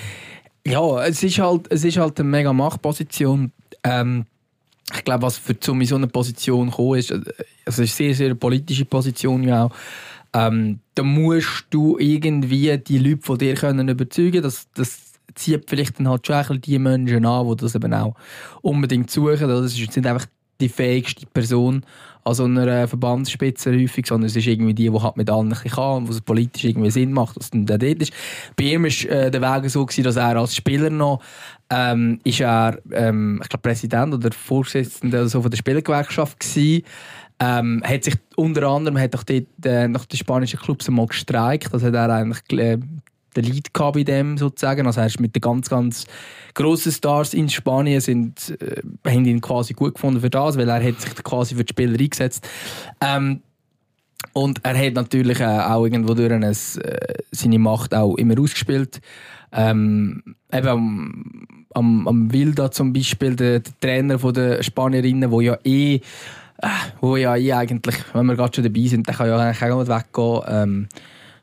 ja, 0.66 1.04
es 1.04 1.22
ist 1.22 1.38
halt, 1.38 1.66
es 1.70 1.84
ist 1.84 1.98
halt 1.98 2.18
eine 2.20 2.28
mega 2.28 2.52
Machtposition. 2.52 3.52
Ähm, 3.84 4.26
ich 4.94 5.04
glaube, 5.04 5.22
was 5.22 5.38
für 5.38 5.52
in 5.52 5.84
so 5.84 5.96
eine 5.96 6.08
Position 6.08 6.70
kommen 6.70 6.98
ist, 6.98 7.12
also 7.12 7.30
es 7.64 7.78
ist 7.78 7.78
eine 7.78 7.86
sehr, 7.86 8.14
sehr 8.14 8.34
politische 8.34 8.84
Position 8.84 9.44
ja 9.44 9.64
auch. 9.64 9.70
Ähm, 10.34 10.80
da 10.94 11.02
musst 11.02 11.66
du 11.70 11.98
irgendwie 11.98 12.76
die 12.78 12.98
Leute 12.98 13.22
von 13.22 13.38
dir 13.38 13.54
können 13.54 13.88
überzeugen, 13.88 14.42
dass 14.42 14.66
das 14.74 15.11
zieht 15.34 15.68
vielleicht 15.68 15.98
dann 15.98 16.08
halt 16.08 16.26
schon 16.26 16.60
die 16.60 16.78
Menschen 16.78 17.26
an, 17.26 17.48
die 17.48 17.56
das 17.56 17.74
eben 17.74 17.94
auch 17.94 18.14
unbedingt 18.62 19.10
suchen. 19.10 19.48
Das 19.48 19.66
ist 19.66 19.78
jetzt 19.78 19.96
nicht 19.96 20.06
einfach 20.06 20.26
die 20.60 20.68
fähigste 20.68 21.26
Person 21.26 21.84
an 22.24 22.34
so 22.34 22.44
einer 22.44 22.86
Verbandsspitze 22.86 23.72
häufig, 23.72 24.06
sondern 24.06 24.28
es 24.28 24.36
ist 24.36 24.46
irgendwie 24.46 24.74
die, 24.74 24.90
die 24.90 25.00
halt 25.00 25.16
mit 25.16 25.28
allen 25.28 25.52
ein 25.52 25.70
kann 25.70 25.96
und 25.96 26.08
wo 26.08 26.12
es 26.12 26.20
politisch 26.20 26.64
irgendwie 26.64 26.90
Sinn 26.90 27.12
macht, 27.12 27.36
dass 27.36 27.50
dann 27.50 27.66
dort 27.66 27.82
ist. 27.82 28.12
Bei 28.56 28.64
ihm 28.64 28.84
war 28.84 29.10
äh, 29.10 29.30
der 29.30 29.42
Weg 29.42 29.68
so, 29.70 29.84
gewesen, 29.84 30.04
dass 30.04 30.16
er 30.16 30.36
als 30.36 30.54
Spieler 30.54 30.90
noch 30.90 31.20
ähm, 31.68 32.20
ist 32.22 32.40
er, 32.40 32.78
ähm, 32.92 33.40
ich 33.42 33.48
glaube, 33.48 33.62
Präsident 33.62 34.14
oder 34.14 34.30
Vorsitzender 34.30 35.26
so 35.28 35.42
von 35.42 35.50
der 35.50 35.58
Spielergewerkschaft 35.58 36.38
gewesen. 36.38 36.84
Ähm, 37.40 37.82
hat 37.84 38.04
sich 38.04 38.14
unter 38.36 38.68
anderem 38.68 38.98
hat 38.98 39.16
auch 39.16 39.24
dort, 39.24 39.46
äh, 39.64 39.88
nach 39.88 40.04
den 40.04 40.16
spanischen 40.16 40.60
Clubs 40.60 40.88
einmal 40.88 41.06
gestreikt. 41.06 41.74
Das 41.74 41.82
hat 41.82 41.94
er 41.94 42.08
eigentlich 42.08 42.40
äh, 42.56 42.78
der 43.36 43.42
Lead 43.42 43.72
gehabt 43.72 43.94
bei 43.94 44.04
dem 44.04 44.38
sozusagen. 44.38 44.86
Also 44.86 45.00
er 45.00 45.10
mit 45.18 45.34
den 45.34 45.40
ganz, 45.40 45.68
ganz 45.68 46.06
grossen 46.54 46.92
Stars 46.92 47.34
in 47.34 47.48
Spanien 47.48 48.00
sind, 48.00 48.56
äh, 48.60 48.82
haben 49.08 49.24
ihn 49.24 49.40
quasi 49.40 49.74
gut 49.74 49.94
gefunden 49.94 50.20
für 50.20 50.30
das, 50.30 50.56
weil 50.56 50.68
er 50.68 50.82
hat 50.82 51.00
sich 51.00 51.14
quasi 51.16 51.54
für 51.54 51.64
die 51.64 51.72
Spieler 51.72 51.98
eingesetzt. 51.98 52.48
Ähm, 53.00 53.42
und 54.32 54.60
er 54.64 54.78
hat 54.78 54.94
natürlich 54.94 55.40
äh, 55.40 55.44
auch 55.44 55.84
irgendwo 55.84 56.14
durch 56.14 56.32
ein, 56.32 56.42
äh, 56.42 56.54
seine 57.30 57.58
Macht 57.58 57.94
auch 57.94 58.16
immer 58.16 58.38
ausgespielt. 58.40 59.00
Ähm, 59.52 60.22
eben 60.50 60.68
am, 60.68 61.46
am, 61.74 62.08
am 62.08 62.32
Wilda 62.32 62.70
zum 62.70 62.92
Beispiel, 62.92 63.36
der, 63.36 63.60
der 63.60 63.72
Trainer 63.80 64.18
von 64.18 64.32
der 64.32 64.62
Spanierinnen, 64.62 65.30
wo 65.30 65.40
ja 65.40 65.58
eh, 65.64 65.96
äh, 66.62 66.68
wo 67.00 67.16
ja 67.16 67.36
eh 67.36 67.52
eigentlich, 67.52 67.96
wenn 68.14 68.26
wir 68.26 68.36
gerade 68.36 68.54
schon 68.54 68.64
dabei 68.64 68.86
sind, 68.86 69.06
der 69.06 69.14
kann 69.14 69.28
ja 69.28 69.36
eigentlich 69.36 69.70
auch 69.70 69.80
nicht 69.80 69.88
weggehen. 69.88 70.42
Ähm, 70.48 70.88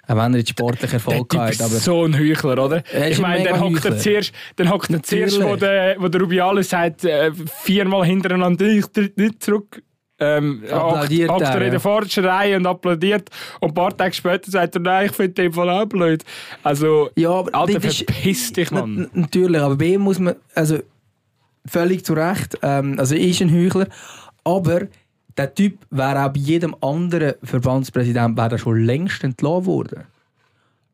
auch 0.09 0.15
wenn 0.15 0.33
er 0.33 0.39
jetzt 0.39 0.49
sportlich 0.49 0.91
Erfolg 0.91 1.29
Der 1.29 1.41
hat. 1.41 1.51
Typ 1.53 1.61
Aber 1.61 1.75
so 1.75 2.03
ein 2.03 2.17
Heuchler, 2.17 2.63
oder? 2.63 2.83
Er 2.91 3.09
Ich 3.09 3.17
ein 3.17 3.21
meine, 3.21 3.49
dann 3.49 3.59
hockt 3.59 3.85
er 3.85 3.97
zuerst, 3.97 4.33
dann 4.55 4.69
hockt 4.69 4.89
er 4.89 5.03
zuerst 5.03 5.41
wo 5.41 5.55
der, 5.55 5.95
wo 5.99 6.07
der 6.07 6.21
Rubiales 6.21 6.69
sagt, 6.69 7.05
äh, 7.05 7.31
viermal 7.63 8.05
hintereinander, 8.05 8.65
ich 8.65 8.85
tritt 8.87 9.17
nicht 9.17 9.43
zurück. 9.43 9.81
Ähm, 10.21 10.63
Applaudiert 10.65 11.29
hockt 11.29 11.41
hockt 11.45 11.55
er, 11.55 11.61
in 11.61 11.71
der 11.71 11.79
vordersten 11.79 12.25
Reihe 12.25 12.57
und 12.57 12.65
applaudiert. 12.65 13.29
Und 13.61 13.69
ein 13.69 13.73
paar 13.73 13.95
Tage 13.95 14.13
später 14.13 14.51
sagt 14.51 14.75
er, 14.75 14.81
nein, 14.81 15.05
ich 15.05 15.13
finde 15.13 15.33
den 15.33 15.53
Fall 15.53 15.69
auch 15.69 15.85
blöd. 15.85 16.25
Also, 16.63 17.09
Ja, 17.15 17.31
aber 17.31 17.55
Alter, 17.55 17.79
verpiss 17.79 18.51
dich, 18.51 18.71
Mann. 18.71 19.09
Natürlich, 19.13 19.61
aber 19.61 19.77
bei 19.77 19.85
ihm 19.85 20.01
muss 20.01 20.19
man, 20.19 20.35
also 20.55 20.79
völlig 21.65 22.03
zu 22.03 22.13
Recht, 22.13 22.57
ähm, 22.63 22.95
also 22.97 23.15
er 23.15 23.21
ist 23.21 23.41
ein 23.41 23.53
Heuchler, 23.53 23.87
aber 24.43 24.87
der 25.39 25.55
Typ 25.55 25.85
wäre 25.89 26.25
auch 26.25 26.33
bei 26.33 26.39
jedem 26.39 26.75
anderen 26.81 27.35
Verbandspräsident 27.43 28.37
wäre 28.37 28.59
schon 28.59 28.83
längst 28.83 29.23
entlassen 29.23 29.65
worden. 29.65 30.03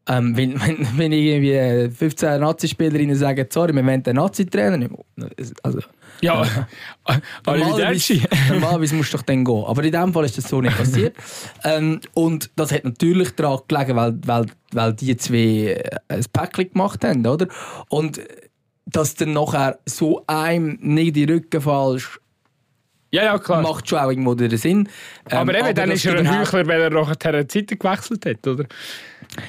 Ähm, 0.07 0.37
wenn, 0.37 0.61
wenn, 0.61 0.87
wenn 0.97 1.11
irgendwie 1.11 1.89
15 1.89 2.39
Nazi-Spielerinnen 2.39 3.15
sagen, 3.15 3.47
sorry, 3.49 3.73
wir 3.73 3.83
wollen 3.83 4.03
den 4.03 4.17
Nazi-Trainer 4.17 4.77
nicht 4.77 4.91
mehr. 4.91 5.29
Also, 5.63 5.79
Ja, 6.21 6.45
Normalerweise, 7.43 7.85
Arrivederci. 7.87 8.21
normalerweise 8.49 8.95
musst 8.95 9.13
du 9.13 9.17
doch 9.17 9.23
dann 9.23 9.43
gehen. 9.43 9.63
Aber 9.65 9.83
in 9.83 9.91
diesem 9.91 10.13
Fall 10.13 10.25
ist 10.25 10.37
das 10.37 10.47
so 10.47 10.61
nicht 10.61 10.77
passiert. 10.77 11.15
ähm, 11.63 11.99
und 12.13 12.51
das 12.55 12.71
hat 12.71 12.85
natürlich 12.85 13.31
daran 13.31 13.61
gelegen, 13.67 13.95
weil, 13.95 14.19
weil, 14.27 14.45
weil 14.73 14.93
die 14.93 15.17
zwei 15.17 15.37
äh, 15.37 15.99
ein 16.07 16.25
Päckchen 16.31 16.71
gemacht 16.71 17.03
haben, 17.03 17.25
oder? 17.25 17.47
Und 17.89 18.21
dass 18.85 19.15
dann 19.15 19.33
nachher 19.33 19.79
so 19.87 20.23
einem 20.27 20.77
nicht 20.81 21.17
in 21.17 21.25
den 21.25 21.29
Rücken 21.31 21.61
fallst, 21.61 22.21
Ja, 23.15 23.23
ja, 23.23 23.37
klar. 23.37 23.61
macht 23.61 23.87
schon 23.87 23.99
auch 23.99 24.09
irgendwo 24.09 24.35
den 24.35 24.55
Sinn. 24.57 24.89
Ähm, 25.29 25.37
aber 25.37 25.57
eben, 25.57 25.73
dann 25.73 25.89
dass 25.89 25.99
ist 25.99 26.05
er 26.05 26.17
ein 26.17 26.25
dann 26.25 26.39
Heuchler, 26.39 26.67
weil 26.67 26.81
er 26.81 26.89
nachher 26.89 27.43
die 27.43 27.59
Seite 27.59 27.77
gewechselt 27.77 28.25
hat, 28.25 28.45
oder? 28.45 28.65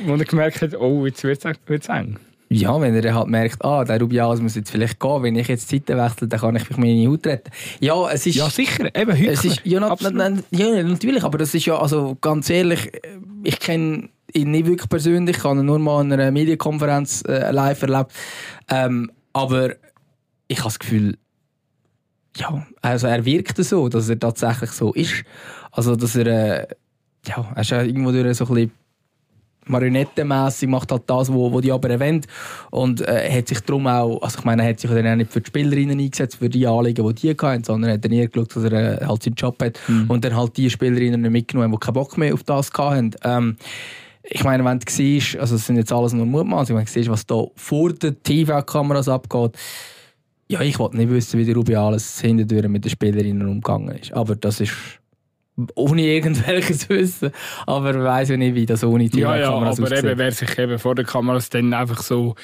Wo 0.05 0.15
er 0.15 0.25
gemerkt 0.25 0.63
hat, 0.63 0.75
oh, 0.77 1.05
jetzt 1.05 1.25
wird 1.25 1.45
es 1.45 1.89
eng. 1.89 2.17
Ja, 2.49 2.81
wenn 2.81 2.95
er 2.95 3.03
dann 3.03 3.15
halt 3.17 3.27
merkt, 3.27 3.65
ah, 3.65 3.85
der 3.85 4.01
Rubiales 4.01 4.41
muss 4.41 4.55
jetzt 4.55 4.71
vielleicht 4.71 5.01
gehen, 5.01 5.23
wenn 5.25 5.35
ich 5.35 5.49
jetzt 5.49 5.71
die 5.73 5.79
Seite 5.79 5.99
wechsle, 5.99 6.29
dann 6.29 6.39
kann 6.39 6.55
ich 6.55 6.69
mich 6.71 6.79
meine 6.79 7.09
Haut 7.09 7.27
retten. 7.27 7.51
Ja, 7.81 8.09
es 8.09 8.25
ist... 8.25 8.37
Ja, 8.37 8.49
sicher. 8.49 8.89
Eben, 8.95 9.13
Heuchler. 9.13 9.33
Es 9.33 9.45
ist, 9.45 9.63
ja, 9.65 9.81
na, 9.81 10.33
ja, 10.53 10.83
natürlich, 10.85 11.25
aber 11.25 11.39
das 11.39 11.53
ist 11.55 11.67
ja, 11.67 11.77
also 11.77 12.17
ganz 12.21 12.49
ehrlich, 12.49 12.95
äh, 12.95 13.19
ich 13.43 13.59
kenne 13.59 14.11
ihn 14.33 14.53
nicht 14.53 14.67
wirklich 14.67 14.89
persönlich, 14.89 15.39
ich 15.39 15.45
habe 15.45 15.59
ihn 15.59 15.67
nur 15.67 15.81
mal 15.81 16.05
in 16.05 16.13
einer 16.13 16.31
Medienkonferenz 16.31 17.25
äh, 17.27 17.51
live 17.51 17.83
erlebt. 17.83 18.13
Ähm, 18.71 19.11
aber 19.33 19.71
ich 20.47 20.59
habe 20.59 20.69
das 20.69 20.79
Gefühl, 20.79 21.19
ja, 22.37 22.67
also 22.83 23.07
er 23.07 23.25
wirkt 23.25 23.57
so, 23.65 23.89
dass 23.89 24.09
er 24.09 24.19
tatsächlich 24.19 24.71
so 24.71 24.93
ist. 24.93 25.25
Also, 25.71 25.97
dass 25.97 26.17
er, 26.17 26.27
äh, 26.27 26.67
ja, 27.27 27.53
er 27.55 27.61
ist 27.61 27.71
ja 27.71 27.83
irgendwo 27.83 28.13
durch 28.13 28.37
so 28.37 28.45
ein 28.47 28.55
bisschen 28.55 28.73
marionettenmässig 29.69 30.69
macht 30.69 30.93
halt 30.93 31.03
das, 31.07 31.33
wo, 31.33 31.53
wo 31.53 31.61
die 31.61 31.73
aber 31.73 31.91
erwähnt 31.91 32.27
und 32.71 33.01
äh, 33.01 33.31
hat 33.31 33.49
sich 33.49 33.61
darum 33.61 33.87
auch, 33.89 34.23
also 34.23 34.39
ich 34.39 34.45
meine, 34.45 34.63
er 34.63 34.71
hat 34.71 34.81
sich 34.81 34.91
dann 34.91 35.07
auch 35.07 35.17
nicht 35.17 35.33
für 35.33 35.41
die 35.41 35.49
Spielerinnen 35.49 35.99
eingesetzt, 35.99 36.37
für 36.37 36.49
die 36.49 36.67
Anliegen, 36.67 37.07
die 37.09 37.15
die 37.15 37.31
hatten, 37.31 37.65
sondern 37.65 37.91
hat 37.91 38.05
dann 38.05 38.13
eher 38.13 38.29
geschaut, 38.29 38.55
dass 38.55 38.65
er 38.65 39.03
äh, 39.03 39.05
halt 39.05 39.23
seinen 39.23 39.35
Job 39.35 39.61
hat 39.63 39.81
und 40.09 40.25
dann 40.25 40.37
halt 40.37 40.57
die 40.57 40.71
Spielerinnen 40.71 41.21
nicht 41.21 41.33
mitgenommen, 41.33 41.73
die 41.73 41.79
keinen 41.79 41.95
Bock 41.95 42.17
mehr 42.17 42.33
auf 42.33 42.45
das 42.45 42.71
hatten. 42.73 43.11
Ähm, 43.25 43.57
ich 44.29 44.43
meine, 44.43 44.65
wenn 44.65 44.79
du 44.79 44.87
siehst, 44.89 45.37
also 45.37 45.55
es 45.55 45.67
sind 45.67 45.77
jetzt 45.77 45.93
alles 45.93 46.13
nur 46.13 46.27
Mutmaßungen, 46.27 46.79
wenn 46.79 46.87
du 46.87 46.91
siehst, 46.91 47.11
was 47.11 47.27
da 47.27 47.45
vor 47.55 47.93
den 47.93 48.23
TV-Kameras 48.23 49.09
abgeht, 49.09 49.57
ja, 50.48 50.60
ich 50.60 50.78
wollte 50.78 50.97
nicht 50.97 51.10
wissen, 51.10 51.39
wie 51.40 51.44
der 51.44 51.56
Rubiales 51.56 52.20
hindurch 52.20 52.68
mit 52.68 52.85
den 52.85 52.90
Spielerinnen 52.90 53.48
umgegangen 53.48 53.97
ist. 53.97 54.12
Aber 54.12 54.36
das 54.36 54.60
ist 54.60 54.73
ohne 55.74 56.02
irgendwelches 56.02 56.89
Wissen. 56.89 57.32
Aber 57.66 57.90
ich 57.90 57.97
weiss 58.02 58.28
ja 58.28 58.36
nicht, 58.36 58.55
wie 58.55 58.66
das 58.66 58.85
ohne 58.85 59.05
Ja, 59.05 59.36
ja, 59.36 59.47
TV-Kameras 59.47 59.81
aber 59.81 59.98
eben, 59.98 60.18
wer 60.18 60.32
sich 60.32 60.59
eben 60.59 60.78
vor 60.78 60.94
den 60.94 61.06
Kameras 61.06 61.51
dann 61.51 61.73
einfach 61.73 62.02
so 62.02 62.35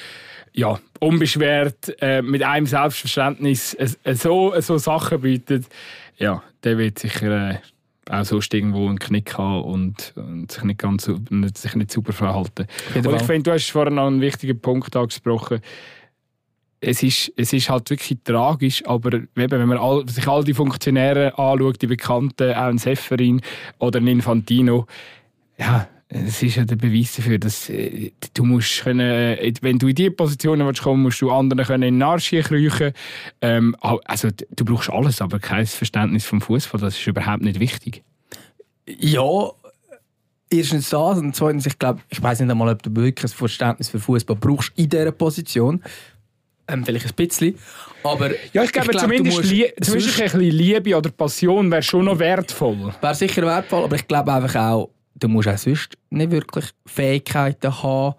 ja, 0.53 0.79
unbeschwert 0.99 1.95
äh, 2.01 2.21
mit 2.21 2.43
einem 2.43 2.65
Selbstverständnis 2.65 3.73
äh, 3.75 3.87
äh, 4.03 4.15
so, 4.15 4.53
so 4.59 4.77
Sachen 4.77 5.21
bietet, 5.21 5.65
ja, 6.17 6.43
der 6.63 6.77
wird 6.77 6.99
sicher 6.99 7.51
äh, 7.51 7.57
auch 8.09 8.25
sonst 8.25 8.53
irgendwo 8.53 8.87
einen 8.87 8.99
Knick 8.99 9.37
haben 9.37 9.63
und, 9.63 10.13
und 10.15 10.51
sich, 10.51 10.63
nicht 10.63 10.79
ganz, 10.79 11.09
nicht, 11.29 11.57
sich 11.57 11.75
nicht 11.75 11.91
super 11.91 12.13
verhalten. 12.13 12.67
Und 12.95 13.15
ich 13.15 13.23
finde, 13.23 13.43
du 13.43 13.51
hast 13.53 13.71
vorhin 13.71 13.95
noch 13.95 14.07
einen 14.07 14.21
wichtigen 14.21 14.59
Punkt 14.59 14.95
angesprochen. 14.95 15.61
Es 16.85 17.01
ist, 17.01 17.31
es 17.37 17.53
ist 17.53 17.69
halt 17.69 17.89
wirklich 17.89 18.19
tragisch, 18.23 18.85
aber 18.85 19.21
wenn 19.35 19.67
man 19.67 19.77
all, 19.77 20.07
sich 20.07 20.27
all 20.27 20.43
die 20.43 20.53
Funktionäre 20.53 21.37
anschaut, 21.37 21.81
die 21.81 21.87
Bekannten, 21.87 22.53
auch 22.53 22.63
ein 22.63 22.77
Seferin 22.77 23.41
oder 23.79 23.99
ein 23.99 24.07
Infantino, 24.07 24.85
ja, 25.57 25.87
es 26.09 26.43
ist 26.43 26.55
ja 26.55 26.65
der 26.65 26.75
Beweis 26.75 27.15
dafür, 27.15 27.39
dass 27.39 27.69
äh, 27.69 28.11
du 28.33 28.43
musst 28.43 28.83
können, 28.83 28.99
äh, 28.99 29.53
wenn 29.61 29.79
du 29.79 29.87
in 29.87 29.95
diese 29.95 30.11
Positionen 30.11 30.67
willst 30.67 30.83
kommen, 30.83 31.01
musst 31.01 31.21
du 31.21 31.31
anderen 31.31 31.65
können 31.65 31.83
in 31.83 31.95
den 31.95 32.03
Arsch 32.03 32.29
kriechen. 32.29 32.93
Ähm, 33.41 33.75
also 33.81 34.29
du 34.55 34.65
brauchst 34.65 34.89
alles, 34.89 35.21
aber 35.21 35.39
kein 35.39 35.65
Verständnis 35.65 36.25
vom 36.25 36.41
Fußball. 36.41 36.79
Das 36.79 36.97
ist 36.97 37.07
überhaupt 37.07 37.41
nicht 37.41 37.59
wichtig. 37.59 38.03
Ja, 38.85 39.51
erstens 40.51 40.89
das 40.89 41.17
und 41.17 41.35
zweitens, 41.35 41.65
ich 41.65 41.79
glaube, 41.79 42.01
ich 42.09 42.21
weiß 42.21 42.41
nicht 42.41 42.51
einmal, 42.51 42.71
ob 42.71 42.83
du 42.83 42.95
wirklich 42.95 43.31
ein 43.31 43.35
Verständnis 43.35 43.89
für 43.89 43.99
Fußball 43.99 44.35
brauchst 44.35 44.71
in 44.75 44.89
dieser 44.89 45.11
Position. 45.11 45.81
Ähm, 46.73 46.85
vielleicht 46.85 47.05
ein 47.05 47.13
bisschen. 47.15 47.55
Aber 48.03 48.29
Ja, 48.51 48.63
ich 48.63 48.71
glaube, 48.71 48.89
glaub, 48.89 48.93
du 48.93 48.99
zumindest, 48.99 49.37
musst- 49.37 49.73
zumindest 49.85 50.17
ein 50.21 50.23
bisschen 50.25 50.41
Liebe 50.41 50.97
oder 50.97 51.09
Passion 51.09 51.71
wäre 51.71 51.83
schon 51.83 52.05
noch 52.05 52.19
wertvoll. 52.19 52.93
Wäre 52.99 53.15
sicher 53.15 53.43
wertvoll, 53.43 53.83
aber 53.83 53.95
ich 53.95 54.07
glaube 54.07 54.33
einfach 54.33 54.55
auch, 54.55 54.89
du 55.15 55.27
musst 55.29 55.47
auch 55.47 55.57
sonst 55.57 55.93
nicht 56.09 56.31
wirklich 56.31 56.65
Fähigkeiten 56.85 57.81
haben, 57.83 58.15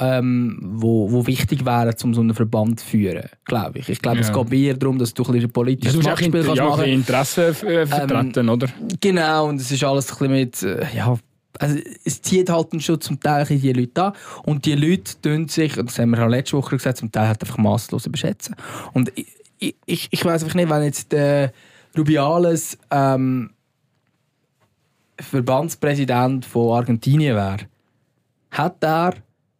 ähm, 0.00 0.58
wo, 0.62 1.10
wo 1.10 1.26
wichtig 1.26 1.64
wären, 1.64 1.92
um 2.04 2.14
so 2.14 2.20
einen 2.20 2.32
Verband 2.34 2.78
zu 2.80 2.86
führen, 2.86 3.28
glaube 3.44 3.80
ich. 3.80 3.88
Ich 3.88 4.00
glaube, 4.00 4.20
es 4.20 4.28
Ja. 4.28 4.42
geht 4.44 4.52
eher 4.52 4.74
darum, 4.74 4.96
dass 4.98 5.12
du 5.12 5.24
ein 5.24 5.32
bisschen 5.32 5.50
politisches 5.50 5.98
du 5.98 6.08
Machtspiel 6.08 6.42
kannst 6.44 6.56
ja, 6.56 6.64
machen 6.66 6.84
Interessen 6.84 7.44
äh, 7.66 7.84
vertreten, 7.86 8.48
oder? 8.48 8.68
Genau, 9.00 9.48
und 9.48 9.60
es 9.60 9.70
ist 9.72 9.82
alles 9.82 10.08
ein 10.12 10.18
bisschen 10.18 10.32
mit, 10.32 10.62
äh, 10.62 10.86
ja, 10.96 11.18
also 11.58 11.78
es 12.04 12.22
zieht 12.22 12.50
halt 12.50 12.82
schon 12.82 13.00
zum 13.00 13.20
Teil 13.20 13.44
die 13.46 13.72
Leute 13.72 14.04
an 14.04 14.12
und 14.44 14.64
die 14.64 14.74
Leute 14.74 15.20
tun 15.20 15.48
sich, 15.48 15.76
und 15.78 15.88
das 15.88 15.98
haben 15.98 16.10
wir 16.10 16.24
auch 16.24 16.28
letzte 16.28 16.56
Woche 16.56 16.76
gesagt, 16.76 16.98
zum 16.98 17.10
Teil 17.10 17.28
halt 17.28 17.42
einfach 17.42 17.58
masslos 17.58 18.06
überschätzen. 18.06 18.54
Und 18.92 19.12
ich, 19.58 19.76
ich, 19.86 20.08
ich, 20.10 20.24
weiß 20.24 20.44
einfach 20.44 20.54
nicht, 20.54 20.70
wenn 20.70 20.82
jetzt 20.84 21.10
der 21.12 21.52
Rubiales 21.96 22.78
ähm, 22.90 23.50
Verbandspräsident 25.20 26.44
von 26.44 26.76
Argentinien 26.76 27.34
wäre, 27.34 27.66
hat 28.50 28.76
er, 28.82 29.14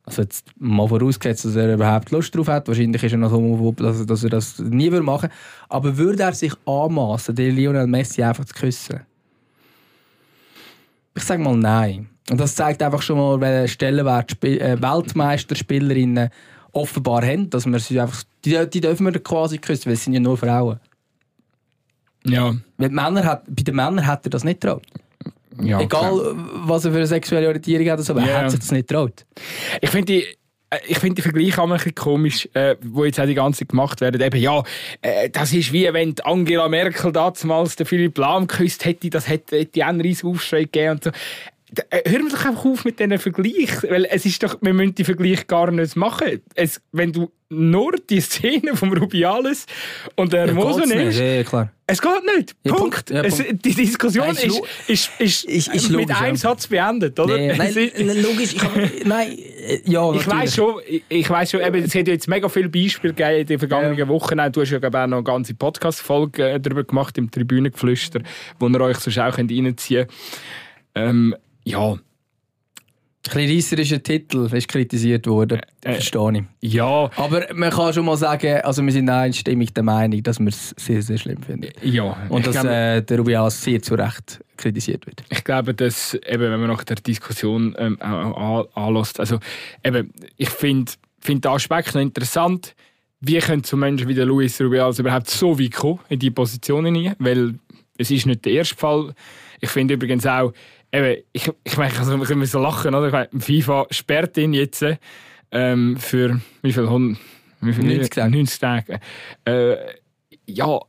also 0.04 0.22
jetzt 0.22 0.46
mal 0.58 0.88
vorausgesetzt, 0.88 1.44
dass 1.44 1.56
er 1.56 1.74
überhaupt 1.74 2.10
Lust 2.10 2.34
drauf 2.34 2.48
hat, 2.48 2.68
wahrscheinlich 2.68 3.02
ist 3.02 3.12
er 3.12 3.18
noch 3.18 3.30
so, 3.30 3.72
dass, 3.72 4.06
dass 4.06 4.24
er 4.24 4.30
das 4.30 4.58
nie 4.58 4.90
machen 4.90 5.30
aber 5.68 5.96
würde 5.96 6.22
er 6.22 6.32
sich 6.32 6.54
anmaßen, 6.64 7.34
den 7.34 7.56
Lionel 7.56 7.86
Messi 7.86 8.22
einfach 8.22 8.44
zu 8.44 8.54
küssen? 8.54 9.00
Ich 11.16 11.22
sage 11.24 11.42
mal 11.42 11.56
nein. 11.56 12.08
Und 12.30 12.38
das 12.38 12.54
zeigt 12.54 12.82
einfach 12.82 13.02
schon 13.02 13.18
mal, 13.18 13.40
welchen 13.40 13.68
Stellenwert 13.68 14.42
äh, 14.44 14.80
Weltmeisterspielerinnen 14.80 16.30
offenbar 16.72 17.24
haben, 17.24 17.48
dass 17.50 17.66
man 17.66 17.80
sie 17.80 18.00
einfach, 18.00 18.22
die, 18.44 18.68
die 18.68 18.80
dürfen 18.80 19.06
wir 19.06 19.18
quasi 19.22 19.58
küssen, 19.58 19.86
weil 19.86 19.94
es 19.94 20.04
sind 20.04 20.12
ja 20.12 20.20
nur 20.20 20.36
Frauen. 20.36 20.78
Ja. 22.24 22.54
Weil 22.76 22.90
Männer 22.90 23.24
hat, 23.24 23.44
bei 23.46 23.62
den 23.62 23.74
Männern 23.74 24.06
hat 24.06 24.26
er 24.26 24.30
das 24.30 24.44
nicht 24.44 24.60
getraut. 24.60 24.84
ja 25.60 25.80
Egal, 25.80 26.34
was 26.66 26.84
er 26.84 26.92
für 26.92 26.98
eine 26.98 27.06
sexuelle 27.06 27.46
Orientierung 27.46 27.86
hat, 27.88 27.94
oder 27.94 28.02
so, 28.02 28.12
aber 28.12 28.22
er 28.22 28.42
hat 28.42 28.50
sich 28.50 28.60
das 28.60 28.70
nicht 28.70 28.88
getraut. 28.88 29.24
Ich 29.80 29.90
finde 29.90 30.22
ich 30.86 30.98
finde 30.98 31.16
die 31.16 31.22
Vergleiche 31.22 31.62
auch 31.62 31.66
ein 31.66 31.76
bisschen 31.76 31.94
komisch, 31.94 32.48
äh, 32.52 32.76
wo 32.82 33.04
jetzt 33.04 33.18
auch 33.18 33.26
die 33.26 33.34
ganze 33.34 33.60
Zeit 33.60 33.70
gemacht 33.70 34.00
werden. 34.00 34.20
Eben, 34.20 34.40
ja, 34.40 34.62
äh, 35.00 35.30
das 35.30 35.52
ist 35.52 35.72
wie 35.72 35.90
wenn 35.92 36.14
Angela 36.24 36.68
Merkel 36.68 37.12
damals 37.12 37.76
den 37.76 37.86
Philipp 37.86 38.18
Lahm 38.18 38.46
geküsst 38.46 38.84
hätte, 38.84 39.08
das 39.10 39.28
hätte, 39.28 39.58
hätte 39.58 39.86
einen 39.86 40.00
riesen 40.00 40.30
Aufschrei 40.30 40.64
gegeben 40.64 40.92
und 40.92 41.04
so. 41.04 41.10
Äh, 41.90 42.10
Hören 42.10 42.24
wir 42.24 42.30
doch 42.30 42.44
einfach 42.44 42.64
auf 42.64 42.84
mit 42.84 42.98
diesen 42.98 43.18
Vergleichen, 43.18 43.90
weil 43.90 44.06
es 44.06 44.24
ist 44.24 44.42
doch, 44.42 44.56
wir 44.60 44.72
müssen 44.72 44.94
die 44.94 45.04
Vergleiche 45.04 45.44
gar 45.44 45.70
nicht 45.70 45.96
machen. 45.96 46.40
Es, 46.54 46.80
wenn 46.92 47.12
du 47.12 47.30
nur 47.50 47.94
die 48.08 48.20
Szene 48.20 48.76
vom 48.76 48.92
Rubiales 48.92 49.66
und 50.16 50.32
der 50.32 50.46
Hermoso 50.46 50.80
geht's 50.80 50.94
nimmst, 50.94 51.18
ja, 51.18 51.42
klar. 51.44 51.72
es 51.86 52.00
geht 52.00 52.36
nicht. 52.36 52.54
Ja, 52.64 52.74
Punkt. 52.74 53.06
Punkt. 53.06 53.10
Ja, 53.10 53.22
Es, 53.22 53.42
Punkt. 53.42 53.64
die 53.64 53.74
Diskussion 53.74 54.26
Nein, 54.26 54.36
ist 54.36 55.10
ist, 55.18 55.44
ist, 55.44 55.44
ist, 55.44 55.90
mit 55.90 56.00
logisch, 56.00 56.16
einem 56.20 56.34
ja. 56.34 56.40
Satz 56.40 56.66
beendet, 56.66 57.18
oder? 57.18 57.36
Nee, 57.36 57.54
nein, 57.56 57.74
Es 57.76 58.22
logisch. 58.22 58.54
Ich 58.54 58.62
hab, 58.62 58.74
nein, 59.04 59.38
Äh, 59.68 59.80
ja, 59.84 60.12
ich 60.12 60.26
weiß 60.26 60.54
schon, 60.54 60.74
ich, 60.86 61.02
ich 61.08 61.30
weiß 61.30 61.50
schon, 61.50 61.60
eben, 61.60 61.84
es 61.84 61.94
hat 61.94 62.06
ja 62.06 62.14
jetzt 62.14 62.28
mega 62.28 62.48
viele 62.48 62.68
Beispiele 62.68 63.12
gegeben 63.14 63.40
in 63.40 63.46
den 63.46 63.58
vergangenen 63.58 63.98
ja. 63.98 64.08
Wochen. 64.08 64.36
Du 64.52 64.60
hast 64.60 64.70
ja 64.70 64.78
auch 64.78 64.90
noch 64.90 65.16
eine 65.16 65.22
ganze 65.22 65.54
Podcast-Folge 65.54 66.50
äh, 66.50 66.60
darüber 66.60 66.84
gemacht 66.84 67.16
im 67.18 67.30
Tribünengeflüster, 67.30 68.20
wo 68.58 68.68
ihr 68.68 68.80
euch 68.80 68.98
sonst 68.98 69.18
auch 69.18 69.36
reinziehen 69.36 69.76
könnt. 69.76 70.10
Ähm, 70.94 71.34
ja, 71.68 71.98
ein 73.28 73.34
bisschen 73.34 73.56
reisserischer 73.56 74.02
Titel 74.02 74.48
ist 74.52 74.68
kritisiert 74.68 75.26
worden, 75.26 75.60
äh, 75.82 75.94
verstehe 75.94 76.46
ich. 76.60 76.72
Ja. 76.72 77.10
Aber 77.16 77.46
man 77.54 77.70
kann 77.70 77.92
schon 77.92 78.04
mal 78.04 78.16
sagen, 78.16 78.60
also 78.62 78.82
wir 78.82 78.92
sind 78.92 79.08
einstimmig 79.10 79.74
der 79.74 79.82
Meinung, 79.82 80.22
dass 80.22 80.38
wir 80.38 80.48
es 80.48 80.74
sehr, 80.78 81.02
sehr 81.02 81.18
schlimm 81.18 81.42
finden. 81.42 81.70
Ja. 81.82 82.16
Und 82.28 82.46
dass 82.46 82.54
glaube, 82.54 82.70
äh, 82.70 83.02
der 83.02 83.18
Rubiales 83.18 83.62
sehr 83.62 83.82
zu 83.82 83.94
Recht 83.94 84.42
kritisiert 84.56 85.06
wird. 85.06 85.24
Ich 85.30 85.44
glaube, 85.44 85.74
dass, 85.74 86.14
eben, 86.14 86.42
wenn 86.42 86.60
man 86.60 86.68
nach 86.68 86.84
der 86.84 86.96
Diskussion 86.96 87.74
ähm, 87.78 88.00
anlässt, 88.00 89.20
also 89.20 89.38
eben, 89.84 90.12
ich 90.36 90.50
finde 90.50 90.92
find 91.20 91.44
den 91.44 91.52
Aspekt 91.52 91.94
noch 91.94 92.02
interessant, 92.02 92.74
wie 93.20 93.38
können 93.38 93.64
so 93.64 93.76
Menschen 93.76 94.08
wie 94.08 94.14
der 94.14 94.26
Luis 94.26 94.60
Rubiales 94.60 95.00
überhaupt 95.00 95.28
so 95.28 95.58
weit 95.58 95.74
kommen 95.74 96.00
in 96.08 96.20
diese 96.20 96.32
Positionen 96.32 96.94
hinein, 96.94 97.16
weil 97.18 97.54
es 97.98 98.10
ist 98.12 98.26
nicht 98.26 98.44
der 98.44 98.52
erste 98.52 98.76
Fall. 98.76 99.12
Ich 99.60 99.70
finde 99.70 99.94
übrigens 99.94 100.24
auch, 100.24 100.52
eben, 100.92 101.22
ich, 101.32 101.50
ich 101.64 101.76
meine, 101.76 101.96
also, 101.98 102.16
wir 102.16 102.26
können 102.26 102.44
so 102.46 102.60
lachen, 102.60 102.94
oder? 102.94 103.06
Ich 103.06 103.12
meine, 103.12 103.28
FIFA 103.40 103.86
sperrt 103.90 104.36
ihn 104.36 104.52
jetzt 104.52 104.84
ähm, 105.50 105.96
für 105.96 106.40
wie 106.62 106.72
viel? 106.72 106.88
Wie 107.60 107.72
viel 107.72 107.84
90 107.84 108.10
Tage. 108.10 108.30
90 108.30 108.58
Tage. 108.58 109.00
Äh, 109.44 109.76
ja, 110.46 110.80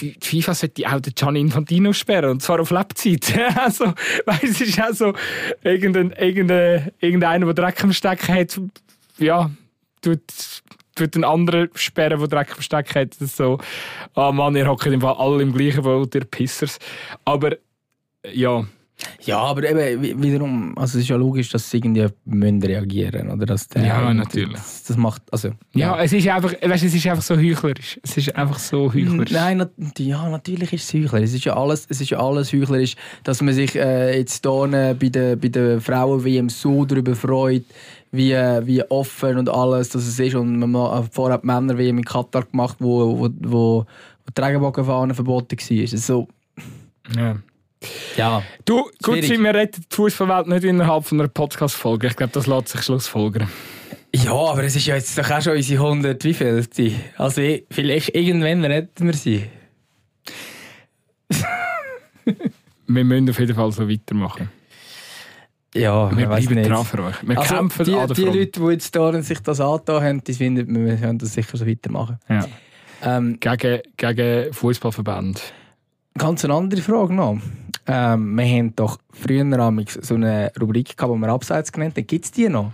die 0.00 0.16
FIFA 0.20 0.54
sollte 0.54 0.86
auch 0.86 1.00
den 1.00 1.14
Gianni 1.14 1.40
Infantino 1.40 1.92
sperren, 1.92 2.30
und 2.30 2.42
zwar 2.42 2.60
auf 2.60 2.70
Lebzeit. 2.70 3.38
also, 3.56 3.92
weil 4.24 4.38
es 4.42 4.60
ist 4.60 4.80
auch 4.80 4.92
so, 4.92 5.12
irgendein, 5.62 6.12
irgendein, 6.12 6.90
irgendeiner, 7.00 7.52
der 7.52 7.64
Dreck 7.64 7.84
am 7.84 7.92
Stecken 7.92 8.34
hat, 8.34 8.60
ja, 9.18 9.50
tut, 10.00 10.22
tut 10.94 11.14
einen 11.14 11.24
anderen 11.24 11.68
sperren, 11.74 12.18
der 12.18 12.28
Dreck 12.28 12.52
am 12.56 12.62
Stecken 12.62 13.00
hat. 13.00 13.14
So, 13.14 13.58
ah 14.14 14.28
oh 14.28 14.32
Mann, 14.32 14.56
ihr 14.56 14.66
hockt 14.66 14.86
im 14.86 15.00
Fall 15.00 15.14
alle 15.14 15.42
im 15.42 15.52
gleichen 15.52 15.82
Boot, 15.82 16.14
ihr 16.14 16.24
Pissers. 16.24 16.78
Aber, 17.24 17.56
ja, 18.32 18.64
ja, 19.22 19.38
aber 19.38 19.68
eben 19.68 20.22
wiederum, 20.22 20.76
also 20.76 20.98
es 20.98 21.04
ist 21.04 21.10
ja 21.10 21.16
logisch, 21.16 21.50
dass 21.50 21.70
sie 21.70 21.78
irgendwie 21.78 22.06
müssen 22.24 22.62
reagieren 22.62 23.30
oder 23.30 23.46
dass 23.46 23.68
der, 23.68 23.84
Ja, 23.84 24.14
natürlich. 24.14 24.52
Das, 24.52 24.84
das, 24.84 24.96
macht, 24.96 25.22
also 25.30 25.48
ja. 25.74 25.96
ja. 25.96 26.02
es 26.02 26.12
ist 26.12 26.26
einfach, 26.28 26.52
weißt, 26.52 26.84
es 26.84 26.94
ist 26.94 27.06
einfach 27.06 27.22
so 27.22 27.36
heuchlerisch. 27.36 28.00
Es 28.02 28.16
ist 28.16 28.34
einfach 28.34 28.58
so 28.58 28.92
heuchlerisch. 28.92 29.30
Nein, 29.30 29.58
na, 29.58 29.90
ja, 29.98 30.28
natürlich 30.28 30.72
ist 30.72 30.84
es 30.84 30.94
heuchlerisch. 30.94 31.30
Es 31.30 31.34
ist 31.34 31.44
ja 31.44 31.56
alles, 31.56 31.86
es 31.88 32.00
ist 32.00 32.10
ja 32.10 32.18
alles 32.18 32.52
heuchlerisch, 32.52 32.96
dass 33.24 33.42
man 33.42 33.54
sich 33.54 33.76
äh, 33.76 34.18
jetzt 34.18 34.44
hier 34.44 34.96
bei 34.98 35.08
den 35.08 35.38
bei 35.38 35.48
der 35.48 35.80
Frauen 35.80 36.24
WM 36.24 36.48
so 36.48 36.84
darüber 36.84 37.14
freut, 37.14 37.64
wie, 38.12 38.32
wie 38.32 38.82
offen 38.90 39.38
und 39.38 39.48
alles, 39.48 39.90
dass 39.90 40.06
es 40.06 40.18
ist 40.18 40.34
und 40.34 40.58
man 40.58 40.90
hat 40.90 41.12
vorher 41.12 41.38
die 41.38 41.46
Männer 41.46 41.76
WM 41.76 41.98
in 41.98 42.04
Katar 42.04 42.44
gemacht, 42.44 42.76
wo 42.80 43.18
wo, 43.18 43.28
wo, 43.40 43.50
wo 43.50 43.86
die 44.36 44.40
Regenbogenfahne 44.40 45.14
verboten 45.14 45.58
war. 45.58 45.98
So. 45.98 46.28
Ja. 47.16 47.36
Ja. 48.16 48.42
Du, 48.64 48.90
gut, 49.02 49.22
wir 49.22 49.54
retten 49.54 49.84
die 49.90 49.94
Fußballwelt 49.94 50.46
nicht 50.48 50.64
innerhalb 50.64 51.06
von 51.06 51.20
einer 51.20 51.28
Podcast-Folge. 51.28 52.08
Ich 52.08 52.16
glaube, 52.16 52.32
das 52.32 52.46
lässt 52.46 52.68
sich 52.68 52.82
Schlussfolgern. 52.82 53.48
Ja, 54.14 54.32
aber 54.32 54.64
es 54.64 54.76
ist 54.76 54.86
ja 54.86 54.96
jetzt 54.96 55.16
doch 55.16 55.30
auch 55.30 55.40
schon 55.40 55.56
unsere 55.56 55.82
100, 55.82 56.24
wie 56.24 56.34
viel 56.34 56.66
Also 57.16 57.42
vielleicht 57.70 58.14
irgendwann 58.14 58.64
retten 58.64 59.06
wir 59.06 59.14
sie. 59.14 59.44
wir 62.86 63.04
müssen 63.04 63.30
auf 63.30 63.38
jeden 63.38 63.54
Fall 63.54 63.72
so 63.72 63.88
weitermachen. 63.88 64.50
Ja, 65.74 66.14
wir 66.16 66.26
bleiben 66.26 66.54
nicht. 66.54 66.68
dran 66.68 66.84
für 66.84 67.04
euch. 67.04 67.14
Wir 67.22 67.38
also, 67.38 67.54
kämpfen 67.54 67.84
die, 67.84 67.94
an 67.94 68.08
der 68.08 68.16
die 68.16 68.24
Leute, 68.24 68.60
die 68.60 68.66
jetzt 68.66 68.96
da 68.96 69.22
sich 69.22 69.38
das 69.40 69.60
angetan 69.60 70.02
haben, 70.02 70.24
die 70.24 70.34
finden, 70.34 70.86
wir 70.86 70.96
können 70.96 71.18
das 71.18 71.32
sicher 71.32 71.56
so 71.56 71.64
weitermachen. 71.66 72.18
Ja. 72.28 72.44
Ähm, 73.02 73.38
gegen 73.38 73.80
gegen 73.96 74.52
Fußballverband. 74.52 75.54
Ganz 76.18 76.44
eine 76.44 76.54
andere 76.54 76.82
Frage 76.82 77.14
noch. 77.14 77.38
Ähm, 77.92 78.36
wir 78.36 78.44
haben 78.44 78.76
doch 78.76 78.98
früher 79.12 79.44
so 80.00 80.14
eine 80.14 80.52
Rubrik 80.60 80.96
gehabt, 80.96 81.12
die 81.12 81.18
wir 81.18 81.28
Abseits 81.28 81.72
genannt 81.72 81.96
haben. 81.96 82.06
Gibt 82.06 82.24
es 82.24 82.30
die 82.30 82.48
noch? 82.48 82.70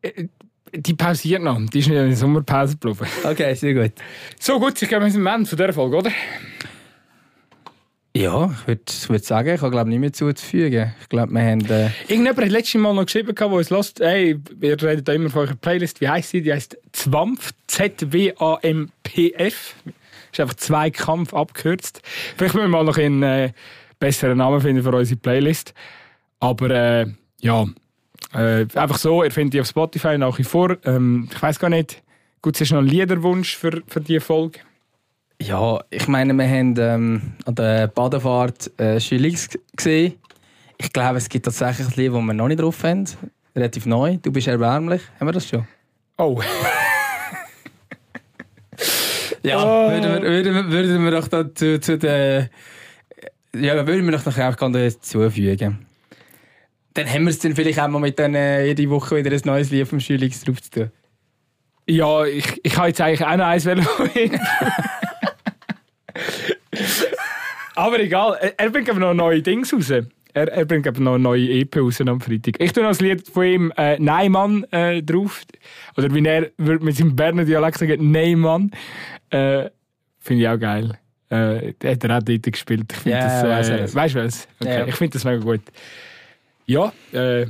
Äh, 0.00 0.28
die 0.74 0.94
pausiert 0.94 1.42
noch. 1.42 1.58
Die 1.58 1.80
ist 1.80 1.88
nicht 1.88 1.98
in 1.98 2.08
der 2.08 2.16
Sommerpause 2.16 2.78
geblieben. 2.78 3.06
Okay, 3.24 3.54
sehr 3.54 3.74
gut. 3.74 3.92
So 4.40 4.58
gut, 4.58 4.80
ich 4.80 4.88
glaube, 4.88 5.04
wir 5.04 5.12
sind 5.12 5.26
am 5.26 5.40
Ende 5.40 5.50
dieser 5.50 5.72
Folge, 5.74 5.96
oder? 5.96 6.10
Ja, 8.16 8.50
ich 8.62 8.66
würde 8.66 8.82
würd 9.08 9.24
sagen, 9.26 9.54
ich 9.54 9.60
habe 9.60 9.70
glaube 9.70 9.90
nicht 9.90 9.98
mehr 9.98 10.14
zuzufügen. 10.14 10.94
Ich 11.02 11.10
glaube, 11.10 11.32
wir 11.32 11.42
haben... 11.42 11.66
Äh 11.66 11.90
Irgendjemand 12.08 12.38
hat 12.38 12.48
letztes 12.48 12.80
Mal 12.80 12.94
noch 12.94 13.04
geschrieben, 13.04 13.34
der 13.34 13.48
uns 13.48 13.68
lässt, 13.68 14.00
hey, 14.00 14.40
wir 14.54 14.82
reden 14.82 15.04
da 15.04 15.12
immer 15.12 15.28
von 15.28 15.42
eurer 15.42 15.56
Playlist. 15.56 16.00
Wie 16.00 16.08
heisst 16.08 16.30
sie? 16.30 16.40
Die 16.40 16.54
heisst 16.54 16.78
ZWAMF. 16.92 17.52
Z-W-A-M-P-F. 17.66 19.74
Ist 20.32 20.40
einfach 20.40 20.54
zwei 20.54 20.90
Kampf 20.90 21.34
abgekürzt. 21.34 22.00
Vielleicht 22.36 22.54
müssen 22.54 22.64
wir 22.64 22.68
mal 22.68 22.84
noch 22.84 22.96
einen 22.96 23.22
äh, 23.22 23.52
besseren 23.98 24.38
Namen 24.38 24.60
finden 24.60 24.82
für 24.82 24.94
unsere 24.94 25.18
Playlist. 25.18 25.74
Aber 26.40 26.70
äh, 26.70 27.06
ja, 27.40 27.66
äh, 28.34 28.66
einfach 28.74 28.98
so, 28.98 29.22
ihr 29.22 29.30
findet 29.30 29.54
die 29.54 29.60
auf 29.60 29.66
Spotify 29.66 30.18
nach 30.18 30.38
wie 30.38 30.44
vor. 30.44 30.76
Ähm, 30.84 31.28
ich 31.32 31.42
weiß 31.42 31.58
gar 31.58 31.70
nicht, 31.70 32.02
gut, 32.42 32.56
es 32.56 32.62
ist 32.62 32.72
noch 32.72 32.80
ein 32.80 32.86
Liederwunsch 32.86 33.56
für, 33.56 33.82
für 33.86 34.00
diese 34.00 34.20
Folge. 34.20 34.60
Ja, 35.40 35.80
ich 35.90 36.08
meine, 36.08 36.32
wir 36.32 36.48
haben 36.48 36.74
ähm, 36.78 37.22
an 37.44 37.54
der 37.54 37.88
Badefahrt 37.88 38.78
äh, 38.80 38.98
Schillings 39.00 39.50
gesehen. 39.76 40.14
Ich 40.78 40.92
glaube, 40.92 41.18
es 41.18 41.28
gibt 41.28 41.44
tatsächlich 41.44 41.88
ein 41.88 41.94
Lied, 41.96 42.12
das 42.12 42.22
wir 42.22 42.32
noch 42.32 42.48
nicht 42.48 42.60
drauf 42.60 42.82
haben. 42.84 43.04
Relativ 43.54 43.86
neu. 43.86 44.18
Du 44.22 44.32
bist 44.32 44.46
erbärmlich. 44.46 45.02
Haben 45.18 45.28
wir 45.28 45.32
das 45.32 45.48
schon? 45.48 45.66
Oh. 46.18 46.40
Ja, 49.42 49.62
oh. 49.62 49.90
würden, 49.90 50.22
wir, 50.22 50.44
würden, 50.44 50.72
würden 50.72 51.04
wir 51.04 51.10
doch 51.12 51.28
da 51.28 51.54
zu, 51.54 51.78
zu 51.78 51.96
den. 51.96 52.48
Ja, 53.60 53.86
würden 53.86 54.04
wir 54.04 54.12
doch 54.12 54.24
noch 54.24 54.36
einfach 54.38 54.72
hinzufügen. 54.72 55.86
Dann 56.94 57.08
haben 57.12 57.24
wir 57.24 57.30
es 57.30 57.38
dann 57.38 57.54
vielleicht 57.54 57.78
auch 57.78 57.88
mal 57.88 57.98
mit 57.98 58.18
dann, 58.18 58.34
äh, 58.34 58.66
jede 58.66 58.88
Woche 58.88 59.16
wieder 59.16 59.30
ein 59.30 59.40
neues 59.44 59.70
Lied 59.70 59.86
vom 59.86 60.00
Schülings 60.00 60.42
drauf 60.42 60.62
zu 60.62 60.70
tun. 60.70 60.90
Ja, 61.88 62.24
ich, 62.24 62.60
ich 62.64 62.76
habe 62.76 62.88
jetzt 62.88 63.00
eigentlich 63.00 63.24
auch 63.24 63.36
noch 63.36 63.46
eins 63.46 63.66
Aber 67.76 68.00
egal, 68.00 68.54
er 68.56 68.70
bringt 68.70 68.88
aber 68.88 69.00
noch 69.00 69.12
neue 69.14 69.42
Dinge 69.42 69.66
raus. 69.70 69.90
Er, 69.90 70.48
er 70.48 70.64
bringt 70.64 70.86
aber 70.86 71.00
noch 71.00 71.14
eine 71.14 71.22
neue 71.22 71.48
EP 71.48 71.76
raus 71.76 72.00
am 72.00 72.20
Freitag. 72.20 72.56
Ich 72.58 72.72
tue 72.72 72.82
noch 72.82 72.90
das 72.90 73.00
Lied 73.00 73.28
von 73.28 73.44
ihm 73.44 73.72
äh, 73.76 73.98
Neimann 73.98 74.64
äh, 74.70 75.02
drauf. 75.02 75.42
Oder 75.96 76.12
wie 76.14 76.24
er 76.24 76.50
mit 76.58 76.96
seinem 76.96 77.14
Berner 77.14 77.44
Dialekt 77.44 77.78
sagen, 77.78 78.10
Neimann. 78.10 78.70
Äh, 79.30 79.70
Finde 80.18 80.42
ich 80.42 80.48
auch 80.48 80.58
geil. 80.58 80.98
Äh, 81.28 81.74
hat 81.84 82.04
er 82.04 82.18
auch 82.18 82.22
dort 82.22 82.42
gespielt. 82.42 82.92
Ich 83.00 83.06
yeah, 83.06 83.42
das, 83.42 83.68
äh, 83.68 83.94
weißt 83.94 84.14
du 84.14 84.24
was? 84.24 84.48
Okay. 84.60 84.70
Yeah. 84.70 84.88
Ich 84.88 84.94
finde 84.94 85.14
das 85.14 85.24
mega 85.24 85.42
gut. 85.42 85.62
Ja, 86.66 86.92
äh, 87.12 87.46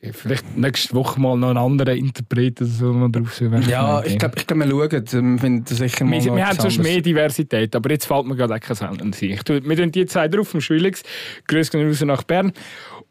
Vielleicht 0.00 0.56
nächste 0.56 0.94
Woche 0.94 1.20
mal 1.20 1.36
noch 1.36 1.48
einen 1.48 1.58
anderen 1.58 1.98
Interpret 1.98 2.60
oder 2.60 2.70
so 2.70 2.92
noch 2.92 3.08
drauf 3.08 3.34
sein. 3.34 3.62
Ja, 3.68 4.00
ich 4.04 4.16
glaube, 4.16 4.36
ich 4.38 4.46
glaub, 4.46 4.60
wir 4.60 4.68
schauen. 4.68 4.90
Wir, 4.92 5.38
finden 5.40 5.66
sicher 5.66 6.04
mal 6.04 6.24
wir, 6.24 6.36
wir 6.36 6.46
haben 6.46 6.60
sonst 6.60 6.78
mehr 6.78 7.00
Diversität, 7.00 7.74
aber 7.74 7.90
jetzt 7.90 8.06
fällt 8.06 8.26
mir 8.26 8.36
gerade 8.36 8.54
auch 8.54 8.60
kein 8.60 9.12
Ich 9.20 9.42
tue, 9.42 9.64
wir 9.64 9.76
tun 9.76 9.90
die 9.90 10.06
zwei 10.06 10.28
drauf 10.28 10.48
vom 10.50 10.60
Schwillings. 10.60 11.02
Grüß 11.48 11.70
gehen 11.72 11.88
raus 11.88 12.00
nach 12.02 12.22
Bern. 12.22 12.52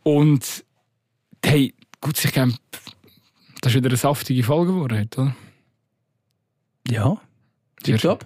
Und 0.04 0.64
hey, 1.44 1.74
gut, 2.00 2.24
ich 2.24 2.32
glaube, 2.32 2.54
das 3.60 3.74
ist 3.74 3.76
wieder 3.76 3.90
eine 3.90 3.98
saftige 3.98 4.44
Folge 4.44 4.72
geworden, 4.72 5.10
oder? 5.14 5.36
Ja, 6.88 7.18
tipptopp. 7.84 8.26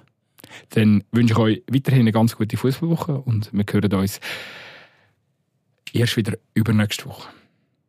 Dann 0.70 1.04
wünsche 1.12 1.34
ich 1.34 1.40
euch 1.40 1.64
weiterhin 1.72 2.02
eine 2.02 2.12
ganz 2.12 2.36
gute 2.36 2.58
Fußballwoche 2.58 3.20
und 3.22 3.50
wir 3.54 3.66
hören 3.70 3.94
uns 3.94 4.20
erst 5.94 6.18
wieder 6.18 6.34
übernächste 6.54 7.06
Woche. 7.06 7.30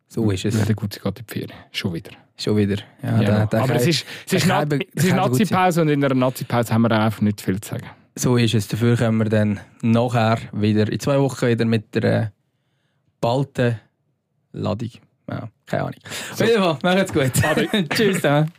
So 0.07 0.29
ist 0.29 0.45
es. 0.45 0.67
Ja, 0.67 0.73
gut, 0.75 0.91
geht 0.91 1.19
in 1.19 1.25
die 1.27 1.33
Ferien. 1.33 1.59
Schon 1.71 1.93
wieder. 1.93 2.11
Schon 2.37 2.57
wieder. 2.57 2.77
Ja, 3.01 3.21
ja. 3.21 3.23
Der, 3.23 3.45
der 3.47 3.63
Aber 3.63 3.75
es 3.75 3.87
ist, 3.87 4.05
es 4.27 4.33
ist, 4.33 4.47
Na 4.47 4.61
ist 4.61 5.11
Nazi-Pause 5.11 5.81
und 5.81 5.89
in 5.89 6.03
einer 6.03 6.13
Nazi-Pause 6.13 6.73
haben 6.73 6.83
wir 6.83 6.91
einfach 6.91 7.21
nicht 7.21 7.41
viel 7.41 7.59
zu 7.59 7.71
sagen. 7.71 7.87
So 8.15 8.37
ist 8.37 8.53
es. 8.53 8.67
Dafür 8.67 8.95
können 8.95 9.17
wir 9.17 9.25
dann 9.25 9.59
nachher 9.81 10.37
wieder, 10.51 10.91
in 10.91 10.99
zwei 10.99 11.19
Wochen 11.19 11.47
wieder 11.47 11.65
mit 11.65 11.95
der 11.95 12.31
balten 13.21 13.79
Ladung. 14.51 14.91
Ja, 15.29 15.49
keine 15.65 15.83
Ahnung. 15.83 15.99
So. 16.35 16.43
Auf 16.43 16.49
jeden 16.49 16.63
Fall, 16.63 16.77
macht's 16.83 17.13
gut. 17.13 17.89
Tschüss. 17.95 18.21
Dann. 18.21 18.51